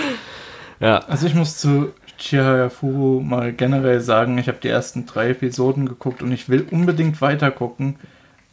ja. 0.80 0.98
Also 1.00 1.26
ich 1.26 1.34
muss 1.34 1.58
zu 1.58 1.92
Chihaya 2.18 2.70
Furu 2.70 3.20
mal 3.20 3.52
generell 3.52 4.00
sagen, 4.00 4.38
ich 4.38 4.48
habe 4.48 4.58
die 4.62 4.68
ersten 4.68 5.06
drei 5.06 5.30
Episoden 5.30 5.86
geguckt 5.86 6.22
und 6.22 6.32
ich 6.32 6.48
will 6.48 6.66
unbedingt 6.70 7.20
weiter 7.20 7.50
gucken. 7.50 7.96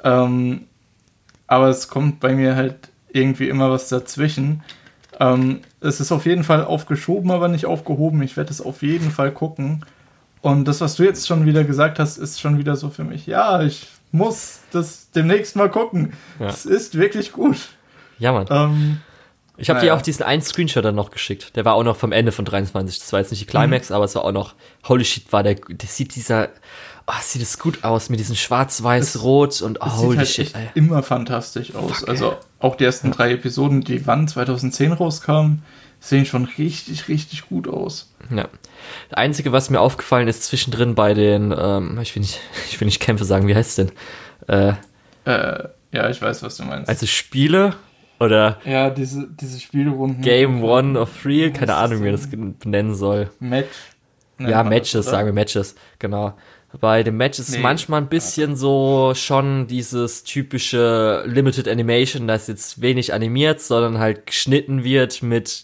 Ähm, 0.04 0.68
aber 1.48 1.70
es 1.70 1.88
kommt 1.88 2.20
bei 2.20 2.34
mir 2.34 2.56
halt 2.56 2.90
irgendwie 3.12 3.48
immer 3.48 3.72
was 3.72 3.90
dazwischen. 3.90 4.64
Ähm, 5.20 5.62
es 5.80 6.00
ist 6.00 6.12
auf 6.12 6.26
jeden 6.26 6.44
Fall 6.44 6.64
aufgeschoben, 6.64 7.32
aber 7.32 7.48
nicht 7.48 7.66
aufgehoben. 7.66 8.22
Ich 8.22 8.38
werde 8.38 8.52
es 8.52 8.62
auf 8.62 8.82
jeden 8.82 9.12
Fall 9.12 9.32
gucken. 9.32 9.86
Und 10.48 10.66
das, 10.66 10.80
was 10.80 10.96
du 10.96 11.04
jetzt 11.04 11.28
schon 11.28 11.46
wieder 11.46 11.66
gesagt 11.66 12.00
hast, 12.00 12.18
ist 12.18 12.40
schon 12.40 12.58
wieder 12.58 12.78
so 12.78 12.90
für 12.90 13.04
mich. 13.04 13.28
Ja, 13.28 13.62
ich 13.62 13.86
muss 14.14 14.60
das 14.72 15.12
demnächst 15.12 15.58
mal 15.58 15.70
gucken. 15.70 16.14
Es 16.40 16.64
ja. 16.64 16.72
ist 16.72 16.98
wirklich 16.98 17.34
gut. 17.34 17.58
Ja, 18.18 18.32
Mann. 18.32 18.48
Ähm, 18.50 19.02
ich 19.58 19.70
habe 19.70 19.80
naja. 19.80 19.92
dir 19.94 19.98
auch 19.98 20.02
diesen 20.02 20.24
einen 20.24 20.42
Screenshot 20.42 20.86
dann 20.86 20.96
noch 20.96 21.12
geschickt. 21.12 21.58
Der 21.58 21.66
war 21.66 21.74
auch 21.74 21.84
noch 21.84 21.98
vom 21.98 22.14
Ende 22.14 22.32
von 22.32 22.46
23. 22.46 22.98
Das 23.00 23.12
war 23.12 23.20
jetzt 23.20 23.32
nicht 23.32 23.42
die 23.42 23.46
Climax, 23.46 23.90
mhm. 23.90 23.98
aber 23.98 24.06
es 24.06 24.16
war 24.16 24.24
auch 24.24 24.32
noch, 24.32 24.56
holy 24.88 25.04
shit, 25.04 25.34
war 25.34 25.44
der, 25.44 25.56
der 25.56 25.90
sieht 25.90 26.16
dieser, 26.16 26.48
oh, 27.08 27.14
sieht 27.22 27.42
es 27.42 27.60
gut 27.60 27.84
aus 27.84 28.10
mit 28.10 28.22
diesem 28.22 28.38
schwarz-weiß-rot 28.38 29.62
und 29.64 29.82
oh, 29.82 29.98
holy 29.98 30.18
halt 30.18 30.30
shit. 30.30 30.56
Ey. 30.56 30.70
immer 30.76 31.04
fantastisch 31.04 31.76
aus. 31.76 32.00
Fuck, 32.00 32.08
also 32.08 32.38
auch 32.60 32.78
die 32.78 32.86
ersten 32.86 33.12
drei 33.12 33.34
Episoden, 33.34 33.82
die 33.82 34.08
wann 34.08 34.30
2010 34.30 34.94
rauskamen, 34.94 35.64
sehen 36.00 36.26
schon 36.26 36.46
richtig, 36.46 37.10
richtig 37.10 37.50
gut 37.50 37.68
aus. 37.68 38.14
Ja. 38.34 38.48
Das 39.10 39.18
Einzige, 39.18 39.52
was 39.52 39.70
mir 39.70 39.80
aufgefallen 39.80 40.28
ist 40.28 40.44
zwischendrin 40.44 40.96
bei 40.96 41.14
den, 41.14 41.54
ähm, 41.58 42.00
ich 42.02 42.16
will 42.16 42.22
nicht, 42.22 42.40
ich 42.70 42.80
will 42.80 42.86
nicht 42.86 43.00
Kämpfe 43.00 43.26
sagen, 43.26 43.48
wie 43.48 43.56
heißt 43.56 43.80
es 43.80 43.88
denn? 43.88 43.92
Äh, 44.48 44.74
äh, 45.26 45.70
ja, 45.92 46.10
ich 46.10 46.22
weiß, 46.22 46.44
was 46.44 46.58
du 46.58 46.64
meinst. 46.64 46.90
Also 46.90 47.06
Spiele 47.06 47.74
oder 48.20 48.60
ja, 48.66 48.90
diese, 48.90 49.28
diese 49.30 49.60
Spielrunden. 49.60 50.22
Game 50.22 50.64
One 50.64 51.00
of 51.00 51.22
Three, 51.22 51.52
keine 51.52 51.76
Ahnung, 51.76 52.00
wie 52.00 52.06
man 52.06 52.14
das 52.14 52.30
benennen 52.30 52.96
soll. 52.96 53.30
Match. 53.40 53.68
Ja, 54.40 54.64
Matches, 54.64 54.92
das, 54.92 55.06
sagen 55.08 55.26
wir 55.26 55.34
Matches, 55.34 55.76
genau. 55.98 56.34
Bei 56.80 57.02
den 57.02 57.16
Matches 57.18 57.50
nee. 57.50 57.60
manchmal 57.60 58.02
ein 58.02 58.10
bisschen 58.10 58.56
so 58.56 59.14
schon 59.16 59.68
dieses 59.68 60.24
typische 60.24 61.24
Limited 61.26 61.68
Animation, 61.68 62.28
das 62.28 62.48
jetzt 62.48 62.82
wenig 62.82 63.14
animiert, 63.14 63.62
sondern 63.62 64.00
halt 64.00 64.28
geschnitten 64.28 64.84
wird 64.84 65.24
mit 65.24 65.64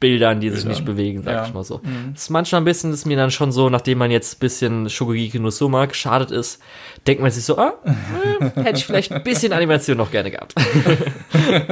Bildern, 0.00 0.40
die 0.40 0.50
sich 0.50 0.64
nicht 0.64 0.84
bewegen, 0.84 1.22
sag 1.22 1.34
ja. 1.34 1.46
ich 1.46 1.52
mal 1.52 1.64
so. 1.64 1.80
Mhm. 1.82 2.12
Das 2.12 2.22
ist 2.22 2.30
manchmal 2.30 2.60
ein 2.60 2.64
bisschen, 2.64 2.92
ist 2.92 3.04
mir 3.04 3.16
dann 3.16 3.30
schon 3.30 3.50
so, 3.50 3.68
nachdem 3.68 3.98
man 3.98 4.10
jetzt 4.10 4.36
ein 4.36 4.38
bisschen 4.40 4.88
Shogugeki 4.88 5.40
no 5.40 5.50
Soma 5.50 5.86
geschadet 5.86 6.30
ist, 6.30 6.62
denkt 7.06 7.20
man 7.20 7.30
sich 7.30 7.44
so, 7.44 7.58
ah, 7.58 7.74
äh, 7.84 8.62
hätte 8.62 8.78
ich 8.78 8.86
vielleicht 8.86 9.10
ein 9.12 9.24
bisschen 9.24 9.52
Animation 9.52 9.96
noch 9.96 10.10
gerne 10.10 10.30
gehabt. 10.30 10.54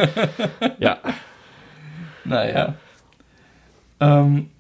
ja. 0.79 0.99
Naja. 2.25 2.75
Ähm, 4.01 4.51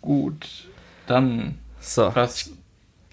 gut, 0.00 0.46
dann. 1.06 1.58
So. 1.80 2.10
Was 2.14 2.50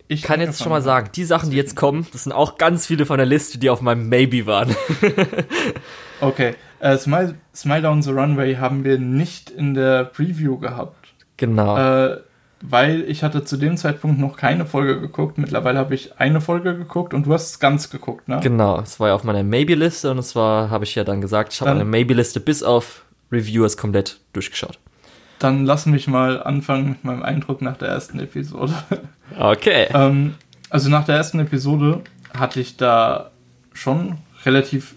ich 0.08 0.24
kann 0.24 0.42
jetzt 0.42 0.62
schon 0.62 0.70
mal 0.70 0.82
sagen, 0.82 1.10
die 1.16 1.24
Sachen, 1.24 1.52
die 1.52 1.58
jetzt 1.58 1.76
kommen, 1.76 2.06
das 2.12 2.24
sind 2.24 2.34
auch 2.34 2.58
ganz 2.58 2.86
viele 2.86 3.06
von 3.06 3.18
der 3.18 3.26
Liste, 3.26 3.58
die 3.58 3.70
auf 3.70 3.80
meinem 3.80 4.10
Maybe 4.10 4.46
waren. 4.46 4.76
okay. 6.22 6.56
Äh, 6.82 6.98
Smile, 6.98 7.36
Smile 7.56 7.84
Down 7.84 8.02
the 8.02 8.12
Runway 8.12 8.56
haben 8.56 8.84
wir 8.84 8.98
nicht 8.98 9.52
in 9.52 9.76
der 9.76 10.04
Preview 10.04 10.58
gehabt. 10.58 11.14
Genau. 11.38 11.78
Äh, 11.78 12.18
weil 12.62 13.02
ich 13.08 13.24
hatte 13.24 13.44
zu 13.44 13.58
dem 13.58 13.78
Zeitpunkt 13.78 14.20
noch 14.20 14.36
keine 14.36 14.66
Folge 14.66 15.00
geguckt. 15.00 15.38
Mittlerweile 15.38 15.80
habe 15.80 15.96
ich 15.96 16.20
eine 16.20 16.42
Folge 16.42 16.76
geguckt 16.78 17.14
und 17.14 17.26
du 17.26 17.34
hast 17.34 17.52
es 17.52 17.60
ganz 17.60 17.90
geguckt, 17.90 18.28
ne? 18.28 18.40
Genau, 18.42 18.80
es 18.80 19.00
war 19.00 19.10
ja 19.10 19.16
auf 19.16 19.24
meiner 19.24 19.44
Maybe-Liste 19.44 20.12
und 20.12 20.18
es 20.18 20.36
war, 20.36 20.70
habe 20.70 20.84
ich 20.84 20.96
ja 20.96 21.04
dann 21.04 21.22
gesagt, 21.22 21.54
ich 21.54 21.62
habe 21.62 21.72
meine 21.72 21.86
Maybe-Liste 21.86 22.40
bis 22.40 22.62
auf 22.64 23.04
Reviewers 23.32 23.78
komplett 23.78 24.20
durchgeschaut. 24.34 24.78
Dann 25.40 25.66
lass 25.66 25.88
mich 25.88 26.08
mal 26.08 26.42
anfangen 26.42 26.90
mit 26.90 27.04
meinem 27.04 27.24
Eindruck 27.24 27.62
nach 27.62 27.78
der 27.78 27.90
ersten 27.90 28.20
Episode. 28.20 28.74
Okay. 29.40 29.88
ähm, 29.94 30.36
also 30.70 30.90
nach 30.90 31.06
der 31.06 31.16
ersten 31.16 31.40
Episode 31.40 32.02
hatte 32.38 32.60
ich 32.60 32.76
da 32.76 33.32
schon 33.72 34.18
relativ 34.46 34.96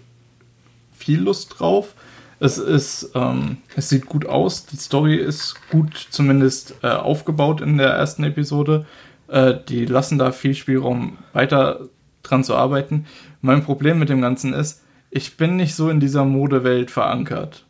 viel 1.05 1.21
Lust 1.21 1.59
drauf. 1.59 1.93
Es 2.39 2.57
ist, 2.57 3.11
ähm, 3.13 3.57
es 3.75 3.89
sieht 3.89 4.07
gut 4.07 4.25
aus. 4.25 4.65
Die 4.65 4.75
Story 4.75 5.15
ist 5.15 5.55
gut 5.69 5.95
zumindest 6.09 6.75
äh, 6.81 6.87
aufgebaut 6.87 7.61
in 7.61 7.77
der 7.77 7.89
ersten 7.89 8.23
Episode. 8.23 8.85
Äh, 9.27 9.53
die 9.69 9.85
lassen 9.85 10.17
da 10.17 10.31
viel 10.31 10.55
Spielraum 10.55 11.17
weiter 11.31 11.87
dran 12.23 12.43
zu 12.43 12.55
arbeiten. 12.55 13.05
Mein 13.41 13.63
Problem 13.63 13.99
mit 13.99 14.09
dem 14.09 14.21
Ganzen 14.21 14.53
ist, 14.53 14.81
ich 15.11 15.37
bin 15.37 15.55
nicht 15.55 15.75
so 15.75 15.89
in 15.89 15.99
dieser 15.99 16.25
Modewelt 16.25 16.89
verankert. 16.89 17.65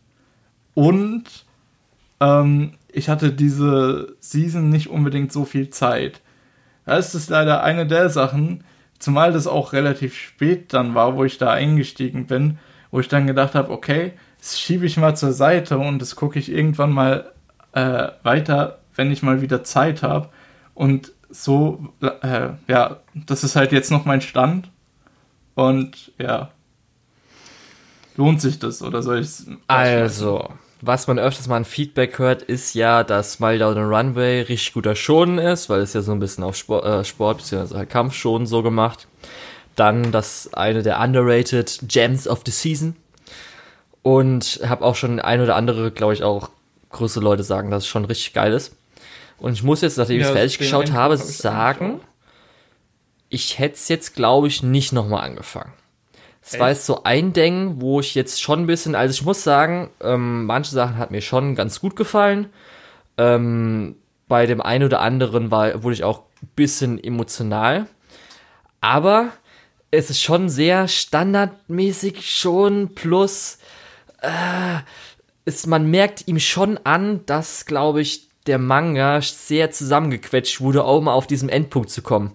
Und 0.74 1.26
ähm, 2.22 2.72
ich 2.92 3.10
hatte 3.10 3.34
diese 3.34 4.16
Season 4.22 4.70
nicht 4.70 4.88
unbedingt 4.88 5.32
so 5.34 5.44
viel 5.44 5.70
Zeit. 5.70 6.22
Das 6.86 7.14
ist 7.14 7.30
leider 7.30 7.64
eine 7.64 7.86
der 7.86 8.10
Sachen, 8.10 8.64
zumal 8.98 9.34
das 9.34 9.46
auch 9.46 9.74
relativ 9.74 10.16
spät 10.16 10.74
dann 10.74 10.96
war, 10.96 11.18
wo 11.18 11.26
ich 11.26 11.38
da 11.38 11.52
eingestiegen 11.52 12.28
bin, 12.28 12.60
wo 12.96 13.02
ich 13.02 13.10
dann 13.10 13.28
gedacht 13.28 13.56
habe, 13.56 13.74
okay, 13.74 14.14
das 14.40 14.58
schiebe 14.58 14.86
ich 14.86 14.96
mal 14.96 15.18
zur 15.18 15.34
Seite 15.34 15.78
und 15.78 16.00
das 16.00 16.16
gucke 16.16 16.40
ich 16.40 16.50
irgendwann 16.50 16.94
mal 16.94 17.30
äh, 17.74 18.08
weiter, 18.24 18.80
wenn 18.96 19.12
ich 19.12 19.22
mal 19.22 19.42
wieder 19.42 19.66
Zeit 19.66 20.02
habe. 20.02 20.30
Und 20.74 21.12
so, 21.30 21.90
äh, 22.00 22.52
ja, 22.70 23.02
das 23.14 23.44
ist 23.44 23.58
halt 23.58 23.74
jetzt 23.74 23.92
noch 23.92 24.06
mein 24.06 24.22
Stand. 24.22 24.70
Und 25.56 26.14
ja, 26.18 26.52
lohnt 28.16 28.40
sich 28.40 28.60
das 28.60 28.82
oder 28.82 29.04
soll 29.04 29.20
ich 29.20 29.28
es? 29.28 29.48
Also, 29.68 30.48
was 30.80 31.08
man 31.08 31.20
öfters 31.20 31.50
mal 31.50 31.58
ein 31.58 31.66
Feedback 31.66 32.18
hört, 32.18 32.44
ist 32.44 32.76
ja, 32.76 33.04
dass 33.04 33.34
Smile 33.34 33.60
Down 33.60 33.74
the 33.74 33.82
Runway 33.82 34.40
richtig 34.40 34.72
guter 34.72 34.96
Schonen 34.96 35.38
ist, 35.38 35.70
weil 35.70 35.82
es 35.82 35.92
ja 35.92 36.02
so 36.02 36.14
ein 36.14 36.20
bisschen 36.20 36.46
auf 36.46 36.56
Sport, 36.56 36.86
äh, 36.86 37.04
Sport 37.04 37.40
bzw. 37.40 37.76
Halt 37.76 37.90
Kampfschonen 37.90 38.48
so 38.48 38.64
gemacht. 38.64 39.10
Dann 39.76 40.12
das 40.12 40.54
eine 40.54 40.84
der 40.84 41.00
underrated 41.00 41.80
Gems 41.88 42.28
of 42.28 42.42
the 42.46 42.52
Season. 42.52 42.96
Und 44.02 44.62
habe 44.66 44.86
auch 44.86 44.96
schon 44.96 45.20
ein 45.20 45.42
oder 45.42 45.56
andere, 45.56 45.92
glaube 45.92 46.14
ich, 46.14 46.24
auch 46.24 46.50
größere 46.92 47.24
Leute 47.24 47.44
sagen, 47.44 47.72
dass 47.72 47.84
es 47.84 47.90
schon 47.90 48.06
richtig 48.06 48.34
geil 48.34 48.54
ist. 48.54 48.76
Und 49.38 49.54
ich 49.54 49.64
muss 49.64 49.82
jetzt, 49.82 49.98
nachdem 49.98 50.20
ja, 50.20 50.22
ich 50.22 50.28
es 50.28 50.34
fertig 50.34 50.58
geschaut 50.60 50.92
habe, 50.92 51.18
hab 51.18 51.26
sagen, 51.26 52.00
ich 53.30 53.60
hätte 53.60 53.76
es 53.76 53.90
jetzt, 53.90 54.16
glaube 54.16 54.48
ich, 54.48 54.64
nicht 54.64 54.94
nochmal 54.94 55.26
angefangen. 55.26 55.74
Es 56.42 56.60
war 56.60 56.70
jetzt 56.70 56.86
so 56.86 57.04
ein 57.04 57.34
Ding, 57.34 57.82
wo 57.82 58.00
ich 58.00 58.14
jetzt 58.14 58.40
schon 58.40 58.62
ein 58.62 58.68
bisschen, 58.68 58.94
also 58.94 59.12
ich 59.12 59.26
muss 59.26 59.44
sagen, 59.44 59.90
ähm, 60.00 60.46
manche 60.46 60.72
Sachen 60.72 60.98
hat 60.98 61.10
mir 61.10 61.22
schon 61.22 61.56
ganz 61.56 61.82
gut 61.82 61.96
gefallen. 61.96 62.50
Ähm, 63.18 63.96
bei 64.28 64.46
dem 64.46 64.62
einen 64.62 64.84
oder 64.84 65.02
anderen 65.02 65.50
war, 65.50 65.82
wurde 65.82 65.96
ich 65.96 66.04
auch 66.04 66.22
bisschen 66.56 67.04
emotional. 67.04 67.88
Aber 68.80 69.30
es 69.96 70.10
ist 70.10 70.22
schon 70.22 70.50
sehr 70.50 70.88
standardmäßig 70.88 72.30
schon, 72.30 72.94
plus 72.96 73.58
äh, 74.22 74.80
ist, 75.46 75.68
man 75.68 75.90
merkt 75.90 76.28
ihm 76.28 76.40
schon 76.40 76.80
an, 76.84 77.22
dass, 77.26 77.66
glaube 77.66 78.02
ich, 78.02 78.30
der 78.48 78.60
Manga 78.60 79.22
sehr 79.22 79.72
zusammengequetscht 79.72 80.62
wurde, 80.62 80.84
um 80.84 81.08
auf 81.08 81.28
diesem 81.28 81.50
Endpunkt 81.50 81.90
zu 81.90 82.02
kommen. 82.02 82.32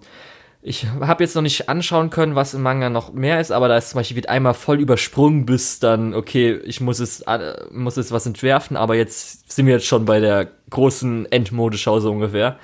Ich 0.63 0.85
habe 0.85 1.23
jetzt 1.23 1.35
noch 1.35 1.41
nicht 1.41 1.69
anschauen 1.69 2.11
können, 2.11 2.35
was 2.35 2.53
im 2.53 2.61
Manga 2.61 2.89
noch 2.89 3.13
mehr 3.13 3.41
ist, 3.41 3.51
aber 3.51 3.67
da 3.67 3.77
ist 3.77 3.89
zum 3.89 3.99
Beispiel 3.99 4.17
wird 4.17 4.29
einmal 4.29 4.53
voll 4.53 4.79
übersprungen, 4.79 5.45
bis 5.45 5.79
dann, 5.79 6.13
okay, 6.13 6.59
ich 6.65 6.81
muss 6.81 6.99
es, 6.99 7.21
äh, 7.21 7.55
muss 7.71 7.97
es 7.97 8.11
was 8.11 8.27
entwerfen, 8.27 8.77
aber 8.77 8.95
jetzt 8.95 9.51
sind 9.51 9.65
wir 9.65 9.73
jetzt 9.73 9.87
schon 9.87 10.05
bei 10.05 10.19
der 10.19 10.51
großen 10.69 11.31
Endmodeschau 11.31 11.99
so 11.99 12.11
ungefähr. 12.11 12.59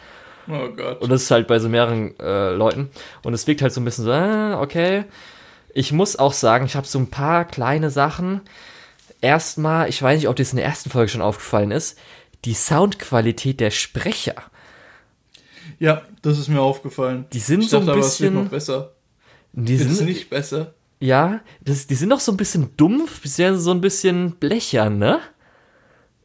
Oh 0.49 0.69
Gott. 0.75 1.01
Und 1.01 1.09
das 1.09 1.23
ist 1.23 1.31
halt 1.31 1.47
bei 1.47 1.59
so 1.59 1.69
mehreren 1.69 2.17
äh, 2.19 2.51
Leuten. 2.51 2.89
Und 3.23 3.33
es 3.33 3.47
wirkt 3.47 3.61
halt 3.61 3.73
so 3.73 3.81
ein 3.81 3.85
bisschen 3.85 4.05
so, 4.05 4.11
äh, 4.11 4.53
okay. 4.53 5.05
Ich 5.73 5.91
muss 5.91 6.15
auch 6.15 6.33
sagen, 6.33 6.65
ich 6.65 6.75
habe 6.75 6.87
so 6.87 6.99
ein 6.99 7.09
paar 7.09 7.45
kleine 7.45 7.89
Sachen. 7.89 8.41
Erstmal, 9.21 9.89
ich 9.89 10.01
weiß 10.01 10.17
nicht, 10.17 10.27
ob 10.27 10.35
das 10.35 10.51
in 10.51 10.57
der 10.57 10.65
ersten 10.65 10.89
Folge 10.89 11.09
schon 11.09 11.21
aufgefallen 11.21 11.71
ist, 11.71 11.97
die 12.45 12.53
Soundqualität 12.53 13.59
der 13.59 13.71
Sprecher. 13.71 14.35
Ja, 15.79 16.03
das 16.21 16.39
ist 16.39 16.47
mir 16.47 16.61
aufgefallen. 16.61 17.25
Die 17.33 17.39
sind 17.39 17.61
ich 17.61 17.69
so 17.69 17.79
dachte, 17.79 17.91
ein 17.91 17.97
bisschen 17.97 18.35
aber, 18.35 18.43
noch 18.43 18.51
besser. 18.51 18.93
Die 19.53 19.75
ist 19.75 19.95
sind 19.95 20.07
nicht 20.07 20.29
besser. 20.29 20.73
Ja, 20.99 21.41
das, 21.61 21.87
die 21.87 21.95
sind 21.95 22.09
noch 22.09 22.19
so 22.19 22.31
ein 22.31 22.37
bisschen 22.37 22.75
dumpf, 22.77 23.21
bisher 23.21 23.55
so 23.57 23.71
ein 23.71 23.81
bisschen 23.81 24.31
blechern, 24.31 24.97
ne? 24.97 25.19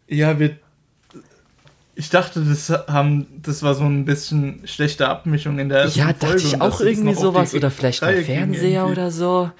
Ja, 0.07 0.39
wir 0.39 0.59
ich 1.95 2.11
dachte, 2.11 2.41
das 2.41 2.71
haben, 2.71 3.27
das 3.43 3.63
war 3.63 3.75
so 3.75 3.85
ein 3.85 4.05
bisschen 4.05 4.63
schlechte 4.67 5.09
Abmischung 5.09 5.59
in 5.59 5.69
der 5.69 5.81
ersten 5.81 5.99
Ja, 5.99 6.07
dachte 6.07 6.27
Folge 6.27 6.43
ich 6.43 6.61
auch 6.61 6.81
irgendwie 6.81 7.15
sowas 7.15 7.55
oder 7.55 7.71
vielleicht 7.71 8.03
ein 8.03 8.25
Fernseher 8.25 8.87
oder 8.87 9.11
so. 9.11 9.51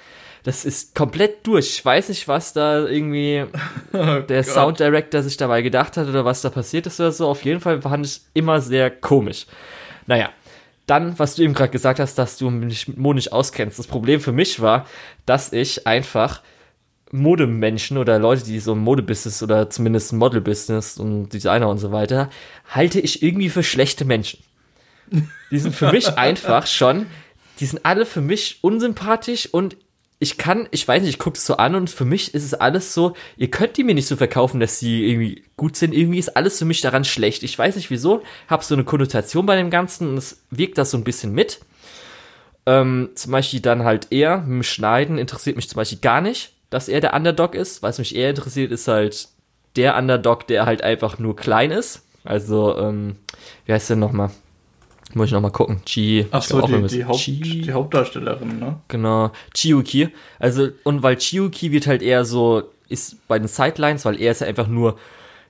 Das 0.43 0.65
ist 0.65 0.93
komplett 0.93 1.47
durch. 1.47 1.69
Ich 1.69 1.85
weiß 1.85 2.09
nicht, 2.09 2.27
was 2.27 2.51
da 2.51 2.85
irgendwie 2.85 3.45
oh 3.93 4.19
der 4.27 4.43
Gott. 4.43 4.45
Sound 4.45 4.79
Director 4.79 5.21
sich 5.21 5.37
dabei 5.37 5.61
gedacht 5.61 5.95
hat 5.95 6.07
oder 6.07 6.25
was 6.25 6.41
da 6.41 6.49
passiert 6.49 6.87
ist 6.87 6.99
oder 6.99 7.11
so. 7.11 7.27
Auf 7.27 7.45
jeden 7.45 7.61
Fall 7.61 7.81
fand 7.81 8.05
ich 8.05 8.21
immer 8.33 8.59
sehr 8.59 8.89
komisch. 8.91 9.45
Naja, 10.05 10.29
dann, 10.85 11.17
was 11.17 11.35
du 11.35 11.43
eben 11.43 11.53
gerade 11.53 11.71
gesagt 11.71 11.99
hast, 11.99 12.15
dass 12.15 12.37
du 12.37 12.49
mich 12.49 12.87
mit 12.89 12.97
Mo 12.97 13.13
nicht 13.13 13.31
auskennst. 13.31 13.79
Das 13.79 13.87
Problem 13.87 14.19
für 14.19 14.33
mich 14.33 14.59
war, 14.59 14.85
dass 15.25 15.53
ich 15.53 15.87
einfach 15.87 16.41
Modemenschen 17.13 17.97
oder 17.97 18.17
Leute, 18.17 18.43
die 18.43 18.59
so 18.59 18.73
im 18.73 18.79
Modebusiness 18.79 19.43
oder 19.43 19.69
zumindest 19.69 20.13
Modelbusiness 20.13 20.97
und 20.97 21.29
Designer 21.29 21.69
und 21.69 21.77
so 21.77 21.91
weiter, 21.91 22.29
halte 22.67 22.99
ich 22.99 23.21
irgendwie 23.21 23.49
für 23.49 23.61
schlechte 23.61 24.03
Menschen. 24.03 24.43
Die 25.51 25.59
sind 25.59 25.75
für 25.75 25.91
mich 25.91 26.07
einfach 26.17 26.65
schon, 26.65 27.05
die 27.59 27.67
sind 27.67 27.85
alle 27.85 28.07
für 28.07 28.21
mich 28.21 28.57
unsympathisch 28.61 29.47
und 29.51 29.77
ich 30.17 30.37
kann, 30.37 30.67
ich 30.71 30.87
weiß 30.87 31.03
nicht, 31.03 31.11
ich 31.11 31.19
gucke 31.19 31.37
es 31.37 31.45
so 31.45 31.57
an 31.57 31.75
und 31.75 31.89
für 31.89 32.05
mich 32.05 32.33
ist 32.33 32.45
es 32.45 32.55
alles 32.55 32.95
so, 32.95 33.13
ihr 33.37 33.51
könnt 33.51 33.77
die 33.77 33.83
mir 33.83 33.93
nicht 33.93 34.07
so 34.07 34.15
verkaufen, 34.15 34.59
dass 34.59 34.79
sie 34.79 35.05
irgendwie 35.05 35.43
gut 35.55 35.75
sind. 35.75 35.93
Irgendwie 35.93 36.17
ist 36.17 36.35
alles 36.35 36.57
für 36.57 36.65
mich 36.65 36.81
daran 36.81 37.03
schlecht. 37.03 37.43
Ich 37.43 37.59
weiß 37.59 37.75
nicht 37.75 37.91
wieso, 37.91 38.23
habe 38.47 38.63
so 38.63 38.73
eine 38.73 38.85
Konnotation 38.85 39.45
bei 39.45 39.55
dem 39.55 39.69
Ganzen 39.69 40.09
und 40.09 40.17
es 40.17 40.41
wirkt 40.49 40.79
das 40.79 40.91
so 40.91 40.97
ein 40.97 41.03
bisschen 41.03 41.33
mit. 41.33 41.59
Ähm, 42.65 43.09
zum 43.13 43.33
Beispiel 43.33 43.59
dann 43.59 43.83
halt 43.83 44.07
eher, 44.11 44.39
mit 44.39 44.47
dem 44.47 44.63
Schneiden 44.63 45.19
interessiert 45.19 45.57
mich 45.57 45.69
zum 45.69 45.75
Beispiel 45.75 45.99
gar 45.99 46.21
nicht 46.21 46.52
dass 46.73 46.87
er 46.87 47.01
der 47.01 47.13
Underdog 47.13 47.55
ist. 47.55 47.83
Was 47.83 47.99
mich 47.99 48.15
eher 48.15 48.31
interessiert, 48.31 48.71
ist 48.71 48.87
halt 48.87 49.27
der 49.75 49.95
Underdog, 49.95 50.47
der 50.47 50.65
halt 50.65 50.83
einfach 50.83 51.19
nur 51.19 51.35
klein 51.35 51.71
ist. 51.71 52.03
Also, 52.23 52.77
ähm, 52.77 53.17
wie 53.65 53.73
heißt 53.73 53.89
der 53.89 53.97
nochmal? 53.97 54.31
Muss 55.13 55.27
ich 55.27 55.33
nochmal 55.33 55.51
gucken. 55.51 55.81
Chi. 55.85 56.25
Ach 56.31 56.41
so, 56.41 56.61
die, 56.61 56.87
die, 56.87 57.05
Haupt, 57.05 57.27
die 57.27 57.71
Hauptdarstellerin, 57.71 58.57
ne? 58.59 58.79
Genau. 58.87 59.31
Chiuki. 59.53 60.09
Also, 60.39 60.69
und 60.83 61.03
weil 61.03 61.17
Chiuki 61.17 61.71
wird 61.71 61.85
halt 61.85 62.01
eher 62.01 62.25
so, 62.25 62.63
ist 62.89 63.27
bei 63.27 63.37
den 63.37 63.47
Sidelines, 63.47 64.05
weil 64.05 64.19
er 64.19 64.31
ist 64.31 64.41
ja 64.41 64.47
einfach 64.47 64.67
nur, 64.67 64.97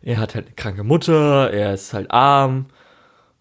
er 0.01 0.17
hat 0.17 0.35
halt 0.35 0.47
eine 0.47 0.55
kranke 0.55 0.83
Mutter, 0.83 1.51
er 1.51 1.73
ist 1.73 1.93
halt 1.93 2.11
arm 2.11 2.65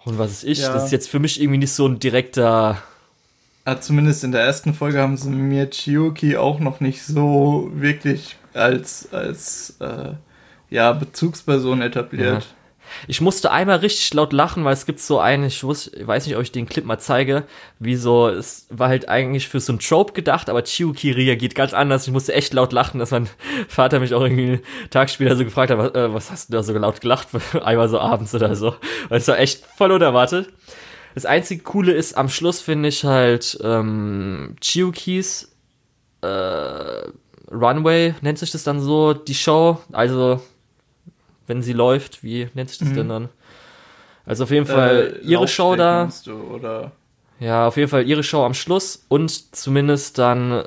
und 0.05 0.19
was 0.19 0.31
ist 0.31 0.45
ich. 0.45 0.61
Ja. 0.61 0.73
Das 0.73 0.85
ist 0.85 0.93
jetzt 0.93 1.09
für 1.09 1.19
mich 1.19 1.41
irgendwie 1.41 1.59
nicht 1.59 1.73
so 1.73 1.87
ein 1.87 1.99
direkter 1.99 2.79
ja, 3.67 3.81
zumindest 3.81 4.25
in 4.25 4.33
der 4.33 4.43
ersten 4.43 4.75
Folge 4.75 5.01
haben 5.01 5.17
sie 5.17 5.31
mir 5.31 5.71
Chiyuki 5.71 6.37
auch 6.37 6.59
noch 6.59 6.81
nicht 6.81 7.05
so 7.05 7.71
wirklich 7.75 8.37
als, 8.55 9.13
als 9.13 9.77
äh, 9.81 10.15
ja, 10.71 10.93
Bezugsperson 10.93 11.83
etabliert. 11.83 12.45
Ja. 12.45 12.49
Ich 13.07 13.21
musste 13.21 13.51
einmal 13.51 13.79
richtig 13.79 14.13
laut 14.15 14.33
lachen, 14.33 14.65
weil 14.65 14.73
es 14.73 14.85
gibt 14.85 15.01
so 15.01 15.19
einen, 15.19 15.45
ich, 15.45 15.65
wusste, 15.65 16.07
weiß 16.07 16.27
nicht, 16.27 16.37
ob 16.37 16.43
ich 16.43 16.53
den 16.53 16.69
Clip 16.69 16.85
mal 16.85 16.99
zeige, 16.99 17.45
wie 17.79 17.97
so, 17.97 18.29
es 18.29 18.67
war 18.71 18.89
halt 18.89 19.09
eigentlich 19.09 19.49
für 19.49 19.61
so 19.61 19.73
ein 19.73 19.79
Trope 19.79 20.13
gedacht, 20.13 20.51
aber 20.51 20.65
Chiyuki 20.65 21.11
reagiert 21.11 21.55
ganz 21.55 21.73
anders. 21.73 22.07
Ich 22.07 22.13
musste 22.13 22.35
echt 22.35 22.53
laut 22.53 22.73
lachen, 22.73 22.99
dass 22.99 23.11
mein 23.11 23.29
Vater 23.69 24.01
mich 24.01 24.15
auch 24.15 24.23
irgendwie 24.23 24.45
einen 24.45 24.91
Tag 24.91 25.09
später 25.09 25.37
so 25.37 25.45
gefragt 25.45 25.71
hat, 25.71 25.79
was, 25.79 25.95
äh, 25.95 26.13
was 26.13 26.31
hast 26.31 26.49
du 26.49 26.55
da 26.55 26.63
so 26.63 26.73
laut 26.75 27.01
gelacht? 27.01 27.29
einmal 27.63 27.89
so 27.89 27.99
abends 27.99 28.35
oder 28.35 28.55
so. 28.57 28.75
Weil 29.09 29.19
es 29.19 29.29
war 29.29 29.39
echt 29.39 29.65
voll 29.77 29.93
unerwartet. 29.93 30.53
Das 31.15 31.27
einzige 31.27 31.63
Coole 31.63 31.93
ist, 31.93 32.17
am 32.17 32.29
Schluss 32.29 32.61
finde 32.61 32.89
ich 32.89 33.05
halt 33.05 33.59
ähm, 33.63 34.57
Chiukis 34.61 35.55
äh, 36.23 36.27
Runway, 37.51 38.15
nennt 38.23 38.39
sich 38.39 38.51
das 38.51 38.65
dann 38.65 38.81
so, 38.81 39.13
die 39.13 39.35
Show. 39.35 39.79
Also, 39.93 40.41
wenn 41.47 41.63
sie 41.63 41.73
läuft, 41.73 42.23
wie 42.23 42.49
nennt 42.55 42.71
sich 42.71 42.79
das 42.79 42.89
mhm. 42.89 42.95
denn 42.95 43.09
dann? 43.09 43.29
Also 44.25 44.45
auf 44.45 44.51
jeden 44.51 44.67
Fall 44.67 45.21
äh, 45.23 45.27
ihre 45.27 45.49
Show 45.49 45.77
da. 45.77 46.09
Du, 46.25 46.33
oder? 46.33 46.93
Ja, 47.41 47.67
auf 47.67 47.77
jeden 47.77 47.89
Fall 47.89 48.07
ihre 48.07 48.23
Show 48.23 48.45
am 48.45 48.55
Schluss 48.55 49.05
und 49.09 49.55
zumindest 49.55 50.19
dann 50.19 50.65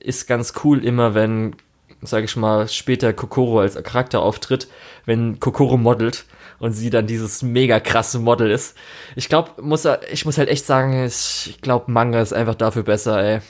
ist 0.00 0.26
ganz 0.26 0.54
cool 0.64 0.84
immer, 0.84 1.14
wenn, 1.14 1.54
sage 2.00 2.24
ich 2.24 2.36
mal, 2.36 2.66
später 2.68 3.12
Kokoro 3.12 3.60
als 3.60 3.74
Charakter 3.82 4.22
auftritt, 4.22 4.68
wenn 5.04 5.38
Kokoro 5.38 5.76
modelt 5.76 6.24
und 6.58 6.72
sie 6.72 6.90
dann 6.90 7.06
dieses 7.06 7.42
mega 7.42 7.80
krasse 7.80 8.18
Model 8.18 8.50
ist. 8.50 8.76
Ich 9.16 9.28
glaube, 9.28 9.62
muss 9.62 9.86
ich 10.10 10.24
muss 10.24 10.38
halt 10.38 10.48
echt 10.48 10.66
sagen, 10.66 11.04
ich 11.04 11.58
glaube 11.60 11.90
Manga 11.90 12.20
ist 12.20 12.32
einfach 12.32 12.54
dafür 12.54 12.82
besser, 12.82 13.22
ey. 13.22 13.40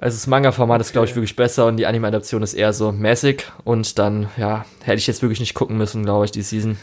Also 0.00 0.14
das 0.14 0.28
Manga-Format 0.28 0.80
ist, 0.80 0.92
glaube 0.92 1.08
ich, 1.08 1.16
wirklich 1.16 1.34
besser 1.34 1.66
und 1.66 1.76
die 1.76 1.86
Anime-Adaption 1.86 2.42
ist 2.44 2.54
eher 2.54 2.72
so 2.72 2.92
mäßig 2.92 3.42
und 3.64 3.98
dann, 3.98 4.28
ja, 4.36 4.64
hätte 4.84 4.98
ich 4.98 5.08
jetzt 5.08 5.22
wirklich 5.22 5.40
nicht 5.40 5.54
gucken 5.54 5.76
müssen, 5.76 6.04
glaube 6.04 6.24
ich, 6.24 6.30
die 6.30 6.42
Season. 6.42 6.78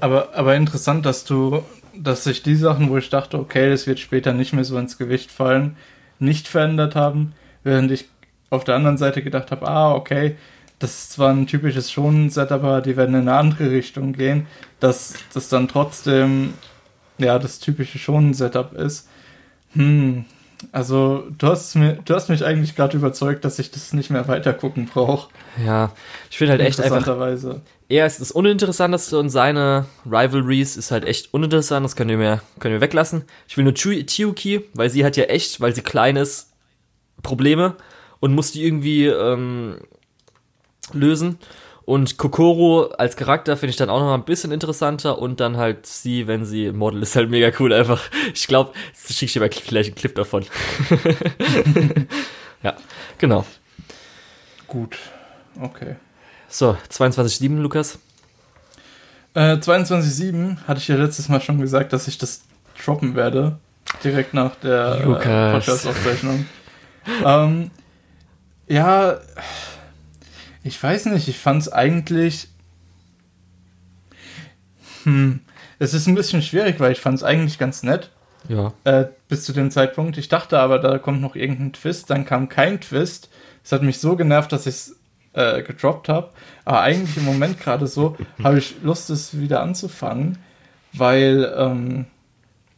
Aber, 0.00 0.34
aber 0.34 0.54
interessant, 0.54 1.06
dass 1.06 1.24
du, 1.24 1.62
dass 1.96 2.24
sich 2.24 2.42
die 2.42 2.56
Sachen, 2.56 2.90
wo 2.90 2.98
ich 2.98 3.08
dachte, 3.08 3.38
okay, 3.38 3.70
das 3.70 3.86
wird 3.86 3.98
später 3.98 4.34
nicht 4.34 4.52
mehr 4.52 4.64
so 4.64 4.76
ins 4.76 4.98
Gewicht 4.98 5.30
fallen, 5.30 5.78
nicht 6.18 6.46
verändert 6.46 6.94
haben, 6.94 7.32
während 7.64 7.90
ich 7.90 8.04
auf 8.50 8.64
der 8.64 8.74
anderen 8.74 8.98
Seite 8.98 9.22
gedacht 9.22 9.50
habe, 9.50 9.66
ah, 9.66 9.94
okay, 9.94 10.36
das 10.78 10.90
ist 10.90 11.12
zwar 11.12 11.30
ein 11.30 11.46
typisches 11.46 11.90
Schonen-Setup, 11.90 12.62
aber 12.62 12.80
die 12.80 12.96
werden 12.96 13.14
in 13.14 13.22
eine 13.22 13.34
andere 13.34 13.70
Richtung 13.70 14.12
gehen, 14.12 14.46
dass 14.80 15.14
das 15.34 15.48
dann 15.48 15.68
trotzdem 15.68 16.54
ja 17.18 17.38
das 17.38 17.58
typische 17.58 17.98
Schonen-Setup 17.98 18.74
ist. 18.74 19.08
Hm, 19.72 20.24
also 20.72 21.24
du 21.36 21.48
hast 21.48 21.74
mir, 21.76 21.98
du 22.04 22.14
hast 22.14 22.28
mich 22.28 22.44
eigentlich 22.44 22.74
gerade 22.74 22.96
überzeugt, 22.96 23.44
dass 23.44 23.58
ich 23.58 23.70
das 23.70 23.92
nicht 23.92 24.10
mehr 24.10 24.26
weiter 24.28 24.52
gucken 24.52 24.86
brauche. 24.86 25.30
Ja, 25.64 25.92
ich 26.30 26.38
finde 26.38 26.52
halt 26.52 26.62
echt 26.62 26.80
einfach. 26.80 27.06
Er 27.88 28.06
ist 28.06 28.20
das 28.20 28.32
Uninteressanteste 28.32 29.18
und 29.18 29.30
seine 29.30 29.86
Rivalries 30.04 30.76
ist 30.76 30.90
halt 30.90 31.04
echt 31.04 31.32
uninteressant. 31.32 31.84
Das 31.84 31.96
können 31.96 32.10
wir, 32.10 32.18
mehr, 32.18 32.42
können 32.58 32.74
wir 32.74 32.80
weglassen. 32.80 33.24
Ich 33.46 33.56
will 33.56 33.64
nur 33.64 33.74
Chiuki, 33.74 34.64
weil 34.74 34.90
sie 34.90 35.04
hat 35.04 35.16
ja 35.16 35.24
echt, 35.24 35.60
weil 35.60 35.74
sie 35.74 35.82
klein 35.82 36.16
ist, 36.16 36.52
Probleme 37.22 37.76
und 38.20 38.34
muss 38.34 38.52
die 38.52 38.64
irgendwie 38.64 39.06
ähm, 39.06 39.78
lösen. 40.94 41.38
Und 41.88 42.18
Kokoro 42.18 42.88
als 42.98 43.16
Charakter 43.16 43.56
finde 43.56 43.70
ich 43.70 43.76
dann 43.76 43.88
auch 43.88 44.00
noch 44.00 44.12
ein 44.12 44.26
bisschen 44.26 44.52
interessanter 44.52 45.18
und 45.18 45.40
dann 45.40 45.56
halt 45.56 45.86
sie, 45.86 46.26
wenn 46.26 46.44
sie 46.44 46.70
Model 46.70 47.02
ist 47.02 47.16
halt 47.16 47.30
mega 47.30 47.50
cool 47.58 47.72
einfach. 47.72 48.02
Ich 48.34 48.46
glaube, 48.46 48.72
schicke 48.94 49.24
ich 49.24 49.32
dir 49.32 49.40
mal 49.40 49.48
gleich 49.48 49.86
einen 49.86 49.94
Clip 49.94 50.14
davon. 50.14 50.44
ja, 52.62 52.76
genau. 53.16 53.46
Gut, 54.66 54.98
okay. 55.62 55.96
So, 56.46 56.76
22.7, 56.90 57.56
Lukas. 57.56 57.98
Äh, 59.32 59.54
22.7 59.54 60.66
hatte 60.66 60.80
ich 60.80 60.88
ja 60.88 60.96
letztes 60.96 61.30
Mal 61.30 61.40
schon 61.40 61.58
gesagt, 61.58 61.94
dass 61.94 62.06
ich 62.06 62.18
das 62.18 62.42
droppen 62.84 63.14
werde. 63.14 63.58
Direkt 64.04 64.34
nach 64.34 64.56
der 64.56 64.98
äh, 65.00 65.04
Podcast-Aufzeichnung. 65.04 66.44
ähm, 67.24 67.70
ja, 68.66 69.20
ich 70.68 70.82
weiß 70.82 71.06
nicht, 71.06 71.28
ich 71.28 71.38
fand 71.38 71.62
es 71.62 71.72
eigentlich. 71.72 72.48
Hm, 75.04 75.40
es 75.78 75.94
ist 75.94 76.06
ein 76.06 76.14
bisschen 76.14 76.42
schwierig, 76.42 76.78
weil 76.78 76.92
ich 76.92 77.00
fand 77.00 77.16
es 77.16 77.24
eigentlich 77.24 77.58
ganz 77.58 77.82
nett. 77.82 78.10
Ja. 78.48 78.72
Äh, 78.84 79.06
bis 79.28 79.44
zu 79.44 79.52
dem 79.52 79.70
Zeitpunkt. 79.70 80.18
Ich 80.18 80.28
dachte 80.28 80.58
aber, 80.58 80.78
da 80.78 80.98
kommt 80.98 81.20
noch 81.20 81.36
irgendein 81.36 81.72
Twist. 81.72 82.10
Dann 82.10 82.24
kam 82.24 82.48
kein 82.48 82.80
Twist. 82.80 83.30
Es 83.64 83.72
hat 83.72 83.82
mich 83.82 83.98
so 83.98 84.16
genervt, 84.16 84.52
dass 84.52 84.66
ich 84.66 84.74
es 84.74 84.96
äh, 85.32 85.62
gedroppt 85.62 86.08
habe. 86.08 86.30
Aber 86.64 86.80
eigentlich 86.80 87.16
im 87.16 87.24
Moment 87.24 87.58
gerade 87.60 87.86
so 87.86 88.16
habe 88.44 88.58
ich 88.58 88.76
Lust, 88.82 89.10
es 89.10 89.38
wieder 89.38 89.60
anzufangen, 89.62 90.38
weil 90.92 91.52
ähm, 91.56 92.06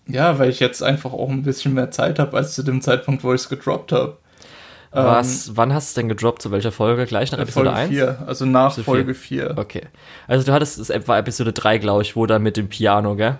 Ja, 0.07 0.39
weil 0.39 0.51
ich 0.51 0.61
jetzt 0.61 0.83
einfach 0.83 1.13
auch 1.13 1.31
ein 1.31 1.43
bisschen 1.43 1.75
mehr 1.75 1.91
Zeit 1.91 2.19
habe 2.19 2.37
als 2.37 2.55
zu 2.55 2.63
dem 2.63 2.83
Zeitpunkt, 2.83 3.23
wo 3.25 3.33
ich 3.35 3.43
es 3.43 3.49
gedroppt 3.49 3.93
habe. 3.93 4.19
Was, 4.93 5.49
ähm, 5.49 5.57
wann 5.57 5.75
hast 5.75 5.97
du 5.97 6.01
denn 6.01 6.09
gedroppt? 6.09 6.43
Zu 6.43 6.51
welcher 6.51 6.73
Folge? 6.73 7.07
Gleich 7.07 7.31
nach 7.31 7.39
Episode 7.39 7.71
Folge 7.71 7.81
1? 7.81 7.91
4, 7.91 8.25
also 8.27 8.45
nach 8.45 8.67
Episode 8.67 8.85
Folge 8.85 9.15
4. 9.15 9.47
4. 9.55 9.59
Okay. 9.59 9.83
Also 10.27 10.45
du 10.45 10.53
hattest 10.53 10.79
es 10.79 10.91
etwa 10.91 11.17
Episode 11.19 11.53
3, 11.53 11.79
glaube 11.79 12.03
ich, 12.03 12.17
wo 12.17 12.27
dann 12.27 12.43
mit 12.43 12.57
dem 12.57 12.69
Piano, 12.69 13.15
gell? 13.15 13.39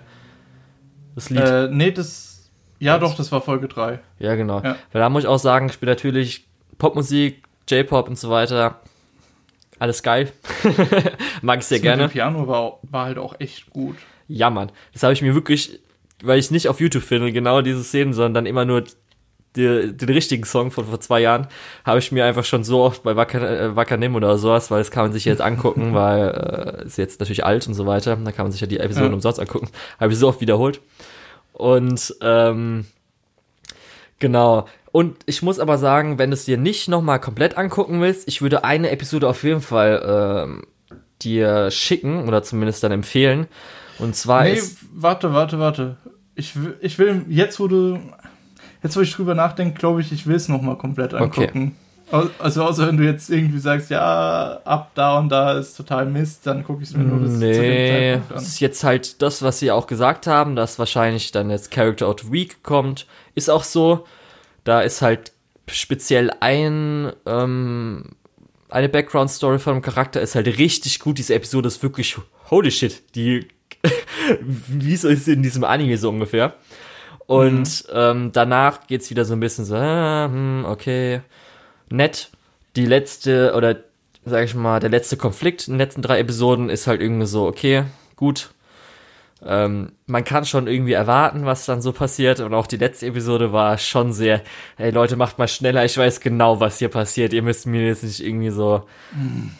Das 1.15 1.29
Lied. 1.29 1.41
Äh, 1.41 1.67
nee, 1.69 1.91
das. 1.91 2.49
Ja, 2.79 2.99
Was? 3.01 3.09
doch, 3.09 3.17
das 3.17 3.31
war 3.31 3.41
Folge 3.41 3.67
3. 3.67 3.99
Ja, 4.19 4.35
genau. 4.35 4.61
Ja. 4.61 4.77
Weil 4.91 5.01
da 5.01 5.09
muss 5.09 5.23
ich 5.23 5.27
auch 5.27 5.39
sagen, 5.39 5.67
ich 5.67 5.73
spiele 5.73 5.91
natürlich 5.91 6.47
Popmusik, 6.77 7.43
J-Pop 7.69 8.07
und 8.07 8.17
so 8.17 8.29
weiter. 8.29 8.79
Alles 9.77 10.03
geil. 10.03 10.31
Mag 11.41 11.59
ich 11.59 11.65
sehr 11.65 11.79
das 11.79 11.83
gerne. 11.83 12.03
Das 12.03 12.11
Piano 12.11 12.47
war, 12.47 12.79
war 12.83 13.05
halt 13.05 13.17
auch 13.17 13.39
echt 13.39 13.69
gut. 13.71 13.97
Ja, 14.27 14.49
Mann. 14.49 14.71
Das 14.93 15.03
habe 15.03 15.13
ich 15.13 15.21
mir 15.21 15.35
wirklich, 15.35 15.79
weil 16.23 16.39
ich 16.39 16.49
nicht 16.49 16.69
auf 16.69 16.79
YouTube 16.79 17.03
finde, 17.03 17.31
genau 17.33 17.61
diese 17.61 17.83
Szenen, 17.83 18.13
sondern 18.13 18.33
dann 18.33 18.45
immer 18.45 18.63
nur 18.63 18.83
die, 19.55 19.95
den 19.95 20.09
richtigen 20.09 20.45
Song 20.45 20.71
von 20.71 20.85
vor 20.85 20.99
zwei 21.01 21.19
Jahren 21.19 21.47
habe 21.85 21.99
ich 21.99 22.11
mir 22.11 22.25
einfach 22.25 22.45
schon 22.45 22.63
so 22.63 22.81
oft 22.81 23.03
bei 23.03 23.15
Wacker, 23.15 23.73
äh, 23.75 24.09
oder 24.09 24.37
sowas, 24.37 24.71
weil 24.71 24.79
das 24.79 24.91
kann 24.91 25.03
man 25.03 25.13
sich 25.13 25.25
jetzt 25.25 25.41
angucken, 25.41 25.93
weil 25.93 26.79
äh, 26.83 26.85
ist 26.85 26.97
jetzt 26.97 27.19
natürlich 27.19 27.45
alt 27.45 27.67
und 27.67 27.73
so 27.73 27.85
weiter. 27.85 28.15
Da 28.15 28.31
kann 28.31 28.45
man 28.45 28.51
sich 28.51 28.61
ja 28.61 28.67
die 28.67 28.79
Episoden 28.79 29.09
ja. 29.09 29.15
umsonst 29.15 29.39
angucken. 29.39 29.69
Habe 29.99 30.13
ich 30.13 30.19
so 30.19 30.27
oft 30.27 30.41
wiederholt. 30.41 30.81
Und 31.53 32.15
ähm, 32.21 32.85
genau. 34.19 34.67
Und 34.91 35.17
ich 35.25 35.41
muss 35.41 35.59
aber 35.59 35.77
sagen, 35.77 36.17
wenn 36.17 36.31
du 36.31 36.35
es 36.35 36.45
dir 36.45 36.57
nicht 36.57 36.87
nochmal 36.87 37.19
komplett 37.19 37.57
angucken 37.57 38.01
willst, 38.01 38.27
ich 38.27 38.41
würde 38.41 38.63
eine 38.63 38.91
Episode 38.91 39.27
auf 39.27 39.43
jeden 39.43 39.61
Fall 39.61 40.47
ähm, 40.47 40.63
dir 41.21 41.71
schicken 41.71 42.27
oder 42.27 42.43
zumindest 42.43 42.83
dann 42.83 42.91
empfehlen. 42.91 43.47
Und 43.99 44.15
zwar 44.15 44.43
nee, 44.43 44.53
ist. 44.53 44.79
Warte, 44.93 45.33
warte, 45.33 45.59
warte. 45.59 45.97
Ich 46.35 46.55
will, 46.55 46.77
ich 46.81 46.97
will, 46.97 47.25
jetzt 47.29 47.59
wo 47.59 47.67
du 47.67 47.99
jetzt 48.83 48.95
wo 48.95 49.01
ich 49.01 49.13
drüber 49.13 49.35
nachdenke, 49.35 49.79
glaube 49.79 50.01
ich, 50.01 50.11
ich 50.11 50.27
will 50.27 50.35
es 50.35 50.47
nochmal 50.47 50.77
komplett 50.77 51.13
angucken. 51.13 51.75
Okay. 52.11 52.27
Also 52.39 52.63
außer 52.63 52.87
wenn 52.87 52.97
du 52.97 53.05
jetzt 53.05 53.29
irgendwie 53.29 53.59
sagst, 53.59 53.89
ja, 53.89 54.59
ab 54.65 54.91
da 54.95 55.17
und 55.17 55.29
da 55.29 55.57
ist 55.57 55.77
total 55.77 56.05
Mist, 56.05 56.45
dann 56.45 56.63
gucke 56.65 56.83
ich 56.83 56.89
es 56.89 56.95
mir 56.95 57.05
nur 57.05 57.19
bis 57.19 57.31
nee, 57.33 57.53
zu 57.53 57.61
dem 57.61 57.87
Zeitpunkt 57.87 58.31
an. 58.31 58.35
Das 58.35 58.47
ist 58.47 58.59
jetzt 58.59 58.83
halt 58.83 59.21
das, 59.21 59.41
was 59.41 59.59
sie 59.59 59.71
auch 59.71 59.87
gesagt 59.87 60.27
haben, 60.27 60.57
dass 60.57 60.77
wahrscheinlich 60.77 61.31
dann 61.31 61.49
jetzt 61.49 61.71
Character 61.71 62.09
of 62.09 62.17
the 62.21 62.31
Week 62.31 62.63
kommt. 62.63 63.07
Ist 63.33 63.49
auch 63.49 63.63
so. 63.63 64.05
Da 64.65 64.81
ist 64.81 65.01
halt 65.01 65.31
speziell 65.69 66.31
ein, 66.41 67.13
ähm, 67.25 68.09
eine 68.69 68.89
Background-Story 68.89 69.59
von 69.59 69.75
dem 69.75 69.81
Charakter 69.81 70.19
ist 70.21 70.35
halt 70.35 70.47
richtig 70.47 70.99
gut. 70.99 71.17
Diese 71.17 71.33
Episode 71.33 71.67
ist 71.67 71.81
wirklich 71.81 72.17
holy 72.49 72.71
shit. 72.71 73.01
Die, 73.15 73.47
wie 74.41 74.93
es 74.93 75.05
ist 75.05 75.29
in 75.29 75.43
diesem 75.43 75.63
Anime 75.63 75.97
so 75.97 76.09
ungefähr. 76.09 76.55
Und 77.31 77.85
mhm. 77.87 77.93
ähm, 77.93 78.31
danach 78.33 78.87
geht's 78.87 79.09
wieder 79.09 79.23
so 79.23 79.31
ein 79.31 79.39
bisschen 79.39 79.63
so, 79.63 79.75
ah, 79.75 80.25
hm, 80.25 80.65
okay, 80.67 81.21
nett. 81.89 82.29
Die 82.75 82.85
letzte, 82.85 83.53
oder 83.55 83.77
sag 84.25 84.43
ich 84.43 84.53
mal, 84.53 84.81
der 84.81 84.89
letzte 84.89 85.15
Konflikt 85.15 85.65
in 85.69 85.75
den 85.75 85.79
letzten 85.79 86.01
drei 86.01 86.19
Episoden 86.19 86.69
ist 86.69 86.87
halt 86.87 86.99
irgendwie 86.99 87.27
so, 87.27 87.47
okay, 87.47 87.85
gut. 88.17 88.49
Ähm, 89.45 89.93
man 90.07 90.25
kann 90.25 90.43
schon 90.43 90.67
irgendwie 90.67 90.91
erwarten, 90.91 91.45
was 91.45 91.65
dann 91.65 91.81
so 91.81 91.93
passiert. 91.93 92.41
Und 92.41 92.53
auch 92.53 92.67
die 92.67 92.75
letzte 92.75 93.05
Episode 93.07 93.53
war 93.53 93.77
schon 93.77 94.11
sehr, 94.11 94.41
hey 94.75 94.91
Leute, 94.91 95.15
macht 95.15 95.39
mal 95.39 95.47
schneller, 95.47 95.85
ich 95.85 95.97
weiß 95.97 96.19
genau, 96.19 96.59
was 96.59 96.79
hier 96.79 96.89
passiert. 96.89 97.31
Ihr 97.31 97.43
müsst 97.43 97.65
mir 97.65 97.87
jetzt 97.87 98.03
nicht 98.03 98.21
irgendwie 98.21 98.49
so 98.49 98.83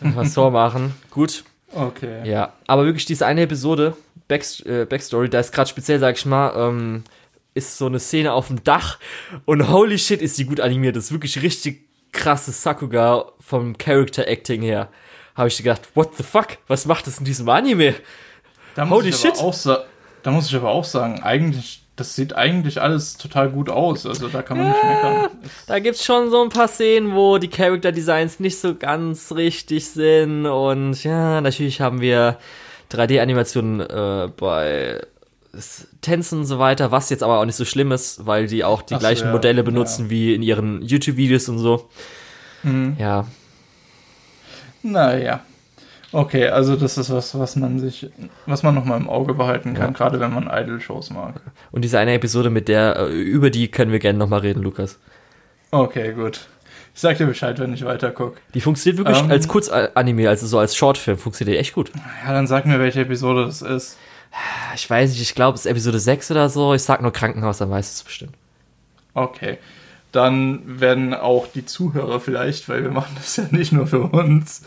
was 0.01 0.33
vormachen. 0.33 0.93
Gut. 1.09 1.45
Okay. 1.73 2.29
Ja, 2.29 2.51
aber 2.67 2.83
wirklich 2.83 3.05
diese 3.05 3.25
eine 3.25 3.43
Episode, 3.43 3.95
Back, 4.27 4.43
äh, 4.65 4.83
Backstory, 4.83 5.29
da 5.29 5.39
ist 5.39 5.53
gerade 5.53 5.69
speziell, 5.69 5.99
sag 5.99 6.17
ich 6.17 6.25
mal, 6.25 6.53
ähm, 6.57 7.05
ist 7.53 7.77
so 7.77 7.87
eine 7.87 7.99
Szene 7.99 8.33
auf 8.33 8.47
dem 8.47 8.63
Dach 8.63 8.97
und 9.45 9.69
holy 9.69 9.97
shit 9.97 10.21
ist 10.21 10.37
die 10.37 10.45
gut 10.45 10.59
animiert. 10.59 10.95
Das 10.95 11.05
ist 11.05 11.11
wirklich 11.11 11.41
richtig 11.41 11.87
krasses 12.11 12.61
Sakuga 12.61 13.25
vom 13.39 13.77
Character 13.77 14.27
Acting 14.27 14.61
her. 14.61 14.89
Habe 15.35 15.47
ich 15.47 15.57
gedacht, 15.57 15.89
what 15.95 16.15
the 16.15 16.23
fuck? 16.23 16.57
Was 16.67 16.85
macht 16.85 17.07
das 17.07 17.19
in 17.19 17.25
diesem 17.25 17.47
Anime? 17.49 17.95
Da 18.75 18.89
holy 18.89 19.11
shit. 19.11 19.33
da 20.23 20.31
muss 20.31 20.47
ich 20.47 20.55
aber 20.55 20.69
auch 20.69 20.83
sagen, 20.83 21.21
eigentlich, 21.23 21.83
das 21.95 22.15
sieht 22.15 22.33
eigentlich 22.33 22.81
alles 22.81 23.17
total 23.17 23.49
gut 23.49 23.69
aus. 23.69 24.05
Also 24.05 24.27
da 24.27 24.41
kann 24.41 24.57
man 24.57 24.67
ja, 24.67 24.73
nicht 24.73 24.83
meckern. 24.83 25.29
Da 25.67 25.79
gibt's 25.79 26.05
schon 26.05 26.29
so 26.29 26.41
ein 26.41 26.49
paar 26.49 26.67
Szenen, 26.67 27.13
wo 27.15 27.37
die 27.37 27.49
Character 27.49 27.91
Designs 27.91 28.39
nicht 28.39 28.59
so 28.59 28.75
ganz 28.75 29.31
richtig 29.33 29.87
sind. 29.89 30.45
Und 30.45 31.03
ja, 31.03 31.41
natürlich 31.41 31.81
haben 31.81 32.01
wir 32.01 32.37
3D-Animationen 32.91 33.79
äh, 33.81 34.29
bei 34.35 35.01
Tänzen 36.01 36.39
und 36.39 36.45
so 36.45 36.59
weiter, 36.59 36.91
was 36.91 37.09
jetzt 37.09 37.23
aber 37.23 37.39
auch 37.39 37.45
nicht 37.45 37.55
so 37.55 37.65
schlimm 37.65 37.91
ist, 37.91 38.25
weil 38.25 38.47
die 38.47 38.63
auch 38.63 38.81
die 38.81 38.95
Ach 38.95 38.99
gleichen 38.99 39.25
ja, 39.25 39.31
Modelle 39.31 39.63
benutzen 39.63 40.05
ja. 40.05 40.09
wie 40.09 40.33
in 40.33 40.41
ihren 40.41 40.81
YouTube-Videos 40.81 41.49
und 41.49 41.59
so. 41.59 41.89
Mhm. 42.63 42.95
Ja. 42.97 43.27
Naja. 44.83 45.41
Okay, 46.13 46.47
also 46.47 46.75
das 46.75 46.97
ist 46.97 47.09
was, 47.09 47.37
was 47.37 47.55
man 47.55 47.79
sich, 47.79 48.09
was 48.45 48.63
man 48.63 48.75
nochmal 48.75 48.99
im 48.99 49.09
Auge 49.09 49.33
behalten 49.33 49.73
kann, 49.73 49.87
ja. 49.87 49.97
gerade 49.97 50.19
wenn 50.19 50.33
man 50.33 50.49
Idol-Shows 50.51 51.09
mag. 51.09 51.41
Und 51.71 51.83
diese 51.83 51.99
eine 51.99 52.13
Episode 52.13 52.49
mit 52.49 52.67
der, 52.67 52.97
äh, 52.97 53.11
über 53.11 53.49
die 53.49 53.69
können 53.69 53.91
wir 53.91 53.99
gerne 53.99 54.19
nochmal 54.19 54.41
reden, 54.41 54.61
Lukas. 54.61 54.99
Okay, 55.71 56.13
gut. 56.13 56.47
Ich 56.93 56.99
sag 56.99 57.17
dir 57.17 57.27
Bescheid, 57.27 57.57
wenn 57.59 57.73
ich 57.73 57.85
weiter 57.85 58.11
gucke. 58.11 58.39
Die 58.53 58.59
funktioniert 58.59 58.97
wirklich 58.97 59.23
ähm, 59.23 59.31
als 59.31 59.47
Kurzanime, 59.47 60.27
also 60.27 60.47
so 60.47 60.59
als 60.59 60.75
Shortfilm, 60.75 61.17
funktioniert 61.17 61.55
die 61.55 61.59
echt 61.59 61.73
gut. 61.73 61.91
Ja, 62.25 62.33
dann 62.33 62.47
sag 62.47 62.65
mir, 62.65 62.79
welche 62.79 63.01
Episode 63.01 63.45
das 63.45 63.61
ist 63.61 63.97
ich 64.75 64.89
weiß 64.89 65.11
nicht, 65.11 65.21
ich 65.21 65.35
glaube, 65.35 65.55
es 65.55 65.65
ist 65.65 65.71
Episode 65.71 65.99
6 65.99 66.31
oder 66.31 66.49
so. 66.49 66.73
Ich 66.73 66.83
sag 66.83 67.01
nur 67.01 67.11
Krankenhaus, 67.11 67.57
dann 67.57 67.69
weißt 67.69 67.91
du 67.91 67.95
es 67.95 68.03
bestimmt. 68.03 68.33
Okay. 69.13 69.57
Dann 70.11 70.79
werden 70.79 71.13
auch 71.13 71.47
die 71.47 71.65
Zuhörer 71.65 72.19
vielleicht, 72.19 72.67
weil 72.69 72.83
wir 72.83 72.91
machen 72.91 73.15
das 73.15 73.37
ja 73.37 73.45
nicht 73.51 73.71
nur 73.71 73.87
für 73.87 74.01
uns, 74.01 74.63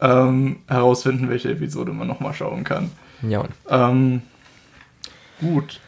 ähm, 0.00 0.60
herausfinden, 0.68 1.28
welche 1.28 1.50
Episode 1.50 1.92
man 1.92 2.06
nochmal 2.06 2.34
schauen 2.34 2.64
kann. 2.64 2.90
Ja. 3.22 3.44
Ähm, 3.68 4.22
gut. 5.40 5.80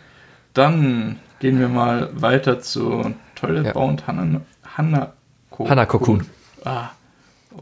Dann 0.55 1.20
gehen 1.40 1.60
wir 1.60 1.68
mal 1.68 2.10
weiter 2.14 2.60
zu 2.60 3.14
Toilet 3.34 3.66
ja. 3.66 3.72
Bound 3.72 4.06
Hanna, 4.06 4.40
Hanako. 4.76 5.68
Hanako 5.68 5.98
Kun. 5.98 6.26
Ah. 6.64 6.88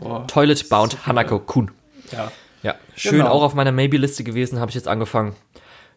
Oh, 0.00 0.24
Toilet 0.26 0.68
Bound 0.68 1.06
Hanako 1.06 1.40
Kun. 1.40 1.70
Ja. 2.12 2.30
Ja, 2.66 2.74
schön 2.96 3.18
genau. 3.18 3.28
auch 3.28 3.44
auf 3.44 3.54
meiner 3.54 3.70
Maybe-Liste 3.70 4.24
gewesen, 4.24 4.58
habe 4.58 4.70
ich 4.70 4.74
jetzt 4.74 4.88
angefangen. 4.88 5.36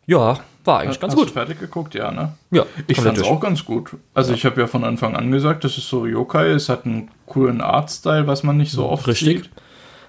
Ja, 0.05 0.39
war 0.65 0.81
eigentlich 0.81 0.99
ganz 0.99 1.13
Hast 1.13 1.19
gut. 1.19 1.29
Du 1.29 1.33
fertig 1.33 1.59
geguckt, 1.59 1.95
ja, 1.95 2.11
ne? 2.11 2.33
Ja. 2.51 2.63
Ich 2.85 3.01
fand 3.01 3.17
es 3.17 3.23
auch 3.23 3.39
ganz 3.39 3.65
gut. 3.65 3.91
Also 4.13 4.31
ja. 4.31 4.37
ich 4.37 4.45
habe 4.45 4.61
ja 4.61 4.67
von 4.67 4.83
Anfang 4.83 5.15
an 5.15 5.31
gesagt, 5.31 5.63
das 5.63 5.79
ist 5.79 5.89
so 5.89 6.05
Yokai, 6.05 6.49
es 6.49 6.69
hat 6.69 6.85
einen 6.85 7.09
coolen 7.25 7.61
Artstyle, 7.61 8.27
was 8.27 8.43
man 8.43 8.57
nicht 8.57 8.71
so 8.71 8.87
oft 8.87 9.07
Richtig. 9.07 9.45
sieht. 9.45 9.49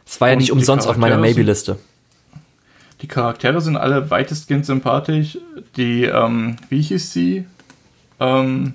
Es 0.07 0.21
war 0.21 0.29
ja 0.29 0.37
nicht 0.37 0.53
umsonst 0.53 0.87
auf 0.87 0.99
meiner 0.99 1.17
Maybe-Liste. 1.17 1.79
Die 3.01 3.09
Charaktere 3.09 3.63
sind 3.63 3.79
alle 3.79 4.11
weitestgehend 4.11 4.67
sympathisch. 4.67 5.39
Die, 5.77 6.05
ähm, 6.05 6.57
wie 6.69 6.83
hieß 6.83 7.11
sie? 7.11 7.47
Ähm, 8.19 8.75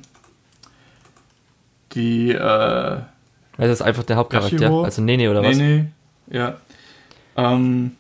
die, 1.94 2.32
äh. 2.32 2.98
Das 3.58 3.70
ist 3.70 3.84
einfach 3.84 4.04
der 4.04 4.16
Hauptcharakter. 4.16 4.56
Yashiro? 4.56 4.84
Also 4.84 5.04
Nene 5.04 5.30
oder 5.30 5.44
was? 5.44 5.56
Nene, 5.56 5.92
ja. 6.32 6.56
Ähm, 7.36 7.92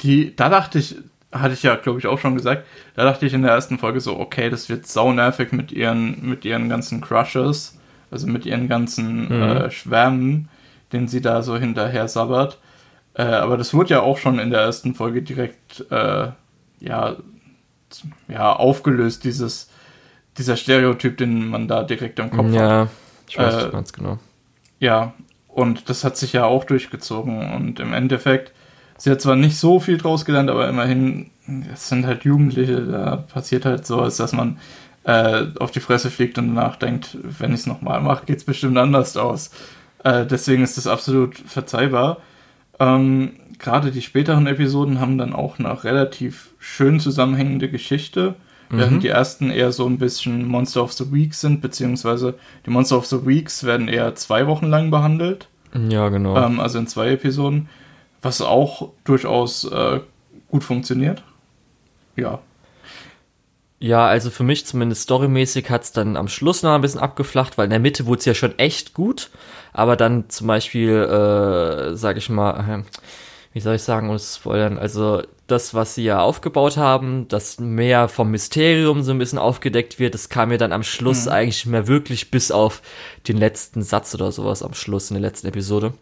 die, 0.00 0.34
da 0.34 0.48
dachte 0.48 0.78
ich, 0.78 0.96
hatte 1.32 1.54
ich 1.54 1.62
ja, 1.62 1.76
glaube 1.76 1.98
ich, 1.98 2.06
auch 2.06 2.18
schon 2.18 2.34
gesagt, 2.34 2.66
da 2.94 3.04
dachte 3.04 3.26
ich 3.26 3.34
in 3.34 3.42
der 3.42 3.52
ersten 3.52 3.78
Folge 3.78 4.00
so, 4.00 4.18
okay, 4.18 4.50
das 4.50 4.68
wird 4.68 4.86
sau 4.86 5.12
nervig 5.12 5.52
mit 5.52 5.72
ihren, 5.72 6.26
mit 6.26 6.44
ihren 6.44 6.68
ganzen 6.68 7.00
Crushes, 7.00 7.78
also 8.10 8.26
mit 8.26 8.46
ihren 8.46 8.68
ganzen 8.68 9.26
mhm. 9.26 9.42
äh, 9.42 9.70
Schwärmen, 9.70 10.48
den 10.92 11.08
sie 11.08 11.20
da 11.20 11.42
so 11.42 11.56
hinterher 11.58 12.08
sabbert. 12.08 12.58
Äh, 13.14 13.24
aber 13.24 13.56
das 13.56 13.74
wurde 13.74 13.90
ja 13.90 14.00
auch 14.00 14.18
schon 14.18 14.38
in 14.38 14.50
der 14.50 14.60
ersten 14.60 14.94
Folge 14.94 15.22
direkt, 15.22 15.84
äh, 15.90 16.28
ja, 16.80 17.16
ja, 18.28 18.52
aufgelöst, 18.52 19.24
dieses, 19.24 19.70
dieser 20.36 20.56
Stereotyp, 20.56 21.16
den 21.18 21.48
man 21.48 21.68
da 21.68 21.82
direkt 21.82 22.18
im 22.18 22.30
Kopf 22.30 22.52
ja, 22.52 22.60
hat. 22.60 22.70
Ja, 22.70 22.88
ich 23.28 23.38
weiß 23.38 23.64
äh, 23.64 23.70
ganz 23.70 23.92
genau. 23.92 24.18
Ja, 24.78 25.14
und 25.58 25.88
das 25.88 26.04
hat 26.04 26.16
sich 26.16 26.34
ja 26.34 26.44
auch 26.44 26.62
durchgezogen. 26.62 27.52
Und 27.52 27.80
im 27.80 27.92
Endeffekt, 27.92 28.52
sie 28.96 29.10
hat 29.10 29.20
zwar 29.20 29.34
nicht 29.34 29.56
so 29.56 29.80
viel 29.80 29.98
draus 29.98 30.24
gelernt, 30.24 30.50
aber 30.50 30.68
immerhin, 30.68 31.30
es 31.72 31.88
sind 31.88 32.06
halt 32.06 32.22
Jugendliche, 32.22 32.82
da 32.82 33.16
passiert 33.16 33.64
halt 33.64 33.84
so, 33.84 34.00
dass 34.00 34.32
man 34.32 34.58
äh, 35.02 35.46
auf 35.58 35.72
die 35.72 35.80
Fresse 35.80 36.12
fliegt 36.12 36.38
und 36.38 36.54
danach 36.54 36.76
denkt, 36.76 37.18
wenn 37.24 37.52
ich 37.52 37.60
es 37.60 37.66
nochmal 37.66 38.00
mache, 38.00 38.26
geht 38.26 38.38
es 38.38 38.44
bestimmt 38.44 38.78
anders 38.78 39.16
aus. 39.16 39.50
Äh, 40.04 40.26
deswegen 40.26 40.62
ist 40.62 40.76
das 40.76 40.86
absolut 40.86 41.36
verzeihbar. 41.36 42.18
Ähm, 42.78 43.32
Gerade 43.58 43.90
die 43.90 44.02
späteren 44.02 44.46
Episoden 44.46 45.00
haben 45.00 45.18
dann 45.18 45.32
auch 45.32 45.58
eine 45.58 45.82
relativ 45.82 46.50
schön 46.60 47.00
zusammenhängende 47.00 47.68
Geschichte. 47.68 48.36
Während 48.70 48.96
mhm. 48.96 49.00
die 49.00 49.08
ersten 49.08 49.50
eher 49.50 49.72
so 49.72 49.86
ein 49.86 49.98
bisschen 49.98 50.46
Monster 50.46 50.82
of 50.82 50.92
the 50.92 51.10
Week 51.10 51.34
sind, 51.34 51.62
beziehungsweise 51.62 52.34
die 52.66 52.70
Monster 52.70 52.98
of 52.98 53.06
the 53.06 53.26
Weeks 53.26 53.64
werden 53.64 53.88
eher 53.88 54.14
zwei 54.14 54.46
Wochen 54.46 54.66
lang 54.66 54.90
behandelt. 54.90 55.48
Ja, 55.88 56.08
genau. 56.10 56.36
Ähm, 56.36 56.60
also 56.60 56.78
in 56.78 56.86
zwei 56.86 57.10
Episoden, 57.10 57.68
was 58.20 58.42
auch 58.42 58.90
durchaus 59.04 59.64
äh, 59.64 60.00
gut 60.50 60.64
funktioniert. 60.64 61.22
Ja. 62.16 62.40
Ja, 63.80 64.06
also 64.06 64.30
für 64.30 64.42
mich 64.42 64.66
zumindest 64.66 65.02
storymäßig 65.02 65.70
hat's 65.70 65.92
dann 65.92 66.16
am 66.16 66.28
Schluss 66.28 66.62
noch 66.62 66.74
ein 66.74 66.80
bisschen 66.80 67.00
abgeflacht, 67.00 67.56
weil 67.56 67.64
in 67.64 67.70
der 67.70 67.78
Mitte 67.78 68.06
wurde 68.06 68.18
es 68.18 68.24
ja 68.24 68.34
schon 68.34 68.58
echt 68.58 68.92
gut, 68.92 69.30
aber 69.72 69.94
dann 69.94 70.28
zum 70.28 70.48
Beispiel, 70.48 70.94
äh, 70.94 71.94
sag 71.94 72.16
ich 72.16 72.28
mal, 72.28 72.58
äh, 72.58 72.82
wie 73.52 73.60
soll 73.60 73.76
ich 73.76 73.82
sagen, 73.82 74.10
ohne 74.10 74.18
spoilern, 74.18 74.78
also 74.78 75.22
das, 75.48 75.74
was 75.74 75.94
sie 75.94 76.04
ja 76.04 76.20
aufgebaut 76.20 76.76
haben, 76.76 77.26
dass 77.28 77.58
mehr 77.58 78.08
vom 78.08 78.30
Mysterium 78.30 79.02
so 79.02 79.10
ein 79.10 79.18
bisschen 79.18 79.38
aufgedeckt 79.38 79.98
wird, 79.98 80.14
das 80.14 80.28
kam 80.28 80.50
mir 80.50 80.58
dann 80.58 80.72
am 80.72 80.82
Schluss 80.82 81.26
mhm. 81.26 81.32
eigentlich 81.32 81.66
mehr 81.66 81.88
wirklich 81.88 82.30
bis 82.30 82.50
auf 82.50 82.82
den 83.26 83.36
letzten 83.36 83.82
Satz 83.82 84.14
oder 84.14 84.30
sowas 84.30 84.62
am 84.62 84.74
Schluss 84.74 85.10
in 85.10 85.14
der 85.14 85.22
letzten 85.22 85.48
Episode. 85.48 85.94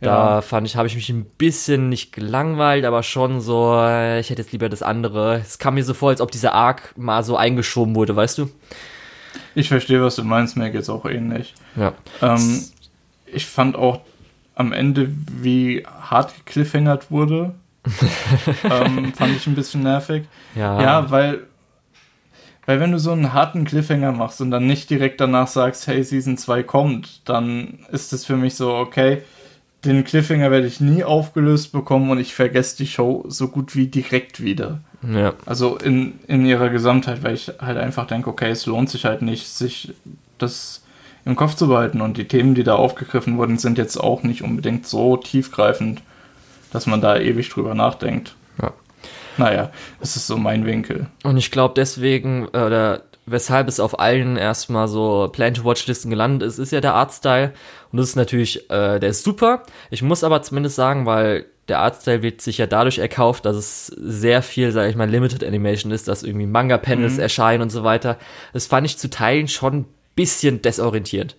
Da 0.00 0.36
ja. 0.36 0.40
fand 0.42 0.66
ich, 0.66 0.76
habe 0.76 0.86
ich 0.86 0.94
mich 0.94 1.08
ein 1.08 1.24
bisschen 1.24 1.88
nicht 1.88 2.12
gelangweilt, 2.12 2.84
aber 2.84 3.02
schon 3.02 3.40
so, 3.40 3.74
äh, 3.78 4.20
ich 4.20 4.28
hätte 4.28 4.42
jetzt 4.42 4.52
lieber 4.52 4.68
das 4.68 4.82
andere. 4.82 5.36
Es 5.38 5.58
kam 5.58 5.74
mir 5.74 5.84
so 5.84 5.94
vor, 5.94 6.10
als 6.10 6.20
ob 6.20 6.30
dieser 6.30 6.52
Arc 6.52 6.92
mal 6.96 7.24
so 7.24 7.36
eingeschoben 7.36 7.94
wurde, 7.94 8.14
weißt 8.14 8.38
du? 8.38 8.50
Ich 9.54 9.68
verstehe, 9.68 10.02
was 10.02 10.16
du 10.16 10.24
meinst, 10.24 10.56
mir 10.56 10.70
geht's 10.70 10.90
auch 10.90 11.06
ähnlich. 11.06 11.54
Ja. 11.76 11.94
Ähm, 12.20 12.64
ich 13.26 13.46
fand 13.46 13.76
auch 13.76 14.00
am 14.54 14.72
Ende, 14.72 15.10
wie 15.40 15.86
hart 15.86 16.34
gekliffhängert 16.36 17.10
wurde, 17.10 17.54
ähm, 18.64 19.12
fand 19.14 19.36
ich 19.36 19.46
ein 19.46 19.54
bisschen 19.54 19.82
nervig. 19.82 20.24
Ja. 20.54 20.80
Ja, 20.80 21.10
weil, 21.10 21.40
weil 22.66 22.80
wenn 22.80 22.92
du 22.92 22.98
so 22.98 23.12
einen 23.12 23.32
harten 23.32 23.64
Cliffhanger 23.64 24.12
machst 24.12 24.40
und 24.40 24.50
dann 24.50 24.66
nicht 24.66 24.90
direkt 24.90 25.20
danach 25.20 25.48
sagst, 25.48 25.86
hey, 25.86 26.02
Season 26.02 26.36
2 26.38 26.62
kommt, 26.62 27.28
dann 27.28 27.80
ist 27.92 28.12
es 28.12 28.24
für 28.24 28.36
mich 28.36 28.54
so, 28.54 28.74
okay, 28.74 29.22
den 29.84 30.04
Cliffhanger 30.04 30.50
werde 30.50 30.66
ich 30.66 30.80
nie 30.80 31.04
aufgelöst 31.04 31.72
bekommen 31.72 32.10
und 32.10 32.18
ich 32.18 32.34
vergesse 32.34 32.76
die 32.78 32.86
Show 32.86 33.24
so 33.28 33.48
gut 33.48 33.76
wie 33.76 33.86
direkt 33.86 34.42
wieder. 34.42 34.80
Ja. 35.12 35.34
Also 35.44 35.76
in, 35.76 36.14
in 36.26 36.46
ihrer 36.46 36.70
Gesamtheit, 36.70 37.22
weil 37.22 37.34
ich 37.34 37.52
halt 37.60 37.76
einfach 37.76 38.06
denke, 38.06 38.30
okay, 38.30 38.50
es 38.50 38.64
lohnt 38.64 38.88
sich 38.88 39.04
halt 39.04 39.20
nicht, 39.20 39.46
sich 39.48 39.92
das 40.38 40.82
im 41.24 41.36
Kopf 41.36 41.54
zu 41.54 41.68
behalten. 41.68 42.00
Und 42.00 42.16
die 42.16 42.28
Themen, 42.28 42.54
die 42.54 42.64
da 42.64 42.76
aufgegriffen 42.76 43.36
wurden, 43.36 43.58
sind 43.58 43.78
jetzt 43.78 43.96
auch 43.96 44.22
nicht 44.22 44.42
unbedingt 44.42 44.86
so 44.86 45.16
tiefgreifend, 45.16 46.02
dass 46.74 46.86
man 46.86 47.00
da 47.00 47.16
ewig 47.16 47.48
drüber 47.50 47.74
nachdenkt. 47.74 48.34
Ja. 48.60 48.72
Naja, 49.36 49.70
es 50.00 50.16
ist 50.16 50.26
so 50.26 50.36
mein 50.36 50.66
Winkel. 50.66 51.06
Und 51.22 51.36
ich 51.36 51.52
glaube 51.52 51.74
deswegen, 51.76 52.48
oder 52.48 53.04
weshalb 53.26 53.68
es 53.68 53.78
auf 53.78 54.00
allen 54.00 54.36
erstmal 54.36 54.88
so 54.88 55.30
Plan-to-Watch-Listen 55.32 56.10
gelandet 56.10 56.48
ist, 56.48 56.58
ist 56.58 56.72
ja 56.72 56.80
der 56.80 56.94
Artstyle. 56.94 57.52
Und 57.92 57.98
das 57.98 58.08
ist 58.08 58.16
natürlich, 58.16 58.68
äh, 58.70 58.98
der 58.98 59.10
ist 59.10 59.22
super. 59.22 59.62
Ich 59.90 60.02
muss 60.02 60.24
aber 60.24 60.42
zumindest 60.42 60.74
sagen, 60.74 61.06
weil 61.06 61.46
der 61.68 61.78
Artstyle 61.78 62.22
wird 62.22 62.40
sich 62.40 62.58
ja 62.58 62.66
dadurch 62.66 62.98
erkauft, 62.98 63.44
dass 63.44 63.54
es 63.54 63.86
sehr 63.86 64.42
viel, 64.42 64.72
sage 64.72 64.90
ich 64.90 64.96
mal, 64.96 65.08
Limited 65.08 65.44
Animation 65.44 65.92
ist, 65.92 66.08
dass 66.08 66.24
irgendwie 66.24 66.46
Manga-Panels 66.46 67.14
mhm. 67.14 67.20
erscheinen 67.20 67.62
und 67.62 67.70
so 67.70 67.84
weiter. 67.84 68.18
Das 68.52 68.66
fand 68.66 68.84
ich 68.84 68.98
zu 68.98 69.08
Teilen 69.10 69.46
schon 69.46 69.74
ein 69.74 69.86
bisschen 70.16 70.60
desorientierend. 70.60 71.36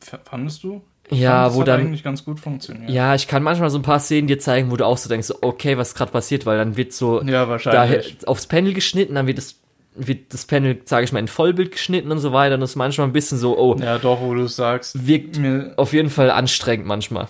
Fandest 0.00 0.64
du? 0.64 0.82
Ja, 1.18 1.44
fand, 1.44 1.56
wo 1.56 1.62
dann 1.62 1.80
eigentlich 1.80 2.02
ganz 2.02 2.24
gut 2.24 2.40
funktioniert. 2.40 2.90
Ja, 2.90 3.14
ich 3.14 3.28
kann 3.28 3.42
manchmal 3.42 3.70
so 3.70 3.78
ein 3.78 3.82
paar 3.82 4.00
Szenen 4.00 4.26
dir 4.26 4.38
zeigen, 4.38 4.70
wo 4.70 4.76
du 4.76 4.86
auch 4.86 4.98
so 4.98 5.08
denkst, 5.08 5.32
okay, 5.40 5.78
was 5.78 5.94
gerade 5.94 6.12
passiert, 6.12 6.46
weil 6.46 6.58
dann 6.58 6.76
wird 6.76 6.92
so 6.92 7.22
ja, 7.22 7.48
wahrscheinlich. 7.48 8.18
Da 8.18 8.26
aufs 8.26 8.46
Panel 8.46 8.74
geschnitten, 8.74 9.14
dann 9.14 9.26
wird 9.26 9.38
es 9.38 9.60
wird 9.96 10.34
das 10.34 10.44
Panel, 10.44 10.80
sage 10.84 11.04
ich 11.04 11.12
mal, 11.12 11.20
in 11.20 11.28
Vollbild 11.28 11.70
geschnitten 11.70 12.10
und 12.10 12.18
so 12.18 12.32
weiter. 12.32 12.54
Und 12.54 12.60
das 12.60 12.70
ist 12.70 12.76
manchmal 12.76 13.06
ein 13.06 13.12
bisschen 13.12 13.38
so, 13.38 13.56
oh. 13.56 13.76
Ja, 13.78 13.98
doch, 13.98 14.20
wo 14.20 14.34
du 14.34 14.46
sagst. 14.48 15.06
Wirkt 15.06 15.38
mir 15.38 15.72
auf 15.76 15.92
jeden 15.92 16.10
Fall 16.10 16.30
anstrengend 16.30 16.86
manchmal. 16.86 17.28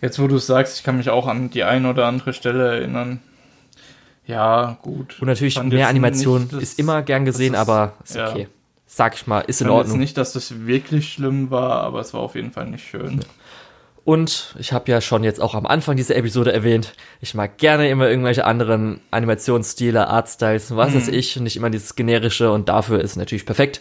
Jetzt, 0.00 0.20
wo 0.20 0.26
du 0.26 0.36
es 0.36 0.46
sagst, 0.46 0.78
ich 0.78 0.84
kann 0.84 0.96
mich 0.96 1.10
auch 1.10 1.26
an 1.26 1.50
die 1.50 1.64
eine 1.64 1.90
oder 1.90 2.06
andere 2.06 2.32
Stelle 2.32 2.76
erinnern. 2.76 3.20
Ja, 4.26 4.78
gut. 4.82 5.20
Und 5.20 5.26
natürlich 5.28 5.60
mehr 5.62 5.88
Animation 5.88 6.48
ist 6.60 6.78
immer 6.78 7.02
gern 7.02 7.24
gesehen, 7.24 7.54
ist, 7.54 7.60
aber 7.60 7.94
ist 8.04 8.16
ja. 8.16 8.30
okay. 8.30 8.48
Sag 8.94 9.14
ich 9.14 9.26
mal, 9.26 9.40
ist 9.40 9.62
in 9.62 9.70
Ordnung. 9.70 9.94
Jetzt 9.94 10.00
nicht, 10.00 10.16
dass 10.18 10.34
das 10.34 10.66
wirklich 10.66 11.14
schlimm 11.14 11.50
war, 11.50 11.82
aber 11.82 12.00
es 12.00 12.12
war 12.12 12.20
auf 12.20 12.34
jeden 12.34 12.52
Fall 12.52 12.66
nicht 12.66 12.86
schön. 12.86 13.20
Und 14.04 14.54
ich 14.58 14.74
habe 14.74 14.90
ja 14.90 15.00
schon 15.00 15.24
jetzt 15.24 15.40
auch 15.40 15.54
am 15.54 15.64
Anfang 15.64 15.96
dieser 15.96 16.14
Episode 16.14 16.52
erwähnt, 16.52 16.92
ich 17.22 17.32
mag 17.32 17.56
gerne 17.56 17.88
immer 17.88 18.10
irgendwelche 18.10 18.44
anderen 18.44 19.00
Animationsstile, 19.10 20.08
Artstyles, 20.08 20.76
was 20.76 20.90
mhm. 20.90 20.96
weiß 20.96 21.08
ich, 21.08 21.40
nicht 21.40 21.56
immer 21.56 21.70
dieses 21.70 21.94
generische 21.94 22.52
und 22.52 22.68
dafür 22.68 23.00
ist 23.00 23.12
es 23.12 23.16
natürlich 23.16 23.46
perfekt. 23.46 23.80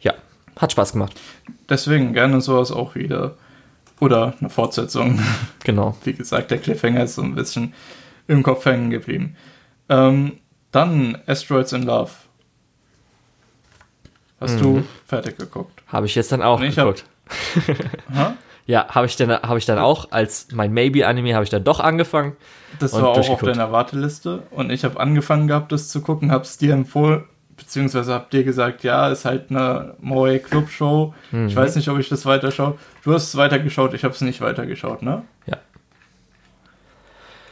Ja, 0.00 0.12
hat 0.58 0.72
Spaß 0.72 0.92
gemacht. 0.92 1.18
Deswegen 1.70 2.12
gerne 2.12 2.42
sowas 2.42 2.72
auch 2.72 2.94
wieder. 2.94 3.36
Oder 4.00 4.34
eine 4.38 4.50
Fortsetzung. 4.50 5.18
Genau. 5.64 5.96
Wie 6.04 6.12
gesagt, 6.12 6.50
der 6.50 6.58
Cliffhanger 6.58 7.04
ist 7.04 7.14
so 7.14 7.22
ein 7.22 7.34
bisschen 7.34 7.72
im 8.28 8.42
Kopf 8.42 8.66
hängen 8.66 8.90
geblieben. 8.90 9.34
Ähm, 9.88 10.40
dann 10.72 11.16
Asteroids 11.26 11.72
in 11.72 11.84
Love. 11.84 12.10
Hast 14.42 14.56
mhm. 14.56 14.62
du 14.62 14.84
fertig 15.06 15.38
geguckt? 15.38 15.82
Habe 15.86 16.06
ich 16.06 16.14
jetzt 16.14 16.32
dann 16.32 16.42
auch 16.42 16.60
geguckt. 16.60 17.04
Hab, 18.14 18.36
Ja, 18.66 18.86
habe 18.88 19.06
ich 19.06 19.16
dann 19.16 19.30
habe 19.30 19.58
ich 19.58 19.66
dann 19.66 19.78
auch 19.78 20.10
als 20.12 20.48
mein 20.52 20.72
Maybe 20.72 21.06
Anime 21.06 21.34
habe 21.34 21.44
ich 21.44 21.50
dann 21.50 21.64
doch 21.64 21.80
angefangen. 21.80 22.36
Das 22.78 22.92
war 22.92 23.08
auch 23.08 23.28
auf 23.28 23.42
deiner 23.42 23.72
Warteliste 23.72 24.44
und 24.50 24.70
ich 24.70 24.84
habe 24.84 24.98
angefangen 25.00 25.48
gehabt, 25.48 25.72
das 25.72 25.88
zu 25.88 26.00
gucken, 26.00 26.30
habe 26.30 26.44
es 26.44 26.58
dir 26.58 26.72
empfohlen, 26.72 27.24
beziehungsweise 27.56 28.14
hab 28.14 28.30
dir 28.30 28.44
gesagt, 28.44 28.84
ja, 28.84 29.08
ist 29.08 29.24
halt 29.24 29.50
eine 29.50 29.94
Moe 30.00 30.38
Club 30.38 30.70
Show. 30.70 31.12
Mhm. 31.32 31.48
Ich 31.48 31.56
weiß 31.56 31.76
nicht, 31.76 31.88
ob 31.88 31.98
ich 31.98 32.08
das 32.08 32.24
weiterschaue. 32.24 32.78
Du 33.02 33.12
hast 33.12 33.28
es 33.28 33.36
weitergeschaut, 33.36 33.94
ich 33.94 34.04
habe 34.04 34.14
es 34.14 34.20
nicht 34.20 34.40
weitergeschaut, 34.40 35.02
ne? 35.02 35.22
Ja. 35.46 35.58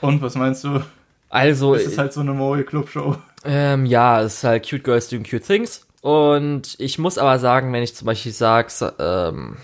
Und 0.00 0.22
was 0.22 0.36
meinst 0.36 0.64
du? 0.64 0.80
Also 1.28 1.74
es 1.74 1.86
ist 1.86 1.98
halt 1.98 2.12
so 2.12 2.20
eine 2.20 2.32
Moe 2.32 2.62
Club 2.64 2.88
Show. 2.88 3.16
Ähm, 3.44 3.84
ja, 3.86 4.20
es 4.22 4.34
ist 4.34 4.44
halt 4.44 4.68
Cute 4.68 4.84
Girls 4.84 5.08
doing 5.08 5.24
Cute 5.24 5.44
Things. 5.44 5.86
Und 6.01 6.77
ich 6.78 6.98
muss 6.98 7.18
aber 7.18 7.39
sagen, 7.39 7.72
wenn 7.72 7.82
ich 7.82 7.94
zum 7.94 8.06
Beispiel 8.06 8.32
sage, 8.32 8.94
ähm, 8.98 9.56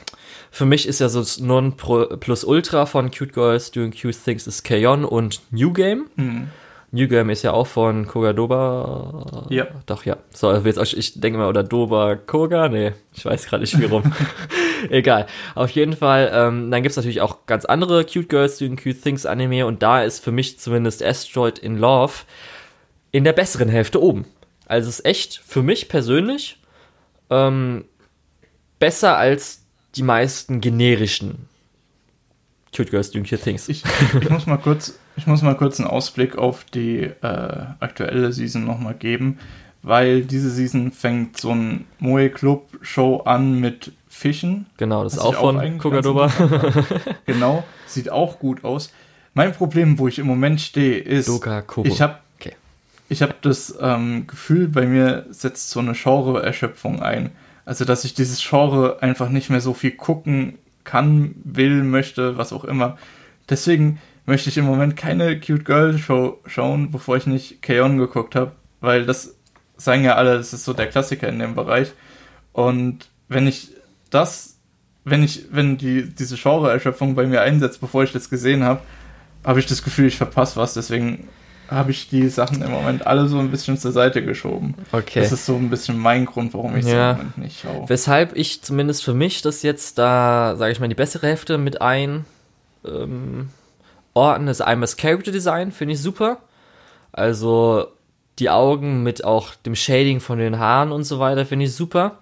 für 0.51 0.67
mich 0.67 0.87
ist 0.87 1.01
ja 1.01 1.09
so 1.09 1.21
das 1.21 1.41
Non-Plus-Ultra 1.41 2.87
von 2.87 3.11
Cute 3.11 3.33
Girls 3.33 3.71
Doing 3.71 3.93
Cute 3.93 4.17
Things 4.23 4.47
ist 4.47 4.63
Kayon 4.63 5.05
und 5.05 5.41
New 5.51 5.73
Game. 5.73 6.07
Mhm. 6.17 6.49
New 6.93 7.09
Game 7.09 7.31
ist 7.31 7.43
ja 7.43 7.53
auch 7.53 7.67
von 7.67 8.07
Koga 8.07 8.33
Doba. 8.33 9.47
Ja. 9.51 9.67
Doch, 9.87 10.05
ja. 10.05 10.17
So, 10.33 10.55
ich 10.55 11.21
denke 11.21 11.39
mal, 11.39 11.49
oder 11.49 11.63
Doba 11.63 12.17
Koga? 12.17 12.69
Nee, 12.69 12.93
ich 13.13 13.25
weiß 13.25 13.47
gerade 13.47 13.63
nicht, 13.63 13.79
wie 13.79 13.85
rum. 13.85 14.13
Egal. 14.91 15.27
Auf 15.55 15.71
jeden 15.71 15.97
Fall, 15.97 16.31
ähm, 16.33 16.71
dann 16.71 16.83
gibt's 16.83 16.97
natürlich 16.97 17.21
auch 17.21 17.47
ganz 17.47 17.65
andere 17.65 18.05
Cute 18.05 18.29
Girls 18.29 18.59
Doing 18.59 18.77
Cute 18.77 19.01
Things 19.01 19.27
Anime 19.27 19.67
und 19.67 19.83
da 19.83 20.03
ist 20.03 20.23
für 20.23 20.33
mich 20.33 20.59
zumindest 20.59 21.03
Asteroid 21.03 21.59
in 21.59 21.77
Love 21.77 22.13
in 23.11 23.25
der 23.25 23.33
besseren 23.33 23.69
Hälfte 23.69 24.01
oben. 24.01 24.27
Also 24.67 24.89
es 24.89 24.99
ist 24.99 25.05
echt 25.07 25.41
für 25.45 25.63
mich 25.63 25.89
persönlich 25.89 26.59
ähm, 27.31 27.85
besser 28.79 29.17
als 29.17 29.63
die 29.95 30.03
meisten 30.03 30.61
generischen 30.61 31.49
Cute 32.77 32.91
Girls 32.91 33.11
Doing 33.11 33.25
Cute 33.25 33.43
Things. 33.43 33.69
Ich, 33.69 33.85
ich, 34.21 34.29
muss 34.29 34.47
mal 34.47 34.59
kurz, 34.59 34.99
ich 35.17 35.27
muss 35.27 35.41
mal 35.43 35.57
kurz 35.57 35.81
einen 35.81 35.89
Ausblick 35.89 36.37
auf 36.37 36.65
die 36.65 37.05
äh, 37.05 37.13
aktuelle 37.81 38.33
Season 38.33 38.67
nochmal 38.67 38.95
geben, 38.95 39.39
weil 39.83 40.23
diese 40.23 40.51
Season 40.51 40.93
fängt 40.93 41.41
so 41.41 41.53
ein 41.53 41.87
Moe 41.99 42.29
Club 42.29 42.69
Show 42.83 43.23
an 43.25 43.61
mit 43.61 43.93
Fischen. 44.09 44.67
Genau, 44.77 45.05
das 45.05 45.15
ist 45.15 45.21
auch 45.21 45.35
von 45.35 45.79
Kogadoba. 45.79 46.31
genau, 47.27 47.65
sieht 47.87 48.11
auch 48.11 48.39
gut 48.39 48.65
aus. 48.65 48.93
Mein 49.33 49.53
Problem, 49.53 49.99
wo 49.99 50.09
ich 50.09 50.19
im 50.19 50.27
Moment 50.27 50.61
stehe, 50.61 50.99
ist, 50.99 51.29
ich 51.85 52.01
habe. 52.01 52.19
Ich 53.09 53.23
habe 53.23 53.35
das 53.41 53.77
ähm, 53.81 54.27
Gefühl, 54.27 54.69
bei 54.69 54.87
mir 54.87 55.27
setzt 55.31 55.71
so 55.71 55.81
eine 55.81 55.93
Genre-Erschöpfung 55.93 57.03
ein. 57.03 57.31
Also, 57.65 57.85
dass 57.85 58.05
ich 58.05 58.15
dieses 58.15 58.41
Genre 58.43 59.03
einfach 59.03 59.29
nicht 59.29 59.51
mehr 59.51 59.61
so 59.61 59.75
viel 59.75 59.93
gucken 59.93 60.59
kann, 60.85 61.35
will, 61.45 61.83
möchte, 61.83 62.39
was 62.39 62.53
auch 62.53 62.65
immer. 62.65 62.97
Deswegen 63.49 64.01
möchte 64.25 64.49
ich 64.49 64.59
im 64.59 64.65
Moment 64.65 64.97
keine 64.97 65.39
Cute 65.39 65.65
Girl 65.65 65.99
Show 65.99 66.41
schauen, 66.47 66.91
bevor 66.91 67.17
ich 67.17 67.27
nicht 67.27 67.63
K-On! 67.63 67.99
geguckt 67.99 68.35
habe, 68.35 68.53
weil 68.81 69.07
das 69.07 69.37
sagen 69.77 70.05
ja 70.05 70.15
alle, 70.15 70.37
das 70.37 70.53
ist 70.53 70.65
so 70.65 70.73
der 70.73 70.89
Klassiker 70.89 71.29
in 71.29 71.39
dem 71.39 71.55
Bereich. 71.55 71.93
Und 72.53 73.09
wenn 73.29 73.47
ich 73.47 73.71
das, 74.11 74.59
wenn 75.05 75.23
ich, 75.23 75.47
wenn 75.51 75.77
die, 75.77 76.09
diese 76.09 76.37
Genre-Erschöpfung 76.37 77.15
bei 77.15 77.27
mir 77.27 77.43
einsetzt, 77.43 77.81
bevor 77.81 78.03
ich 78.03 78.13
das 78.13 78.31
gesehen 78.31 78.65
habe, 78.65 78.81
habe 79.45 79.61
ich 79.61 79.67
das 79.67 79.83
Gefühl, 79.83 80.07
ich 80.07 80.17
verpasse 80.17 80.57
was. 80.57 80.75
Deswegen 80.75 81.29
habe 81.69 81.91
ich 81.91 82.09
die 82.09 82.29
Sachen 82.29 82.63
im 82.63 82.71
Moment 82.71 83.07
alle 83.07 83.29
so 83.29 83.39
ein 83.39 83.51
bisschen 83.51 83.77
zur 83.79 83.93
Seite 83.93 84.25
geschoben. 84.25 84.75
Okay. 84.93 85.21
Das 85.21 85.33
ist 85.33 85.47
so 85.47 85.57
ein 85.57 85.71
bisschen 85.71 85.99
mein 85.99 86.25
Grund, 86.27 86.55
warum 86.55 86.77
ich 86.77 86.87
ja. 86.87 87.13
im 87.13 87.17
Moment 87.17 87.39
nicht 87.39 87.61
schaue. 87.61 87.89
Weshalb 87.89 88.37
ich 88.37 88.63
zumindest 88.63 89.05
für 89.05 89.15
mich 89.15 89.43
das 89.43 89.63
jetzt 89.63 89.99
da, 89.99 90.55
sage 90.57 90.73
ich 90.73 90.81
mal, 90.81 90.89
die 90.89 90.95
bessere 90.95 91.27
Hälfte 91.27 91.59
mit 91.59 91.81
ein 91.81 92.25
ähm, 92.87 93.49
ordnen, 94.15 94.49
ist 94.49 94.61
einmal 94.61 94.85
das 94.85 94.97
Character 94.97 95.33
Design, 95.33 95.73
finde 95.73 95.95
ich 95.95 96.01
super. 96.01 96.39
Also 97.13 97.89
die 98.39 98.51
Augen 98.51 99.03
mit 99.03 99.25
auch 99.25 99.55
dem 99.55 99.75
Shading 99.75 100.21
von 100.21 100.39
den 100.39 100.59
Haaren 100.59 100.93
und 100.93 101.05
so 101.05 101.19
weiter, 101.19 101.47
finde 101.47 101.65
ich 101.65 101.75
super. 101.75 102.19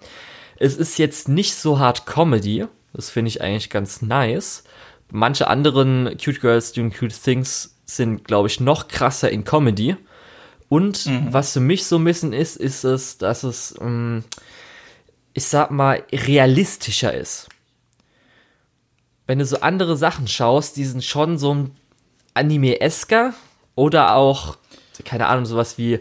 Es 0.57 0.77
ist 0.77 0.99
jetzt 0.99 1.29
nicht 1.29 1.55
so 1.55 1.79
hart 1.79 2.07
Comedy, 2.07 2.67
das 2.93 3.11
finde 3.11 3.29
ich 3.29 3.43
eigentlich 3.43 3.71
ganz 3.71 4.03
nice. 4.03 4.65
Manche 5.11 5.49
anderen 5.49 6.17
Cute 6.23 6.41
Girls 6.41 6.73
Doing 6.73 6.93
Cute 6.93 7.15
Things 7.15 7.74
sind, 7.97 8.25
glaube 8.25 8.49
ich, 8.49 8.61
noch 8.61 8.89
krasser 8.89 9.31
in 9.31 9.45
Comedy. 9.45 9.97
Und 10.69 11.07
mhm. 11.07 11.33
was 11.33 11.53
für 11.53 11.61
mich 11.61 11.87
so 11.87 11.97
ein 11.97 12.05
bisschen 12.05 12.33
ist, 12.33 12.57
ist 12.57 12.85
es, 12.85 13.19
dass 13.19 13.43
es, 13.43 13.75
ähm, 13.81 14.25
ich 15.33 15.45
sag 15.45 15.71
mal, 15.71 16.03
realistischer 16.13 17.15
ist. 17.15 17.49
Wenn 19.27 19.39
du 19.39 19.47
so 19.47 19.61
andere 19.61 19.97
Sachen 19.97 20.29
schaust, 20.29 20.77
die 20.77 20.85
sind 20.85 21.05
schon 21.05 21.39
so 21.39 21.55
ein 21.55 21.77
Anime-esker 22.35 23.35
oder 23.75 24.17
auch, 24.17 24.57
keine 25.05 25.27
Ahnung, 25.27 25.47
sowas 25.47 25.79
wie 25.79 26.01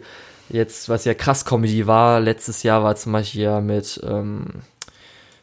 jetzt, 0.50 0.90
was 0.90 1.06
ja 1.06 1.14
krass 1.14 1.46
Comedy 1.46 1.88
war, 1.88 2.20
letztes 2.20 2.64
Jahr 2.64 2.84
war 2.84 2.96
zum 2.96 3.12
Beispiel 3.14 3.42
ja 3.42 3.62
mit 3.62 4.00
ähm, 4.04 4.48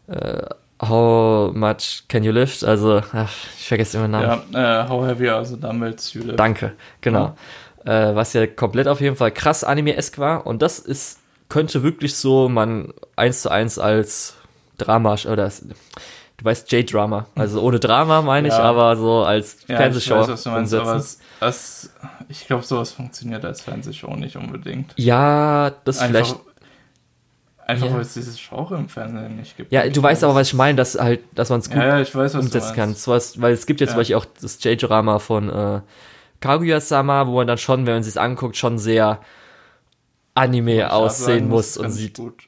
äh, 0.09 0.43
How 0.81 1.53
much 1.55 2.05
can 2.09 2.25
you 2.25 2.33
lift? 2.33 2.65
Also, 2.65 3.03
ach, 3.13 3.33
ich 3.59 3.69
vergesse 3.69 3.99
immer 3.99 4.07
den 4.07 4.13
Namen. 4.13 4.43
Ja, 4.53 4.85
äh, 4.85 4.89
How 4.89 5.07
heavy 5.07 5.29
are 5.29 5.45
the 5.45 5.59
dumbbells 5.61 6.15
you 6.15 6.23
lift? 6.23 6.39
Danke, 6.39 6.73
genau. 7.03 7.37
Ja. 7.85 8.11
Äh, 8.11 8.15
was 8.15 8.33
ja 8.33 8.47
komplett 8.47 8.89
auf 8.89 9.01
jeden 9.01 9.17
Fall 9.17 9.31
krass 9.31 9.63
Anime-esk 9.63 10.19
war. 10.19 10.47
Und 10.47 10.63
das 10.63 10.79
ist, 10.79 11.19
könnte 11.49 11.83
wirklich 11.83 12.15
so 12.15 12.49
man 12.49 12.95
eins 13.17 13.43
zu 13.43 13.51
eins 13.51 13.79
als 13.79 14.37
Drama 14.79 15.17
oder 15.27 15.51
du 16.41 16.45
weißt 16.45 16.73
J-Drama. 16.73 17.27
Also 17.35 17.61
ohne 17.61 17.79
Drama 17.79 18.23
meine 18.23 18.49
ja. 18.49 18.55
ich, 18.55 18.61
aber 18.61 18.97
so 18.97 19.23
als 19.23 19.59
ja, 19.67 19.77
Fernsehshow. 19.77 20.23
Ich, 20.23 20.29
weiß, 20.29 20.45
meinst, 20.47 20.73
es, 20.73 21.21
es, 21.41 21.91
ich 22.29 22.47
glaube, 22.47 22.63
sowas 22.63 22.93
funktioniert 22.93 23.45
als 23.45 23.61
Fernsehshow 23.61 24.15
nicht 24.17 24.37
unbedingt. 24.37 24.95
Ja, 24.97 25.73
das 25.85 25.99
Einfach, 25.99 26.27
vielleicht 26.27 26.37
Einfach 27.71 27.87
ja. 27.87 27.95
weil 27.95 28.01
es 28.01 28.15
dieses 28.15 28.37
Genre 28.37 28.77
im 28.77 28.89
Fernsehen 28.89 29.37
nicht 29.37 29.57
gibt. 29.57 29.73
Ja, 29.73 29.89
du 29.89 30.03
weißt 30.03 30.25
aber, 30.25 30.35
was 30.35 30.49
ich 30.49 30.55
meine, 30.55 30.77
dass 30.77 30.99
halt, 30.99 31.21
dass 31.35 31.51
man 31.51 31.61
es 31.61 31.69
gut 31.69 31.79
ja, 31.79 31.87
ja, 31.87 32.01
ich 32.01 32.15
weiß, 32.15 32.35
was 32.35 32.45
umsetzen 32.45 32.75
kann. 32.75 32.97
Was, 33.07 33.41
weil 33.41 33.53
es 33.53 33.65
gibt 33.65 33.81
jetzt 33.81 33.91
ja. 33.91 33.95
zum 33.95 34.01
Beispiel 34.01 34.17
auch 34.17 34.27
das 34.41 34.63
J-Drama 34.63 35.21
von 35.21 35.49
äh, 35.49 35.81
Kaguya-sama, 36.41 37.29
wo 37.29 37.37
man 37.37 37.47
dann 37.47 37.59
schon, 37.59 37.87
wenn 37.87 37.95
man 37.95 38.03
sich 38.03 38.21
anguckt, 38.21 38.57
schon 38.57 38.79
sehr 38.79 39.21
Anime 40.35 40.93
aussehen 40.93 41.27
sagen, 41.27 41.49
muss 41.49 41.77
und 41.77 41.91
sieht. 41.91 42.17
Gut. 42.17 42.43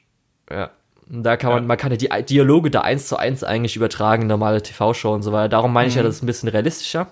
Ja. 0.50 0.70
Und 1.08 1.22
da 1.24 1.36
kann 1.36 1.52
man, 1.52 1.66
man 1.66 1.76
kann 1.76 1.92
ja 1.92 1.96
die 1.98 2.24
Dialoge 2.24 2.70
da 2.70 2.80
eins 2.80 3.06
zu 3.06 3.16
eins 3.16 3.44
eigentlich 3.44 3.76
übertragen, 3.76 4.26
normale 4.26 4.62
TV-Show 4.62 5.12
und 5.12 5.22
so 5.22 5.32
weiter. 5.32 5.50
Darum 5.50 5.72
meine 5.72 5.88
ich 5.88 5.94
ja, 5.94 6.02
mhm. 6.02 6.06
das 6.06 6.16
ist 6.16 6.22
ein 6.22 6.26
bisschen 6.26 6.48
realistischer. 6.48 7.08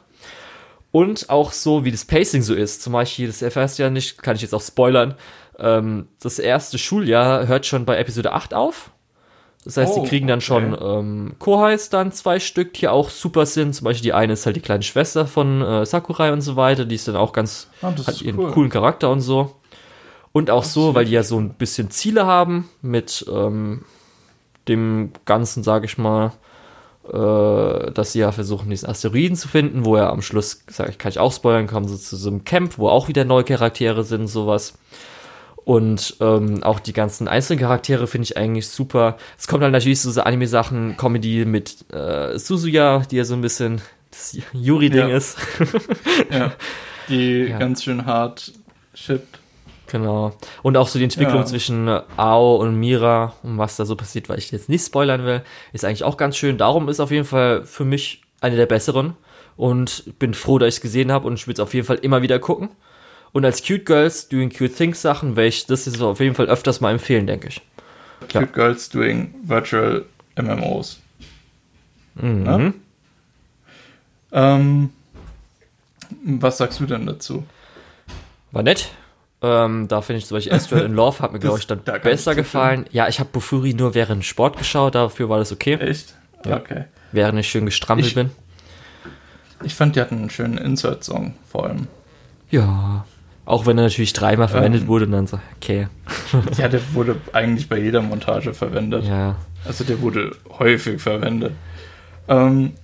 Und 0.92 1.30
auch 1.30 1.52
so, 1.52 1.84
wie 1.84 1.92
das 1.92 2.04
Pacing 2.04 2.42
so 2.42 2.54
ist. 2.54 2.82
Zum 2.82 2.92
Beispiel, 2.94 3.28
das 3.28 3.42
erfährst 3.42 3.78
du 3.78 3.84
ja 3.84 3.90
nicht, 3.90 4.22
kann 4.22 4.36
ich 4.36 4.42
jetzt 4.42 4.54
auch 4.54 4.62
spoilern, 4.62 5.14
ähm, 5.60 6.08
das 6.20 6.38
erste 6.38 6.78
Schuljahr 6.78 7.46
hört 7.46 7.66
schon 7.66 7.84
bei 7.84 7.98
Episode 7.98 8.32
8 8.32 8.54
auf. 8.54 8.90
Das 9.64 9.76
heißt, 9.76 9.92
oh, 9.94 10.02
die 10.02 10.08
kriegen 10.08 10.26
dann 10.26 10.38
okay. 10.38 10.46
schon 10.46 10.78
ähm, 10.80 11.34
Kohais 11.38 11.90
dann 11.90 12.12
zwei 12.12 12.40
Stück, 12.40 12.72
die 12.74 12.88
auch 12.88 13.10
super 13.10 13.44
sind. 13.44 13.74
Zum 13.74 13.84
Beispiel 13.84 14.04
die 14.04 14.12
eine 14.14 14.32
ist 14.32 14.46
halt 14.46 14.56
die 14.56 14.60
kleine 14.60 14.82
Schwester 14.82 15.26
von 15.26 15.60
äh, 15.60 15.84
Sakurai 15.84 16.32
und 16.32 16.40
so 16.40 16.56
weiter. 16.56 16.86
Die 16.86 16.94
ist 16.94 17.08
dann 17.08 17.16
auch 17.16 17.32
ganz, 17.32 17.68
ah, 17.82 17.92
hat 18.06 18.22
ihren 18.22 18.38
cool. 18.38 18.52
coolen 18.52 18.70
Charakter 18.70 19.10
und 19.10 19.20
so. 19.20 19.56
Und 20.32 20.50
auch 20.50 20.62
das 20.62 20.72
so, 20.72 20.94
weil 20.94 21.04
die 21.04 21.12
ja 21.12 21.22
so 21.22 21.38
ein 21.38 21.54
bisschen 21.54 21.90
Ziele 21.90 22.24
haben 22.24 22.70
mit 22.80 23.26
ähm, 23.30 23.84
dem 24.66 25.12
Ganzen, 25.26 25.62
sage 25.62 25.84
ich 25.84 25.98
mal, 25.98 26.32
äh, 27.12 27.90
dass 27.92 28.12
sie 28.12 28.20
ja 28.20 28.32
versuchen, 28.32 28.70
diesen 28.70 28.88
Asteroiden 28.88 29.36
zu 29.36 29.48
finden, 29.48 29.84
wo 29.84 29.96
er 29.96 30.10
am 30.10 30.22
Schluss, 30.22 30.62
sag 30.70 30.88
ich, 30.88 30.98
kann 30.98 31.10
ich 31.10 31.18
auch 31.18 31.32
spoilern, 31.32 31.66
kommen 31.66 31.88
sie 31.88 31.98
zu 31.98 32.16
so 32.16 32.30
einem 32.30 32.44
Camp, 32.44 32.78
wo 32.78 32.88
auch 32.88 33.08
wieder 33.08 33.24
neue 33.24 33.44
Charaktere 33.44 34.04
sind, 34.04 34.28
sowas. 34.28 34.78
Und 35.64 36.16
ähm, 36.20 36.62
auch 36.62 36.80
die 36.80 36.92
ganzen 36.92 37.28
einzelnen 37.28 37.60
Charaktere 37.60 38.06
finde 38.06 38.24
ich 38.24 38.36
eigentlich 38.36 38.68
super. 38.68 39.16
Es 39.38 39.46
kommt 39.46 39.62
halt 39.62 39.72
natürlich 39.72 40.00
so, 40.00 40.10
so 40.10 40.22
Anime-Sachen, 40.22 40.96
Comedy 40.96 41.44
mit 41.44 41.92
äh, 41.92 42.38
Suzuya, 42.38 43.02
die 43.10 43.16
ja 43.16 43.24
so 43.24 43.34
ein 43.34 43.40
bisschen 43.40 43.80
das 44.10 44.38
Yuri-Ding 44.52 45.08
ja. 45.08 45.16
ist. 45.16 45.38
ja, 46.30 46.52
die 47.08 47.44
ja. 47.50 47.58
ganz 47.58 47.84
schön 47.84 48.06
hart 48.06 48.52
shippt. 48.94 49.38
Genau. 49.88 50.32
Und 50.62 50.76
auch 50.76 50.88
so 50.88 50.98
die 50.98 51.04
Entwicklung 51.04 51.40
ja. 51.40 51.46
zwischen 51.46 51.88
Ao 52.16 52.56
und 52.56 52.76
Mira 52.76 53.34
und 53.42 53.58
was 53.58 53.76
da 53.76 53.84
so 53.84 53.96
passiert, 53.96 54.28
weil 54.28 54.38
ich 54.38 54.50
jetzt 54.52 54.68
nicht 54.68 54.86
spoilern 54.86 55.24
will, 55.24 55.42
ist 55.72 55.84
eigentlich 55.84 56.04
auch 56.04 56.16
ganz 56.16 56.36
schön. 56.36 56.58
Darum 56.58 56.88
ist 56.88 57.00
auf 57.00 57.10
jeden 57.10 57.24
Fall 57.24 57.64
für 57.64 57.84
mich 57.84 58.22
eine 58.40 58.56
der 58.56 58.66
besseren. 58.66 59.14
Und 59.56 60.18
bin 60.18 60.32
froh, 60.32 60.58
dass 60.58 60.68
ich 60.68 60.76
es 60.76 60.80
gesehen 60.80 61.12
habe 61.12 61.26
und 61.26 61.34
ich 61.34 61.46
will 61.46 61.52
es 61.52 61.60
auf 61.60 61.74
jeden 61.74 61.86
Fall 61.86 61.98
immer 61.98 62.22
wieder 62.22 62.38
gucken. 62.38 62.70
Und 63.32 63.44
als 63.44 63.62
Cute 63.62 63.84
Girls 63.84 64.28
Doing 64.28 64.50
Cute 64.50 64.74
Things 64.74 65.02
Sachen 65.02 65.36
werde 65.36 65.48
ich 65.48 65.66
das 65.66 65.86
ist 65.86 66.00
auf 66.00 66.20
jeden 66.20 66.34
Fall 66.34 66.46
öfters 66.46 66.80
mal 66.80 66.90
empfehlen, 66.90 67.26
denke 67.26 67.48
ich. 67.48 67.62
Cute 68.22 68.34
ja. 68.34 68.44
Girls 68.44 68.88
Doing 68.88 69.34
Virtual 69.42 70.04
MMOs. 70.36 71.00
Mhm. 72.14 72.74
Ähm, 74.32 74.90
was 76.24 76.58
sagst 76.58 76.80
du 76.80 76.86
denn 76.86 77.06
dazu? 77.06 77.44
War 78.52 78.62
nett. 78.62 78.90
Ähm, 79.42 79.88
da 79.88 80.02
finde 80.02 80.18
ich 80.18 80.26
zum 80.26 80.36
Beispiel 80.36 80.52
Astral 80.52 80.82
in 80.84 80.94
Love 80.94 81.20
hat 81.20 81.32
mir, 81.32 81.38
glaube 81.38 81.58
ich, 81.58 81.66
dann 81.66 81.80
da 81.84 81.98
besser 81.98 82.34
gefallen. 82.34 82.86
Ja, 82.90 83.08
ich 83.08 83.20
habe 83.20 83.30
Bufuri 83.30 83.74
nur 83.74 83.94
während 83.94 84.24
Sport 84.24 84.58
geschaut, 84.58 84.94
dafür 84.94 85.28
war 85.28 85.38
das 85.38 85.52
okay. 85.52 85.74
Echt? 85.74 86.14
Ja. 86.44 86.58
Okay. 86.58 86.84
Während 87.12 87.38
ich 87.38 87.48
schön 87.48 87.64
gestrampelt 87.64 88.08
ich, 88.08 88.14
bin. 88.14 88.30
Ich 89.62 89.74
fand, 89.74 89.96
die 89.96 90.00
hatten 90.00 90.16
einen 90.16 90.30
schönen 90.30 90.58
Insert-Song 90.58 91.34
vor 91.48 91.66
allem. 91.66 91.88
Ja. 92.50 93.04
Auch 93.50 93.66
wenn 93.66 93.76
er 93.78 93.82
natürlich 93.82 94.12
dreimal 94.12 94.46
ähm, 94.46 94.52
verwendet 94.52 94.86
wurde 94.86 95.06
und 95.06 95.10
dann 95.10 95.26
so, 95.26 95.40
okay. 95.56 95.88
ja, 96.56 96.68
der 96.68 96.80
wurde 96.94 97.16
eigentlich 97.32 97.68
bei 97.68 97.80
jeder 97.80 98.00
Montage 98.00 98.54
verwendet. 98.54 99.04
Ja. 99.04 99.34
Also 99.64 99.82
der 99.82 100.00
wurde 100.00 100.36
häufig 100.60 101.00
verwendet. 101.02 101.52
Ähm, 102.28 102.74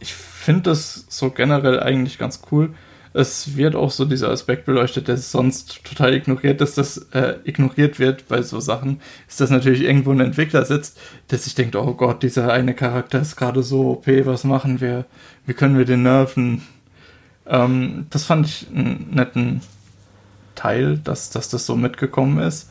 ich 0.00 0.14
finde 0.14 0.62
das 0.62 1.04
so 1.10 1.28
generell 1.28 1.78
eigentlich 1.78 2.16
ganz 2.16 2.40
cool. 2.50 2.70
Es 3.12 3.58
wird 3.58 3.76
auch 3.76 3.90
so 3.90 4.06
dieser 4.06 4.30
Aspekt 4.30 4.64
beleuchtet, 4.64 5.08
der 5.08 5.18
sonst 5.18 5.84
total 5.84 6.14
ignoriert, 6.14 6.62
dass 6.62 6.74
das 6.74 6.96
äh, 7.12 7.34
ignoriert 7.44 7.98
wird 7.98 8.28
bei 8.28 8.40
so 8.40 8.60
Sachen. 8.60 8.98
Ist 9.28 9.42
das 9.42 9.50
natürlich 9.50 9.82
irgendwo 9.82 10.12
ein 10.12 10.20
Entwickler 10.20 10.64
sitzt, 10.64 10.98
der 11.30 11.36
sich 11.36 11.54
denkt, 11.54 11.76
oh 11.76 11.92
Gott, 11.92 12.22
dieser 12.22 12.50
eine 12.50 12.72
Charakter 12.72 13.20
ist 13.20 13.36
gerade 13.36 13.62
so 13.62 13.90
OP, 13.90 14.06
was 14.06 14.44
machen 14.44 14.80
wir? 14.80 15.04
Wie 15.44 15.52
können 15.52 15.76
wir 15.76 15.84
den 15.84 16.02
nerven? 16.02 16.62
Ähm, 17.46 18.06
das 18.08 18.24
fand 18.24 18.46
ich 18.46 18.68
einen 18.74 19.10
netten 19.12 19.60
Teil, 20.62 20.98
dass, 20.98 21.30
dass 21.30 21.48
das 21.48 21.66
so 21.66 21.74
mitgekommen 21.74 22.38
ist. 22.38 22.70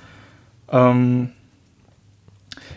Ähm, 0.70 1.32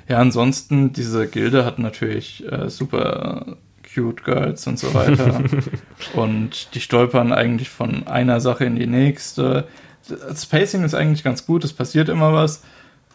ja, 0.09 0.19
ansonsten, 0.19 0.93
diese 0.93 1.28
Gilde 1.28 1.65
hat 1.65 1.78
natürlich 1.78 2.45
äh, 2.51 2.69
super 2.69 3.57
cute 3.95 4.24
Girls 4.24 4.66
und 4.66 4.78
so 4.78 4.93
weiter. 4.93 5.41
und 6.15 6.74
die 6.74 6.81
stolpern 6.81 7.32
eigentlich 7.32 7.70
von 7.70 8.07
einer 8.09 8.41
Sache 8.41 8.65
in 8.65 8.74
die 8.74 8.89
nächste. 8.89 9.69
Das 10.09 10.47
Pacing 10.47 10.82
ist 10.82 10.95
eigentlich 10.95 11.23
ganz 11.23 11.47
gut, 11.47 11.65
es 11.65 11.73
passiert 11.73 12.09
immer 12.09 12.32
was. 12.32 12.65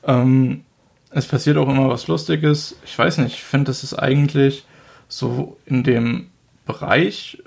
Ähm, 0.06 0.64
es 1.12 1.26
passiert 1.26 1.58
auch 1.58 1.68
immer 1.68 1.90
was 1.90 2.08
Lustiges. 2.08 2.78
Ich 2.86 2.98
weiß 2.98 3.18
nicht, 3.18 3.34
ich 3.34 3.44
finde, 3.44 3.66
das 3.66 3.84
ist 3.84 3.94
eigentlich 3.94 4.66
so 5.10 5.58
in 5.66 5.84
dem 5.84 6.28
Bereich 6.66 7.44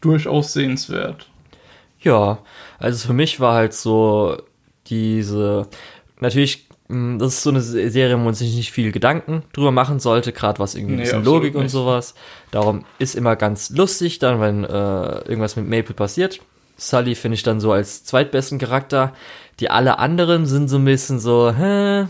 durchaus 0.00 0.52
sehenswert. 0.52 1.28
Ja, 2.06 2.38
also 2.78 3.08
für 3.08 3.14
mich 3.14 3.40
war 3.40 3.54
halt 3.54 3.74
so 3.74 4.36
diese, 4.86 5.66
natürlich, 6.20 6.68
hm, 6.88 7.18
das 7.18 7.34
ist 7.34 7.42
so 7.42 7.50
eine 7.50 7.60
Serie, 7.60 8.16
wo 8.16 8.22
man 8.22 8.34
sich 8.34 8.54
nicht 8.54 8.70
viel 8.70 8.92
Gedanken 8.92 9.42
drüber 9.52 9.72
machen 9.72 9.98
sollte, 9.98 10.32
gerade 10.32 10.60
was 10.60 10.76
irgendwie 10.76 10.94
ein 10.94 11.00
bisschen 11.00 11.22
nee, 11.22 11.24
Logik 11.24 11.54
nicht. 11.54 11.62
und 11.62 11.68
sowas. 11.68 12.14
Darum 12.52 12.84
ist 13.00 13.16
immer 13.16 13.34
ganz 13.34 13.70
lustig 13.70 14.20
dann, 14.20 14.40
wenn 14.40 14.62
äh, 14.62 15.18
irgendwas 15.28 15.56
mit 15.56 15.68
Maple 15.68 15.94
passiert. 15.94 16.38
Sully 16.76 17.16
finde 17.16 17.34
ich 17.34 17.42
dann 17.42 17.58
so 17.58 17.72
als 17.72 18.04
zweitbesten 18.04 18.60
Charakter. 18.60 19.12
Die 19.58 19.68
alle 19.68 19.98
anderen 19.98 20.46
sind 20.46 20.68
so 20.68 20.76
ein 20.76 20.84
bisschen 20.84 21.18
so, 21.18 21.52
hä? 21.52 22.06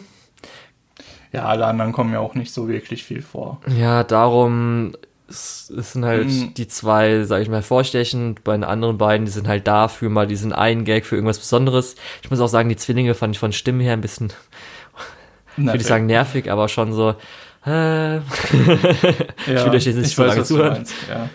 Ja, 1.32 1.44
alle 1.46 1.64
anderen 1.64 1.92
kommen 1.92 2.12
ja 2.12 2.20
auch 2.20 2.34
nicht 2.34 2.52
so 2.52 2.68
wirklich 2.68 3.02
viel 3.02 3.22
vor. 3.22 3.62
Ja, 3.78 4.04
darum 4.04 4.92
es, 5.28 5.72
es 5.76 5.92
sind 5.92 6.04
halt 6.04 6.26
mhm. 6.26 6.54
die 6.54 6.68
zwei, 6.68 7.24
sag 7.24 7.42
ich 7.42 7.48
mal, 7.48 7.62
vorstechend. 7.62 8.44
Bei 8.44 8.52
den 8.52 8.64
anderen 8.64 8.98
beiden, 8.98 9.26
die 9.26 9.32
sind 9.32 9.48
halt 9.48 9.66
da 9.66 9.88
für 9.88 10.08
mal 10.08 10.26
diesen 10.26 10.52
einen 10.52 10.84
Gag 10.84 11.04
für 11.04 11.16
irgendwas 11.16 11.38
Besonderes. 11.38 11.96
Ich 12.22 12.30
muss 12.30 12.40
auch 12.40 12.48
sagen, 12.48 12.68
die 12.68 12.76
Zwillinge 12.76 13.14
fand 13.14 13.34
ich 13.34 13.38
von 13.38 13.52
Stimmen 13.52 13.80
her 13.80 13.92
ein 13.92 14.00
bisschen, 14.00 14.32
würde 15.56 15.78
ich 15.78 15.86
sagen, 15.86 16.06
nervig, 16.06 16.50
aber 16.50 16.68
schon 16.68 16.92
so, 16.92 17.14
äh, 17.66 18.16
ich 18.18 19.46
will 19.46 19.70
euch 19.70 19.86
jetzt 19.86 19.96
nicht 19.96 20.14
so 20.14 20.24
lange 20.24 20.44
zuhören. 20.44 20.84
ja. 21.10 21.28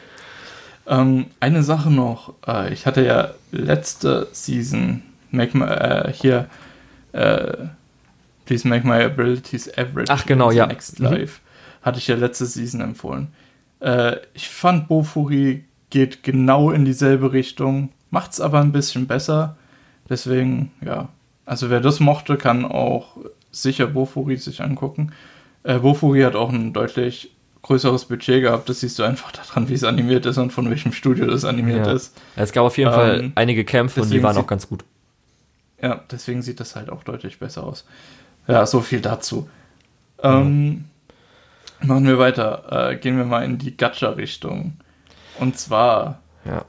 ähm, 0.87 1.27
eine 1.39 1.63
Sache 1.63 1.91
noch, 1.91 2.33
äh, 2.47 2.73
ich 2.73 2.85
hatte 2.85 3.05
ja 3.05 3.31
letzte 3.51 4.29
Season, 4.31 5.03
make 5.31 5.57
my, 5.57 5.65
äh, 5.65 6.13
hier, 6.13 6.47
äh, 7.11 7.67
Please 8.45 8.67
Make 8.67 8.85
My 8.85 9.01
Abilities 9.03 9.69
Average. 9.77 10.11
Ach 10.11 10.25
genau, 10.25 10.51
ja. 10.51 10.65
Next 10.65 10.99
Life. 10.99 11.39
Mhm. 11.39 11.85
Hatte 11.85 11.99
ich 11.99 12.07
ja 12.07 12.15
letzte 12.15 12.45
Season 12.45 12.81
empfohlen. 12.81 13.29
Äh, 13.81 14.17
ich 14.33 14.49
fand 14.49 14.87
Bofuri 14.87 15.65
geht 15.89 16.23
genau 16.23 16.71
in 16.71 16.85
dieselbe 16.85 17.33
Richtung, 17.33 17.89
macht 18.09 18.31
es 18.31 18.39
aber 18.41 18.61
ein 18.61 18.71
bisschen 18.71 19.07
besser. 19.07 19.57
Deswegen, 20.09 20.71
ja. 20.83 21.09
Also 21.45 21.69
wer 21.69 21.81
das 21.81 21.99
mochte, 21.99 22.37
kann 22.37 22.63
auch 22.63 23.17
sicher 23.51 23.87
Bofuri 23.87 24.37
sich 24.37 24.61
angucken. 24.61 25.11
Äh, 25.63 25.79
Bofuri 25.79 26.21
hat 26.21 26.35
auch 26.35 26.51
ein 26.51 26.71
deutlich 26.71 27.31
größeres 27.61 28.05
Budget 28.05 28.41
gehabt. 28.41 28.69
Das 28.69 28.79
siehst 28.79 28.97
du 28.99 29.03
einfach 29.03 29.31
daran, 29.31 29.69
wie 29.69 29.73
es 29.73 29.83
animiert 29.83 30.25
ist 30.25 30.37
und 30.37 30.51
von 30.51 30.69
welchem 30.69 30.93
Studio 30.93 31.25
das 31.25 31.45
animiert 31.45 31.85
ja. 31.85 31.93
ist. 31.93 32.19
Es 32.35 32.51
gab 32.51 32.63
auf 32.63 32.77
jeden 32.77 32.91
ähm, 32.91 32.95
Fall 32.95 33.31
einige 33.35 33.65
Kämpfe 33.65 34.01
und 34.01 34.11
die 34.11 34.23
waren 34.23 34.37
auch 34.37 34.47
ganz 34.47 34.67
gut. 34.67 34.83
Ja, 35.81 36.01
deswegen 36.11 36.41
sieht 36.41 36.59
das 36.59 36.75
halt 36.75 36.89
auch 36.89 37.03
deutlich 37.03 37.39
besser 37.39 37.63
aus. 37.63 37.85
Ja, 38.47 38.65
so 38.65 38.81
viel 38.81 39.01
dazu. 39.01 39.49
Ähm, 40.23 40.85
machen 41.83 42.05
wir 42.05 42.19
weiter. 42.19 42.91
Äh, 42.91 42.97
gehen 42.97 43.17
wir 43.17 43.25
mal 43.25 43.43
in 43.43 43.57
die 43.57 43.75
Gacha-Richtung. 43.75 44.73
Und 45.39 45.57
zwar. 45.57 46.19
Ja. 46.45 46.65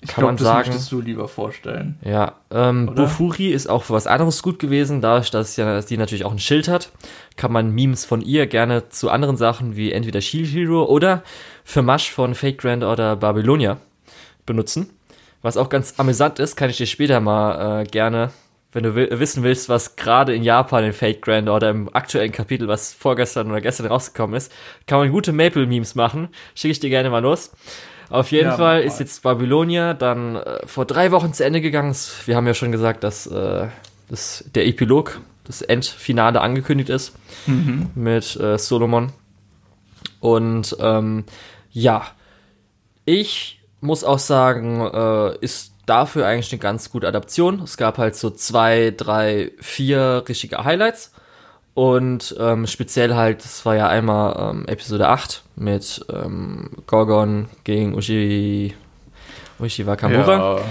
Ich 0.00 0.14
glaube, 0.14 0.34
das 0.34 0.42
sagen, 0.42 0.68
möchtest 0.68 0.92
du 0.92 1.00
lieber 1.00 1.26
vorstellen. 1.26 1.98
Ja, 2.04 2.34
ähm, 2.52 2.86
Bofuri 2.94 3.48
ist 3.48 3.68
auch 3.68 3.82
für 3.82 3.94
was 3.94 4.06
anderes 4.06 4.44
gut 4.44 4.60
gewesen, 4.60 5.00
dadurch, 5.00 5.32
dass, 5.32 5.56
ja, 5.56 5.64
dass 5.64 5.86
die 5.86 5.96
natürlich 5.96 6.24
auch 6.24 6.30
ein 6.30 6.38
Schild 6.38 6.68
hat, 6.68 6.92
kann 7.36 7.50
man 7.50 7.72
Memes 7.74 8.04
von 8.04 8.20
ihr 8.20 8.46
gerne 8.46 8.90
zu 8.90 9.10
anderen 9.10 9.36
Sachen 9.36 9.74
wie 9.74 9.90
entweder 9.90 10.20
Shield 10.20 10.52
Hero 10.52 10.84
oder 10.84 11.24
für 11.64 11.82
Mash 11.82 12.12
von 12.12 12.36
Fake 12.36 12.58
Grand 12.58 12.84
oder 12.84 13.16
Babylonia 13.16 13.78
benutzen. 14.46 14.90
Was 15.42 15.56
auch 15.56 15.68
ganz 15.68 15.94
amüsant 15.98 16.38
ist, 16.38 16.54
kann 16.54 16.70
ich 16.70 16.76
dir 16.76 16.86
später 16.86 17.18
mal 17.18 17.80
äh, 17.80 17.84
gerne, 17.84 18.30
wenn 18.72 18.82
du 18.82 18.94
wissen 18.94 19.42
willst, 19.42 19.68
was 19.68 19.96
gerade 19.96 20.34
in 20.34 20.42
Japan 20.42 20.84
in 20.84 20.92
Fate 20.92 21.22
Grand 21.22 21.48
oder 21.48 21.70
im 21.70 21.94
aktuellen 21.94 22.32
Kapitel, 22.32 22.68
was 22.68 22.92
vorgestern 22.92 23.50
oder 23.50 23.62
gestern 23.62 23.86
rausgekommen 23.86 24.36
ist, 24.36 24.52
kann 24.86 24.98
man 24.98 25.10
gute 25.10 25.32
Maple-Memes 25.32 25.94
machen. 25.94 26.28
Schicke 26.54 26.72
ich 26.72 26.80
dir 26.80 26.90
gerne 26.90 27.08
mal 27.08 27.22
los. 27.22 27.50
Auf 28.10 28.30
jeden 28.30 28.48
ja, 28.48 28.56
Fall 28.56 28.82
ist 28.82 29.00
jetzt 29.00 29.22
Babylonia 29.22 29.94
dann 29.94 30.36
äh, 30.36 30.66
vor 30.66 30.84
drei 30.84 31.12
Wochen 31.12 31.32
zu 31.32 31.44
Ende 31.44 31.60
gegangen. 31.60 31.94
Wir 32.26 32.36
haben 32.36 32.46
ja 32.46 32.54
schon 32.54 32.72
gesagt, 32.72 33.04
dass, 33.04 33.26
äh, 33.26 33.68
dass 34.08 34.44
der 34.54 34.66
Epilog, 34.66 35.20
das 35.44 35.62
Endfinale 35.62 36.42
angekündigt 36.42 36.90
ist 36.90 37.14
mhm. 37.46 37.88
mit 37.94 38.36
äh, 38.36 38.58
Solomon. 38.58 39.12
Und 40.20 40.76
ähm, 40.78 41.24
ja, 41.70 42.06
ich 43.06 43.60
muss 43.80 44.04
auch 44.04 44.18
sagen, 44.18 44.80
äh, 44.80 45.36
ist 45.40 45.72
dafür 45.88 46.26
eigentlich 46.26 46.52
eine 46.52 46.60
ganz 46.60 46.90
gute 46.90 47.08
Adaption. 47.08 47.60
Es 47.62 47.76
gab 47.76 47.98
halt 47.98 48.16
so 48.16 48.30
zwei, 48.30 48.92
drei, 48.96 49.52
vier 49.60 50.24
richtige 50.28 50.64
Highlights. 50.64 51.12
Und 51.74 52.34
ähm, 52.40 52.66
speziell 52.66 53.14
halt, 53.14 53.44
das 53.44 53.64
war 53.64 53.76
ja 53.76 53.88
einmal 53.88 54.50
ähm, 54.50 54.66
Episode 54.66 55.08
8 55.08 55.44
mit 55.54 56.04
ähm, 56.12 56.70
Gorgon 56.86 57.48
gegen 57.62 57.94
Ushi, 57.94 58.74
Ushiwa 59.60 59.94
Kamura. 59.94 60.56
Ja. 60.56 60.64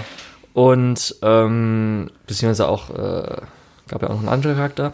Und 0.52 1.16
ähm, 1.22 2.10
beziehungsweise 2.26 2.68
auch, 2.68 2.90
äh, 2.90 3.40
gab 3.88 4.02
ja 4.02 4.08
auch 4.08 4.14
noch 4.14 4.18
einen 4.18 4.28
anderen 4.28 4.56
Charakter. 4.56 4.92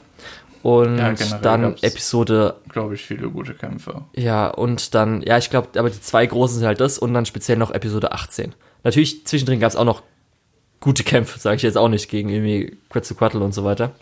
Und 0.63 0.99
ja, 0.99 1.13
dann 1.43 1.77
Episode. 1.83 2.55
Glaube 2.69 2.95
ich, 2.95 3.03
viele 3.03 3.29
gute 3.29 3.55
Kämpfe. 3.55 4.03
Ja, 4.15 4.49
und 4.49 4.95
dann, 4.95 5.21
ja, 5.21 5.37
ich 5.37 5.51
glaube, 5.51 5.79
aber 5.79 5.91
die 5.91 6.01
zwei 6.01 6.25
großen 6.25 6.59
sind 6.59 6.67
halt 6.67 6.81
das 6.81 6.99
und 6.99 7.13
dann 7.13 7.27
speziell 7.27 7.59
noch 7.59 7.71
Episode 7.71 8.13
18. 8.13 8.55
Natürlich, 8.85 9.27
zwischendrin 9.27 9.61
gab 9.61 9.71
es 9.71 9.77
auch 9.77 9.85
noch 9.85 10.03
gute 10.85 11.03
Kämpfe, 11.03 11.39
sage 11.39 11.57
ich 11.57 11.63
jetzt 11.63 11.79
auch 11.79 11.89
nicht, 11.89 12.11
gegen 12.11 12.29
irgendwie 12.29 12.77
Quetzalcoatl 12.91 13.39
und 13.39 13.55
so 13.55 13.65
weiter. 13.65 13.93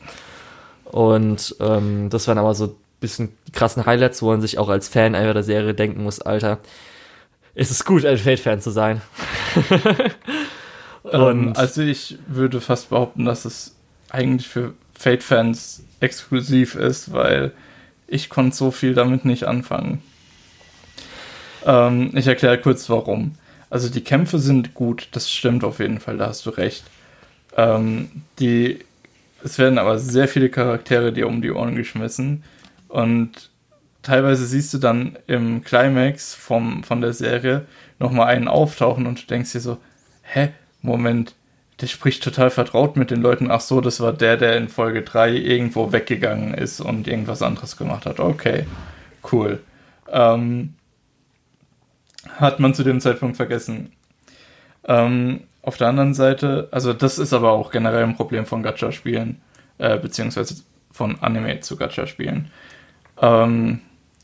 Und 0.84 1.54
ähm, 1.60 2.10
das 2.10 2.26
waren 2.26 2.38
aber 2.38 2.54
so 2.56 2.64
ein 2.66 2.74
bisschen 3.00 3.28
die 3.46 3.52
krassen 3.52 3.86
Highlights, 3.86 4.20
wo 4.20 4.30
man 4.30 4.40
sich 4.40 4.58
auch 4.58 4.68
als 4.68 4.88
Fan 4.88 5.14
einfach 5.14 5.32
der 5.32 5.44
Serie 5.44 5.74
denken 5.74 6.02
muss, 6.02 6.20
Alter, 6.20 6.58
ist 7.54 7.70
es 7.70 7.84
gut, 7.84 8.04
ein 8.04 8.18
Fate-Fan 8.18 8.60
zu 8.60 8.70
sein. 8.70 9.00
Und 11.04 11.12
ähm, 11.12 11.52
also 11.56 11.82
ich 11.82 12.18
würde 12.26 12.60
fast 12.60 12.90
behaupten, 12.90 13.24
dass 13.24 13.44
es 13.44 13.76
eigentlich 14.10 14.48
für 14.48 14.74
Fate-Fans 14.94 15.84
exklusiv 16.00 16.74
ist, 16.74 17.12
weil 17.12 17.52
ich 18.08 18.28
konnte 18.28 18.56
so 18.56 18.72
viel 18.72 18.94
damit 18.94 19.24
nicht 19.24 19.44
anfangen. 19.44 20.02
Ähm, 21.64 22.10
ich 22.14 22.26
erkläre 22.26 22.58
kurz 22.58 22.90
warum. 22.90 23.36
Also 23.72 23.88
die 23.88 24.04
Kämpfe 24.04 24.38
sind 24.38 24.74
gut, 24.74 25.08
das 25.12 25.30
stimmt 25.30 25.64
auf 25.64 25.78
jeden 25.78 25.98
Fall, 25.98 26.18
da 26.18 26.26
hast 26.26 26.44
du 26.44 26.50
recht. 26.50 26.84
Ähm, 27.56 28.10
die 28.38 28.80
es 29.42 29.58
werden 29.58 29.78
aber 29.78 29.98
sehr 29.98 30.28
viele 30.28 30.50
Charaktere 30.50 31.10
dir 31.10 31.26
um 31.26 31.40
die 31.40 31.50
Ohren 31.52 31.74
geschmissen. 31.74 32.44
Und 32.88 33.48
teilweise 34.02 34.44
siehst 34.44 34.74
du 34.74 34.78
dann 34.78 35.16
im 35.26 35.64
Climax 35.64 36.34
vom, 36.34 36.84
von 36.84 37.00
der 37.00 37.14
Serie 37.14 37.64
nochmal 37.98 38.26
einen 38.26 38.46
auftauchen 38.46 39.06
und 39.06 39.22
du 39.22 39.26
denkst 39.26 39.52
dir 39.52 39.60
so, 39.60 39.78
hä, 40.20 40.50
Moment, 40.82 41.34
der 41.80 41.86
spricht 41.86 42.22
total 42.22 42.50
vertraut 42.50 42.98
mit 42.98 43.10
den 43.10 43.22
Leuten. 43.22 43.50
Ach 43.50 43.62
so, 43.62 43.80
das 43.80 44.00
war 44.00 44.12
der, 44.12 44.36
der 44.36 44.58
in 44.58 44.68
Folge 44.68 45.00
3 45.00 45.32
irgendwo 45.32 45.92
weggegangen 45.92 46.52
ist 46.52 46.82
und 46.82 47.08
irgendwas 47.08 47.40
anderes 47.40 47.78
gemacht 47.78 48.04
hat. 48.04 48.20
Okay, 48.20 48.66
cool. 49.32 49.60
Ähm, 50.10 50.74
hat 52.28 52.60
man 52.60 52.74
zu 52.74 52.84
dem 52.84 53.00
Zeitpunkt 53.00 53.36
vergessen. 53.36 53.92
Ähm, 54.84 55.40
auf 55.62 55.76
der 55.76 55.88
anderen 55.88 56.14
Seite, 56.14 56.68
also 56.72 56.92
das 56.92 57.18
ist 57.18 57.32
aber 57.32 57.52
auch 57.52 57.70
generell 57.70 58.02
ein 58.02 58.16
Problem 58.16 58.46
von 58.46 58.62
Gacha-Spielen, 58.62 59.40
äh, 59.78 59.98
beziehungsweise 59.98 60.62
von 60.90 61.18
Anime 61.20 61.60
zu 61.60 61.76
Gacha-Spielen. 61.76 62.50
Ähm, 63.20 63.80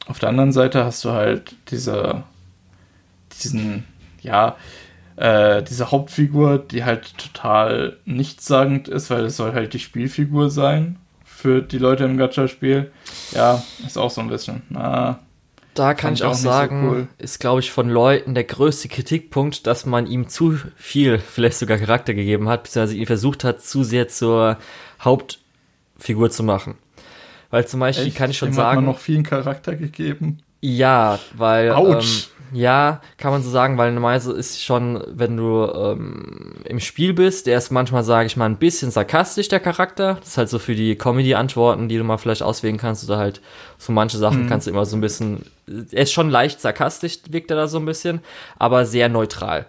auf 0.06 0.18
der 0.18 0.30
anderen 0.30 0.52
Seite 0.52 0.84
hast 0.84 1.04
du 1.04 1.10
halt 1.10 1.54
diese, 1.70 2.24
diesen, 3.42 3.84
ja, 4.20 4.56
äh, 5.16 5.62
diese 5.62 5.90
Hauptfigur, 5.90 6.58
die 6.58 6.84
halt 6.84 7.16
total 7.18 7.98
nichtssagend 8.04 8.88
ist, 8.88 9.10
weil 9.10 9.26
es 9.26 9.36
soll 9.36 9.52
halt 9.52 9.74
die 9.74 9.78
Spielfigur 9.78 10.50
sein 10.50 10.96
für 11.24 11.60
die 11.62 11.78
Leute 11.78 12.04
im 12.04 12.16
Gacha-Spiel. 12.16 12.90
Ja, 13.32 13.62
ist 13.86 13.98
auch 13.98 14.10
so 14.10 14.20
ein 14.20 14.28
bisschen, 14.28 14.62
na, 14.70 15.20
da 15.78 15.94
kann 15.94 16.14
ich 16.14 16.24
auch, 16.24 16.34
sagen, 16.34 16.82
so 16.82 16.90
cool. 16.90 17.08
ist, 17.18 17.38
glaube 17.38 17.60
ich, 17.60 17.70
von 17.70 17.88
Leuten 17.88 18.34
der 18.34 18.44
größte 18.44 18.88
Kritikpunkt, 18.88 19.66
dass 19.66 19.86
man 19.86 20.06
ihm 20.06 20.28
zu 20.28 20.58
viel, 20.76 21.18
vielleicht 21.18 21.58
sogar 21.58 21.78
Charakter 21.78 22.14
gegeben 22.14 22.48
hat, 22.48 22.64
beziehungsweise 22.64 22.96
ihn 22.96 23.06
versucht 23.06 23.44
hat, 23.44 23.62
zu 23.62 23.84
sehr 23.84 24.08
zur 24.08 24.58
Hauptfigur 25.00 26.30
zu 26.30 26.42
machen. 26.42 26.76
Weil 27.50 27.66
zum 27.66 27.80
Beispiel 27.80 28.08
Echt? 28.08 28.16
kann 28.16 28.30
ich 28.30 28.38
schon 28.38 28.50
Dem 28.50 28.54
sagen. 28.54 28.68
Hat 28.68 28.74
man 28.76 28.84
noch 28.84 28.98
vielen 28.98 29.22
Charakter 29.22 29.76
gegeben? 29.76 30.38
Ja, 30.60 31.18
weil. 31.36 31.72
Autsch. 31.72 32.28
Ähm, 32.28 32.38
ja, 32.52 33.02
kann 33.18 33.32
man 33.32 33.42
so 33.42 33.50
sagen, 33.50 33.76
weil 33.76 33.92
normalerweise 33.92 34.32
ist 34.32 34.62
schon, 34.62 35.02
wenn 35.08 35.36
du 35.36 35.66
ähm, 35.66 36.54
im 36.64 36.80
Spiel 36.80 37.12
bist, 37.12 37.46
der 37.46 37.58
ist 37.58 37.70
manchmal, 37.70 38.04
sage 38.04 38.26
ich 38.26 38.36
mal, 38.36 38.46
ein 38.46 38.56
bisschen 38.56 38.90
sarkastisch, 38.90 39.48
der 39.48 39.60
Charakter. 39.60 40.14
Das 40.14 40.28
ist 40.28 40.38
halt 40.38 40.48
so 40.48 40.58
für 40.58 40.74
die 40.74 40.96
Comedy-Antworten, 40.96 41.88
die 41.88 41.98
du 41.98 42.04
mal 42.04 42.16
vielleicht 42.16 42.42
auswählen 42.42 42.78
kannst 42.78 43.04
oder 43.04 43.18
halt 43.18 43.40
so 43.76 43.92
manche 43.92 44.18
Sachen 44.18 44.44
mhm. 44.44 44.48
kannst 44.48 44.66
du 44.66 44.70
immer 44.70 44.86
so 44.86 44.96
ein 44.96 45.00
bisschen, 45.00 45.42
er 45.66 46.04
ist 46.04 46.12
schon 46.12 46.30
leicht 46.30 46.60
sarkastisch, 46.60 47.18
wirkt 47.28 47.50
er 47.50 47.56
da 47.56 47.68
so 47.68 47.78
ein 47.78 47.84
bisschen, 47.84 48.20
aber 48.58 48.86
sehr 48.86 49.08
neutral. 49.08 49.66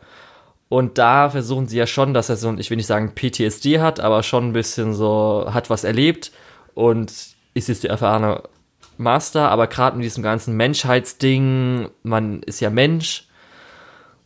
Und 0.70 0.98
da 0.99 1.30
versuchen 1.32 1.68
sie 1.68 1.78
ja 1.78 1.88
schon, 1.88 2.14
dass 2.14 2.30
er 2.30 2.38
so, 2.38 2.53
ich 2.57 2.70
will 2.70 2.78
nicht 2.78 2.88
sagen 2.88 3.14
PTSD 3.14 3.80
hat, 3.80 3.99
aber 3.99 4.24
schon 4.24 4.49
ein 4.49 4.53
bisschen 4.53 4.94
so, 4.94 5.49
hat 5.52 5.70
was 5.70 5.84
erlebt 5.84 6.32
und 6.76 7.11
ist 7.56 7.68
jetzt 7.68 7.84
der 7.84 7.90
erfahrene 7.90 8.44
Master, 9.00 9.50
aber 9.50 9.68
gerade 9.68 9.98
mit 9.98 10.06
diesem 10.06 10.24
ganzen 10.24 10.56
Menschheitsding, 10.56 11.90
man 12.04 12.44
ist 12.44 12.60
ja 12.60 12.70
Mensch 12.70 13.30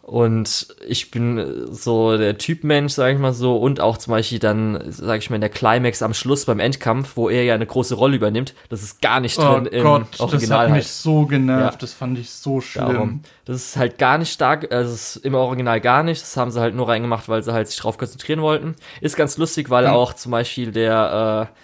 und 0.03 0.67
ich 0.85 1.11
bin 1.11 1.67
so 1.71 2.17
der 2.17 2.37
Typ 2.37 2.65
Mensch, 2.65 2.91
sag 2.91 3.13
ich 3.13 3.19
mal 3.19 3.31
so, 3.31 3.55
und 3.55 3.79
auch 3.79 3.97
zum 3.97 4.11
Beispiel 4.11 4.37
dann, 4.37 4.77
sag 4.89 5.19
ich 5.19 5.29
mal, 5.29 5.35
in 5.35 5.41
der 5.41 5.49
Climax 5.49 6.01
am 6.01 6.13
Schluss 6.13 6.43
beim 6.43 6.59
Endkampf, 6.59 7.15
wo 7.15 7.29
er 7.29 7.45
ja 7.45 7.55
eine 7.55 7.65
große 7.65 7.95
Rolle 7.95 8.17
übernimmt, 8.17 8.53
das 8.67 8.83
ist 8.83 9.01
gar 9.01 9.21
nicht 9.21 9.39
oh 9.39 9.41
drin 9.43 9.65
im 9.67 9.83
Gott, 9.83 10.19
Original. 10.19 10.67
Das 10.67 10.69
hat 10.69 10.75
mich 10.75 10.87
so 10.87 11.25
genervt, 11.25 11.73
ja. 11.73 11.77
das 11.79 11.93
fand 11.93 12.19
ich 12.19 12.29
so 12.31 12.59
schlimm. 12.59 12.93
Darum. 12.93 13.21
Das 13.45 13.55
ist 13.55 13.77
halt 13.77 13.97
gar 13.97 14.17
nicht 14.17 14.33
stark, 14.33 14.73
also 14.73 14.93
ist 14.93 15.15
im 15.17 15.35
Original 15.35 15.79
gar 15.79 16.03
nicht, 16.03 16.21
das 16.21 16.35
haben 16.35 16.51
sie 16.51 16.59
halt 16.59 16.75
nur 16.75 16.89
reingemacht, 16.89 17.29
weil 17.29 17.41
sie 17.41 17.53
halt 17.53 17.69
sich 17.69 17.77
drauf 17.77 17.97
konzentrieren 17.97 18.41
wollten. 18.41 18.75
Ist 18.99 19.15
ganz 19.15 19.37
lustig, 19.37 19.69
weil 19.69 19.87
mhm. 19.87 19.93
auch 19.93 20.11
zum 20.13 20.33
Beispiel 20.33 20.73
der, 20.73 21.49
äh, 21.49 21.59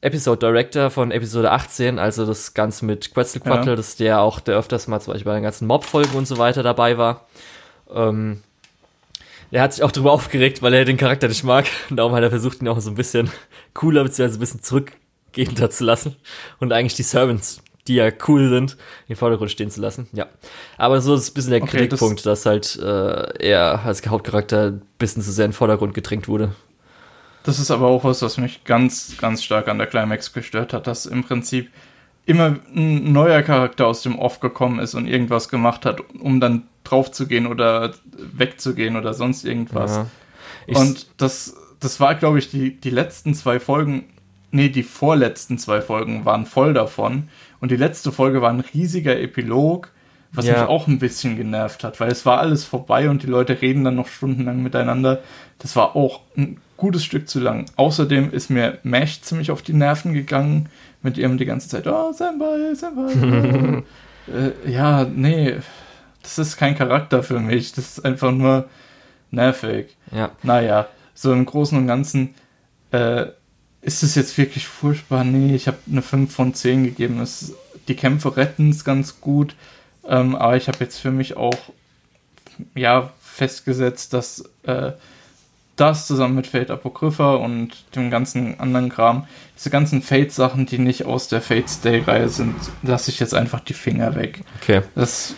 Episode 0.00 0.46
Director 0.46 0.90
von 0.90 1.10
Episode 1.10 1.50
18, 1.50 1.98
also 1.98 2.24
das 2.24 2.54
Ganze 2.54 2.84
mit 2.84 3.12
Quetzalcoatl, 3.12 3.70
ja. 3.70 3.76
dass 3.76 3.96
der 3.96 4.20
auch, 4.20 4.38
der 4.38 4.56
öfters 4.56 4.86
mal 4.86 5.00
zum 5.00 5.12
Beispiel 5.12 5.30
bei 5.30 5.34
den 5.34 5.42
ganzen 5.42 5.66
Mob-Folgen 5.66 6.16
und 6.16 6.26
so 6.26 6.38
weiter 6.38 6.62
dabei 6.62 6.98
war. 6.98 7.26
Ähm, 7.92 8.40
der 9.50 9.62
hat 9.62 9.74
sich 9.74 9.82
auch 9.82 9.90
darüber 9.90 10.12
aufgeregt, 10.12 10.62
weil 10.62 10.74
er 10.74 10.84
den 10.84 10.96
Charakter 10.96 11.26
nicht 11.26 11.42
mag. 11.42 11.66
Und 11.90 11.96
darum 11.96 12.12
hat 12.12 12.22
er 12.22 12.30
versucht, 12.30 12.62
ihn 12.62 12.68
auch 12.68 12.80
so 12.80 12.90
ein 12.90 12.94
bisschen 12.94 13.30
cooler 13.74 14.04
bzw. 14.04 14.34
ein 14.34 14.38
bisschen 14.38 14.62
zurückgehender 14.62 15.70
zu 15.70 15.84
lassen. 15.84 16.14
Und 16.60 16.72
eigentlich 16.72 16.94
die 16.94 17.02
Servants, 17.02 17.60
die 17.88 17.96
ja 17.96 18.10
cool 18.28 18.48
sind, 18.48 18.72
in 18.72 19.14
den 19.14 19.16
Vordergrund 19.16 19.50
stehen 19.50 19.70
zu 19.70 19.80
lassen. 19.80 20.06
Ja. 20.12 20.26
Aber 20.76 21.00
so 21.00 21.14
ist 21.14 21.30
ein 21.30 21.34
bisschen 21.34 21.50
der 21.50 21.62
okay, 21.62 21.78
Kritikpunkt, 21.78 22.24
das 22.24 22.42
dass 22.42 22.46
halt 22.46 22.78
äh, 22.80 23.48
er 23.48 23.84
als 23.84 24.06
Hauptcharakter 24.06 24.66
ein 24.66 24.82
bisschen 24.98 25.22
zu 25.22 25.32
sehr 25.32 25.46
in 25.46 25.50
den 25.50 25.56
Vordergrund 25.56 25.94
gedrängt 25.94 26.28
wurde. 26.28 26.52
Das 27.48 27.58
ist 27.58 27.70
aber 27.70 27.86
auch 27.86 28.04
was, 28.04 28.20
was 28.20 28.36
mich 28.36 28.64
ganz, 28.64 29.16
ganz 29.16 29.42
stark 29.42 29.68
an 29.68 29.78
der 29.78 29.86
Climax 29.86 30.34
gestört 30.34 30.74
hat, 30.74 30.86
dass 30.86 31.06
im 31.06 31.24
Prinzip 31.24 31.70
immer 32.26 32.56
ein 32.76 33.10
neuer 33.10 33.40
Charakter 33.40 33.86
aus 33.86 34.02
dem 34.02 34.18
Off 34.18 34.40
gekommen 34.40 34.80
ist 34.80 34.94
und 34.94 35.06
irgendwas 35.06 35.48
gemacht 35.48 35.86
hat, 35.86 36.02
um 36.20 36.40
dann 36.40 36.64
draufzugehen 36.84 37.46
oder 37.46 37.94
wegzugehen 38.34 38.96
oder 38.96 39.14
sonst 39.14 39.46
irgendwas. 39.46 39.96
Ja. 40.66 40.78
Und 40.78 41.06
das, 41.16 41.56
das 41.80 42.00
war, 42.00 42.16
glaube 42.16 42.38
ich, 42.38 42.50
die, 42.50 42.78
die 42.78 42.90
letzten 42.90 43.32
zwei 43.32 43.60
Folgen, 43.60 44.04
nee, 44.50 44.68
die 44.68 44.82
vorletzten 44.82 45.56
zwei 45.56 45.80
Folgen 45.80 46.26
waren 46.26 46.44
voll 46.44 46.74
davon. 46.74 47.30
Und 47.60 47.70
die 47.70 47.76
letzte 47.76 48.12
Folge 48.12 48.42
war 48.42 48.50
ein 48.50 48.60
riesiger 48.60 49.18
Epilog, 49.18 49.90
was 50.32 50.44
ja. 50.44 50.52
mich 50.52 50.68
auch 50.68 50.86
ein 50.86 50.98
bisschen 50.98 51.38
genervt 51.38 51.82
hat, 51.82 51.98
weil 51.98 52.10
es 52.10 52.26
war 52.26 52.40
alles 52.40 52.66
vorbei 52.66 53.08
und 53.08 53.22
die 53.22 53.26
Leute 53.26 53.62
reden 53.62 53.84
dann 53.84 53.96
noch 53.96 54.08
stundenlang 54.08 54.62
miteinander. 54.62 55.22
Das 55.58 55.76
war 55.76 55.96
auch 55.96 56.20
ein 56.36 56.60
gutes 56.78 57.04
Stück 57.04 57.28
zu 57.28 57.40
lang. 57.40 57.66
Außerdem 57.76 58.32
ist 58.32 58.48
mir 58.48 58.78
Mesh 58.84 59.20
ziemlich 59.20 59.50
auf 59.50 59.60
die 59.60 59.74
Nerven 59.74 60.14
gegangen 60.14 60.70
mit 61.02 61.18
ihrem 61.18 61.36
die 61.36 61.44
ganze 61.44 61.68
Zeit, 61.68 61.86
oh, 61.86 62.12
Senpai, 62.12 62.74
Senpai. 62.74 63.82
äh, 64.32 64.70
ja, 64.70 65.04
nee, 65.04 65.56
das 66.22 66.38
ist 66.38 66.56
kein 66.56 66.76
Charakter 66.76 67.22
für 67.22 67.40
mich. 67.40 67.72
Das 67.72 67.98
ist 67.98 68.04
einfach 68.04 68.32
nur 68.32 68.68
nervig. 69.30 69.96
Ja. 70.12 70.30
Naja, 70.42 70.88
so 71.14 71.32
im 71.32 71.44
Großen 71.44 71.76
und 71.76 71.86
Ganzen 71.86 72.34
äh, 72.92 73.26
ist 73.82 74.02
es 74.02 74.14
jetzt 74.14 74.38
wirklich 74.38 74.66
furchtbar. 74.66 75.24
Nee, 75.24 75.54
ich 75.54 75.66
habe 75.66 75.78
eine 75.90 76.02
5 76.02 76.34
von 76.34 76.54
10 76.54 76.84
gegeben. 76.84 77.20
Es, 77.20 77.54
die 77.88 77.96
Kämpfe 77.96 78.36
retten 78.36 78.70
es 78.70 78.84
ganz 78.84 79.20
gut. 79.20 79.54
Ähm, 80.06 80.36
aber 80.36 80.56
ich 80.56 80.68
habe 80.68 80.78
jetzt 80.80 80.98
für 80.98 81.10
mich 81.10 81.36
auch 81.36 81.58
ja, 82.74 83.12
festgesetzt, 83.20 84.12
dass 84.14 84.44
äh, 84.64 84.92
das 85.80 86.06
zusammen 86.06 86.34
mit 86.34 86.46
Fate 86.46 86.70
Apocrypha 86.70 87.36
und 87.36 87.70
dem 87.94 88.10
ganzen 88.10 88.58
anderen 88.60 88.88
Kram, 88.88 89.26
diese 89.56 89.70
ganzen 89.70 90.02
Fate-Sachen, 90.02 90.66
die 90.66 90.78
nicht 90.78 91.06
aus 91.06 91.28
der 91.28 91.40
Fate 91.40 91.70
Stay-Reihe 91.70 92.28
sind, 92.28 92.54
lasse 92.82 93.10
ich 93.10 93.20
jetzt 93.20 93.34
einfach 93.34 93.60
die 93.60 93.74
Finger 93.74 94.14
weg. 94.16 94.40
Okay. 94.60 94.82
Das, 94.94 95.34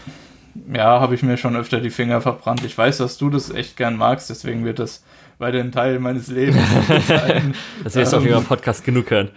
ja, 0.72 1.00
habe 1.00 1.14
ich 1.14 1.22
mir 1.22 1.36
schon 1.36 1.56
öfter 1.56 1.80
die 1.80 1.90
Finger 1.90 2.20
verbrannt. 2.20 2.64
Ich 2.64 2.76
weiß, 2.76 2.98
dass 2.98 3.18
du 3.18 3.30
das 3.30 3.50
echt 3.50 3.76
gern 3.76 3.96
magst, 3.96 4.30
deswegen 4.30 4.64
wird 4.64 4.78
das 4.78 5.04
weiterhin 5.38 5.72
Teil 5.72 5.98
meines 5.98 6.28
Lebens 6.28 6.62
sein. 7.06 7.54
das 7.84 7.94
wirst 7.94 8.12
du 8.12 8.16
ähm, 8.16 8.22
auf 8.22 8.28
jeden 8.28 8.44
Podcast 8.44 8.84
genug 8.84 9.10
hören. 9.10 9.30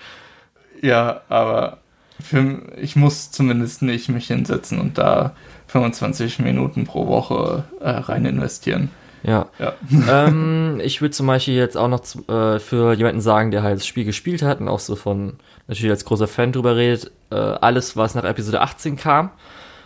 Ja, 0.82 1.22
aber 1.30 1.80
für, 2.22 2.62
ich 2.78 2.96
muss 2.96 3.32
zumindest 3.32 3.82
nicht 3.82 4.10
mich 4.10 4.28
hinsetzen 4.28 4.80
und 4.80 4.98
da 4.98 5.36
25 5.68 6.40
Minuten 6.40 6.86
pro 6.86 7.08
Woche 7.08 7.66
äh, 7.82 7.90
rein 7.90 8.26
investieren. 8.26 8.90
Ja. 9.24 9.50
ja. 9.58 9.74
ähm, 10.10 10.82
ich 10.84 11.02
würde 11.02 11.12
zum 11.12 11.28
Beispiel 11.28 11.56
jetzt 11.56 11.78
auch 11.78 11.88
noch 11.88 12.02
zu, 12.02 12.28
äh, 12.28 12.60
für 12.60 12.94
jemanden 12.94 13.22
sagen, 13.22 13.52
der 13.52 13.64
halt 13.64 13.78
das 13.78 13.88
Spiel 13.88 14.06
gespielt 14.06 14.42
hat 14.42 14.60
und 14.60 14.68
auch 14.68 14.80
so 14.80 14.96
von 14.96 15.38
natürlich 15.68 15.92
als 15.92 16.06
großer 16.06 16.28
Fan 16.28 16.52
drüber 16.52 16.76
redet, 16.76 17.12
äh, 17.32 17.36
alles, 17.36 17.96
was 17.96 18.16
nach 18.16 18.26
Episode 18.26 18.62
18 18.62 18.98
kam, 18.98 19.32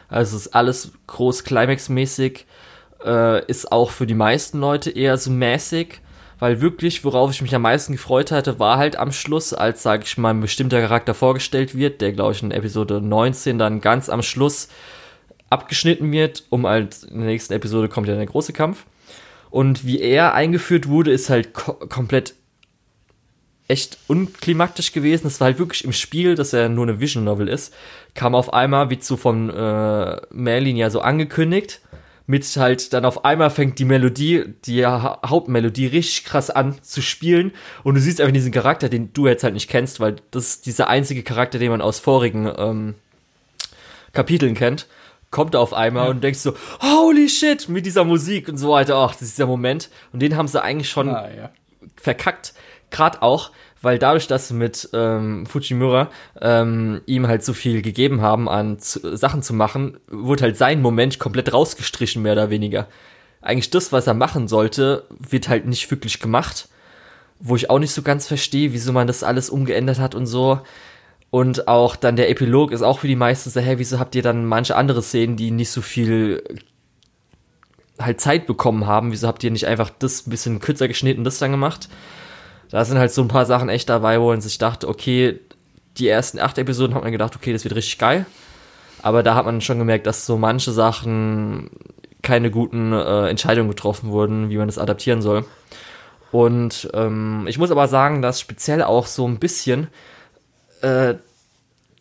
also 0.09 0.35
ist 0.35 0.55
alles 0.55 0.91
groß 1.05 1.43
Climax-mäßig, 1.43 2.45
äh, 3.05 3.45
ist 3.45 3.71
auch 3.71 3.91
für 3.91 4.07
die 4.07 4.15
meisten 4.15 4.59
Leute 4.59 4.89
eher 4.89 5.17
so 5.17 5.29
mäßig, 5.29 6.01
weil 6.39 6.61
wirklich, 6.61 7.03
worauf 7.03 7.31
ich 7.31 7.41
mich 7.41 7.53
am 7.53 7.63
meisten 7.63 7.93
gefreut 7.93 8.31
hatte, 8.31 8.59
war 8.59 8.77
halt 8.77 8.97
am 8.97 9.11
Schluss, 9.11 9.53
als, 9.53 9.83
sage 9.83 10.03
ich 10.05 10.17
mal, 10.17 10.31
ein 10.31 10.41
bestimmter 10.41 10.81
Charakter 10.81 11.13
vorgestellt 11.13 11.75
wird, 11.75 12.01
der, 12.01 12.11
glaube 12.11 12.33
ich, 12.33 12.43
in 12.43 12.51
Episode 12.51 13.01
19 13.01 13.57
dann 13.57 13.81
ganz 13.81 14.09
am 14.09 14.21
Schluss 14.21 14.69
abgeschnitten 15.49 16.11
wird, 16.11 16.43
um 16.49 16.67
halt 16.67 17.03
in 17.03 17.19
der 17.19 17.27
nächsten 17.27 17.53
Episode 17.53 17.87
kommt 17.87 18.07
ja 18.07 18.15
der 18.15 18.25
große 18.25 18.53
Kampf. 18.53 18.85
Und 19.49 19.85
wie 19.85 19.99
er 19.99 20.33
eingeführt 20.33 20.87
wurde, 20.87 21.11
ist 21.11 21.29
halt 21.29 21.53
ko 21.53 21.73
komplett 21.73 22.33
echt 23.67 23.97
unklimaktisch 24.07 24.93
gewesen. 24.93 25.27
Es 25.27 25.39
war 25.39 25.45
halt 25.45 25.59
wirklich 25.59 25.83
im 25.83 25.93
Spiel, 25.93 26.35
dass 26.35 26.53
er 26.53 26.69
nur 26.69 26.87
eine 26.87 26.99
Vision 26.99 27.23
Novel 27.23 27.49
ist, 27.49 27.73
kam 28.13 28.33
auf 28.33 28.53
einmal, 28.53 28.89
wie 28.89 28.99
zu 28.99 29.17
von 29.17 29.49
äh, 29.49 30.17
Merlin 30.31 30.77
ja 30.77 30.89
so 30.89 31.01
angekündigt, 31.01 31.81
mit 32.27 32.45
halt 32.57 32.93
dann 32.93 33.05
auf 33.05 33.25
einmal 33.25 33.49
fängt 33.49 33.79
die 33.79 33.85
Melodie, 33.85 34.43
die 34.65 34.85
ha 34.85 35.19
Hauptmelodie 35.25 35.87
richtig 35.87 36.25
krass 36.25 36.49
an 36.49 36.75
zu 36.81 37.01
spielen. 37.01 37.51
Und 37.83 37.95
du 37.95 38.01
siehst 38.01 38.19
einfach 38.19 38.33
diesen 38.33 38.51
Charakter, 38.51 38.89
den 38.89 39.13
du 39.13 39.27
jetzt 39.27 39.43
halt 39.43 39.53
nicht 39.53 39.69
kennst, 39.69 39.99
weil 39.99 40.17
das 40.31 40.47
ist 40.47 40.65
dieser 40.65 40.87
einzige 40.87 41.23
Charakter, 41.23 41.57
den 41.59 41.71
man 41.71 41.81
aus 41.81 41.99
vorigen 41.99 42.51
ähm, 42.57 42.95
Kapiteln 44.13 44.55
kennt 44.55 44.87
kommt 45.37 45.55
auf 45.55 45.71
einmal 45.71 46.05
ja. 46.05 46.09
und 46.09 46.23
denkst 46.23 46.39
so, 46.39 46.55
holy 46.81 47.29
shit, 47.29 47.69
mit 47.69 47.85
dieser 47.85 48.03
Musik 48.03 48.49
und 48.49 48.57
so 48.57 48.71
weiter. 48.71 48.95
Ach, 48.95 49.11
das 49.11 49.21
ist 49.21 49.37
der 49.37 49.45
Moment. 49.45 49.91
Und 50.11 50.23
den 50.23 50.35
haben 50.35 50.47
sie 50.47 50.59
eigentlich 50.59 50.89
schon 50.89 51.09
ah, 51.09 51.29
ja. 51.29 51.51
verkackt. 51.95 52.55
Gerade 52.89 53.21
auch, 53.21 53.51
weil 53.79 53.99
dadurch, 53.99 54.25
dass 54.25 54.47
sie 54.47 54.55
mit 54.55 54.89
ähm, 54.93 55.45
Fujimura 55.45 56.09
ähm, 56.41 57.01
ihm 57.05 57.27
halt 57.27 57.43
so 57.43 57.53
viel 57.53 57.83
gegeben 57.83 58.21
haben, 58.21 58.49
an 58.49 58.79
zu, 58.79 59.15
Sachen 59.15 59.43
zu 59.43 59.53
machen, 59.53 59.99
wurde 60.07 60.41
halt 60.41 60.57
sein 60.57 60.81
Moment 60.81 61.19
komplett 61.19 61.53
rausgestrichen, 61.53 62.23
mehr 62.23 62.33
oder 62.33 62.49
weniger. 62.49 62.87
Eigentlich 63.39 63.69
das, 63.69 63.91
was 63.91 64.07
er 64.07 64.15
machen 64.15 64.47
sollte, 64.47 65.03
wird 65.19 65.49
halt 65.49 65.67
nicht 65.67 65.91
wirklich 65.91 66.19
gemacht. 66.19 66.67
Wo 67.39 67.55
ich 67.55 67.69
auch 67.69 67.77
nicht 67.77 67.93
so 67.93 68.01
ganz 68.01 68.25
verstehe, 68.25 68.73
wieso 68.73 68.91
man 68.91 69.05
das 69.05 69.21
alles 69.21 69.51
umgeändert 69.51 69.99
hat 69.99 70.15
und 70.15 70.25
so. 70.25 70.61
Und 71.29 71.67
auch 71.67 71.95
dann 71.95 72.15
der 72.15 72.29
Epilog 72.29 72.71
ist 72.71 72.81
auch 72.81 72.99
für 72.99 73.07
die 73.07 73.15
meisten 73.15 73.49
so, 73.49 73.59
hey, 73.59 73.79
wieso 73.79 73.99
habt 73.99 74.15
ihr 74.15 74.21
dann 74.21 74.45
manche 74.45 74.75
andere 74.75 75.01
Szenen, 75.01 75.35
die 75.35 75.51
nicht 75.51 75.71
so 75.71 75.81
viel 75.81 76.43
halt 77.99 78.21
Zeit 78.21 78.47
bekommen 78.47 78.87
haben? 78.87 79.11
Wieso 79.11 79.27
habt 79.27 79.43
ihr 79.43 79.51
nicht 79.51 79.67
einfach 79.67 79.89
das 79.89 80.25
ein 80.25 80.29
bisschen 80.29 80.59
kürzer 80.59 80.87
geschnitten, 80.87 81.23
das 81.23 81.39
dann 81.39 81.51
gemacht? 81.51 81.89
Da 82.69 82.83
sind 82.85 82.97
halt 82.97 83.11
so 83.11 83.21
ein 83.21 83.27
paar 83.27 83.45
Sachen 83.45 83.69
echt 83.69 83.89
dabei, 83.89 84.19
wo 84.21 84.27
man 84.27 84.41
sich 84.41 84.57
dachte, 84.57 84.87
okay, 84.87 85.39
die 85.97 86.07
ersten 86.07 86.39
acht 86.39 86.57
Episoden 86.57 86.95
hat 86.95 87.03
man 87.03 87.11
gedacht, 87.11 87.35
okay, 87.35 87.53
das 87.53 87.63
wird 87.63 87.75
richtig 87.75 87.97
geil. 87.97 88.25
Aber 89.01 89.23
da 89.23 89.35
hat 89.35 89.45
man 89.45 89.61
schon 89.61 89.79
gemerkt, 89.79 90.07
dass 90.07 90.25
so 90.25 90.37
manche 90.37 90.71
Sachen 90.71 91.69
keine 92.21 92.51
guten 92.51 92.93
äh, 92.93 93.29
Entscheidungen 93.29 93.69
getroffen 93.69 94.09
wurden, 94.09 94.49
wie 94.49 94.57
man 94.57 94.67
das 94.67 94.77
adaptieren 94.77 95.21
soll. 95.21 95.45
Und 96.31 96.89
ähm, 96.93 97.45
ich 97.47 97.57
muss 97.57 97.71
aber 97.71 97.87
sagen, 97.87 98.21
dass 98.21 98.39
speziell 98.39 98.83
auch 98.83 99.05
so 99.05 99.27
ein 99.27 99.39
bisschen 99.39 99.87
äh, 100.81 101.15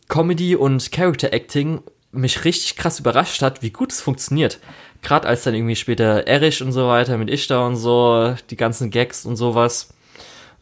Comedy 0.09 0.57
und 0.57 0.91
Character 0.93 1.33
Acting 1.33 1.81
mich 2.13 2.45
richtig 2.45 2.77
krass 2.77 3.01
überrascht 3.01 3.43
hat, 3.43 3.63
wie 3.63 3.71
gut 3.71 3.93
es 3.93 4.01
funktioniert. 4.01 4.59
Gerade 5.03 5.29
als 5.29 5.45
dann 5.45 5.55
irgendwie 5.55 5.77
später 5.77 6.27
Erich 6.27 6.63
und 6.63 6.73
so 6.73 6.89
weiter 6.89 7.19
mit 7.19 7.31
Ishtar 7.31 7.67
und 7.67 7.77
so, 7.77 8.35
die 8.51 8.57
ganzen 8.57 8.91
Gags 8.91 9.27
und 9.27 9.37
sowas. 9.37 9.95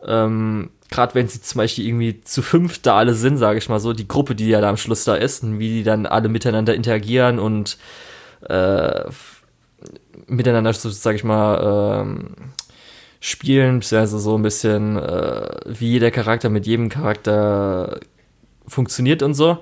Ähm, 0.05 0.71
Gerade 0.91 1.15
wenn 1.15 1.29
sie 1.29 1.41
zum 1.41 1.59
Beispiel 1.59 1.87
irgendwie 1.87 2.21
zu 2.21 2.43
fünf 2.43 2.81
da 2.81 2.99
alle 2.99 3.15
sind, 3.15 3.39
sage 3.39 3.59
ich 3.59 3.69
mal 3.69 3.81
so, 3.81 3.93
die 3.93 4.07
Gruppe, 4.07 4.35
die 4.35 4.49
ja 4.49 4.61
da 4.61 4.69
am 4.69 4.77
Schluss 4.77 5.05
da 5.05 5.15
ist, 5.15 5.43
und 5.43 5.59
wie 5.59 5.69
die 5.69 5.83
dann 5.83 6.07
alle 6.07 6.29
miteinander 6.29 6.75
interagieren 6.75 7.39
und 7.39 7.79
äh, 8.49 9.05
miteinander, 10.27 10.73
so 10.73 10.91
sage 10.91 11.17
ich 11.17 11.25
mal, 11.25 12.03
ähm, 12.03 12.35
spielen, 13.25 13.79
beziehungsweise 13.79 14.19
so 14.19 14.37
ein 14.37 14.43
bisschen, 14.43 14.99
äh, 14.99 15.49
wie 15.65 15.93
jeder 15.93 16.11
Charakter 16.11 16.51
mit 16.51 16.67
jedem 16.67 16.91
Charakter 16.91 17.99
funktioniert 18.67 19.23
und 19.23 19.33
so. 19.33 19.59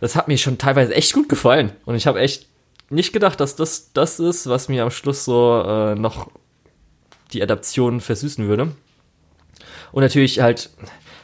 Das 0.00 0.16
hat 0.16 0.26
mir 0.26 0.36
schon 0.36 0.58
teilweise 0.58 0.92
echt 0.96 1.12
gut 1.12 1.28
gefallen. 1.28 1.70
Und 1.84 1.94
ich 1.94 2.08
habe 2.08 2.18
echt 2.18 2.48
nicht 2.90 3.12
gedacht, 3.12 3.38
dass 3.38 3.54
das 3.54 3.92
das 3.92 4.18
ist, 4.18 4.48
was 4.48 4.68
mir 4.68 4.82
am 4.82 4.90
Schluss 4.90 5.24
so 5.24 5.62
äh, 5.64 5.94
noch 5.94 6.28
die 7.32 7.40
Adaption 7.40 8.00
versüßen 8.00 8.48
würde. 8.48 8.72
Und 9.92 10.02
natürlich 10.02 10.40
halt 10.40 10.70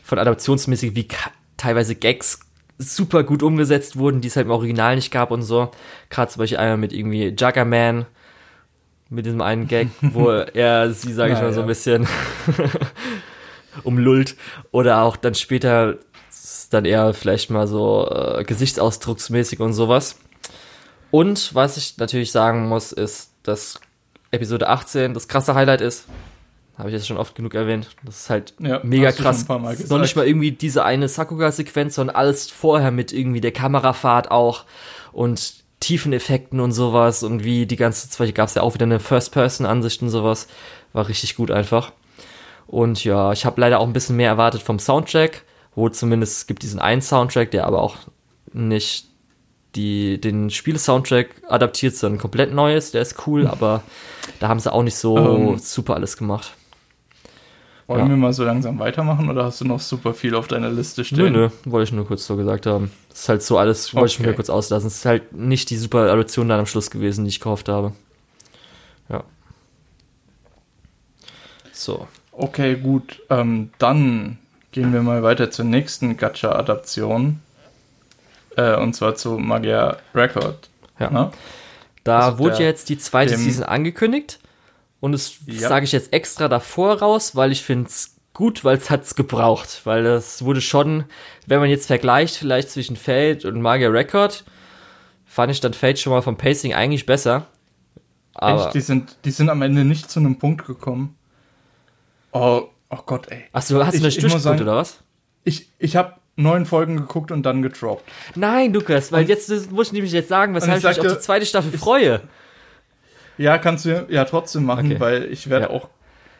von 0.04 0.20
adaptionsmäßig, 0.20 0.94
wie 0.94 1.08
teilweise 1.56 1.96
Gags 1.96 2.38
super 2.78 3.24
gut 3.24 3.42
umgesetzt 3.42 3.96
wurden, 3.96 4.20
die 4.20 4.28
es 4.28 4.36
halt 4.36 4.46
im 4.46 4.52
Original 4.52 4.94
nicht 4.94 5.10
gab 5.10 5.32
und 5.32 5.42
so. 5.42 5.72
Gerade 6.08 6.30
zum 6.30 6.38
Beispiel 6.38 6.58
einmal 6.58 6.78
mit 6.78 6.92
irgendwie 6.92 7.34
Juggerman, 7.36 8.06
mit 9.10 9.26
diesem 9.26 9.42
einen 9.42 9.68
Gag, 9.68 9.88
wo 10.00 10.30
er 10.54 10.92
sie, 10.92 11.12
sage 11.12 11.34
ich 11.34 11.40
mal, 11.40 11.52
so 11.52 11.60
ein 11.60 11.66
bisschen 11.66 12.06
umlullt. 13.84 14.36
Oder 14.70 15.02
auch 15.02 15.16
dann 15.16 15.34
später 15.34 15.98
dann 16.70 16.84
eher 16.84 17.12
vielleicht 17.14 17.50
mal 17.50 17.66
so 17.66 18.08
äh, 18.10 18.44
gesichtsausdrucksmäßig 18.44 19.60
und 19.60 19.72
sowas. 19.72 20.16
Und 21.10 21.54
was 21.54 21.76
ich 21.76 21.98
natürlich 21.98 22.32
sagen 22.32 22.68
muss, 22.68 22.92
ist, 22.92 23.32
dass 23.42 23.80
Episode 24.30 24.68
18 24.68 25.12
das 25.12 25.28
krasse 25.28 25.54
Highlight 25.54 25.80
ist. 25.80 26.06
Habe 26.78 26.88
ich 26.88 26.94
jetzt 26.94 27.08
schon 27.08 27.18
oft 27.18 27.34
genug 27.34 27.54
erwähnt. 27.54 27.90
Das 28.04 28.20
ist 28.20 28.30
halt 28.30 28.54
ja, 28.58 28.80
mega 28.82 29.12
krass. 29.12 29.46
Noch 29.48 29.98
nicht 29.98 30.16
mal 30.16 30.26
irgendwie 30.26 30.52
diese 30.52 30.84
eine 30.84 31.08
Sakuga-Sequenz, 31.08 31.96
sondern 31.96 32.16
alles 32.16 32.50
vorher 32.50 32.90
mit 32.90 33.12
irgendwie 33.12 33.40
der 33.42 33.52
Kamerafahrt 33.52 34.30
auch 34.30 34.64
und 35.12 35.59
Tiefeneffekten 35.80 36.60
und 36.60 36.72
sowas 36.72 37.22
und 37.22 37.42
wie 37.42 37.66
die 37.66 37.76
ganze 37.76 38.08
Zeit 38.10 38.34
gab 38.34 38.48
es 38.48 38.54
ja 38.54 38.62
auch 38.62 38.74
wieder 38.74 38.84
eine 38.84 39.00
First-Person-Ansicht 39.00 40.02
und 40.02 40.10
sowas. 40.10 40.46
War 40.92 41.08
richtig 41.08 41.36
gut 41.36 41.50
einfach. 41.50 41.92
Und 42.66 43.02
ja, 43.02 43.32
ich 43.32 43.44
habe 43.44 43.60
leider 43.60 43.80
auch 43.80 43.86
ein 43.86 43.92
bisschen 43.92 44.16
mehr 44.16 44.28
erwartet 44.28 44.62
vom 44.62 44.78
Soundtrack, 44.78 45.42
wo 45.74 45.88
zumindest 45.88 46.38
es 46.38 46.46
gibt 46.46 46.62
diesen 46.62 46.78
einen 46.78 47.02
Soundtrack, 47.02 47.50
der 47.50 47.66
aber 47.66 47.82
auch 47.82 47.96
nicht 48.52 49.06
die, 49.74 50.20
den 50.20 50.50
Spiel-Soundtrack 50.50 51.42
adaptiert, 51.48 51.96
sondern 51.96 52.20
komplett 52.20 52.52
neues, 52.52 52.90
der 52.90 53.02
ist 53.02 53.26
cool, 53.26 53.46
aber 53.48 53.82
da 54.38 54.48
haben 54.48 54.60
sie 54.60 54.72
auch 54.72 54.82
nicht 54.82 54.96
so 54.96 55.14
um, 55.14 55.48
ähm. 55.54 55.58
super 55.58 55.94
alles 55.94 56.16
gemacht. 56.16 56.54
Wollen 57.90 58.02
ja. 58.02 58.08
wir 58.10 58.16
mal 58.18 58.32
so 58.32 58.44
langsam 58.44 58.78
weitermachen 58.78 59.28
oder 59.28 59.46
hast 59.46 59.60
du 59.60 59.64
noch 59.64 59.80
super 59.80 60.14
viel 60.14 60.36
auf 60.36 60.46
deiner 60.46 60.70
Liste 60.70 61.04
stehen? 61.04 61.18
Nö, 61.24 61.30
nö, 61.30 61.50
wollte 61.64 61.88
ich 61.88 61.92
nur 61.92 62.06
kurz 62.06 62.24
so 62.24 62.36
gesagt 62.36 62.66
haben. 62.66 62.92
Das 63.08 63.22
ist 63.22 63.28
halt 63.28 63.42
so 63.42 63.58
alles, 63.58 63.88
okay. 63.88 63.96
wollte 63.96 64.12
ich 64.12 64.20
mir 64.20 64.32
kurz 64.32 64.48
auslassen. 64.48 64.86
Es 64.86 64.98
ist 64.98 65.06
halt 65.06 65.32
nicht 65.32 65.70
die 65.70 65.76
super 65.76 66.08
Adoption 66.12 66.48
dann 66.48 66.60
am 66.60 66.66
Schluss 66.66 66.92
gewesen, 66.92 67.24
die 67.24 67.30
ich 67.30 67.40
gehofft 67.40 67.68
habe. 67.68 67.90
Ja. 69.08 69.24
So. 71.72 72.06
Okay, 72.30 72.76
gut. 72.76 73.22
Ähm, 73.28 73.70
dann 73.78 74.38
gehen 74.70 74.92
wir 74.92 75.02
mal 75.02 75.24
weiter 75.24 75.50
zur 75.50 75.64
nächsten 75.64 76.16
Gacha-Adaption. 76.16 77.40
Äh, 78.56 78.76
und 78.76 78.94
zwar 78.94 79.16
zu 79.16 79.36
Magia 79.36 79.96
Record. 80.14 80.68
Ja. 81.00 81.08
Na? 81.10 81.32
Da 82.04 82.20
also 82.20 82.38
wurde 82.38 82.58
der, 82.58 82.66
jetzt 82.66 82.88
die 82.88 82.98
zweite 82.98 83.36
Season 83.36 83.64
angekündigt. 83.64 84.38
Und 85.00 85.12
das 85.12 85.34
ja. 85.46 85.68
sage 85.68 85.84
ich 85.84 85.92
jetzt 85.92 86.12
extra 86.12 86.48
davor 86.48 86.98
raus, 87.00 87.34
weil 87.34 87.52
ich 87.52 87.62
finde 87.62 87.88
es 87.88 88.16
gut, 88.34 88.64
weil 88.64 88.76
es 88.76 88.90
hat 88.90 89.04
es 89.04 89.14
gebraucht. 89.14 89.80
Weil 89.84 90.04
das 90.04 90.44
wurde 90.44 90.60
schon, 90.60 91.04
wenn 91.46 91.60
man 91.60 91.70
jetzt 91.70 91.86
vergleicht, 91.86 92.36
vielleicht 92.36 92.70
zwischen 92.70 92.96
Fate 92.96 93.44
und 93.44 93.60
Magier 93.62 93.92
Record, 93.92 94.44
fand 95.24 95.52
ich 95.52 95.60
dann 95.60 95.72
Fate 95.72 95.98
schon 95.98 96.12
mal 96.12 96.22
vom 96.22 96.36
Pacing 96.36 96.74
eigentlich 96.74 97.06
besser. 97.06 97.46
Aber 98.34 98.66
Echt? 98.66 98.74
Die 98.74 98.80
sind, 98.80 99.16
die 99.24 99.30
sind 99.30 99.48
am 99.48 99.62
Ende 99.62 99.84
nicht 99.84 100.10
zu 100.10 100.20
einem 100.20 100.38
Punkt 100.38 100.66
gekommen. 100.66 101.16
Oh, 102.32 102.68
oh 102.90 102.98
Gott, 103.06 103.28
ey. 103.30 103.44
Achso, 103.52 103.84
hast 103.84 103.98
du 103.98 104.02
das 104.02 104.16
durchgeguckt, 104.16 104.60
oder 104.60 104.76
was? 104.76 104.98
Ich, 105.44 105.68
ich 105.78 105.96
habe 105.96 106.14
neun 106.36 106.66
Folgen 106.66 106.96
geguckt 106.96 107.30
und 107.30 107.42
dann 107.44 107.62
gedroppt. 107.62 108.04
Nein, 108.34 108.72
Lukas, 108.72 109.12
weil 109.12 109.22
und, 109.22 109.28
jetzt 109.28 109.70
muss 109.70 109.88
ich 109.88 109.92
nämlich 109.92 110.12
jetzt 110.12 110.28
sagen, 110.28 110.54
weshalb 110.54 110.76
ich, 110.76 110.82
sagte, 110.82 111.02
mich 111.02 111.10
auf 111.10 111.18
die 111.18 111.22
zweite 111.22 111.46
Staffel 111.46 111.74
ich, 111.74 111.80
freue. 111.80 112.22
Ja, 113.40 113.56
kannst 113.56 113.86
du 113.86 114.06
ja 114.10 114.26
trotzdem 114.26 114.64
machen, 114.64 114.90
okay. 114.92 115.00
weil 115.00 115.24
ich 115.32 115.48
werde 115.48 115.66
ja. 115.66 115.70
auch 115.70 115.88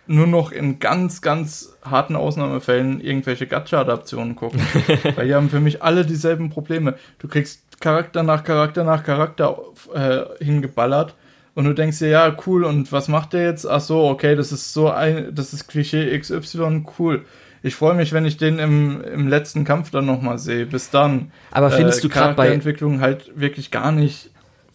nur 0.07 0.27
noch 0.27 0.53
in 0.53 0.81
ganz, 0.81 1.23
ganz 1.23 1.75
harten 1.83 2.15
Ausnahmefällen 2.15 3.01
irgendwelche 3.01 3.47
Gacha-Adaptionen 3.47 4.37
gucken. 4.37 4.61
weil 5.17 5.27
die 5.27 5.35
haben 5.35 5.49
für 5.49 5.61
mich 5.61 5.83
alle 5.83 6.05
dieselben 6.05 6.51
Probleme. 6.51 6.97
Du 7.19 7.27
kriegst 7.27 7.81
Charakter 7.81 8.23
nach 8.23 8.45
Charakter 8.45 8.85
nach 8.85 9.03
Charakter 9.03 9.59
äh, 9.95 10.45
hingeballert 10.45 11.15
und 11.55 11.65
du 11.65 11.73
denkst 11.73 12.01
dir, 12.01 12.09
ja, 12.09 12.37
cool, 12.47 12.65
und 12.65 12.93
was 12.93 13.09
macht 13.09 13.33
der 13.33 13.45
jetzt? 13.45 13.67
Ach 13.67 13.81
so, 13.81 14.05
okay, 14.07 14.37
das 14.37 14.53
ist 14.53 14.75
so 14.75 14.91
ein, 14.91 15.35
das 15.35 15.55
ist 15.55 15.69
Klischee 15.69 16.19
XY, 16.19 16.85
cool. 16.99 17.25
Ich 17.63 17.77
freue 17.77 17.95
mich, 17.95 18.13
wenn 18.13 18.27
ich 18.27 18.37
den 18.37 18.59
im, 18.59 19.03
im 19.03 19.27
letzten 19.27 19.65
Kampf 19.65 19.91
dann 19.91 20.05
nochmal 20.05 20.39
sehe. 20.39 20.67
Bis 20.67 20.91
dann. 20.91 21.33
Aber 21.51 21.71
findest 21.71 22.01
äh, 22.01 22.03
du 22.03 22.09
gerade 22.11 22.35
bei 22.35 22.49
Entwicklung 22.49 23.01
halt 23.01 23.33
wirklich 23.41 23.71
gar 23.71 23.91
nicht 23.91 24.31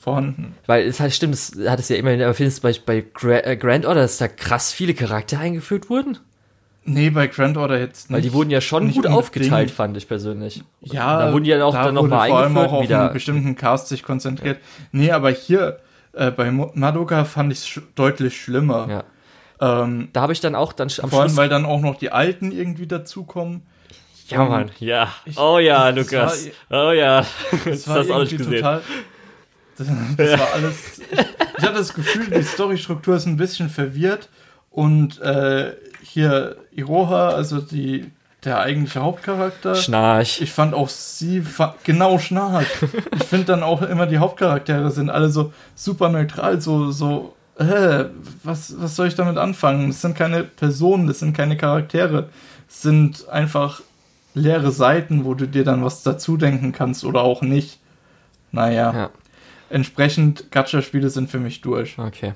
vorhanden. 0.05 0.55
Weil 0.67 0.85
es 0.85 0.99
halt 0.99 1.13
stimmt, 1.13 1.33
das 1.33 1.51
hat 1.67 1.79
es 1.79 1.89
ja 1.89 1.97
immer, 1.97 2.13
aber 2.13 2.33
findest 2.35 2.63
du 2.63 2.67
bei, 2.85 3.03
bei 3.19 3.39
äh, 3.39 3.57
Grand 3.57 3.85
Order, 3.85 4.01
dass 4.01 4.17
da 4.17 4.27
krass 4.27 4.71
viele 4.71 4.93
Charaktere 4.93 5.41
eingeführt 5.41 5.89
wurden? 5.89 6.19
Nee, 6.83 7.09
bei 7.09 7.25
Grand 7.25 7.57
Order 7.57 7.79
jetzt 7.79 8.09
nicht. 8.09 8.15
Weil 8.15 8.21
die 8.21 8.31
wurden 8.31 8.51
ja 8.51 8.61
schon 8.61 8.91
gut 8.91 9.07
aufgeteilt, 9.07 9.71
fand 9.71 9.97
ich 9.97 10.07
persönlich. 10.07 10.63
Ja, 10.81 11.25
da 11.25 11.33
wurden 11.33 11.43
die 11.43 11.49
ja 11.49 11.65
auch 11.65 11.73
da 11.73 11.85
dann 11.85 11.95
nochmal 11.95 12.29
eingeführt. 12.31 12.53
Vor 12.53 12.61
allem 12.61 12.69
auch 12.69 12.73
auf 12.73 12.83
wieder. 12.83 13.05
einen 13.05 13.13
bestimmten 13.13 13.55
Cast 13.55 13.87
sich 13.87 14.03
konzentriert. 14.03 14.57
Ja. 14.57 14.87
Nee, 14.91 15.11
aber 15.11 15.31
hier, 15.31 15.79
äh, 16.13 16.29
bei 16.29 16.51
Madoka 16.51 17.25
fand 17.25 17.51
ich 17.51 17.59
es 17.59 17.67
sch 17.67 17.81
deutlich 17.95 18.39
schlimmer. 18.39 19.03
Ja. 19.59 19.83
Ähm, 19.83 20.09
da 20.13 20.21
habe 20.21 20.33
ich 20.33 20.39
dann 20.39 20.53
auch 20.53 20.71
dann 20.71 20.89
am 21.01 21.09
Vor 21.09 21.21
allem, 21.21 21.29
Schluss 21.29 21.37
weil 21.37 21.49
dann 21.49 21.65
auch 21.65 21.81
noch 21.81 21.95
die 21.95 22.11
Alten 22.11 22.51
irgendwie 22.51 22.85
dazukommen. 22.85 23.63
Ja, 24.27 24.45
Mann, 24.45 24.69
ja. 24.79 25.09
Ich, 25.25 25.39
oh 25.39 25.57
ja, 25.57 25.89
Lukas. 25.89 26.49
War, 26.69 26.89
oh 26.89 26.91
ja. 26.91 27.25
Das 27.65 27.87
war 27.87 28.05
irgendwie 28.05 28.37
total. 28.37 28.81
Das, 29.77 29.87
das 30.17 30.39
war 30.39 30.53
alles. 30.53 30.75
Ich, 31.57 31.63
hatte 31.63 31.77
das 31.77 31.93
Gefühl, 31.93 32.29
die 32.29 32.43
Storystruktur 32.43 33.15
ist 33.15 33.25
ein 33.25 33.37
bisschen 33.37 33.69
verwirrt 33.69 34.29
und 34.71 35.21
äh, 35.21 35.73
hier 36.01 36.57
Iroha, 36.71 37.29
also 37.29 37.59
die 37.59 38.11
der 38.45 38.59
eigentliche 38.59 39.01
Hauptcharakter. 39.01 39.75
Schnarch. 39.75 40.39
Ich 40.39 40.51
fand 40.51 40.73
auch 40.73 40.89
sie, 40.89 41.43
genau 41.83 42.19
Schnarch. 42.19 42.67
ich 43.15 43.23
finde 43.23 43.45
dann 43.45 43.63
auch 43.63 43.81
immer 43.81 44.05
die 44.05 44.19
Hauptcharaktere 44.19 44.91
sind 44.91 45.09
alle 45.09 45.29
so 45.29 45.51
super 45.73 46.09
neutral, 46.09 46.61
so, 46.61 46.91
so, 46.91 47.35
äh, 47.57 48.05
was, 48.43 48.75
was 48.79 48.95
soll 48.95 49.07
ich 49.07 49.15
damit 49.15 49.37
anfangen? 49.37 49.87
Das 49.87 50.01
sind 50.01 50.15
keine 50.15 50.43
Personen, 50.43 51.07
das 51.07 51.19
sind 51.19 51.35
keine 51.35 51.57
Charaktere. 51.57 52.29
Es 52.69 52.81
sind 52.81 53.27
einfach 53.29 53.81
leere 54.33 54.71
Seiten, 54.71 55.25
wo 55.25 55.33
du 55.33 55.47
dir 55.47 55.63
dann 55.63 55.83
was 55.83 56.03
dazu 56.03 56.37
denken 56.37 56.71
kannst 56.71 57.03
oder 57.03 57.21
auch 57.21 57.41
nicht. 57.41 57.79
Naja. 58.51 58.93
Ja. 58.93 59.09
Entsprechend, 59.69 60.51
Gacha-Spiele 60.51 61.09
sind 61.09 61.29
für 61.29 61.39
mich 61.39 61.61
durch. 61.61 61.97
Okay. 61.97 62.33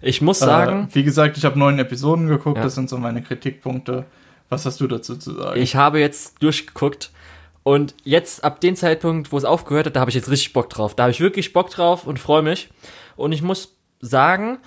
Ich 0.00 0.20
muss 0.20 0.40
sagen. 0.40 0.88
Äh, 0.90 0.94
wie 0.94 1.04
gesagt, 1.04 1.36
ich 1.36 1.44
habe 1.44 1.58
neun 1.58 1.78
Episoden 1.78 2.26
geguckt, 2.28 2.58
ja. 2.58 2.64
das 2.64 2.74
sind 2.74 2.88
so 2.88 2.98
meine 2.98 3.22
Kritikpunkte. 3.22 4.04
Was 4.48 4.66
hast 4.66 4.80
du 4.80 4.86
dazu 4.86 5.16
zu 5.16 5.34
sagen? 5.34 5.60
Ich 5.60 5.76
habe 5.76 5.98
jetzt 6.00 6.42
durchgeguckt 6.42 7.10
und 7.62 7.94
jetzt 8.04 8.44
ab 8.44 8.60
dem 8.60 8.76
Zeitpunkt, 8.76 9.32
wo 9.32 9.38
es 9.38 9.44
aufgehört 9.44 9.86
hat, 9.86 9.96
da 9.96 10.00
habe 10.00 10.10
ich 10.10 10.14
jetzt 10.14 10.28
richtig 10.28 10.52
Bock 10.52 10.68
drauf. 10.68 10.94
Da 10.94 11.04
habe 11.04 11.12
ich 11.12 11.20
wirklich 11.20 11.52
Bock 11.52 11.70
drauf 11.70 12.06
und 12.06 12.18
freue 12.18 12.42
mich. 12.42 12.68
Und 13.16 13.32
ich 13.32 13.42
muss 13.42 13.76
sagen, 14.00 14.58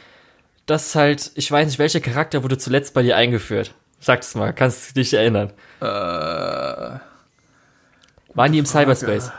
dass 0.65 0.95
halt, 0.95 1.31
ich 1.35 1.51
weiß 1.51 1.67
nicht, 1.67 1.79
welcher 1.79 1.99
Charakter 1.99 2.41
wurde 2.43 2.57
zuletzt 2.57 2.93
bei 2.93 3.03
dir 3.03 3.15
eingeführt. 3.15 3.73
Sag 3.99 4.21
es 4.21 4.35
mal, 4.35 4.53
kannst 4.53 4.89
du 4.89 4.93
dich 5.01 5.13
erinnern? 5.13 5.51
Äh, 5.81 5.85
Waren 5.85 7.01
die 8.51 8.59
im 8.59 8.65
Frage. 8.65 8.95
Cyberspace? 8.95 9.31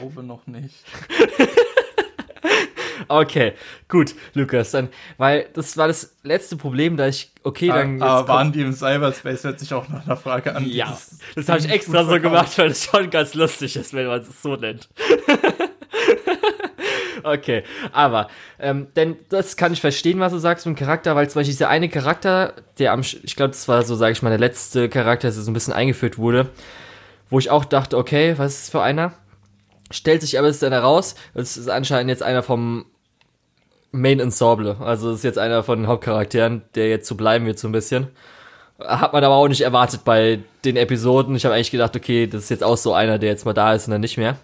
Glaube 0.00 0.22
noch 0.22 0.46
nicht. 0.46 0.74
Okay, 3.08 3.54
gut, 3.88 4.14
Lukas, 4.34 4.72
dann, 4.72 4.88
weil 5.16 5.48
das 5.54 5.76
war 5.76 5.88
das 5.88 6.16
letzte 6.22 6.56
Problem, 6.56 6.96
da 6.96 7.08
ich, 7.08 7.30
okay, 7.42 7.68
dann. 7.68 8.02
Aber 8.02 8.28
waren 8.28 8.52
die 8.52 8.60
im 8.60 8.72
Cyberspace, 8.72 9.44
hört 9.44 9.60
sich 9.60 9.72
auch 9.72 9.88
nach 9.88 10.04
einer 10.04 10.16
Frage 10.16 10.54
an. 10.54 10.66
Ja, 10.68 10.90
das, 10.90 11.18
das 11.34 11.48
habe 11.48 11.60
ich 11.60 11.70
extra 11.70 12.04
so 12.04 12.20
gemacht, 12.20 12.56
weil 12.58 12.70
es 12.70 12.84
schon 12.84 13.08
ganz 13.08 13.34
lustig 13.34 13.76
ist, 13.76 13.94
wenn 13.94 14.06
man 14.06 14.20
es 14.20 14.42
so 14.42 14.56
nennt. 14.56 14.88
okay, 17.22 17.62
aber, 17.92 18.28
ähm, 18.58 18.88
denn 18.94 19.16
das 19.30 19.56
kann 19.56 19.72
ich 19.72 19.80
verstehen, 19.80 20.20
was 20.20 20.32
du 20.32 20.38
sagst 20.38 20.66
mit 20.66 20.76
dem 20.76 20.78
Charakter, 20.78 21.16
weil 21.16 21.30
zum 21.30 21.40
Beispiel 21.40 21.54
dieser 21.54 21.70
eine 21.70 21.88
Charakter, 21.88 22.54
der 22.78 22.92
am, 22.92 23.00
ich 23.00 23.36
glaube, 23.36 23.50
das 23.50 23.68
war 23.68 23.82
so, 23.84 23.94
sage 23.94 24.12
ich 24.12 24.22
mal, 24.22 24.30
der 24.30 24.38
letzte 24.38 24.88
Charakter, 24.90 25.28
der 25.28 25.32
so 25.32 25.50
ein 25.50 25.54
bisschen 25.54 25.72
eingeführt 25.72 26.18
wurde, 26.18 26.50
wo 27.30 27.38
ich 27.38 27.50
auch 27.50 27.64
dachte, 27.64 27.96
okay, 27.96 28.34
was 28.36 28.54
ist 28.54 28.62
das 28.64 28.70
für 28.70 28.82
einer? 28.82 29.14
Stellt 29.90 30.22
sich 30.22 30.38
aber 30.38 30.48
jetzt 30.48 30.62
dann 30.62 30.72
heraus, 30.72 31.14
es 31.34 31.56
ist 31.56 31.68
anscheinend 31.68 32.10
jetzt 32.10 32.22
einer 32.22 32.42
vom 32.42 32.86
Main 33.90 34.20
Ensemble. 34.20 34.76
Also 34.80 35.12
ist 35.12 35.24
jetzt 35.24 35.38
einer 35.38 35.62
von 35.62 35.80
den 35.80 35.86
Hauptcharakteren, 35.86 36.62
der 36.74 36.88
jetzt 36.88 37.08
so 37.08 37.14
bleiben 37.14 37.46
wird 37.46 37.58
so 37.58 37.68
ein 37.68 37.72
bisschen. 37.72 38.08
Hat 38.78 39.12
man 39.12 39.24
aber 39.24 39.34
auch 39.34 39.48
nicht 39.48 39.62
erwartet 39.62 40.04
bei 40.04 40.40
den 40.64 40.76
Episoden. 40.76 41.34
Ich 41.34 41.44
habe 41.44 41.54
eigentlich 41.54 41.70
gedacht, 41.70 41.96
okay, 41.96 42.26
das 42.26 42.44
ist 42.44 42.50
jetzt 42.50 42.64
auch 42.64 42.76
so 42.76 42.92
einer, 42.92 43.18
der 43.18 43.30
jetzt 43.30 43.44
mal 43.44 43.54
da 43.54 43.74
ist 43.74 43.86
und 43.86 43.92
dann 43.92 44.00
nicht 44.00 44.18
mehr. 44.18 44.36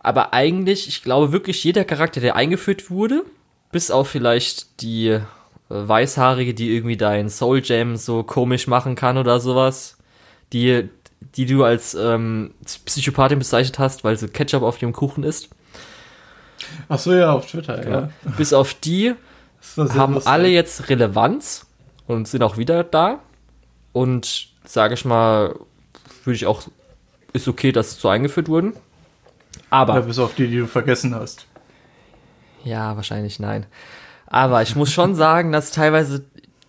Aber 0.00 0.32
eigentlich, 0.34 0.88
ich 0.88 1.02
glaube 1.02 1.32
wirklich, 1.32 1.64
jeder 1.64 1.84
Charakter, 1.84 2.20
der 2.20 2.36
eingeführt 2.36 2.90
wurde, 2.90 3.24
bis 3.72 3.90
auf 3.90 4.08
vielleicht 4.08 4.80
die 4.82 5.08
äh, 5.08 5.20
Weißhaarige, 5.68 6.54
die 6.54 6.74
irgendwie 6.74 6.96
dein 6.96 7.28
Soul 7.28 7.60
Jam 7.64 7.96
so 7.96 8.22
komisch 8.22 8.66
machen 8.66 8.94
kann 8.94 9.18
oder 9.18 9.40
sowas, 9.40 9.96
die, 10.52 10.88
die 11.20 11.46
du 11.46 11.64
als 11.64 11.94
ähm, 11.94 12.54
Psychopathin 12.84 13.38
bezeichnet 13.38 13.78
hast, 13.78 14.04
weil 14.04 14.16
sie 14.16 14.28
Ketchup 14.28 14.62
auf 14.62 14.80
ihrem 14.80 14.92
Kuchen 14.92 15.24
isst. 15.24 15.48
Ach 16.88 16.98
so, 16.98 17.12
ja, 17.12 17.32
auf 17.32 17.46
Twitter, 17.46 17.84
ja. 17.84 18.00
ja. 18.00 18.10
Bis 18.36 18.52
auf 18.52 18.74
die 18.74 19.14
haben 19.76 20.14
lustig. 20.14 20.32
alle 20.32 20.48
jetzt 20.48 20.88
Relevanz 20.88 21.66
und 22.06 22.28
sind 22.28 22.42
auch 22.42 22.56
wieder 22.56 22.84
da. 22.84 23.20
Und 23.92 24.48
sage 24.64 24.94
ich 24.94 25.04
mal, 25.04 25.58
würde 26.24 26.36
ich 26.36 26.46
auch, 26.46 26.62
ist 27.32 27.48
okay, 27.48 27.72
dass 27.72 27.94
sie 27.94 28.00
so 28.00 28.08
eingeführt 28.08 28.48
wurden. 28.48 28.74
Aber. 29.70 29.94
Ja, 29.94 30.00
bis 30.00 30.18
auf 30.18 30.34
die, 30.34 30.48
die 30.48 30.58
du 30.58 30.66
vergessen 30.66 31.14
hast. 31.14 31.46
Ja, 32.64 32.96
wahrscheinlich 32.96 33.38
nein. 33.40 33.66
Aber 34.26 34.62
ich 34.62 34.76
muss 34.76 34.92
schon 34.92 35.14
sagen, 35.14 35.52
dass 35.52 35.70
teilweise 35.70 36.24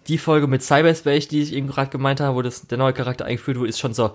die 0.07 0.17
Folge 0.17 0.47
mit 0.47 0.63
Cyberspace, 0.63 1.27
die 1.27 1.41
ich 1.41 1.53
eben 1.53 1.67
gerade 1.67 1.89
gemeint 1.89 2.19
habe, 2.19 2.35
wo 2.35 2.41
das, 2.41 2.67
der 2.67 2.77
neue 2.77 2.93
Charakter 2.93 3.25
eingeführt 3.25 3.57
wurde, 3.57 3.69
ist 3.69 3.79
schon 3.79 3.93
so, 3.93 4.13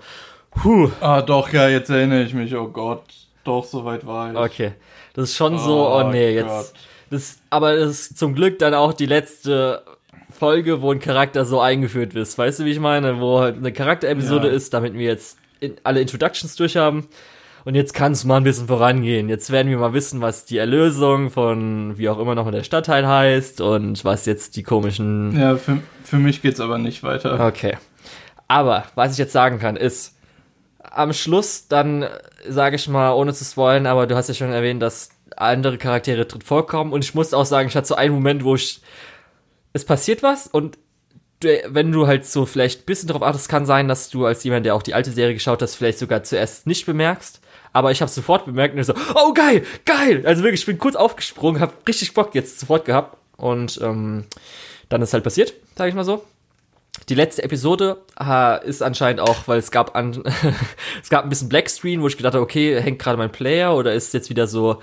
huh. 0.63 0.89
Ah, 1.01 1.21
doch, 1.21 1.51
ja, 1.51 1.67
jetzt 1.69 1.89
erinnere 1.89 2.23
ich 2.23 2.33
mich, 2.33 2.55
oh 2.55 2.67
Gott. 2.67 3.03
Doch, 3.43 3.65
soweit 3.65 4.05
war 4.05 4.31
ich. 4.31 4.37
Okay. 4.37 4.73
Das 5.13 5.29
ist 5.29 5.35
schon 5.35 5.55
oh, 5.55 5.57
so, 5.57 5.87
oh 5.89 6.03
nee, 6.09 6.33
jetzt. 6.33 6.47
Gott. 6.47 6.73
Das, 7.09 7.39
aber 7.49 7.75
das 7.75 7.89
ist 7.89 8.17
zum 8.17 8.33
Glück 8.33 8.57
dann 8.59 8.73
auch 8.73 8.93
die 8.93 9.05
letzte 9.05 9.83
Folge, 10.31 10.81
wo 10.81 10.91
ein 10.91 10.99
Charakter 10.99 11.45
so 11.45 11.59
eingeführt 11.59 12.15
ist. 12.15 12.37
Weißt 12.37 12.59
du, 12.59 12.65
wie 12.65 12.71
ich 12.71 12.79
meine? 12.79 13.19
Wo 13.19 13.39
halt 13.39 13.57
eine 13.57 13.71
Charakterepisode 13.71 14.47
ja. 14.47 14.53
ist, 14.53 14.73
damit 14.73 14.93
wir 14.93 15.05
jetzt 15.05 15.37
in, 15.59 15.75
alle 15.83 16.01
Introductions 16.01 16.55
durch 16.55 16.77
haben. 16.77 17.07
Und 17.65 17.75
jetzt 17.75 17.93
kann 17.93 18.11
es 18.11 18.25
mal 18.25 18.37
ein 18.37 18.43
bisschen 18.43 18.67
vorangehen. 18.67 19.29
Jetzt 19.29 19.51
werden 19.51 19.69
wir 19.69 19.77
mal 19.77 19.93
wissen, 19.93 20.19
was 20.19 20.45
die 20.45 20.57
Erlösung 20.57 21.29
von 21.29 21.97
wie 21.97 22.09
auch 22.09 22.19
immer 22.19 22.35
noch 22.35 22.49
der 22.51 22.63
Stadtteil 22.63 23.07
heißt 23.07 23.61
und 23.61 24.03
was 24.03 24.25
jetzt 24.25 24.57
die 24.57 24.63
komischen. 24.63 25.39
Ja, 25.39 25.55
für, 25.55 25.79
für 26.03 26.17
mich 26.17 26.41
geht's 26.41 26.59
aber 26.59 26.77
nicht 26.77 27.03
weiter. 27.03 27.45
Okay. 27.47 27.77
Aber 28.49 28.83
was 28.95 29.13
ich 29.13 29.17
jetzt 29.17 29.31
sagen 29.31 29.59
kann, 29.59 29.77
ist, 29.77 30.17
am 30.79 31.13
Schluss 31.13 31.67
dann, 31.67 32.05
sage 32.47 32.75
ich 32.75 32.87
mal, 32.87 33.13
ohne 33.13 33.33
zu 33.33 33.45
spoilen, 33.45 33.87
aber 33.87 34.07
du 34.07 34.15
hast 34.15 34.27
ja 34.27 34.33
schon 34.33 34.51
erwähnt, 34.51 34.81
dass 34.81 35.09
andere 35.35 35.77
Charaktere 35.77 36.25
drin 36.25 36.41
vorkommen 36.41 36.93
und 36.93 37.03
ich 37.03 37.15
muss 37.15 37.33
auch 37.33 37.45
sagen, 37.45 37.69
ich 37.69 37.75
hatte 37.75 37.87
so 37.87 37.95
einen 37.95 38.13
Moment, 38.13 38.43
wo 38.43 38.55
ich, 38.55 38.81
es 39.71 39.85
passiert 39.85 40.21
was 40.21 40.47
und 40.47 40.77
wenn 41.67 41.91
du 41.91 42.07
halt 42.07 42.25
so 42.25 42.45
vielleicht 42.45 42.81
ein 42.81 42.85
bisschen 42.85 43.07
darauf 43.07 43.23
achtest, 43.23 43.49
kann 43.49 43.65
sein, 43.65 43.87
dass 43.87 44.09
du 44.09 44.25
als 44.25 44.43
jemand, 44.43 44.65
der 44.65 44.75
auch 44.75 44.83
die 44.83 44.93
alte 44.93 45.11
Serie 45.11 45.33
geschaut 45.33 45.61
hast, 45.61 45.75
vielleicht 45.75 45.99
sogar 45.99 46.23
zuerst 46.23 46.67
nicht 46.67 46.85
bemerkst. 46.85 47.41
Aber 47.73 47.91
ich 47.91 48.01
habe 48.01 48.09
sofort 48.09 48.45
bemerkt 48.45 48.75
und 48.75 48.81
ich 48.81 48.87
so, 48.87 48.93
oh 49.15 49.33
geil, 49.33 49.65
geil! 49.85 50.23
Also 50.25 50.43
wirklich, 50.43 50.61
ich 50.61 50.65
bin 50.67 50.77
kurz 50.77 50.95
aufgesprungen, 50.95 51.59
habe 51.59 51.73
richtig 51.87 52.13
Bock 52.13 52.33
jetzt 52.35 52.59
sofort 52.59 52.85
gehabt 52.85 53.17
und 53.35 53.79
ähm, 53.81 54.25
dann 54.89 55.01
ist 55.01 55.13
halt 55.13 55.23
passiert, 55.23 55.53
sage 55.75 55.89
ich 55.89 55.95
mal 55.95 56.05
so. 56.05 56.23
Die 57.09 57.15
letzte 57.15 57.43
Episode 57.43 57.97
äh, 58.19 58.65
ist 58.67 58.83
anscheinend 58.83 59.19
auch, 59.19 59.47
weil 59.47 59.57
es 59.57 59.71
gab 59.71 59.95
an, 59.95 60.23
es 61.01 61.09
gab 61.09 61.23
ein 61.23 61.29
bisschen 61.29 61.49
Blackscreen, 61.49 62.01
wo 62.01 62.07
ich 62.07 62.15
gedacht 62.15 62.35
habe, 62.35 62.43
okay, 62.43 62.79
hängt 62.79 62.99
gerade 62.99 63.17
mein 63.17 63.31
Player 63.31 63.75
oder 63.75 63.93
ist 63.93 64.13
jetzt 64.13 64.29
wieder 64.29 64.45
so 64.45 64.79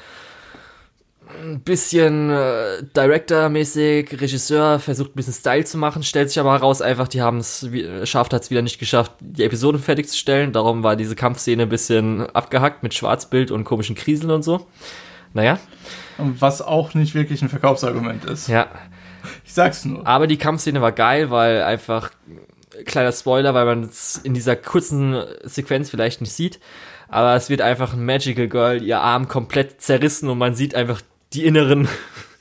ein 1.43 1.61
bisschen 1.61 2.31
äh, 2.31 2.83
Director-mäßig, 2.97 4.21
Regisseur, 4.21 4.79
versucht 4.79 5.11
ein 5.11 5.15
bisschen 5.15 5.33
Style 5.33 5.65
zu 5.65 5.79
machen, 5.79 6.03
stellt 6.03 6.29
sich 6.29 6.39
aber 6.39 6.53
heraus, 6.53 6.83
einfach, 6.83 7.09
die 7.09 7.23
haben 7.23 7.39
es, 7.39 7.69
schafft 8.05 8.33
hat 8.33 8.43
es 8.43 8.51
wieder 8.51 8.63
nicht 8.63 8.79
geschafft, 8.79 9.13
die 9.21 9.45
Episode 9.45 9.79
fertigzustellen. 9.79 10.53
Darum 10.53 10.83
war 10.83 10.97
diese 10.97 11.17
Kampfszene 11.17 11.65
ein 11.65 11.69
bisschen 11.69 12.29
abgehackt 12.31 12.83
mit 12.83 12.95
Schwarzbild 12.95 13.51
und 13.51 13.65
komischen 13.65 13.95
Kriseln 13.95 14.31
und 14.31 14.43
so. 14.43 14.67
Naja. 15.33 15.59
Was 16.19 16.63
auch 16.63 16.95
nicht 16.95 17.15
wirklich 17.15 17.43
ein 17.43 17.49
Verkaufsargument 17.49 18.25
ist. 18.25 18.49
Ja. 18.49 18.69
Ich 19.45 19.53
sag's 19.53 19.85
nur. 19.85 20.07
Aber 20.07 20.27
die 20.27 20.39
Kampfszene 20.39 20.81
war 20.81 20.93
geil, 20.93 21.31
weil 21.31 21.63
einfach, 21.63 22.11
kleiner 22.87 23.13
Spoiler, 23.13 23.55
weil 23.55 23.67
man 23.67 23.85
es 23.85 24.17
in 24.17 24.35
dieser 24.35 24.57
kurzen 24.57 25.23
Sequenz 25.45 25.91
vielleicht 25.91 26.21
nicht 26.21 26.33
sieht, 26.33 26.61
aber 27.09 27.35
es 27.35 27.51
wird 27.51 27.61
einfach 27.61 27.93
ein 27.93 28.05
Magical 28.05 28.49
Girl, 28.49 28.83
ihr 28.83 29.01
Arm 29.01 29.29
komplett 29.29 29.83
zerrissen 29.83 30.29
und 30.29 30.39
man 30.39 30.55
sieht 30.55 30.75
einfach 30.75 31.03
die 31.33 31.45
inneren, 31.45 31.89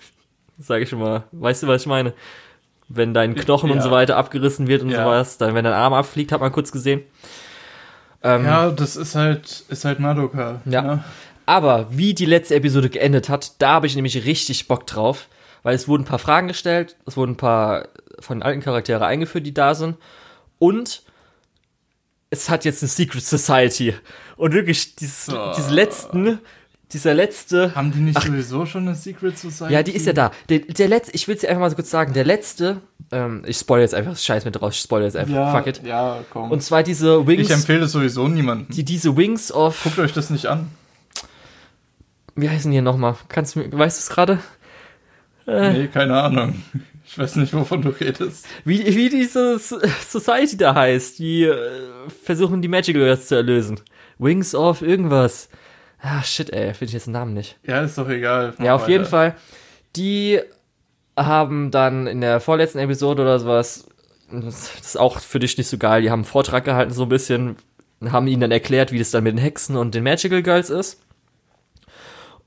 sag 0.60 0.82
ich 0.82 0.90
schon 0.90 1.00
mal, 1.00 1.24
weißt 1.32 1.64
du, 1.64 1.68
was 1.68 1.82
ich 1.82 1.88
meine? 1.88 2.14
Wenn 2.88 3.14
dein 3.14 3.36
Knochen 3.36 3.70
ja. 3.70 3.76
und 3.76 3.82
so 3.82 3.92
weiter 3.92 4.18
abgerissen 4.18 4.68
wird 4.68 4.82
und 4.82 4.90
ja. 4.90 5.04
sowas, 5.04 5.38
dann 5.38 5.54
wenn 5.54 5.64
dein 5.64 5.74
Arm 5.74 5.94
abfliegt, 5.94 6.32
hat 6.32 6.42
man 6.42 6.52
kurz 6.52 6.72
gesehen. 6.72 7.04
Ähm, 8.24 8.46
ja, 8.46 8.72
das 8.72 8.96
ist 8.96 9.16
halt, 9.16 9.64
ist 9.70 9.86
halt 9.86 10.00
Madoka. 10.00 10.62
Ja. 10.66 10.82
Ne? 10.82 11.04
Aber 11.46 11.88
wie 11.92 12.14
die 12.14 12.26
letzte 12.26 12.56
Episode 12.56 12.90
geendet 12.90 13.30
hat, 13.30 13.62
da 13.62 13.74
habe 13.74 13.88
ich 13.88 13.96
nämlich 13.96 14.26
richtig 14.26 14.68
Bock 14.68 14.88
drauf, 14.88 15.28
weil 15.64 15.76
es 15.76 15.88
wurden 15.88 16.04
ein 16.04 16.08
paar 16.08 16.20
Fragen 16.20 16.48
gestellt, 16.48 16.96
es 17.06 17.16
wurden 17.16 17.32
ein 17.32 17.38
paar 17.38 17.88
von 18.20 18.40
den 18.40 18.44
alten 18.44 18.62
Charaktere 18.62 19.06
eingeführt, 19.06 19.46
die 19.46 19.54
da 19.54 19.76
sind 19.76 19.98
und 20.58 21.04
es 22.30 22.50
hat 22.50 22.66
jetzt 22.66 22.84
eine 22.84 22.90
Secret 22.90 23.24
Society. 23.24 23.96
Und 24.38 24.54
wirklich, 24.54 24.96
dieses, 24.96 25.30
oh. 25.34 25.54
diese 25.58 25.74
letzten, 25.74 26.40
dieser 26.92 27.14
letzte. 27.14 27.76
Haben 27.76 27.92
die 27.92 28.00
nicht 28.00 28.18
ach, 28.18 28.26
sowieso 28.26 28.66
schon 28.66 28.88
eine 28.88 28.96
Secret 28.96 29.38
Society? 29.38 29.74
Ja, 29.74 29.84
die 29.84 29.96
ist 29.96 30.06
ja 30.06 30.14
da. 30.14 30.32
Der, 30.50 30.60
der 30.60 30.88
letzte, 30.88 31.14
ich 31.14 31.28
will 31.28 31.36
es 31.36 31.42
dir 31.42 31.50
einfach 31.50 31.62
mal 31.62 31.70
so 31.70 31.76
kurz 31.76 31.90
sagen, 31.90 32.14
der 32.14 32.26
letzte, 32.26 32.82
ähm, 33.12 33.44
ich 33.46 33.58
spoilere 33.58 33.84
jetzt 33.84 33.96
einfach 33.96 34.18
Scheiß 34.18 34.46
mit 34.46 34.62
raus, 34.62 34.76
ich 34.76 34.82
spoilere 34.82 35.08
jetzt 35.08 35.18
einfach, 35.18 35.36
ja, 35.36 35.52
fuck 35.52 35.68
it. 35.68 35.82
Ja, 35.84 36.20
komm. 36.32 36.52
Und 36.52 36.62
zwar 36.62 36.84
diese 36.84 37.26
Wings. 37.28 37.48
Ich 37.48 37.52
empfehle 37.52 37.86
es 37.86 37.92
sowieso 37.92 38.28
niemandem. 38.28 38.68
Die, 38.76 38.84
diese 38.84 39.16
Wings 39.16 39.52
of. 39.52 39.84
Guckt 39.84 40.00
euch 40.00 40.14
das 40.14 40.30
nicht 40.30 40.48
an. 40.48 40.70
Wie 42.36 42.50
heißen 42.50 42.72
die 42.72 42.82
nochmal? 42.82 43.16
Kannst 43.28 43.56
du, 43.56 43.60
weißt 43.60 43.98
du 43.98 44.02
es 44.02 44.10
gerade? 44.10 44.40
Äh, 45.46 45.74
nee, 45.74 45.88
keine 45.88 46.22
Ahnung. 46.22 46.64
Ich 47.06 47.18
weiß 47.18 47.38
nicht, 47.38 47.54
wovon 47.54 47.82
du 47.82 47.90
redest. 47.90 48.46
Wie, 48.66 48.86
wie 48.96 49.10
diese 49.10 49.60
Society 49.60 50.58
da 50.58 50.76
heißt, 50.76 51.18
die 51.18 51.44
äh, 51.44 51.58
versuchen 52.24 52.62
die 52.62 52.68
Magic 52.68 52.96
Girls 52.96 53.28
zu 53.28 53.36
erlösen. 53.36 53.80
Wings 54.20 54.54
of 54.54 54.84
irgendwas. 54.84 55.50
Ah, 56.02 56.24
shit, 56.24 56.52
ey, 56.52 56.74
finde 56.74 56.86
ich 56.86 56.94
jetzt 56.94 57.08
den 57.08 57.14
Namen 57.14 57.34
nicht. 57.34 57.58
Ja, 57.64 57.82
ist 57.82 57.98
doch 57.98 58.10
egal. 58.10 58.54
Ja, 58.60 58.76
auf 58.76 58.84
weiter. 58.84 58.92
jeden 58.92 59.06
Fall. 59.06 59.36
Die 59.96 60.40
haben 61.18 61.72
dann 61.72 62.08
in 62.08 62.22
der 62.22 62.40
vorletzten 62.40 62.80
Episode 62.80 63.24
oder 63.24 63.40
sowas, 63.40 63.88
das 64.32 64.80
ist 64.80 64.98
auch 64.98 65.20
für 65.20 65.40
dich 65.40 65.58
nicht 65.58 65.68
so 65.68 65.78
geil, 65.78 66.02
die 66.02 66.12
haben 66.12 66.20
einen 66.20 66.26
Vortrag 66.26 66.64
gehalten, 66.64 66.94
so 66.94 67.04
ein 67.04 67.10
bisschen, 67.10 67.58
haben 68.10 68.28
ihnen 68.28 68.42
dann 68.42 68.52
erklärt, 68.52 68.92
wie 68.92 69.00
das 69.00 69.12
dann 69.12 69.24
mit 69.24 69.34
den 69.34 69.40
Hexen 69.40 69.76
und 69.76 69.96
den 69.96 70.04
Magical 70.04 70.42
Girls 70.42 70.70
ist. 70.70 71.02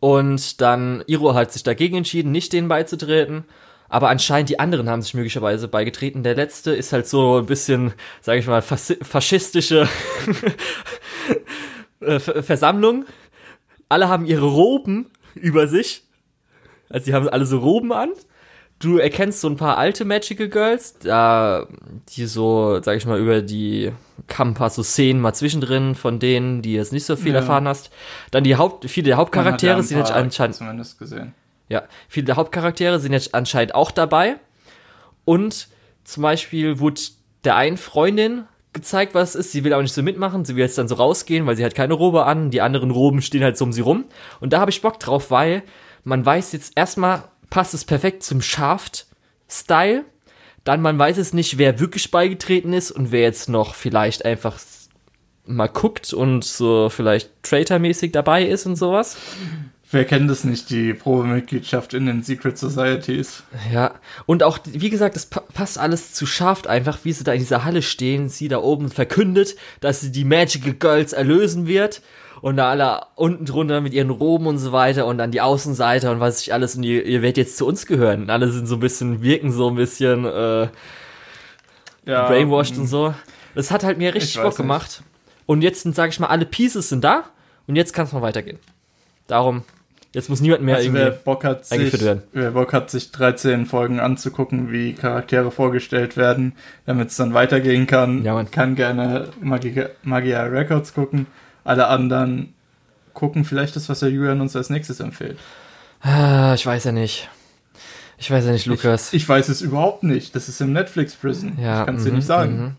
Und 0.00 0.60
dann, 0.60 1.04
Iro 1.06 1.34
hat 1.34 1.52
sich 1.52 1.62
dagegen 1.62 1.98
entschieden, 1.98 2.32
nicht 2.32 2.52
denen 2.52 2.68
beizutreten. 2.68 3.44
Aber 3.88 4.08
anscheinend 4.08 4.48
die 4.48 4.58
anderen 4.58 4.88
haben 4.88 5.02
sich 5.02 5.14
möglicherweise 5.14 5.68
beigetreten. 5.68 6.22
Der 6.22 6.34
letzte 6.34 6.72
ist 6.72 6.92
halt 6.92 7.06
so 7.06 7.38
ein 7.38 7.46
bisschen, 7.46 7.92
sage 8.22 8.38
ich 8.40 8.46
mal, 8.46 8.62
faschistische 8.62 9.86
äh, 12.00 12.18
Versammlung 12.18 13.04
alle 13.92 14.08
haben 14.08 14.26
ihre 14.26 14.46
Roben 14.46 15.10
über 15.34 15.68
sich. 15.68 16.02
Also 16.88 17.06
die 17.06 17.14
haben 17.14 17.28
alle 17.28 17.46
so 17.46 17.58
Roben 17.58 17.92
an. 17.92 18.10
Du 18.78 18.98
erkennst 18.98 19.40
so 19.40 19.48
ein 19.48 19.56
paar 19.56 19.78
alte 19.78 20.04
Magical 20.04 20.48
Girls, 20.48 20.98
da 20.98 21.68
die 22.08 22.26
so, 22.26 22.82
sag 22.82 22.96
ich 22.96 23.06
mal, 23.06 23.20
über 23.20 23.40
die 23.40 23.92
kamen 24.26 24.50
ein 24.50 24.54
paar 24.54 24.70
so 24.70 24.82
Szenen 24.82 25.20
mal 25.20 25.34
zwischendrin 25.34 25.94
von 25.94 26.18
denen, 26.18 26.62
die 26.62 26.74
jetzt 26.74 26.92
nicht 26.92 27.04
so 27.04 27.14
viel 27.14 27.32
ja. 27.32 27.38
erfahren 27.38 27.68
hast. 27.68 27.92
Dann 28.32 28.42
die 28.42 28.56
Haupt, 28.56 28.90
viele 28.90 29.06
der 29.06 29.18
Hauptcharaktere 29.18 29.76
ja 29.76 29.82
sind 29.82 29.98
jetzt 29.98 30.10
anscheinend 30.10 30.56
zumindest 30.56 30.98
gesehen. 30.98 31.32
Ja, 31.68 31.84
viele 32.08 32.26
der 32.26 32.36
Hauptcharaktere 32.36 32.98
sind 32.98 33.12
jetzt 33.12 33.34
anscheinend 33.34 33.74
auch 33.74 33.92
dabei. 33.92 34.36
Und 35.24 35.68
zum 36.02 36.24
Beispiel 36.24 36.80
wurde 36.80 37.00
der 37.44 37.54
einen 37.54 37.76
Freundin 37.76 38.44
gezeigt, 38.72 39.14
was 39.14 39.34
ist. 39.34 39.52
Sie 39.52 39.64
will 39.64 39.74
auch 39.74 39.82
nicht 39.82 39.94
so 39.94 40.02
mitmachen. 40.02 40.44
Sie 40.44 40.56
will 40.56 40.62
jetzt 40.62 40.78
dann 40.78 40.88
so 40.88 40.94
rausgehen, 40.94 41.46
weil 41.46 41.56
sie 41.56 41.64
hat 41.64 41.74
keine 41.74 41.94
Robe 41.94 42.24
an. 42.24 42.50
Die 42.50 42.60
anderen 42.60 42.90
Roben 42.90 43.22
stehen 43.22 43.44
halt 43.44 43.56
so 43.56 43.64
um 43.64 43.72
sie 43.72 43.82
rum. 43.82 44.04
Und 44.40 44.52
da 44.52 44.60
habe 44.60 44.70
ich 44.70 44.82
Bock 44.82 44.98
drauf, 44.98 45.30
weil 45.30 45.62
man 46.04 46.24
weiß 46.24 46.52
jetzt 46.52 46.72
erstmal, 46.76 47.24
passt 47.50 47.74
es 47.74 47.84
perfekt 47.84 48.22
zum 48.22 48.40
Shaft-Style. 48.40 50.04
Dann 50.64 50.80
man 50.80 50.98
weiß 50.98 51.18
es 51.18 51.32
nicht, 51.32 51.58
wer 51.58 51.80
wirklich 51.80 52.10
beigetreten 52.10 52.72
ist 52.72 52.90
und 52.90 53.12
wer 53.12 53.22
jetzt 53.22 53.48
noch 53.48 53.74
vielleicht 53.74 54.24
einfach 54.24 54.58
mal 55.44 55.68
guckt 55.68 56.12
und 56.12 56.44
so 56.44 56.88
vielleicht 56.88 57.30
Traitor-mäßig 57.42 58.12
dabei 58.12 58.44
ist 58.46 58.66
und 58.66 58.76
sowas. 58.76 59.16
Wer 59.92 60.06
kennt 60.06 60.30
es 60.30 60.42
nicht, 60.42 60.70
die 60.70 60.94
Probemitgliedschaft 60.94 61.92
in 61.92 62.06
den 62.06 62.22
Secret 62.22 62.56
Societies? 62.56 63.42
Ja, 63.70 63.92
und 64.24 64.42
auch, 64.42 64.58
wie 64.64 64.88
gesagt, 64.88 65.16
es 65.16 65.26
passt 65.26 65.78
alles 65.78 66.14
zu 66.14 66.24
scharf 66.24 66.66
einfach, 66.66 67.00
wie 67.02 67.12
sie 67.12 67.24
da 67.24 67.34
in 67.34 67.40
dieser 67.40 67.64
Halle 67.64 67.82
stehen, 67.82 68.30
sie 68.30 68.48
da 68.48 68.56
oben 68.56 68.88
verkündet, 68.88 69.54
dass 69.80 70.00
sie 70.00 70.10
die 70.10 70.24
Magical 70.24 70.72
Girls 70.72 71.12
erlösen 71.12 71.66
wird 71.66 72.00
und 72.40 72.56
da 72.56 72.70
alle 72.70 73.02
unten 73.16 73.44
drunter 73.44 73.82
mit 73.82 73.92
ihren 73.92 74.08
Roben 74.08 74.46
und 74.46 74.56
so 74.56 74.72
weiter 74.72 75.04
und 75.06 75.18
dann 75.18 75.30
die 75.30 75.42
Außenseiter 75.42 76.10
und 76.10 76.20
was 76.20 76.40
ich 76.40 76.54
alles 76.54 76.74
und 76.74 76.84
ihr, 76.84 77.04
ihr 77.04 77.20
werdet 77.20 77.36
jetzt 77.36 77.58
zu 77.58 77.66
uns 77.66 77.84
gehören. 77.84 78.22
Und 78.22 78.30
alle 78.30 78.50
sind 78.50 78.66
so 78.66 78.76
ein 78.76 78.80
bisschen, 78.80 79.22
wirken 79.22 79.52
so 79.52 79.68
ein 79.68 79.74
bisschen 79.74 80.24
äh, 80.24 80.68
ja, 82.06 82.28
brainwashed 82.28 82.78
und 82.78 82.86
so. 82.86 83.14
Das 83.54 83.70
hat 83.70 83.84
halt 83.84 83.98
mir 83.98 84.14
richtig 84.14 84.40
Bock 84.40 84.56
gemacht. 84.56 85.02
Und 85.44 85.60
jetzt 85.60 85.82
sind, 85.82 85.94
sag 85.94 86.08
ich 86.08 86.18
mal, 86.18 86.28
alle 86.28 86.46
Pieces 86.46 86.88
sind 86.88 87.04
da 87.04 87.24
und 87.66 87.76
jetzt 87.76 87.92
kann 87.92 88.06
es 88.06 88.12
mal 88.12 88.22
weitergehen. 88.22 88.58
Darum 89.26 89.64
Jetzt 90.14 90.28
muss 90.28 90.40
niemand 90.42 90.62
mehr 90.62 90.76
also 90.76 90.88
irgendwie 90.88 91.04
wer 91.04 91.10
Bock 91.10 91.44
hat, 91.44 91.64
sich, 91.64 92.02
werden. 92.02 92.22
Wer 92.32 92.50
Bock 92.50 92.74
hat, 92.74 92.90
sich 92.90 93.12
13 93.12 93.64
Folgen 93.64 93.98
anzugucken, 93.98 94.70
wie 94.70 94.92
Charaktere 94.92 95.50
vorgestellt 95.50 96.18
werden, 96.18 96.52
damit 96.84 97.08
es 97.08 97.16
dann 97.16 97.32
weitergehen 97.32 97.86
kann, 97.86 98.22
ja, 98.22 98.44
kann 98.44 98.74
gerne 98.74 99.28
Magia, 99.40 99.88
Magia 100.02 100.42
Records 100.44 100.92
gucken. 100.92 101.26
Alle 101.64 101.86
anderen 101.86 102.52
gucken 103.14 103.44
vielleicht 103.44 103.74
das, 103.74 103.88
was 103.88 104.00
der 104.00 104.10
Julian 104.10 104.42
uns 104.42 104.54
als 104.54 104.68
nächstes 104.68 105.00
empfiehlt. 105.00 105.38
Ah, 106.02 106.52
ich 106.54 106.66
weiß 106.66 106.84
ja 106.84 106.92
nicht. 106.92 107.30
Ich 108.18 108.30
weiß 108.30 108.44
ja 108.44 108.52
nicht, 108.52 108.66
Lukas. 108.66 109.12
Ich, 109.12 109.22
ich 109.22 109.28
weiß 109.28 109.48
es 109.48 109.62
überhaupt 109.62 110.02
nicht. 110.02 110.36
Das 110.36 110.48
ist 110.48 110.60
im 110.60 110.72
Netflix 110.72 111.14
Prison. 111.14 111.58
Ja, 111.60 111.80
ich 111.80 111.86
kann 111.86 111.96
es 111.96 112.04
dir 112.04 112.10
nicht 112.10 112.24
mhm, 112.24 112.26
sagen. 112.26 112.58
Mhm. 112.58 112.74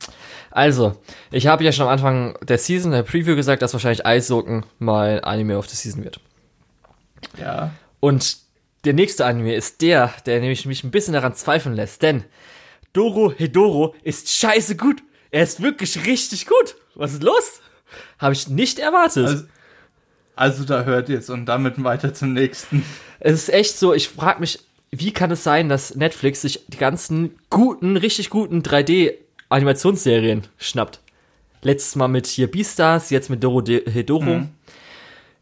Also, 0.51 0.97
ich 1.31 1.47
habe 1.47 1.63
ja 1.63 1.71
schon 1.71 1.87
am 1.87 1.91
Anfang 1.91 2.37
der 2.43 2.59
Season, 2.59 2.91
der 2.91 3.03
Preview 3.03 3.35
gesagt, 3.35 3.63
dass 3.63 3.73
wahrscheinlich 3.73 4.05
Eissocken 4.05 4.65
mal 4.77 5.19
Anime 5.23 5.57
of 5.57 5.67
the 5.67 5.75
Season 5.75 6.03
wird. 6.03 6.19
Ja. 7.39 7.71
Und 7.99 8.37
der 8.85 8.93
nächste 8.93 9.25
Anime 9.25 9.55
ist 9.55 9.81
der, 9.81 10.13
der 10.25 10.39
nämlich 10.39 10.65
mich 10.65 10.83
ein 10.83 10.91
bisschen 10.91 11.13
daran 11.13 11.35
zweifeln 11.35 11.75
lässt, 11.75 12.01
denn 12.01 12.23
Doro 12.91 13.31
Hedoro 13.31 13.95
ist 14.03 14.29
scheiße 14.29 14.75
gut. 14.75 15.01
Er 15.31 15.43
ist 15.43 15.61
wirklich 15.61 16.05
richtig 16.05 16.45
gut. 16.45 16.75
Was 16.95 17.13
ist 17.13 17.23
los? 17.23 17.61
Habe 18.19 18.33
ich 18.33 18.47
nicht 18.47 18.79
erwartet. 18.79 19.27
Also, 19.27 19.43
also, 20.35 20.63
da 20.63 20.83
hört 20.83 21.09
jetzt 21.09 21.29
und 21.29 21.45
damit 21.45 21.83
weiter 21.83 22.13
zum 22.13 22.33
nächsten. 22.33 22.83
Es 23.19 23.33
ist 23.33 23.49
echt 23.53 23.77
so, 23.77 23.93
ich 23.93 24.09
frage 24.09 24.39
mich, 24.39 24.59
wie 24.91 25.11
kann 25.11 25.31
es 25.31 25.43
sein, 25.43 25.69
dass 25.69 25.95
Netflix 25.95 26.41
sich 26.41 26.65
die 26.67 26.77
ganzen 26.77 27.35
guten, 27.49 27.97
richtig 27.97 28.29
guten 28.29 28.61
3D-Animationsserien 28.61 30.43
schnappt? 30.57 30.99
Letztes 31.61 31.95
Mal 31.95 32.09
mit 32.09 32.27
hier 32.27 32.49
Beastars, 32.51 33.09
jetzt 33.09 33.29
mit 33.29 33.43
Doro 33.43 33.63
Hedoro. 33.65 34.23
Mhm. 34.23 34.49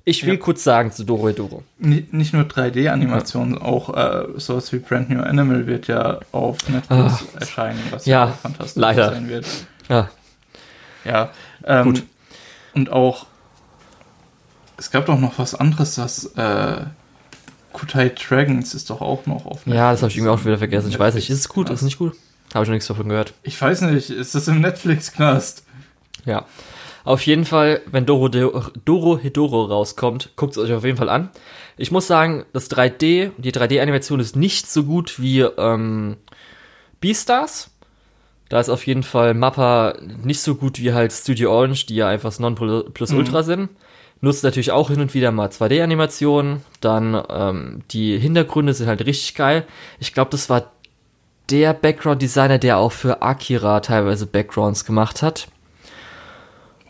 Ich 0.04 0.26
will 0.26 0.34
ja. 0.34 0.40
kurz 0.40 0.64
sagen 0.64 0.92
zu 0.92 1.04
Doro 1.04 1.32
Doro. 1.32 1.64
Nicht 1.78 2.34
nur 2.34 2.44
3D-Animationen, 2.44 3.56
ja. 3.56 3.62
auch 3.62 3.96
äh, 3.96 4.28
sowas 4.38 4.72
wie 4.74 4.80
Brand 4.80 5.10
New 5.10 5.22
Animal 5.22 5.68
wird 5.68 5.88
ja 5.88 6.20
auf 6.32 6.58
Netflix 6.70 6.90
Ach. 6.90 7.40
erscheinen, 7.40 7.80
was 7.92 8.06
ja, 8.06 8.26
ja 8.26 8.32
fantastisch 8.32 8.82
leider. 8.82 9.10
sein 9.12 9.30
wird. 9.30 9.46
Ja. 9.90 10.10
Ja. 11.06 11.32
Ähm, 11.64 11.84
Gut. 11.86 12.04
Und 12.74 12.92
auch, 12.92 13.28
es 14.78 14.90
gab 14.90 15.06
doch 15.06 15.20
noch 15.20 15.38
was 15.38 15.54
anderes, 15.54 15.96
das 15.96 16.26
äh, 16.36 16.86
Kutai 17.74 18.10
Dragons 18.10 18.74
ist 18.74 18.90
doch 18.90 19.02
auch 19.02 19.26
noch 19.26 19.46
auf 19.46 19.66
Netflix. 19.66 19.76
Ja, 19.76 19.92
das 19.92 20.02
habe 20.02 20.12
ich 20.12 20.18
irgendwie 20.18 20.34
auch 20.34 20.46
wieder 20.46 20.58
vergessen. 20.58 20.90
Ich 20.90 21.00
weiß 21.00 21.16
nicht, 21.16 21.30
ist 21.30 21.40
es 21.40 21.50
gut, 21.50 21.70
ist 21.70 21.78
es 21.78 21.82
nicht 21.84 21.98
gut? 21.98 22.16
Habe 22.54 22.64
ich 22.64 22.70
noch 22.70 22.74
nichts 22.74 22.88
davon 22.88 23.08
gehört. 23.08 23.34
Ich 23.44 23.62
weiß 23.62 23.82
nicht, 23.82 24.10
ist 24.10 24.36
das 24.36 24.48
im 24.48 24.62
Netflix-Knast? 24.62 25.64
Ja. 26.26 26.46
Auf 27.04 27.26
jeden 27.26 27.46
Fall, 27.46 27.82
wenn 27.88 28.06
Doro, 28.06 28.30
Doro 28.30 29.18
Hedoro 29.18 29.66
rauskommt, 29.66 30.32
guckt 30.36 30.54
es 30.54 30.58
euch 30.58 30.74
auf 30.74 30.84
jeden 30.84 30.98
Fall 30.98 31.10
an. 31.10 31.30
Ich 31.78 31.92
muss 31.92 32.08
sagen, 32.08 32.46
das 32.54 32.70
3D, 32.70 33.32
die 33.38 33.52
3D-Animation 33.52 34.20
ist 34.20 34.36
nicht 34.36 34.70
so 34.70 34.84
gut 34.84 35.20
wie 35.20 35.42
ähm, 35.42 36.18
Beastars. 37.00 37.72
Da 38.50 38.60
ist 38.60 38.70
auf 38.70 38.86
jeden 38.86 39.04
Fall 39.04 39.34
Mappa 39.34 39.96
nicht 40.24 40.42
so 40.42 40.56
gut 40.56 40.80
wie 40.80 40.94
halt 40.94 41.14
Studio 41.14 41.52
Orange, 41.54 41.86
die 41.86 41.96
ja 41.96 42.08
einfach 42.08 42.30
das 42.30 42.40
Nonplusultra 42.40 43.42
mhm. 43.42 43.46
sind. 43.46 43.70
Nutzt 44.20 44.44
natürlich 44.44 44.72
auch 44.72 44.90
hin 44.90 45.02
und 45.02 45.14
wieder 45.16 45.32
mal 45.32 45.48
2D-Animationen. 45.48 46.62
Dann 46.82 47.20
ähm, 47.30 47.82
die 47.92 48.20
Hintergründe 48.20 48.74
sind 48.74 48.88
halt 48.88 49.04
richtig 49.06 49.34
geil. 49.34 49.66
Ich 50.00 50.14
glaube, 50.14 50.30
das 50.30 50.50
war 50.50 50.72
der 51.50 51.74
Background-Designer, 51.74 52.60
der 52.60 52.78
auch 52.78 52.92
für 52.92 53.22
Akira 53.24 53.80
teilweise 53.80 54.28
Backgrounds 54.28 54.86
gemacht 54.86 55.24
hat. 55.24 55.48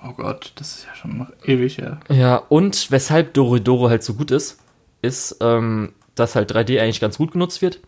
Oh 0.04 0.14
Gott, 0.14 0.54
das 0.56 0.78
ist 0.78 0.86
ja 0.86 0.96
schon 0.96 1.18
noch 1.18 1.32
ewig 1.46 1.78
her. 1.78 2.00
Ja, 2.10 2.38
und 2.38 2.90
weshalb 2.92 3.34
Doro 3.34 3.90
halt 3.90 4.04
so 4.04 4.16
gut 4.16 4.32
ist, 4.32 4.60
ist, 5.02 5.38
ähm, 5.42 5.94
dass 6.16 6.36
halt 6.36 6.52
3D 6.52 6.82
eigentlich 6.82 7.00
ganz 7.00 7.18
gut 7.18 7.32
genutzt 7.32 7.62
wird. 7.62 7.80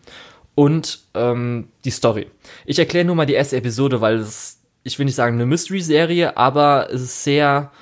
Und 0.54 1.00
ähm, 1.14 1.68
die 1.84 1.90
Story. 1.90 2.30
Ich 2.64 2.78
erkläre 2.78 3.04
nur 3.04 3.16
mal 3.16 3.26
die 3.26 3.34
erste 3.34 3.56
Episode, 3.56 4.00
weil 4.00 4.16
es, 4.16 4.60
ich 4.84 4.98
will 4.98 5.06
nicht 5.06 5.16
sagen 5.16 5.34
eine 5.34 5.46
Mystery-Serie, 5.46 6.36
aber 6.36 6.88
es 6.92 7.02
ist 7.02 7.24
sehr 7.24 7.72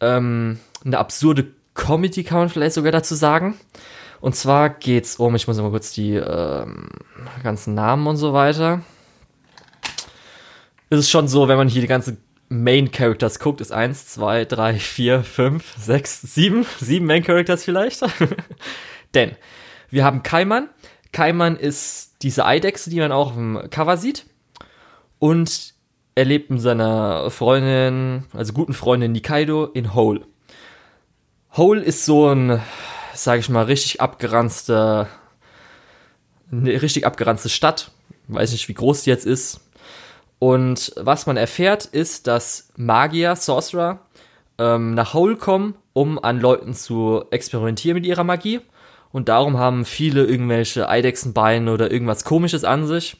ähm, 0.00 0.58
eine 0.84 0.98
absurde 0.98 1.48
Comedy, 1.74 2.24
kann 2.24 2.38
man 2.38 2.48
vielleicht 2.48 2.74
sogar 2.74 2.92
dazu 2.92 3.14
sagen. 3.14 3.56
Und 4.22 4.34
zwar 4.34 4.70
geht's 4.70 5.16
um, 5.16 5.34
ich 5.34 5.46
muss 5.46 5.58
mal 5.58 5.68
kurz 5.68 5.92
die 5.92 6.14
ähm, 6.14 6.88
ganzen 7.42 7.74
Namen 7.74 8.06
und 8.06 8.16
so 8.16 8.32
weiter. 8.32 8.80
Es 10.88 11.00
ist 11.00 11.10
schon 11.10 11.28
so, 11.28 11.46
wenn 11.48 11.58
man 11.58 11.68
hier 11.68 11.82
die 11.82 11.88
ganze 11.88 12.16
Main 12.62 12.92
Characters 12.92 13.40
guckt, 13.40 13.60
ist 13.60 13.72
1, 13.72 14.06
2, 14.08 14.44
3, 14.44 14.74
4, 14.74 15.22
5, 15.24 15.74
6, 15.76 16.22
7, 16.22 16.66
7 16.80 17.04
Main 17.04 17.24
Characters 17.24 17.64
vielleicht. 17.64 18.02
Denn 19.14 19.32
wir 19.90 20.04
haben 20.04 20.22
Kaiman. 20.22 20.68
Kaiman 21.12 21.56
ist 21.56 22.22
diese 22.22 22.46
Eidechse, 22.46 22.90
die 22.90 23.00
man 23.00 23.12
auch 23.12 23.32
dem 23.32 23.68
Cover 23.70 23.96
sieht. 23.96 24.26
Und 25.18 25.74
er 26.14 26.24
lebt 26.24 26.50
mit 26.50 26.60
seiner 26.60 27.30
Freundin, 27.30 28.24
also 28.32 28.52
guten 28.52 28.72
Freundin 28.72 29.12
Nikaido 29.12 29.66
in 29.66 29.94
Hole. 29.94 30.22
Hole 31.56 31.80
ist 31.80 32.04
so 32.04 32.28
ein, 32.28 32.60
sag 33.14 33.40
ich 33.40 33.48
mal, 33.48 33.64
richtig 33.64 34.00
abgeranzter, 34.00 35.08
eine 36.52 36.82
richtig 36.82 37.04
abgeranzte 37.04 37.48
Stadt. 37.48 37.90
Weiß 38.28 38.52
nicht, 38.52 38.68
wie 38.68 38.74
groß 38.74 39.02
die 39.02 39.10
jetzt 39.10 39.26
ist. 39.26 39.60
Und 40.44 40.92
was 40.96 41.24
man 41.24 41.38
erfährt, 41.38 41.86
ist, 41.86 42.26
dass 42.26 42.68
Magier, 42.76 43.34
Sorcerer, 43.34 44.00
ähm, 44.58 44.92
nach 44.92 45.14
Hole 45.14 45.36
kommen, 45.36 45.74
um 45.94 46.22
an 46.22 46.38
Leuten 46.38 46.74
zu 46.74 47.24
experimentieren 47.30 47.94
mit 47.94 48.04
ihrer 48.04 48.24
Magie. 48.24 48.60
Und 49.10 49.30
darum 49.30 49.56
haben 49.56 49.86
viele 49.86 50.26
irgendwelche 50.26 50.86
Eidechsenbeine 50.86 51.72
oder 51.72 51.90
irgendwas 51.90 52.24
komisches 52.26 52.62
an 52.62 52.86
sich, 52.86 53.16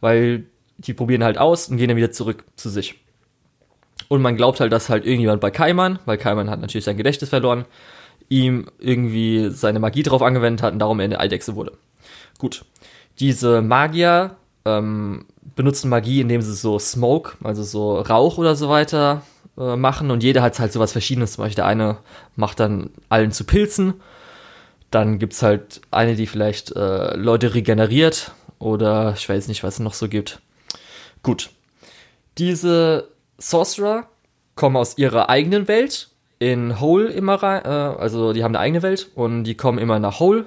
weil 0.00 0.44
die 0.78 0.94
probieren 0.94 1.24
halt 1.24 1.36
aus 1.36 1.66
und 1.66 1.78
gehen 1.78 1.88
dann 1.88 1.96
wieder 1.96 2.12
zurück 2.12 2.44
zu 2.54 2.70
sich. 2.70 2.94
Und 4.06 4.22
man 4.22 4.36
glaubt 4.36 4.60
halt, 4.60 4.70
dass 4.70 4.88
halt 4.88 5.04
irgendjemand 5.04 5.40
bei 5.40 5.50
Kaiman, 5.50 5.98
weil 6.04 6.16
Kaiman 6.16 6.48
hat 6.48 6.60
natürlich 6.60 6.84
sein 6.84 6.96
Gedächtnis 6.96 7.30
verloren, 7.30 7.64
ihm 8.28 8.70
irgendwie 8.78 9.50
seine 9.50 9.80
Magie 9.80 10.04
drauf 10.04 10.22
angewendet 10.22 10.62
hat 10.62 10.74
und 10.74 10.78
darum 10.78 11.00
er 11.00 11.06
eine 11.06 11.18
Eidechse 11.18 11.56
wurde. 11.56 11.72
Gut. 12.38 12.64
Diese 13.18 13.62
Magier 13.62 14.36
ähm, 14.66 15.24
benutzen 15.54 15.88
Magie, 15.88 16.20
indem 16.20 16.42
sie 16.42 16.54
so 16.54 16.78
Smoke, 16.78 17.32
also 17.42 17.62
so 17.62 18.00
Rauch 18.00 18.36
oder 18.36 18.56
so 18.56 18.68
weiter 18.68 19.22
äh, 19.56 19.76
machen 19.76 20.10
und 20.10 20.22
jeder 20.22 20.42
hat 20.42 20.58
halt 20.58 20.72
so 20.72 20.80
was 20.80 20.92
Verschiedenes. 20.92 21.32
Zum 21.32 21.44
Beispiel 21.44 21.56
der 21.56 21.66
eine 21.66 21.98
macht 22.34 22.60
dann 22.60 22.90
allen 23.08 23.32
zu 23.32 23.44
Pilzen, 23.44 23.94
dann 24.90 25.18
gibt's 25.18 25.42
halt 25.42 25.80
eine, 25.90 26.16
die 26.16 26.26
vielleicht 26.26 26.74
äh, 26.76 27.16
Leute 27.16 27.54
regeneriert 27.54 28.32
oder 28.58 29.14
ich 29.16 29.28
weiß 29.28 29.48
nicht, 29.48 29.62
was 29.62 29.74
es 29.74 29.80
noch 29.80 29.94
so 29.94 30.08
gibt. 30.08 30.40
Gut. 31.22 31.50
Diese 32.38 33.08
Sorcerer 33.38 34.08
kommen 34.54 34.76
aus 34.76 34.98
ihrer 34.98 35.30
eigenen 35.30 35.68
Welt 35.68 36.10
in 36.38 36.80
Hole 36.80 37.08
immer 37.08 37.34
rein, 37.36 37.64
äh, 37.64 37.68
also 37.68 38.32
die 38.32 38.44
haben 38.44 38.54
eine 38.54 38.60
eigene 38.60 38.82
Welt 38.82 39.10
und 39.14 39.44
die 39.44 39.54
kommen 39.54 39.78
immer 39.78 39.98
nach 39.98 40.20
Hole 40.20 40.44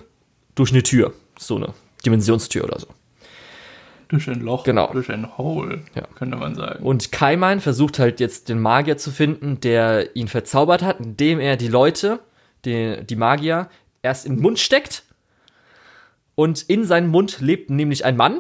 durch 0.56 0.72
eine 0.72 0.84
Tür, 0.84 1.14
so 1.38 1.56
eine 1.56 1.74
Dimensionstür 2.06 2.64
oder 2.66 2.80
so. 2.80 2.88
Durch 4.10 4.28
ein 4.28 4.42
Loch, 4.42 4.64
genau. 4.64 4.92
durch 4.92 5.12
ein 5.12 5.38
Hole, 5.38 5.84
ja. 5.94 6.02
könnte 6.16 6.36
man 6.36 6.56
sagen. 6.56 6.84
Und 6.84 7.12
Kaiman 7.12 7.60
versucht 7.60 8.00
halt 8.00 8.20
jetzt 8.20 8.50
den 8.50 8.60
Magier 8.60 8.98
zu 8.98 9.12
finden, 9.12 9.60
der 9.60 10.16
ihn 10.16 10.28
verzaubert 10.28 10.82
hat, 10.82 11.00
indem 11.00 11.40
er 11.40 11.58
die 11.58 11.68
Leute, 11.68 12.20
die, 12.66 13.06
die 13.06 13.16
Magier, 13.16 13.70
erst 14.02 14.26
in 14.26 14.36
den 14.36 14.42
Mund 14.42 14.58
steckt 14.58 15.04
und 16.34 16.64
in 16.64 16.86
seinem 16.86 17.10
Mund 17.10 17.40
lebt 17.40 17.70
nämlich 17.70 18.04
ein 18.04 18.18
Mann. 18.18 18.40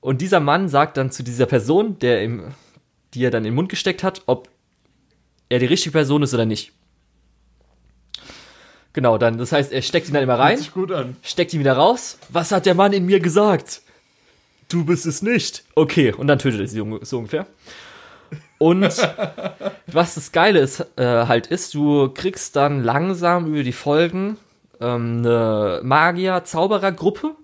Und 0.00 0.20
dieser 0.20 0.40
Mann 0.40 0.68
sagt 0.68 0.98
dann 0.98 1.10
zu 1.10 1.22
dieser 1.22 1.46
Person, 1.46 1.98
der 1.98 2.22
ihm, 2.22 2.44
die 3.14 3.24
er 3.24 3.30
dann 3.30 3.44
in 3.44 3.52
den 3.52 3.54
Mund 3.54 3.70
gesteckt 3.70 4.02
hat, 4.02 4.22
ob 4.26 4.50
er 5.48 5.58
die 5.58 5.66
richtige 5.66 5.92
Person 5.92 6.22
ist 6.22 6.34
oder 6.34 6.44
nicht. 6.44 6.72
Genau, 8.92 9.16
dann, 9.16 9.38
das 9.38 9.52
heißt, 9.52 9.72
er 9.72 9.80
steckt 9.80 10.08
ihn 10.08 10.14
dann 10.14 10.22
immer 10.22 10.38
rein, 10.38 10.58
steckt 11.22 11.54
ihn 11.54 11.60
wieder 11.60 11.74
raus. 11.74 12.18
Was 12.28 12.52
hat 12.52 12.66
der 12.66 12.74
Mann 12.74 12.92
in 12.92 13.06
mir 13.06 13.20
gesagt? 13.20 13.82
Du 14.72 14.84
bist 14.84 15.06
es 15.06 15.22
nicht. 15.22 15.64
Okay, 15.74 16.12
und 16.12 16.26
dann 16.26 16.38
tötet 16.38 16.60
er 16.60 16.66
sie 16.66 16.82
so 17.02 17.18
ungefähr. 17.18 17.46
Und 18.58 18.82
was 19.86 20.14
das 20.14 20.32
Geile 20.32 20.60
ist, 20.60 20.80
äh, 20.96 21.04
halt 21.04 21.46
ist, 21.46 21.74
du 21.74 22.10
kriegst 22.10 22.56
dann 22.56 22.82
langsam 22.82 23.46
über 23.46 23.62
die 23.62 23.72
Folgen 23.72 24.36
ähm, 24.80 25.18
eine 25.18 25.80
Magier-Zauberer-Gruppe, 25.82 27.36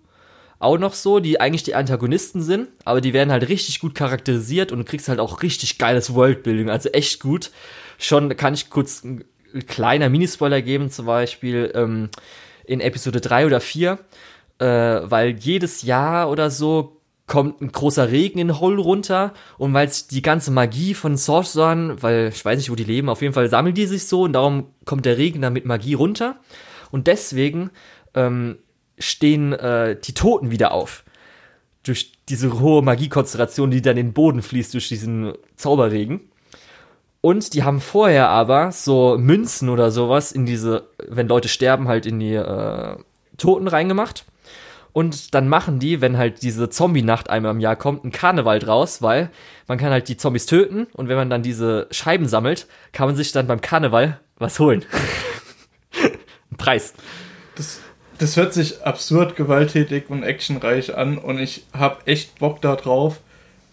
auch 0.59 0.78
noch 0.78 0.94
so, 0.94 1.20
die 1.20 1.40
eigentlich 1.40 1.65
die 1.65 1.74
Antagonisten 1.74 2.43
sind, 2.43 2.69
aber 2.85 3.01
die 3.01 3.12
werden 3.12 3.31
halt 3.31 3.48
richtig 3.48 3.81
gut 3.81 3.94
charakterisiert 3.94 4.73
und 4.73 4.78
du 4.78 4.85
kriegst 4.85 5.09
halt 5.09 5.20
auch 5.20 5.43
richtig 5.43 5.78
geiles 5.78 6.15
Worldbuilding, 6.15 6.70
also 6.70 6.89
echt 6.90 7.20
gut. 7.20 7.51
Schon 7.98 8.35
kann 8.36 8.55
ich 8.55 8.70
kurz 8.70 9.05
ein 9.05 9.24
kleiner 9.66 10.09
Minispoiler 10.09 10.62
geben, 10.62 10.90
zum 10.90 11.07
Beispiel 11.07 11.73
ähm, 11.74 12.09
in 12.65 12.81
Episode 12.81 13.20
3 13.20 13.47
oder 13.47 13.61
4, 13.61 13.98
äh, 14.59 14.66
weil 14.66 15.31
jedes 15.39 15.82
Jahr 15.82 16.31
oder 16.31 16.51
so 16.51 16.95
kommt 17.27 17.61
ein 17.61 17.73
großer 17.73 18.11
Regen 18.11 18.39
in 18.39 18.61
Hole 18.61 18.81
runter 18.81 19.32
und 19.59 19.74
weil 19.74 19.90
die 20.11 20.23
ganze 20.23 20.51
Magie 20.51 20.94
von 20.94 21.16
Sorcerern, 21.16 22.01
weil 22.03 22.28
ich 22.32 22.44
weiß 22.44 22.57
nicht, 22.57 22.70
wo 22.70 22.77
die 22.77 22.85
leben, 22.85 23.09
auf 23.09 23.23
jeden 23.23 23.35
Fall 23.35 23.48
sammeln 23.48 23.74
die 23.74 23.86
sich 23.86 24.07
so 24.07 24.23
und 24.23 24.32
darum 24.32 24.66
kommt 24.85 25.07
der 25.07 25.19
Regen 25.19 25.43
dann 25.43 25.53
mit 25.53 25.66
Magie 25.66 25.94
runter 25.94 26.36
und 26.93 27.09
deswegen 27.09 27.70
ähm, 28.15 28.59
stehen 28.98 29.53
äh, 29.53 29.98
die 30.01 30.15
Toten 30.15 30.51
wieder 30.51 30.73
auf. 30.73 31.05
Durch 31.82 32.12
diese 32.28 32.61
hohe 32.61 32.82
Magiekonzentration, 32.82 33.70
die 33.70 33.82
dann 33.82 33.97
in 33.97 34.09
den 34.09 34.12
Boden 34.12 34.43
fließt 34.43 34.74
durch 34.74 34.89
diesen 34.89 35.35
Zauberregen. 35.57 36.20
Und 37.20 37.55
die 37.55 37.65
haben 37.65 37.81
vorher 37.81 38.28
aber 38.28 38.73
so 38.73 39.16
Münzen 39.19 39.69
oder 39.69 39.90
sowas 39.90 40.32
in 40.32 40.47
diese, 40.47 40.89
wenn 41.09 41.28
Leute 41.28 41.48
sterben, 41.48 41.89
halt 41.89 42.07
in 42.07 42.20
die 42.20 42.35
äh, 42.35 42.97
Toten 43.36 43.69
reingemacht. 43.69 44.24
Und 44.97 45.35
dann 45.35 45.47
machen 45.47 45.78
die, 45.78 46.01
wenn 46.01 46.16
halt 46.16 46.40
diese 46.40 46.70
Zombie-Nacht 46.70 47.28
einmal 47.28 47.51
im 47.51 47.60
Jahr 47.60 47.77
kommt, 47.77 48.02
einen 48.02 48.12
Karneval 48.12 48.60
draus, 48.60 49.02
weil 49.02 49.28
man 49.68 49.77
kann 49.77 49.90
halt 49.90 50.09
die 50.09 50.16
Zombies 50.16 50.47
töten 50.47 50.86
und 50.94 51.10
wenn 51.10 51.16
man 51.16 51.28
dann 51.28 51.43
diese 51.43 51.86
Scheiben 51.90 52.27
sammelt, 52.27 52.66
kann 52.94 53.06
man 53.06 53.14
sich 53.14 53.31
dann 53.31 53.47
beim 53.47 53.60
Karneval 53.60 54.18
was 54.39 54.59
holen. 54.59 54.86
Ein 56.51 56.56
Preis. 56.56 56.94
Das, 57.56 57.81
das 58.16 58.39
hört 58.39 58.55
sich 58.55 58.85
absurd 58.85 59.36
gewalttätig 59.36 60.09
und 60.09 60.23
actionreich 60.23 60.97
an 60.97 61.18
und 61.18 61.40
ich 61.40 61.66
hab 61.74 62.09
echt 62.09 62.39
Bock 62.39 62.62
da 62.62 62.74
drauf. 62.74 63.20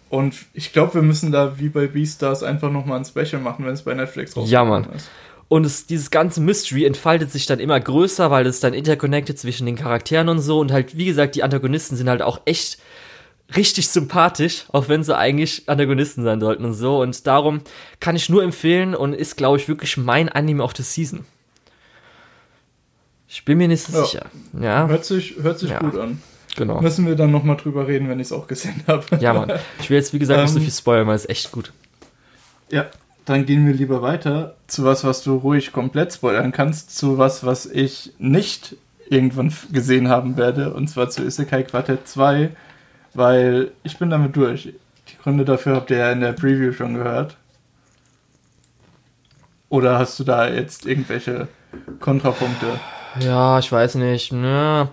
Und 0.09 0.35
ich 0.53 0.73
glaube, 0.73 0.95
wir 0.95 1.03
müssen 1.03 1.31
da 1.31 1.57
wie 1.57 1.69
bei 1.69 1.87
Beastars 1.87 2.43
einfach 2.43 2.69
nochmal 2.69 2.99
ein 2.99 3.05
Special 3.05 3.41
machen, 3.41 3.65
wenn 3.65 3.73
es 3.73 3.83
bei 3.83 3.93
Netflix 3.93 4.31
rauskommt. 4.31 4.51
Ja, 4.51 4.65
Mann. 4.65 4.89
Ist. 4.93 5.09
Und 5.53 5.67
es, 5.67 5.85
dieses 5.85 6.09
ganze 6.09 6.41
Mystery 6.41 6.83
entfaltet 6.83 7.31
sich 7.31 7.45
dann 7.45 7.59
immer 7.59 7.79
größer, 7.79 8.31
weil 8.31 8.47
es 8.47 8.59
dann 8.59 8.73
interconnected 8.73 9.37
zwischen 9.37 9.67
den 9.67 9.75
Charakteren 9.75 10.27
und 10.27 10.39
so. 10.39 10.59
Und 10.59 10.71
halt, 10.71 10.97
wie 10.97 11.05
gesagt, 11.05 11.35
die 11.35 11.43
Antagonisten 11.43 11.95
sind 11.95 12.09
halt 12.09 12.23
auch 12.23 12.41
echt 12.45 12.79
richtig 13.55 13.87
sympathisch, 13.89 14.65
auch 14.71 14.89
wenn 14.89 15.03
sie 15.03 15.15
eigentlich 15.15 15.69
Antagonisten 15.69 16.23
sein 16.23 16.39
sollten 16.39 16.65
und 16.65 16.73
so. 16.73 16.99
Und 17.03 17.27
darum 17.27 17.61
kann 17.99 18.15
ich 18.15 18.29
nur 18.29 18.41
empfehlen 18.41 18.95
und 18.95 19.13
ist, 19.13 19.37
glaube 19.37 19.57
ich, 19.59 19.67
wirklich 19.67 19.95
mein 19.95 20.27
Anime 20.27 20.63
of 20.63 20.73
the 20.75 20.81
Season. 20.81 21.23
Ich 23.27 23.45
bin 23.45 23.59
mir 23.59 23.67
nicht 23.67 23.83
so 23.83 23.95
ja. 23.95 24.05
sicher. 24.05 24.25
Ja. 24.59 24.87
Hört 24.87 25.05
sich, 25.05 25.35
hört 25.39 25.59
sich 25.59 25.69
ja. 25.69 25.77
gut 25.77 25.99
an. 25.99 26.19
Genau. 26.55 26.81
Müssen 26.81 27.05
wir 27.05 27.15
dann 27.15 27.29
nochmal 27.29 27.57
drüber 27.57 27.87
reden, 27.87 28.09
wenn 28.09 28.19
ich 28.19 28.25
es 28.25 28.31
auch 28.31 28.47
gesehen 28.47 28.81
habe. 28.87 29.05
Ja, 29.19 29.33
Mann. 29.33 29.51
Ich 29.79 29.91
will 29.91 29.97
jetzt, 29.97 30.13
wie 30.13 30.19
gesagt, 30.19 30.41
nicht 30.41 30.51
so 30.51 30.57
ähm, 30.57 30.65
viel 30.65 30.73
spoilern, 30.73 31.05
weil 31.05 31.15
es 31.15 31.29
echt 31.29 31.51
gut. 31.51 31.71
Ja, 32.71 32.89
dann 33.25 33.45
gehen 33.45 33.65
wir 33.65 33.73
lieber 33.73 34.01
weiter 34.01 34.55
zu 34.67 34.83
was, 34.83 35.03
was 35.03 35.23
du 35.23 35.35
ruhig 35.35 35.71
komplett 35.71 36.13
spoilern 36.13 36.51
kannst, 36.51 36.95
zu 36.97 37.17
was, 37.17 37.45
was 37.45 37.65
ich 37.65 38.13
nicht 38.17 38.75
irgendwann 39.09 39.53
gesehen 39.71 40.09
haben 40.09 40.37
werde, 40.37 40.73
und 40.73 40.87
zwar 40.87 41.09
zu 41.09 41.23
Isekai 41.23 41.63
Quartett 41.63 42.07
2, 42.07 42.49
weil 43.13 43.71
ich 43.83 43.97
bin 43.97 44.09
damit 44.09 44.35
durch. 44.35 44.73
Die 45.09 45.17
Gründe 45.21 45.45
dafür 45.45 45.75
habt 45.75 45.91
ihr 45.91 45.97
ja 45.97 46.11
in 46.11 46.21
der 46.21 46.33
Preview 46.33 46.71
schon 46.71 46.95
gehört. 46.95 47.37
Oder 49.69 49.97
hast 49.97 50.19
du 50.19 50.23
da 50.23 50.47
jetzt 50.47 50.85
irgendwelche 50.85 51.47
Kontrapunkte? 51.99 52.79
Ja, 53.19 53.59
ich 53.59 53.71
weiß 53.71 53.95
nicht. 53.95 54.31
Ne? 54.31 54.89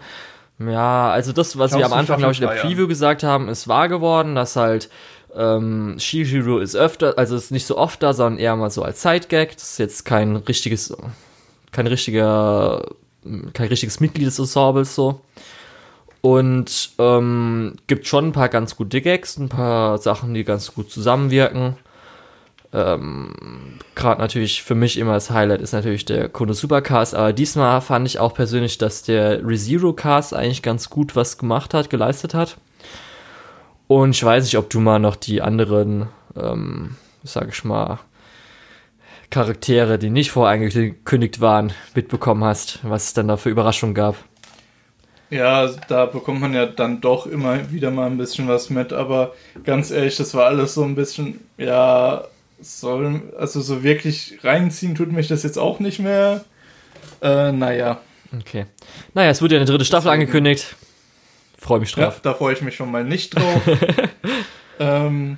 Ja, 0.59 1.11
also 1.11 1.32
das, 1.32 1.59
was 1.59 1.77
wir 1.77 1.85
am 1.85 1.93
Anfang, 1.93 2.19
glaube 2.19 2.32
ich, 2.32 2.40
in 2.40 2.48
der 2.48 2.55
Preview 2.55 2.86
gesagt 2.86 3.23
haben, 3.23 3.48
ist 3.48 3.69
wahr 3.69 3.89
geworden, 3.89 4.35
dass 4.35 4.57
halt 4.57 4.90
Ähm, 5.35 5.97
Shihiro 5.98 6.59
ist 6.59 6.77
öfter, 6.77 7.16
also 7.16 7.36
ist 7.36 7.51
nicht 7.51 7.66
so 7.66 7.77
oft 7.78 8.02
da, 8.02 8.12
sondern 8.12 8.40
eher 8.40 8.57
mal 8.57 8.70
so 8.70 8.82
als 8.82 9.02
Sidegag. 9.02 9.55
Das 9.55 9.73
ist 9.73 9.78
jetzt 9.78 10.05
kein 10.05 10.36
richtiges, 10.36 10.97
kein 11.73 11.86
richtiger, 11.86 12.85
kein 13.52 13.69
richtiges 13.69 14.01
Mitglied 14.01 14.27
des 14.27 14.39
Ensembles 14.39 14.94
so. 14.94 15.20
Und 16.23 16.90
ähm, 16.98 17.77
gibt 17.86 18.07
schon 18.07 18.28
ein 18.28 18.32
paar 18.32 18.48
ganz 18.51 18.77
gute 18.77 19.01
Gags, 19.01 19.39
ein 19.39 19.48
paar 19.48 19.98
Sachen, 19.98 20.35
die 20.35 20.44
ganz 20.44 20.74
gut 20.74 20.90
zusammenwirken. 20.90 21.77
Ähm, 22.73 23.78
Gerade 23.94 24.20
natürlich 24.20 24.62
für 24.62 24.74
mich 24.74 24.98
immer 24.98 25.15
das 25.15 25.31
Highlight 25.31 25.61
ist 25.61 25.73
natürlich 25.73 26.05
der 26.05 26.28
Kono 26.28 26.52
Supercast, 26.52 27.15
aber 27.15 27.32
diesmal 27.32 27.81
fand 27.81 28.07
ich 28.07 28.19
auch 28.19 28.35
persönlich, 28.35 28.78
dass 28.78 29.02
der 29.02 29.44
ReZero 29.44 29.93
Cast 29.93 30.35
eigentlich 30.35 30.62
ganz 30.62 30.90
gut 30.90 31.16
was 31.16 31.39
gemacht 31.39 31.74
hat, 31.74 31.90
geleistet 31.90 32.35
hat. 32.35 32.59
Und 33.91 34.12
ich 34.12 34.23
weiß 34.23 34.45
nicht, 34.45 34.57
ob 34.57 34.71
du 34.71 34.79
mal 34.79 35.01
noch 35.01 35.17
die 35.17 35.43
anderen, 35.43 36.07
ähm, 36.41 36.95
sag 37.25 37.49
ich 37.49 37.65
mal, 37.65 37.99
Charaktere, 39.31 39.99
die 39.99 40.11
nicht 40.11 40.31
vorangekündigt 40.31 41.41
waren, 41.41 41.73
mitbekommen 41.97 42.45
hast, 42.45 42.79
was 42.85 43.07
es 43.07 43.15
dann 43.15 43.27
da 43.27 43.37
für 43.37 43.51
Überraschungen 43.51 43.97
gab. 43.97 44.15
Ja, 45.29 45.69
da 45.89 46.07
bekommt 46.07 46.41
man 46.41 46.55
ja 46.55 46.67
dann 46.67 47.01
doch 47.01 47.27
immer 47.27 47.73
wieder 47.73 47.91
mal 47.91 48.07
ein 48.07 48.17
bisschen 48.17 48.47
was 48.47 48.71
mit, 48.71 48.93
aber 48.93 49.35
ganz 49.65 49.91
ehrlich, 49.91 50.17
das 50.17 50.35
war 50.35 50.47
alles 50.47 50.75
so 50.75 50.85
ein 50.85 50.95
bisschen, 50.95 51.41
ja, 51.59 52.23
soll, 52.61 53.23
also 53.37 53.61
so 53.61 53.83
wirklich 53.83 54.39
reinziehen 54.45 54.95
tut 54.95 55.11
mich 55.11 55.27
das 55.27 55.43
jetzt 55.43 55.59
auch 55.59 55.81
nicht 55.81 55.99
mehr. 55.99 56.45
Äh, 57.23 57.51
naja. 57.51 57.99
Okay. 58.39 58.67
Naja, 59.15 59.31
es 59.31 59.43
wurde 59.43 59.57
ja 59.57 59.61
eine 59.61 59.69
dritte 59.69 59.85
Staffel 59.85 60.12
angekündigt. 60.12 60.77
Freue 61.61 61.81
mich 61.81 61.93
drauf. 61.93 62.15
Ja, 62.15 62.20
da 62.23 62.35
freue 62.35 62.55
ich 62.55 62.62
mich 62.62 62.74
schon 62.74 62.91
mal 62.91 63.05
nicht 63.05 63.37
drauf. 63.37 63.61
ähm, 64.81 65.37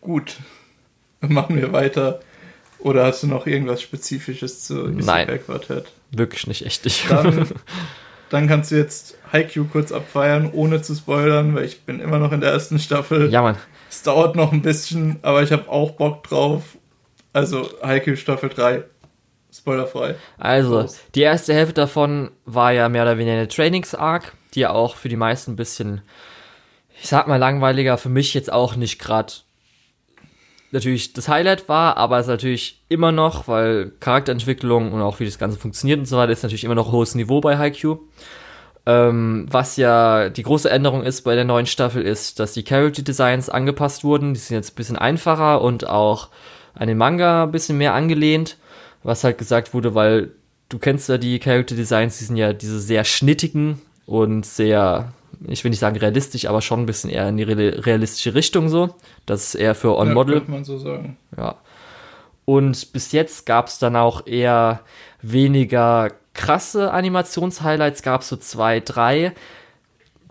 gut. 0.00 0.38
Machen 1.20 1.56
wir 1.56 1.72
weiter. 1.72 2.18
Oder 2.80 3.04
hast 3.04 3.22
du 3.22 3.28
noch 3.28 3.46
irgendwas 3.46 3.80
Spezifisches 3.80 4.64
zu 4.64 4.88
Nein, 4.88 5.38
Quartett? 5.46 5.92
Wirklich 6.10 6.48
nicht, 6.48 6.66
echt 6.66 6.84
nicht. 6.84 7.08
Dann, 7.08 7.46
dann 8.30 8.48
kannst 8.48 8.72
du 8.72 8.76
jetzt 8.76 9.16
Haikyuu 9.32 9.66
kurz 9.66 9.92
abfeiern, 9.92 10.50
ohne 10.52 10.82
zu 10.82 10.96
spoilern, 10.96 11.54
weil 11.54 11.64
ich 11.64 11.82
bin 11.82 12.00
immer 12.00 12.18
noch 12.18 12.32
in 12.32 12.40
der 12.40 12.50
ersten 12.50 12.80
Staffel. 12.80 13.30
Ja, 13.30 13.42
Mann. 13.42 13.56
Es 13.88 14.02
dauert 14.02 14.34
noch 14.34 14.52
ein 14.52 14.62
bisschen, 14.62 15.20
aber 15.22 15.44
ich 15.44 15.52
habe 15.52 15.68
auch 15.68 15.92
Bock 15.92 16.24
drauf. 16.24 16.62
Also 17.32 17.70
Haikyuu 17.84 18.16
Staffel 18.16 18.48
3. 18.48 18.82
Spoilerfrei. 19.52 20.16
Also, 20.38 20.86
die 21.14 21.22
erste 21.22 21.54
Hälfte 21.54 21.74
davon 21.74 22.32
war 22.46 22.72
ja 22.72 22.88
mehr 22.88 23.02
oder 23.02 23.16
weniger 23.18 23.36
eine 23.36 23.48
Trainings-Arc, 23.48 24.32
die 24.54 24.60
ja 24.60 24.70
auch 24.70 24.96
für 24.96 25.08
die 25.08 25.16
meisten 25.16 25.52
ein 25.52 25.56
bisschen, 25.56 26.02
ich 27.00 27.08
sag 27.08 27.28
mal, 27.28 27.36
langweiliger, 27.36 27.98
für 27.98 28.08
mich 28.08 28.34
jetzt 28.34 28.52
auch 28.52 28.76
nicht 28.76 28.98
gerade 28.98 29.32
natürlich 30.72 31.12
das 31.12 31.28
Highlight 31.28 31.68
war, 31.68 31.96
aber 31.96 32.18
es 32.18 32.26
ist 32.26 32.30
natürlich 32.30 32.80
immer 32.88 33.12
noch, 33.12 33.48
weil 33.48 33.92
Charakterentwicklung 34.00 34.92
und 34.92 35.00
auch 35.02 35.20
wie 35.20 35.24
das 35.24 35.38
Ganze 35.38 35.58
funktioniert 35.58 35.98
und 35.98 36.06
so 36.06 36.16
weiter, 36.16 36.32
ist 36.32 36.42
natürlich 36.42 36.64
immer 36.64 36.74
noch 36.74 36.92
hohes 36.92 37.14
Niveau 37.14 37.40
bei 37.40 37.58
Haikyuu. 37.58 37.98
Ähm, 38.86 39.46
was 39.50 39.76
ja 39.76 40.30
die 40.30 40.42
große 40.42 40.70
Änderung 40.70 41.02
ist 41.02 41.22
bei 41.22 41.34
der 41.34 41.44
neuen 41.44 41.66
Staffel, 41.66 42.02
ist, 42.02 42.40
dass 42.40 42.52
die 42.52 42.62
Character 42.62 43.02
Designs 43.02 43.50
angepasst 43.50 44.04
wurden. 44.04 44.32
Die 44.32 44.40
sind 44.40 44.56
jetzt 44.56 44.72
ein 44.72 44.76
bisschen 44.76 44.96
einfacher 44.96 45.60
und 45.60 45.86
auch 45.86 46.28
an 46.74 46.88
den 46.88 46.96
Manga 46.96 47.44
ein 47.44 47.52
bisschen 47.52 47.76
mehr 47.76 47.94
angelehnt. 47.94 48.56
Was 49.02 49.24
halt 49.24 49.38
gesagt 49.38 49.74
wurde, 49.74 49.94
weil 49.94 50.30
du 50.68 50.78
kennst 50.78 51.08
ja 51.08 51.18
die 51.18 51.38
Character 51.38 51.74
Designs, 51.74 52.18
die 52.18 52.24
sind 52.24 52.36
ja 52.36 52.52
diese 52.52 52.80
sehr 52.80 53.04
schnittigen 53.04 53.80
und 54.10 54.44
sehr, 54.44 55.12
ich 55.46 55.62
will 55.62 55.70
nicht 55.70 55.78
sagen 55.78 55.96
realistisch, 55.96 56.46
aber 56.46 56.62
schon 56.62 56.80
ein 56.80 56.86
bisschen 56.86 57.10
eher 57.10 57.28
in 57.28 57.36
die 57.36 57.44
realistische 57.44 58.34
Richtung 58.34 58.68
so. 58.68 58.96
Das 59.24 59.44
ist 59.44 59.54
eher 59.54 59.76
für 59.76 59.96
On-Model. 59.96 60.38
Ja, 60.38 60.42
man 60.48 60.64
so 60.64 60.78
sagen. 60.78 61.16
Ja. 61.36 61.54
Und 62.44 62.92
bis 62.92 63.12
jetzt 63.12 63.46
gab 63.46 63.68
es 63.68 63.78
dann 63.78 63.94
auch 63.94 64.26
eher 64.26 64.80
weniger 65.22 66.10
krasse 66.34 66.92
Animationshighlights 66.92 68.02
gab 68.02 68.22
es 68.22 68.28
so 68.28 68.36
zwei, 68.36 68.80
drei. 68.80 69.32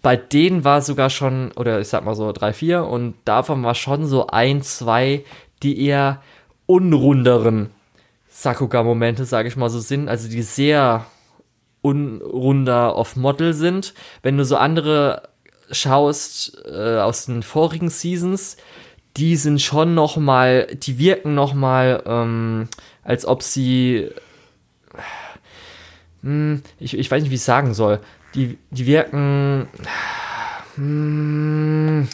Bei 0.01 0.17
denen 0.17 0.65
war 0.65 0.81
sogar 0.81 1.09
schon, 1.09 1.53
oder 1.53 1.79
ich 1.79 1.87
sag 1.87 2.03
mal 2.03 2.15
so 2.15 2.33
drei, 2.33 2.51
vier, 2.51 2.83
und 2.83 3.15
davon 3.23 3.63
war 3.63 3.75
schon 3.75 4.05
so 4.05 4.27
ein, 4.27 4.61
zwei, 4.61 5.23
die 5.63 5.85
eher 5.85 6.21
unrunderen 6.65 7.69
Sakuga-Momente, 8.27 9.23
sage 9.23 9.47
ich 9.47 9.55
mal 9.55 9.69
so, 9.69 9.79
sind, 9.79 10.09
also 10.09 10.27
die 10.27 10.41
sehr 10.41 11.05
unrunder 11.89 12.95
auf 12.95 13.15
Model 13.15 13.53
sind. 13.53 13.93
Wenn 14.21 14.37
du 14.37 14.45
so 14.45 14.57
andere 14.57 15.29
schaust 15.71 16.63
äh, 16.65 16.97
aus 16.99 17.25
den 17.25 17.43
vorigen 17.43 17.89
Seasons, 17.89 18.57
die 19.17 19.35
sind 19.35 19.61
schon 19.61 19.93
noch 19.93 20.17
mal, 20.17 20.67
die 20.67 20.97
wirken 20.97 21.35
noch 21.35 21.53
mal, 21.53 22.03
ähm, 22.05 22.69
als 23.03 23.25
ob 23.25 23.43
sie 23.43 24.09
hm, 26.23 26.61
ich, 26.79 26.97
ich 26.97 27.09
weiß 27.09 27.21
nicht, 27.21 27.31
wie 27.31 27.35
ich 27.35 27.43
sagen 27.43 27.73
soll. 27.73 27.99
Die, 28.35 28.57
die 28.71 28.85
wirken. 28.85 29.67
Hm, 30.75 32.07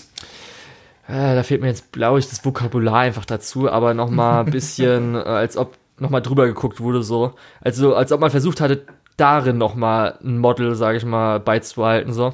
äh, 1.08 1.36
da 1.36 1.44
fehlt 1.44 1.62
mir 1.62 1.68
jetzt, 1.68 1.92
glaube 1.92 2.20
ich, 2.20 2.30
das 2.30 2.46
Vokabular 2.46 3.00
einfach 3.00 3.26
dazu, 3.26 3.70
aber 3.70 3.94
nochmal 3.94 4.46
ein 4.46 4.52
bisschen, 4.52 5.16
äh, 5.16 5.20
als 5.20 5.58
ob 5.58 5.78
nochmal 5.98 6.22
drüber 6.22 6.46
geguckt 6.46 6.80
wurde, 6.80 7.04
so. 7.04 7.34
Also, 7.62 7.96
als 7.96 8.12
ob 8.12 8.22
man 8.22 8.32
versucht 8.32 8.62
hatte, 8.62 8.86
darin 9.18 9.58
nochmal 9.58 10.18
ein 10.24 10.38
Model, 10.38 10.76
sage 10.76 10.98
ich 10.98 11.06
mal, 11.06 11.40
beizubehalten, 11.40 12.14
so. 12.14 12.34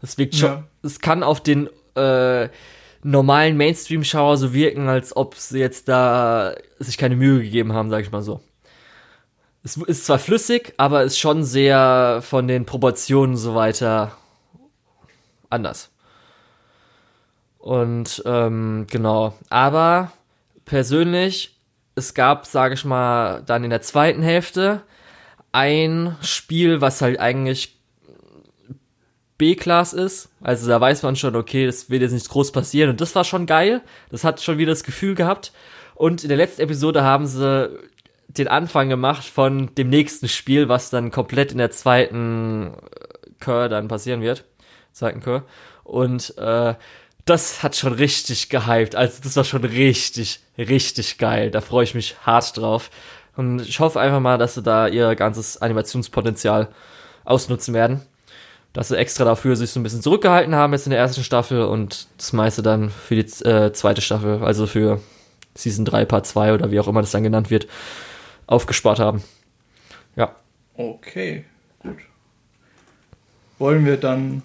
Das 0.00 0.18
wirkt 0.18 0.34
schon, 0.34 0.50
ja. 0.50 0.64
es 0.82 1.00
kann 1.00 1.22
auf 1.22 1.40
den 1.40 1.68
äh, 1.96 2.48
normalen 3.02 3.56
Mainstream-Schauer 3.56 4.36
so 4.36 4.52
wirken, 4.52 4.88
als 4.88 5.16
ob 5.16 5.36
sie 5.36 5.58
jetzt 5.58 5.88
da 5.88 6.54
sich 6.78 6.98
keine 6.98 7.16
Mühe 7.16 7.42
gegeben 7.42 7.72
haben, 7.72 7.90
sage 7.90 8.02
ich 8.02 8.12
mal 8.12 8.22
so 8.22 8.40
es 9.64 9.78
ist 9.78 10.04
zwar 10.04 10.18
flüssig, 10.18 10.74
aber 10.76 11.02
ist 11.04 11.18
schon 11.18 11.42
sehr 11.42 12.20
von 12.22 12.46
den 12.46 12.66
Proportionen 12.66 13.34
so 13.34 13.54
weiter 13.54 14.12
anders. 15.48 15.90
Und 17.58 18.22
ähm, 18.26 18.86
genau, 18.90 19.32
aber 19.48 20.12
persönlich, 20.66 21.58
es 21.94 22.12
gab, 22.12 22.44
sage 22.44 22.74
ich 22.74 22.84
mal, 22.84 23.42
dann 23.46 23.64
in 23.64 23.70
der 23.70 23.80
zweiten 23.80 24.22
Hälfte 24.22 24.82
ein 25.54 26.16
Spiel, 26.20 26.80
was 26.80 27.00
halt 27.00 27.20
eigentlich 27.20 27.78
B-Class 29.38 29.92
ist. 29.92 30.28
Also 30.40 30.68
da 30.68 30.80
weiß 30.80 31.04
man 31.04 31.14
schon, 31.14 31.36
okay, 31.36 31.64
das 31.64 31.90
wird 31.90 32.02
jetzt 32.02 32.12
nicht 32.12 32.28
groß 32.28 32.50
passieren. 32.50 32.90
Und 32.90 33.00
das 33.00 33.14
war 33.14 33.22
schon 33.22 33.46
geil. 33.46 33.80
Das 34.10 34.24
hat 34.24 34.42
schon 34.42 34.58
wieder 34.58 34.72
das 34.72 34.82
Gefühl 34.82 35.14
gehabt. 35.14 35.52
Und 35.94 36.24
in 36.24 36.28
der 36.28 36.36
letzten 36.38 36.62
Episode 36.62 37.04
haben 37.04 37.26
sie 37.26 37.70
den 38.26 38.48
Anfang 38.48 38.88
gemacht 38.88 39.24
von 39.24 39.72
dem 39.76 39.90
nächsten 39.90 40.28
Spiel, 40.28 40.68
was 40.68 40.90
dann 40.90 41.12
komplett 41.12 41.52
in 41.52 41.58
der 41.58 41.70
zweiten 41.70 42.72
Chor 43.38 43.68
dann 43.68 43.86
passieren 43.86 44.22
wird. 44.22 44.44
Zweiten 44.92 45.20
Chor. 45.20 45.44
Und 45.84 46.36
äh, 46.36 46.74
das 47.24 47.62
hat 47.62 47.76
schon 47.76 47.92
richtig 47.92 48.48
gehypt. 48.48 48.96
Also 48.96 49.20
das 49.22 49.36
war 49.36 49.44
schon 49.44 49.64
richtig, 49.64 50.40
richtig 50.58 51.18
geil. 51.18 51.52
Da 51.52 51.60
freue 51.60 51.84
ich 51.84 51.94
mich 51.94 52.16
hart 52.26 52.56
drauf. 52.56 52.90
Und 53.36 53.60
ich 53.60 53.80
hoffe 53.80 54.00
einfach 54.00 54.20
mal, 54.20 54.38
dass 54.38 54.54
sie 54.54 54.62
da 54.62 54.86
ihr 54.86 55.14
ganzes 55.14 55.60
Animationspotenzial 55.60 56.68
ausnutzen 57.24 57.74
werden. 57.74 58.00
Dass 58.72 58.88
sie 58.88 58.96
extra 58.96 59.24
dafür 59.24 59.56
sich 59.56 59.70
so 59.70 59.80
ein 59.80 59.82
bisschen 59.82 60.02
zurückgehalten 60.02 60.54
haben 60.54 60.72
jetzt 60.72 60.86
in 60.86 60.90
der 60.90 60.98
ersten 60.98 61.22
Staffel 61.22 61.62
und 61.62 62.08
das 62.18 62.32
meiste 62.32 62.62
dann 62.62 62.90
für 62.90 63.14
die 63.14 63.44
äh, 63.44 63.72
zweite 63.72 64.00
Staffel, 64.00 64.42
also 64.42 64.66
für 64.66 65.00
Season 65.54 65.84
3, 65.84 66.04
Part 66.04 66.26
2 66.26 66.54
oder 66.54 66.70
wie 66.70 66.80
auch 66.80 66.88
immer 66.88 67.00
das 67.00 67.12
dann 67.12 67.22
genannt 67.22 67.50
wird, 67.50 67.68
aufgespart 68.46 68.98
haben. 68.98 69.22
Ja. 70.16 70.34
Okay, 70.76 71.44
gut. 71.80 71.98
Wollen 73.58 73.86
wir 73.86 73.96
dann 73.96 74.42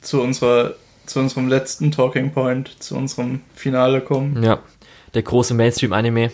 zu 0.00 0.22
unserer 0.22 0.74
zu 1.08 1.20
unserem 1.20 1.48
letzten 1.48 1.90
Talking 1.90 2.32
Point, 2.32 2.82
zu 2.82 2.96
unserem 2.96 3.40
Finale 3.54 4.00
kommen? 4.00 4.42
Ja, 4.42 4.60
der 5.14 5.22
große 5.22 5.54
Mainstream-Anime. 5.54 6.30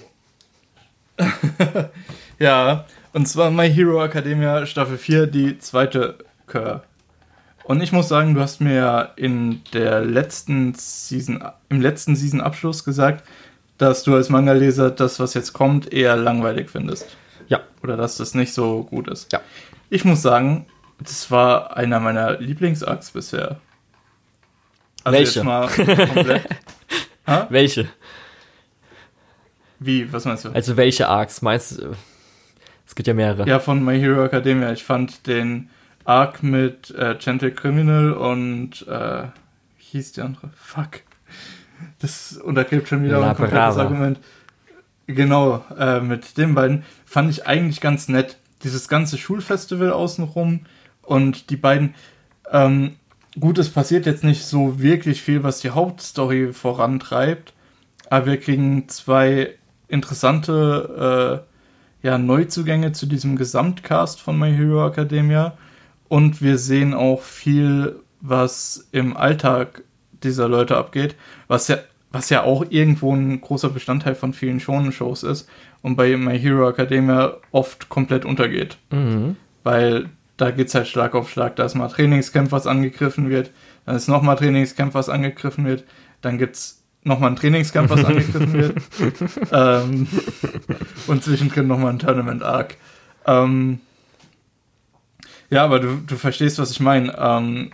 ja, 2.39 2.87
und 3.13 3.27
zwar 3.27 3.51
My 3.51 3.73
Hero 3.73 4.03
Academia 4.05 4.67
Staffel 4.67 4.99
4, 4.99 5.27
die 5.27 5.59
zweite 5.59 6.19
Chör. 6.51 6.83
Und 7.65 7.83
ich 7.83 7.93
muss 7.93 8.09
sagen, 8.09 8.35
du 8.35 8.41
hast 8.41 8.61
mir 8.61 8.75
ja 8.75 9.01
in 9.17 9.63
der 9.73 10.05
letzten 10.05 10.75
Season, 10.75 11.43
im 11.71 11.81
letzten 11.81 12.15
Season-Abschluss 12.15 12.85
gesagt, 12.85 13.25
dass 13.79 14.03
du 14.03 14.15
als 14.15 14.29
Manga-Leser 14.29 14.91
das, 14.91 15.19
was 15.19 15.35
jetzt 15.35 15.53
kommt, 15.53 15.93
eher 15.93 16.17
langweilig 16.17 16.71
findest. 16.71 17.17
Ja. 17.49 17.61
Oder 17.83 17.97
dass 17.97 18.17
das 18.17 18.35
nicht 18.35 18.53
so 18.53 18.85
gut 18.85 19.09
ist. 19.09 19.33
Ja. 19.33 19.41
Ich 19.91 20.05
muss 20.05 20.23
sagen, 20.23 20.67
das 20.99 21.31
war 21.31 21.77
einer 21.77 22.01
meiner 22.01 22.39
Lieblingsarcs 22.39 23.13
bisher. 23.13 23.61
Also 25.03 25.19
Welche? 25.19 26.41
Welche? 27.49 27.89
Wie, 29.85 30.13
was 30.13 30.25
meinst 30.25 30.45
du? 30.45 30.51
Also 30.51 30.77
welche 30.77 31.09
Arcs 31.09 31.43
meinst 31.43 31.79
du? 31.79 31.95
Es 32.87 32.95
gibt 32.95 33.07
ja 33.07 33.15
mehrere. 33.15 33.47
Ja, 33.49 33.59
von 33.59 33.85
My 33.85 33.99
Hero 33.99 34.25
Academia. 34.25 34.73
Ich 34.73 34.85
fand 34.85 35.27
den 35.27 35.69
Arc 36.05 36.43
mit 36.43 36.91
äh, 36.91 37.17
Gentle 37.19 37.53
Criminal 37.53 38.13
und 38.13 38.87
äh, 38.89 39.25
hieß 39.79 40.13
die 40.13 40.23
andere? 40.23 40.51
Fuck. 40.57 41.01
Das 42.01 42.37
untergräbt 42.37 42.89
schon 42.89 43.05
wieder 43.05 43.23
ein 43.23 43.37
komplettes 43.37 43.79
Argument. 43.79 44.19
Genau, 45.07 45.65
äh, 45.79 46.01
mit 46.01 46.39
den 46.39 46.55
beiden 46.55 46.85
fand 47.05 47.31
ich 47.31 47.47
eigentlich 47.47 47.81
ganz 47.81 48.09
nett. 48.09 48.39
Dieses 48.63 48.89
ganze 48.89 49.19
Schulfestival 49.19 49.93
außenrum 49.93 50.61
und 51.03 51.51
die 51.51 51.57
beiden. 51.57 51.95
Ähm, 52.51 52.97
gut, 53.39 53.59
es 53.59 53.69
passiert 53.69 54.07
jetzt 54.07 54.25
nicht 54.25 54.45
so 54.45 54.81
wirklich 54.81 55.21
viel, 55.21 55.43
was 55.43 55.61
die 55.61 55.71
Hauptstory 55.71 56.53
vorantreibt, 56.53 57.53
aber 58.09 58.27
wir 58.27 58.41
kriegen 58.41 58.89
zwei 58.89 59.55
interessante 59.89 61.43
äh, 62.03 62.07
ja, 62.07 62.19
Neuzugänge 62.19 62.93
zu 62.93 63.07
diesem 63.07 63.37
Gesamtcast 63.37 64.21
von 64.21 64.39
My 64.39 64.53
Hero 64.55 64.87
Academia 64.87 65.57
und 66.09 66.43
wir 66.43 66.59
sehen 66.59 66.95
auch 66.95 67.23
viel, 67.23 67.97
was 68.21 68.89
im 68.93 69.17
Alltag 69.17 69.83
dieser 70.23 70.49
Leute 70.49 70.77
abgeht, 70.77 71.17
was 71.49 71.69
ja, 71.69 71.79
was 72.11 72.31
ja 72.31 72.43
auch 72.43 72.65
irgendwo 72.69 73.15
ein 73.15 73.41
großer 73.41 73.71
Bestandteil 73.71 74.15
von 74.15 74.33
vielen 74.33 74.61
Shonen-Shows 74.61 75.23
ist 75.23 75.49
und 75.83 75.97
bei 75.97 76.17
My 76.17 76.39
Hero 76.39 76.69
Academia 76.69 77.37
oft 77.51 77.89
komplett 77.89 78.25
untergeht. 78.25 78.79
Mhm. 78.91 79.37
Weil 79.63 80.11
da 80.37 80.51
geht 80.51 80.69
es 80.69 80.75
halt 80.75 80.89
Schlag 80.89 81.15
auf 81.15 81.31
Schlag. 81.31 81.57
Da 81.57 81.65
ist 81.65 81.75
mal 81.75 81.89
Trainingscamp, 81.89 82.53
was 82.53 82.67
angegriffen 82.67 83.31
wird, 83.31 83.51
dann 83.87 83.97
ist 83.97 84.09
nochmal 84.09 84.37
Trainingscamp, 84.37 84.95
was 84.95 85.09
angegriffen 85.09 85.65
wird, 85.65 85.85
dann 86.21 86.39
gibt 86.39 86.57
es 86.57 86.84
nochmal 87.05 87.31
ein 87.31 87.37
Trainingscamp, 87.37 87.91
was 87.91 88.05
angegriffen 88.05 88.53
wird 88.53 88.77
ähm, 89.53 90.09
und 91.07 91.23
zwischendrin 91.23 91.67
nochmal 91.67 91.93
ein 91.93 91.99
Tournament-Arc. 91.99 92.77
Ähm, 93.27 93.81
ja, 95.51 95.65
aber 95.65 95.81
du, 95.81 95.97
du 96.07 96.17
verstehst, 96.17 96.59
was 96.59 96.71
ich 96.71 96.81
meine. 96.81 97.17
Ähm, 97.19 97.71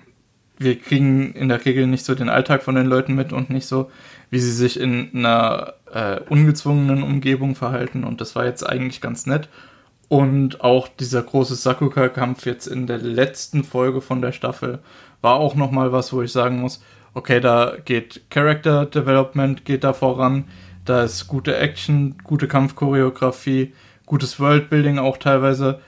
wir 0.59 0.79
kriegen 0.79 1.33
in 1.33 1.49
der 1.49 1.65
Regel 1.65 1.87
nicht 1.87 2.05
so 2.05 2.15
den 2.15 2.29
Alltag 2.29 2.63
von 2.63 2.75
den 2.75 2.87
Leuten 2.87 3.15
mit 3.15 3.33
und 3.33 3.49
nicht 3.49 3.67
so, 3.67 3.91
wie 4.29 4.39
sie 4.39 4.53
sich 4.53 4.79
in 4.79 5.09
einer 5.15 5.73
äh, 5.91 6.21
ungezwungenen 6.29 7.03
Umgebung 7.03 7.55
verhalten. 7.55 8.05
Und 8.05 8.21
das 8.21 8.37
war 8.37 8.45
jetzt 8.45 8.69
eigentlich 8.69 9.01
ganz 9.01 9.25
nett. 9.25 9.49
Und 10.09 10.61
auch 10.61 10.89
dieser 10.89 11.23
große 11.23 11.55
Sakuka-Kampf 11.55 12.45
jetzt 12.45 12.67
in 12.67 12.87
der 12.87 12.99
letzten 12.99 13.65
Folge 13.65 14.03
von 14.03 14.21
der 14.21 14.33
Staffel 14.33 14.81
war 15.23 15.37
auch 15.37 15.55
nochmal 15.55 15.93
was, 15.93 16.13
wo 16.13 16.21
ich 16.21 16.33
sagen 16.33 16.61
muss, 16.61 16.83
okay, 17.15 17.41
da 17.41 17.75
geht 17.85 18.23
Character 18.31 18.87
Development, 18.87 19.65
geht 19.65 19.85
da 19.85 19.93
voran, 19.93 20.45
da 20.85 21.03
ist 21.05 21.27
gute 21.27 21.57
Action, 21.57 22.17
gute 22.25 22.49
Kampfchoreografie, 22.49 23.73
gutes 24.07 24.41
Worldbuilding 24.41 24.99
auch 24.99 25.19
teilweise 25.19 25.81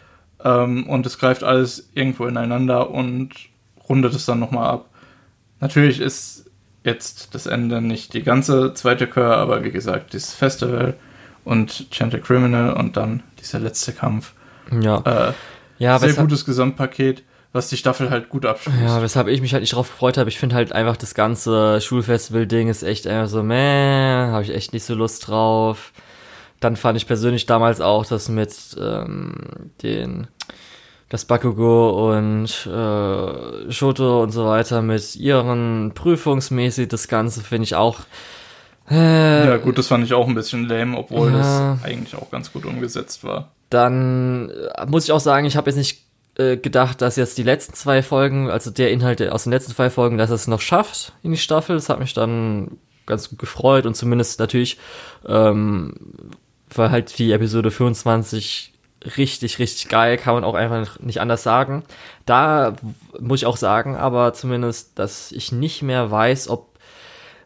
ähm, 0.45 0.89
und 0.89 1.07
es 1.07 1.19
greift 1.19 1.43
alles 1.43 1.91
irgendwo 1.95 2.27
ineinander 2.27 2.91
und 2.91 3.31
rundet 3.89 4.15
es 4.15 4.27
dann 4.27 4.41
nochmal 4.41 4.71
ab. 4.71 4.89
Natürlich 5.61 6.01
ist 6.01 6.51
jetzt 6.85 7.35
das 7.35 7.47
Ende 7.47 7.81
nicht 7.81 8.15
die 8.15 8.23
ganze 8.23 8.75
zweite 8.75 9.09
Chör, 9.09 9.37
aber 9.37 9.65
wie 9.65 9.71
gesagt, 9.71 10.13
dieses 10.13 10.35
Festival 10.35 10.95
und 11.45 11.87
Gentle 11.91 12.21
Criminal 12.21 12.75
und 12.75 12.97
dann 12.97 13.23
dieser 13.41 13.61
letzte 13.61 13.93
Kampf. 13.93 14.33
Ja. 14.81 15.03
Äh, 15.05 15.33
ja 15.79 15.99
sehr 15.99 16.15
gutes 16.15 16.45
Gesamtpaket, 16.45 17.23
was 17.53 17.69
die 17.69 17.77
Staffel 17.77 18.11
halt 18.11 18.29
gut 18.29 18.47
abschließt. 18.47 18.79
Ja, 18.83 19.03
weshalb 19.03 19.29
ich 19.29 19.41
mich 19.41 19.53
halt 19.53 19.61
nicht 19.63 19.75
drauf 19.75 19.91
gefreut 19.91 20.17
habe. 20.17 20.31
Ich 20.31 20.39
finde 20.39 20.57
halt 20.57 20.73
einfach 20.73 20.97
das 20.97 21.15
ganze 21.15 21.81
Schulfestival-Ding 21.81 22.69
ist 22.69 22.83
echt 22.83 23.07
einfach 23.07 23.29
so, 23.29 23.43
meh, 23.43 24.29
habe 24.31 24.43
ich 24.43 24.55
echt 24.55 24.73
nicht 24.73 24.85
so 24.85 24.95
Lust 24.95 25.29
drauf. 25.29 25.93
Dann 26.61 26.77
fand 26.77 26.97
ich 26.97 27.07
persönlich 27.07 27.47
damals 27.47 27.81
auch 27.81 28.07
das 28.07 28.29
mit 28.29 28.55
ähm, 28.81 29.35
den 29.83 30.29
das 31.09 31.27
Bakugo 31.27 32.11
und 32.15 32.67
äh, 32.67 33.71
Shoto 33.71 34.23
und 34.23 34.31
so 34.31 34.47
weiter 34.47 34.81
mit 34.81 35.15
ihren 35.17 35.93
prüfungsmäßig 35.95 36.89
das 36.89 37.07
Ganze 37.07 37.43
finde 37.43 37.65
ich 37.65 37.75
auch. 37.75 38.01
Äh, 38.91 39.47
ja, 39.47 39.57
gut, 39.59 39.77
das 39.77 39.89
fand 39.89 40.07
ich 40.07 40.15
auch 40.15 40.27
ein 40.27 40.35
bisschen 40.35 40.67
lame, 40.67 40.97
obwohl 40.97 41.31
ja, 41.31 41.75
das 41.77 41.85
eigentlich 41.85 42.17
auch 42.17 42.31
ganz 42.31 42.51
gut 42.51 42.65
umgesetzt 42.65 43.25
war. 43.25 43.53
Dann 43.69 44.51
äh, 44.51 44.87
muss 44.87 45.05
ich 45.05 45.13
auch 45.13 45.21
sagen, 45.21 45.45
ich 45.45 45.57
habe 45.57 45.69
jetzt 45.69 45.77
nicht 45.77 46.12
äh, 46.37 46.57
gedacht, 46.57 47.03
dass 47.03 47.17
jetzt 47.17 47.39
die 47.39 47.43
letzten 47.43 47.75
zwei 47.75 48.03
Folgen, 48.03 48.51
also 48.51 48.71
der 48.71 48.91
Inhalt 48.91 49.21
aus 49.29 49.45
den 49.45 49.53
letzten 49.53 49.73
zwei 49.73 49.91
Folgen, 49.91 50.19
dass 50.19 50.31
es 50.31 50.47
noch 50.47 50.61
schafft 50.61 51.13
in 51.23 51.33
die 51.33 51.39
Staffel. 51.39 51.77
Das 51.77 51.89
hat 51.89 51.99
mich 51.99 52.15
dann 52.15 52.79
ganz 53.07 53.29
gut 53.29 53.39
gefreut 53.39 53.87
und 53.87 53.95
zumindest 53.95 54.41
natürlich, 54.41 54.79
ähm, 55.27 55.95
weil 56.75 56.91
halt 56.91 57.19
die 57.19 57.33
Episode 57.33 57.71
25 57.71 58.73
richtig, 59.17 59.59
richtig 59.59 59.89
geil, 59.89 60.17
kann 60.17 60.35
man 60.35 60.45
auch 60.45 60.55
einfach 60.55 61.01
nicht 61.01 61.21
anders 61.21 61.43
sagen. 61.43 61.83
Da 62.25 62.75
muss 63.21 63.41
ich 63.41 63.47
auch 63.47 63.57
sagen, 63.57 63.97
aber 63.97 64.33
zumindest, 64.33 64.99
dass 64.99 65.33
ich 65.33 65.53
nicht 65.53 65.83
mehr 65.83 66.11
weiß, 66.11 66.49
ob 66.49 66.79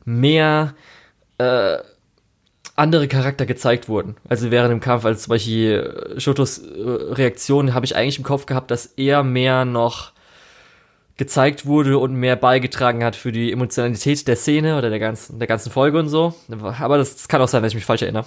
mehr 0.04 0.74
äh, 1.38 1.78
andere 2.76 3.08
Charakter 3.08 3.46
gezeigt 3.46 3.88
wurden. 3.88 4.16
Also 4.28 4.50
während 4.50 4.70
dem 4.70 4.80
Kampf, 4.80 5.04
als 5.04 5.22
zum 5.22 5.30
Beispiel 5.30 6.14
Shotos 6.18 6.58
äh, 6.58 6.80
Reaktion, 6.80 7.74
habe 7.74 7.86
ich 7.86 7.96
eigentlich 7.96 8.18
im 8.18 8.24
Kopf 8.24 8.46
gehabt, 8.46 8.70
dass 8.70 8.86
er 8.96 9.22
mehr 9.22 9.64
noch 9.64 10.12
gezeigt 11.16 11.64
wurde 11.64 11.98
und 11.98 12.14
mehr 12.14 12.36
beigetragen 12.36 13.02
hat 13.02 13.16
für 13.16 13.32
die 13.32 13.50
Emotionalität 13.50 14.28
der 14.28 14.36
Szene 14.36 14.76
oder 14.76 14.90
der 14.90 14.98
ganzen, 14.98 15.38
der 15.38 15.48
ganzen 15.48 15.72
Folge 15.72 15.98
und 15.98 16.08
so. 16.08 16.34
Aber 16.78 16.98
das, 16.98 17.16
das 17.16 17.28
kann 17.28 17.40
auch 17.40 17.48
sein, 17.48 17.62
wenn 17.62 17.68
ich 17.68 17.74
mich 17.74 17.86
falsch 17.86 18.02
erinnere. 18.02 18.26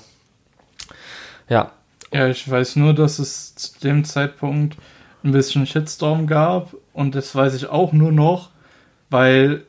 Ja, 1.48 1.72
ja, 2.12 2.28
ich 2.28 2.50
weiß 2.50 2.76
nur, 2.78 2.94
dass 2.94 3.20
es 3.20 3.56
zu 3.56 3.80
dem 3.82 4.04
Zeitpunkt 4.04 4.78
ein 5.24 5.32
bisschen 5.32 5.68
Shitstorm 5.68 6.26
gab 6.26 6.76
und 6.94 7.14
das 7.14 7.36
weiß 7.36 7.54
ich 7.54 7.68
auch 7.68 7.94
nur 7.94 8.12
noch, 8.12 8.50
weil, 9.10 9.66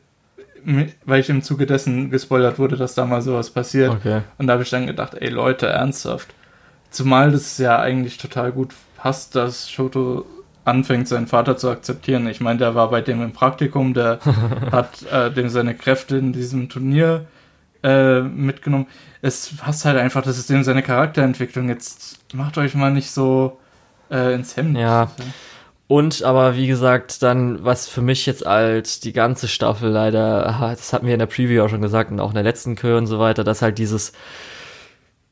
weil 1.04 1.20
ich 1.20 1.28
im 1.28 1.42
Zuge 1.42 1.66
dessen 1.66 2.10
gespoilert 2.10 2.58
wurde, 2.58 2.76
dass 2.76 2.94
da 2.94 3.06
mal 3.06 3.22
sowas 3.22 3.50
passiert. 3.50 3.90
Okay. 3.90 4.22
Und 4.38 4.46
da 4.46 4.54
habe 4.54 4.62
ich 4.62 4.70
dann 4.70 4.86
gedacht, 4.86 5.14
ey 5.14 5.28
Leute, 5.28 5.66
ernsthaft. 5.66 6.34
Zumal 6.90 7.30
das 7.30 7.58
ja 7.58 7.78
eigentlich 7.78 8.18
total 8.18 8.52
gut 8.52 8.74
passt, 8.96 9.34
dass 9.34 9.70
Shoto 9.70 10.26
anfängt, 10.64 11.08
seinen 11.08 11.26
Vater 11.26 11.56
zu 11.56 11.70
akzeptieren. 11.70 12.26
Ich 12.28 12.40
meine, 12.40 12.58
der 12.58 12.74
war 12.74 12.90
bei 12.90 13.00
dem 13.00 13.22
im 13.22 13.32
Praktikum, 13.32 13.94
der 13.94 14.18
hat 14.72 15.02
äh, 15.10 15.30
dem 15.30 15.48
seine 15.48 15.74
Kräfte 15.74 16.16
in 16.16 16.32
diesem 16.32 16.68
Turnier 16.68 17.26
äh, 17.82 18.20
mitgenommen. 18.20 18.86
Es 19.22 19.56
passt 19.56 19.84
halt 19.84 19.98
einfach, 19.98 20.22
das 20.22 20.38
ist 20.38 20.50
eben 20.50 20.64
seine 20.64 20.82
Charakterentwicklung. 20.82 21.68
Jetzt 21.68 22.18
macht 22.34 22.58
euch 22.58 22.74
mal 22.74 22.92
nicht 22.92 23.10
so 23.10 23.58
äh, 24.10 24.34
ins 24.34 24.56
Hemd. 24.56 24.76
Ja. 24.78 25.10
Und 25.90 26.22
aber 26.22 26.54
wie 26.54 26.68
gesagt, 26.68 27.20
dann, 27.20 27.64
was 27.64 27.88
für 27.88 28.00
mich 28.00 28.24
jetzt 28.24 28.46
als 28.46 29.00
die 29.00 29.12
ganze 29.12 29.48
Staffel 29.48 29.90
leider, 29.90 30.42
das 30.60 30.92
hatten 30.92 31.06
wir 31.06 31.14
in 31.14 31.18
der 31.18 31.26
Preview 31.26 31.64
auch 31.64 31.68
schon 31.68 31.82
gesagt 31.82 32.12
und 32.12 32.20
auch 32.20 32.28
in 32.28 32.36
der 32.36 32.44
letzten 32.44 32.76
Kür 32.76 32.96
und 32.96 33.08
so 33.08 33.18
weiter, 33.18 33.42
dass 33.42 33.60
halt 33.60 33.76
dieses 33.76 34.12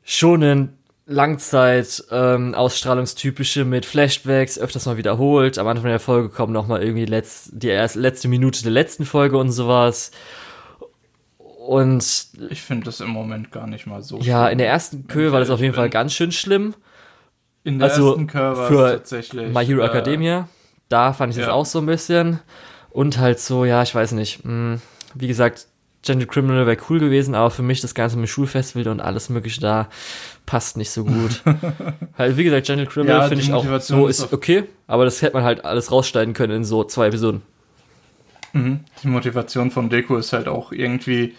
schonen 0.03 0.77
Langzeit 1.05 2.03
ähm, 2.11 2.55
Ausstrahlungstypische 2.55 3.63
mit 3.63 3.85
Flashbacks 3.85 4.59
öfters 4.59 4.85
mal 4.85 4.97
wiederholt. 4.97 5.57
Am 5.59 5.67
Anfang 5.67 5.91
der 5.91 5.99
Folge 6.01 6.27
kommt 6.27 6.51
noch 6.51 6.67
mal 6.67 6.83
irgendwie 6.83 7.05
letzt, 7.05 7.51
die 7.53 7.69
erst, 7.69 7.95
letzte 7.95 8.27
Minute 8.27 8.61
der 8.61 8.73
letzten 8.73 9.05
Folge 9.05 9.37
und 9.37 9.53
sowas. 9.53 10.11
Und 11.37 12.27
ich 12.49 12.61
finde 12.61 12.83
das 12.83 12.99
im 12.99 13.11
Moment 13.11 13.53
gar 13.53 13.65
nicht 13.65 13.87
mal 13.87 14.03
so. 14.03 14.19
Ja, 14.19 14.49
in 14.49 14.57
der 14.57 14.67
ersten 14.67 15.07
Kö 15.07 15.31
war 15.31 15.39
das 15.39 15.51
auf 15.51 15.61
jeden 15.61 15.73
Fall 15.73 15.89
ganz 15.89 16.11
schön 16.11 16.33
schlimm. 16.33 16.73
In 17.63 17.79
der 17.79 17.89
also 17.89 18.15
ersten 18.15 18.33
war 18.33 18.67
für 18.67 18.91
tatsächlich. 18.91 19.53
My 19.53 19.65
Hero 19.65 19.81
äh, 19.81 19.85
Academia, 19.85 20.47
da 20.87 21.13
fand 21.13 21.33
ich 21.33 21.39
ja. 21.39 21.45
das 21.45 21.53
auch 21.53 21.65
so 21.65 21.79
ein 21.79 21.85
bisschen. 21.85 22.39
Und 22.89 23.19
halt 23.19 23.39
so, 23.39 23.65
ja, 23.65 23.83
ich 23.83 23.93
weiß 23.93 24.13
nicht. 24.13 24.43
Mh, 24.43 24.51
hm, 24.51 24.81
wie 25.15 25.27
gesagt, 25.27 25.67
Gentle 26.01 26.27
Criminal 26.27 26.65
wäre 26.65 26.77
cool 26.89 26.99
gewesen, 26.99 27.35
aber 27.35 27.51
für 27.51 27.61
mich 27.61 27.81
das 27.81 27.93
Ganze 27.93 28.17
mit 28.17 28.29
Schulfestival 28.29 28.87
und 28.87 29.01
alles 29.01 29.29
mögliche 29.29 29.59
da 29.59 29.89
passt 30.45 30.77
nicht 30.77 30.91
so 30.91 31.03
gut. 31.03 31.43
halt, 32.17 32.37
wie 32.37 32.45
gesagt, 32.45 32.67
Gentle 32.67 32.85
Criminal 32.85 33.19
ja, 33.19 33.27
finde 33.27 33.43
ich 33.43 33.53
auch 33.53 33.79
so 33.81 34.07
ist 34.07 34.31
okay, 34.31 34.63
aber 34.87 35.05
das 35.05 35.21
hätte 35.21 35.35
man 35.35 35.43
halt 35.43 35.65
alles 35.65 35.91
rausschneiden 35.91 36.33
können 36.33 36.57
in 36.57 36.63
so 36.63 36.85
zwei 36.85 37.07
Episoden. 37.07 37.41
Mhm. 38.53 38.79
Die 39.03 39.07
Motivation 39.07 39.71
von 39.71 39.89
Deko 39.89 40.17
ist 40.17 40.31
halt 40.31 40.47
auch 40.47 40.71
irgendwie 40.71 41.35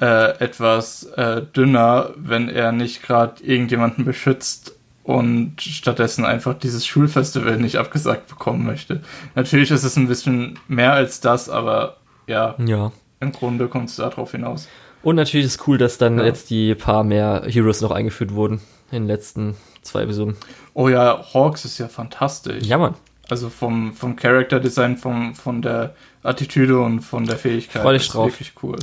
äh, 0.00 0.38
etwas 0.38 1.04
äh, 1.16 1.42
dünner, 1.42 2.14
wenn 2.16 2.48
er 2.48 2.72
nicht 2.72 3.02
gerade 3.02 3.42
irgendjemanden 3.44 4.04
beschützt 4.04 4.77
und 5.08 5.62
stattdessen 5.62 6.26
einfach 6.26 6.52
dieses 6.52 6.84
Schulfestival 6.84 7.56
nicht 7.56 7.76
abgesagt 7.76 8.28
bekommen 8.28 8.66
möchte. 8.66 9.00
Natürlich 9.34 9.70
ist 9.70 9.82
es 9.82 9.96
ein 9.96 10.06
bisschen 10.06 10.58
mehr 10.68 10.92
als 10.92 11.20
das, 11.20 11.48
aber 11.48 11.96
ja, 12.26 12.54
ja. 12.58 12.92
im 13.20 13.32
Grunde 13.32 13.68
kommt 13.68 13.88
es 13.88 13.96
darauf 13.96 14.32
hinaus. 14.32 14.68
Und 15.02 15.16
natürlich 15.16 15.46
ist 15.46 15.66
cool, 15.66 15.78
dass 15.78 15.96
dann 15.96 16.18
ja. 16.18 16.26
jetzt 16.26 16.50
die 16.50 16.74
paar 16.74 17.04
mehr 17.04 17.44
Heroes 17.46 17.80
noch 17.80 17.90
eingeführt 17.90 18.34
wurden 18.34 18.60
in 18.90 19.04
den 19.04 19.06
letzten 19.06 19.56
zwei 19.80 20.02
Episoden. 20.02 20.36
Oh 20.74 20.90
ja, 20.90 21.24
Hawks 21.32 21.64
ist 21.64 21.78
ja 21.78 21.88
fantastisch. 21.88 22.66
Ja, 22.66 22.76
Mann. 22.76 22.94
Also 23.30 23.48
vom, 23.48 23.94
vom 23.94 24.14
Character 24.14 24.60
Design, 24.60 24.98
vom, 24.98 25.34
von 25.34 25.62
der 25.62 25.94
Attitüde 26.22 26.80
und 26.80 27.00
von 27.00 27.24
der 27.24 27.36
Fähigkeit. 27.36 27.80
Freu 27.80 27.94
dich 27.94 28.08
drauf. 28.08 28.26
wirklich 28.26 28.52
cool. 28.62 28.76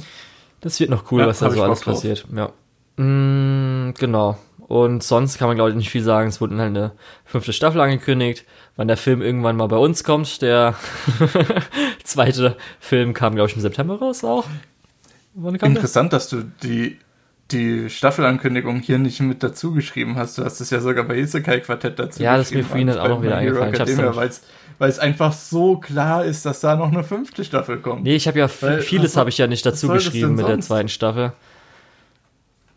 Das 0.62 0.80
wird 0.80 0.90
noch 0.90 1.12
cool, 1.12 1.22
ja, 1.22 1.28
was 1.28 1.38
da 1.38 1.52
so 1.52 1.62
alles 1.62 1.82
passiert. 1.82 2.26
Ja. 2.36 2.50
Mm, 2.98 3.94
genau. 3.94 4.40
Und 4.68 5.04
sonst 5.04 5.38
kann 5.38 5.48
man, 5.48 5.58
glaube 5.58 5.70
ich, 5.70 5.76
nicht 5.76 5.92
viel 5.92 6.04
sagen. 6.04 6.30
Es 6.30 6.42
wurde 6.42 6.58
halt 6.58 6.70
eine 6.70 6.92
fünfte 7.24 7.54
Staffel 7.54 7.80
angekündigt. 7.82 8.46
Wann 8.76 8.88
der 8.88 8.98
Film 8.98 9.22
irgendwann 9.22 9.56
mal 9.56 9.68
bei 9.68 9.78
uns 9.78 10.04
kommt, 10.04 10.42
der 10.42 10.74
zweite 12.04 12.58
Film 12.80 13.14
kam, 13.14 13.36
glaube 13.36 13.50
ich, 13.50 13.56
im 13.56 13.62
September 13.62 14.00
raus 14.00 14.24
auch. 14.24 14.46
Interessant, 15.36 16.14
dass 16.14 16.30
du 16.30 16.44
die, 16.64 16.98
die 17.52 17.90
Staffelankündigung 17.90 18.80
hier 18.80 18.98
nicht 18.98 19.22
mit 19.22 19.44
dazu 19.44 19.72
geschrieben 19.72 20.16
hast. 20.16 20.38
Du 20.38 20.44
hast 20.44 20.60
es 20.60 20.72
ja 20.72 20.82
sogar 20.82 21.04
bei 21.04 21.18
Isekai 21.18 21.60
Quartett 21.60 22.00
dazu 22.00 22.24
Ja, 22.24 22.36
das 22.36 22.48
ist 22.48 22.56
mir 22.56 22.64
vorhin 22.64 22.90
auch 22.90 23.08
noch 23.08 23.22
wieder 23.22 23.38
eingefallen. 23.38 23.74
Weil 24.78 24.90
es 24.90 25.00
einfach 25.00 25.32
so 25.32 25.78
klar 25.78 26.26
ist, 26.26 26.46
dass 26.46 26.60
da 26.60 26.76
noch 26.76 26.92
eine 26.92 27.04
fünfte 27.04 27.46
Staffel 27.46 27.78
kommt. 27.78 28.04
Nee, 28.04 28.16
ich 28.16 28.28
habe 28.28 28.40
ja 28.40 28.50
weil, 28.62 28.82
vieles 28.82 29.16
habe 29.16 29.30
ich 29.30 29.38
ja 29.38 29.48
nicht 29.48 29.66
dazu 29.66 29.88
geschrieben 29.90 30.36
mit 30.36 30.48
der 30.48 30.60
zweiten 30.60 30.90
Staffel. 30.90 31.34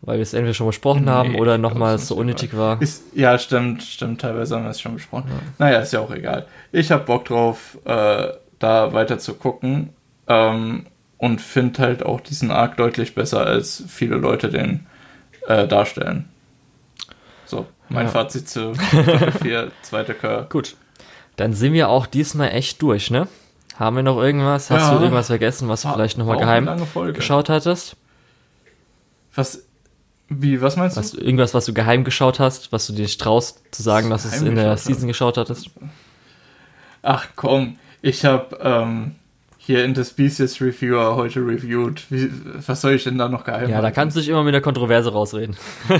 Weil 0.09 0.17
wir 0.17 0.23
es 0.23 0.33
entweder 0.33 0.55
schon 0.55 0.65
besprochen 0.65 1.05
nee, 1.05 1.11
haben 1.11 1.35
oder 1.35 1.59
nochmal 1.59 1.99
so 1.99 2.15
unnötig 2.15 2.57
war. 2.57 2.81
Ist, 2.81 3.03
ja, 3.13 3.37
stimmt, 3.37 3.83
stimmt. 3.83 4.19
Teilweise 4.19 4.55
haben 4.55 4.63
wir 4.63 4.71
es 4.71 4.81
schon 4.81 4.95
besprochen. 4.95 5.29
Ja. 5.29 5.39
Naja, 5.59 5.79
ist 5.81 5.93
ja 5.93 5.99
auch 5.99 6.09
egal. 6.09 6.47
Ich 6.71 6.91
habe 6.91 7.03
Bock 7.03 7.25
drauf, 7.25 7.77
äh, 7.85 8.29
da 8.57 8.91
weiter 8.91 9.19
zu 9.19 9.35
gucken. 9.35 9.89
Ähm, 10.27 10.87
und 11.19 11.41
finde 11.41 11.83
halt 11.83 12.03
auch 12.03 12.21
diesen 12.21 12.49
Arc 12.49 12.75
deutlich 12.77 13.13
besser, 13.13 13.45
als 13.45 13.83
viele 13.87 14.15
Leute 14.15 14.49
den 14.49 14.87
äh, 15.47 15.67
darstellen. 15.67 16.27
So, 17.45 17.67
mein 17.89 18.07
ja. 18.07 18.11
Fazit 18.11 18.49
zu 18.49 18.73
Staffel 18.73 19.31
4, 19.33 19.71
zweite 19.83 20.15
Kör. 20.15 20.47
Gut. 20.49 20.75
Dann 21.35 21.53
sind 21.53 21.73
wir 21.73 21.89
auch 21.89 22.07
diesmal 22.07 22.49
echt 22.49 22.81
durch, 22.81 23.11
ne? 23.11 23.27
Haben 23.75 23.97
wir 23.97 24.03
noch 24.03 24.17
irgendwas? 24.17 24.71
Hast 24.71 24.89
ja. 24.89 24.95
du 24.95 25.03
irgendwas 25.03 25.27
vergessen, 25.27 25.69
was 25.69 25.83
du 25.83 25.93
vielleicht 25.93 26.17
nochmal 26.17 26.37
geheim 26.37 26.67
geschaut 27.13 27.47
hattest? 27.47 27.95
Was 29.35 29.68
wie, 30.29 30.61
was 30.61 30.77
meinst 30.77 30.95
du? 30.95 30.99
Was, 31.01 31.13
irgendwas, 31.15 31.53
was 31.53 31.65
du 31.65 31.73
geheim 31.73 32.03
geschaut 32.03 32.39
hast, 32.39 32.71
was 32.71 32.87
du 32.87 32.93
dir 32.93 33.01
nicht 33.01 33.19
traust 33.19 33.61
zu 33.71 33.81
sagen, 33.81 34.09
dass 34.09 34.23
du 34.23 34.29
es 34.29 34.41
in 34.41 34.55
der 34.55 34.77
Season 34.77 35.07
geschaut 35.07 35.37
hattest? 35.37 35.69
Ach 37.01 37.27
komm, 37.35 37.77
ich 38.01 38.25
habe 38.25 38.57
ähm, 38.61 39.15
hier 39.57 39.83
in 39.83 39.95
The 39.95 40.03
Species 40.03 40.61
Reviewer 40.61 41.15
heute 41.15 41.39
reviewed. 41.39 42.03
Wie, 42.09 42.29
was 42.67 42.81
soll 42.81 42.93
ich 42.93 43.03
denn 43.05 43.17
da 43.17 43.27
noch 43.27 43.43
geheim 43.43 43.69
Ja, 43.69 43.77
machen? 43.77 43.83
da 43.83 43.91
kannst 43.91 44.15
du 44.15 44.19
dich 44.21 44.29
immer 44.29 44.43
mit 44.43 44.53
der 44.53 44.61
Kontroverse 44.61 45.11
rausreden. 45.11 45.57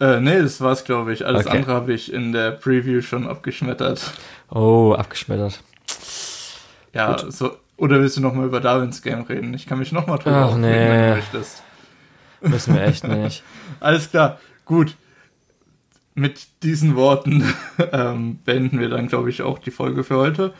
äh, 0.00 0.20
nee, 0.20 0.38
das 0.40 0.60
war's, 0.60 0.84
glaube 0.84 1.12
ich. 1.12 1.26
Alles 1.26 1.46
okay. 1.46 1.58
andere 1.58 1.72
habe 1.74 1.92
ich 1.92 2.12
in 2.12 2.32
der 2.32 2.52
Preview 2.52 3.02
schon 3.02 3.28
abgeschmettert. 3.28 4.12
Oh, 4.50 4.94
abgeschmettert. 4.96 5.60
Ja, 6.94 7.16
Gut. 7.16 7.32
so 7.32 7.56
oder 7.76 8.00
willst 8.00 8.16
du 8.16 8.20
nochmal 8.20 8.46
über 8.46 8.60
Darwins 8.60 9.02
Game 9.02 9.22
reden? 9.22 9.54
Ich 9.54 9.66
kann 9.66 9.78
mich 9.78 9.92
nochmal 9.92 10.18
drüber 10.18 10.36
Ach, 10.36 10.46
aufregen, 10.46 10.62
nee. 10.62 10.88
wenn 10.88 11.08
du 11.10 11.16
möchtest. 11.16 11.62
Müssen 12.40 12.74
wir 12.74 12.82
echt 12.82 13.06
nicht. 13.06 13.42
Alles 13.80 14.10
klar, 14.10 14.38
gut. 14.64 14.96
Mit 16.14 16.62
diesen 16.62 16.96
Worten 16.96 17.44
ähm, 17.92 18.38
beenden 18.44 18.80
wir 18.80 18.88
dann, 18.88 19.08
glaube 19.08 19.28
ich, 19.28 19.42
auch 19.42 19.58
die 19.58 19.70
Folge 19.70 20.02
für 20.02 20.16
heute. 20.16 20.54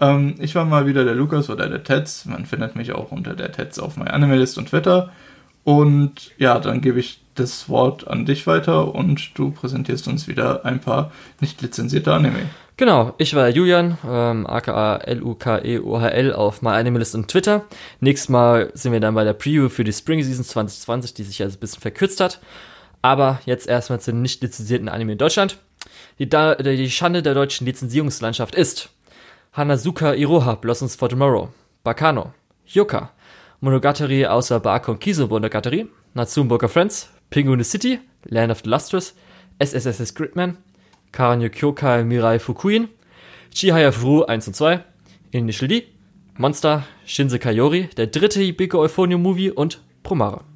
Ähm, 0.00 0.34
ich 0.38 0.54
war 0.54 0.66
mal 0.66 0.86
wieder 0.86 1.04
der 1.04 1.14
Lukas 1.14 1.48
oder 1.48 1.68
der 1.68 1.82
Tetz. 1.82 2.26
Man 2.26 2.44
findet 2.44 2.76
mich 2.76 2.92
auch 2.92 3.10
unter 3.10 3.34
der 3.34 3.50
Tetz 3.50 3.78
auf 3.78 3.96
MyAnimalist 3.96 4.58
und 4.58 4.68
Twitter. 4.68 5.10
Und 5.64 6.32
ja, 6.38 6.58
dann 6.58 6.80
gebe 6.82 7.00
ich 7.00 7.22
das 7.34 7.68
Wort 7.68 8.06
an 8.06 8.26
dich 8.26 8.46
weiter 8.46 8.94
und 8.94 9.38
du 9.38 9.50
präsentierst 9.50 10.08
uns 10.08 10.28
wieder 10.28 10.64
ein 10.64 10.80
paar 10.80 11.12
nicht 11.40 11.62
lizenzierte 11.62 12.12
Anime. 12.12 12.50
Genau, 12.78 13.12
ich 13.18 13.34
war 13.34 13.48
Julian, 13.48 13.98
ähm, 14.08 14.46
aka 14.46 14.98
L-U-K-E-O-H-L 14.98 16.32
auf 16.32 16.62
MyAnimalist 16.62 17.16
und 17.16 17.26
Twitter. 17.26 17.64
Nächstes 17.98 18.28
Mal 18.28 18.70
sind 18.72 18.92
wir 18.92 19.00
dann 19.00 19.16
bei 19.16 19.24
der 19.24 19.32
Preview 19.32 19.68
für 19.68 19.82
die 19.82 19.92
Spring 19.92 20.22
Season 20.22 20.44
2020, 20.44 21.12
die 21.12 21.24
sich 21.24 21.42
also 21.42 21.56
ein 21.56 21.60
bisschen 21.60 21.80
verkürzt 21.80 22.20
hat. 22.20 22.38
Aber 23.02 23.40
jetzt 23.46 23.66
erstmal 23.66 23.98
zu 23.98 24.12
den 24.12 24.22
nicht 24.22 24.42
lizenzierten 24.42 24.88
Anime 24.88 25.10
in 25.10 25.18
Deutschland. 25.18 25.58
Die, 26.20 26.28
da 26.28 26.54
die 26.54 26.88
Schande 26.88 27.20
der 27.20 27.34
deutschen 27.34 27.66
Lizenzierungslandschaft 27.66 28.54
ist 28.54 28.90
Hanazuka 29.54 30.14
Iroha, 30.14 30.54
Blossoms 30.54 30.94
for 30.94 31.08
Tomorrow, 31.08 31.48
Bakano, 31.82 32.32
Yoka, 32.64 33.10
Monogatari 33.58 34.24
außer 34.24 34.60
Bako 34.60 34.92
und 34.92 35.00
Kiso 35.00 35.26
Monogatari, 35.26 35.88
Natsumburger 36.14 36.68
Friends, 36.68 37.08
Penguin 37.30 37.64
City, 37.64 37.98
Land 38.26 38.52
of 38.52 38.60
the 38.62 38.70
Lustrous, 38.70 39.16
SSSS 39.58 40.14
Gridman, 40.14 40.58
Karanyo 41.12 41.48
Kyokai 41.48 42.04
Mirai 42.04 42.38
Fukuin, 42.38 42.88
Chihaya 43.52 43.92
Furu 43.92 44.24
1 44.24 44.48
und 44.48 44.54
2, 44.54 44.84
Initial 45.32 45.68
D, 45.68 45.84
Monster, 46.36 46.84
Shinse 47.04 47.38
Kayori, 47.38 47.88
der 47.96 48.06
dritte 48.06 48.40
Hibiko 48.40 48.78
Euphonium 48.80 49.22
Movie 49.22 49.50
und 49.50 49.82
Promare. 50.02 50.47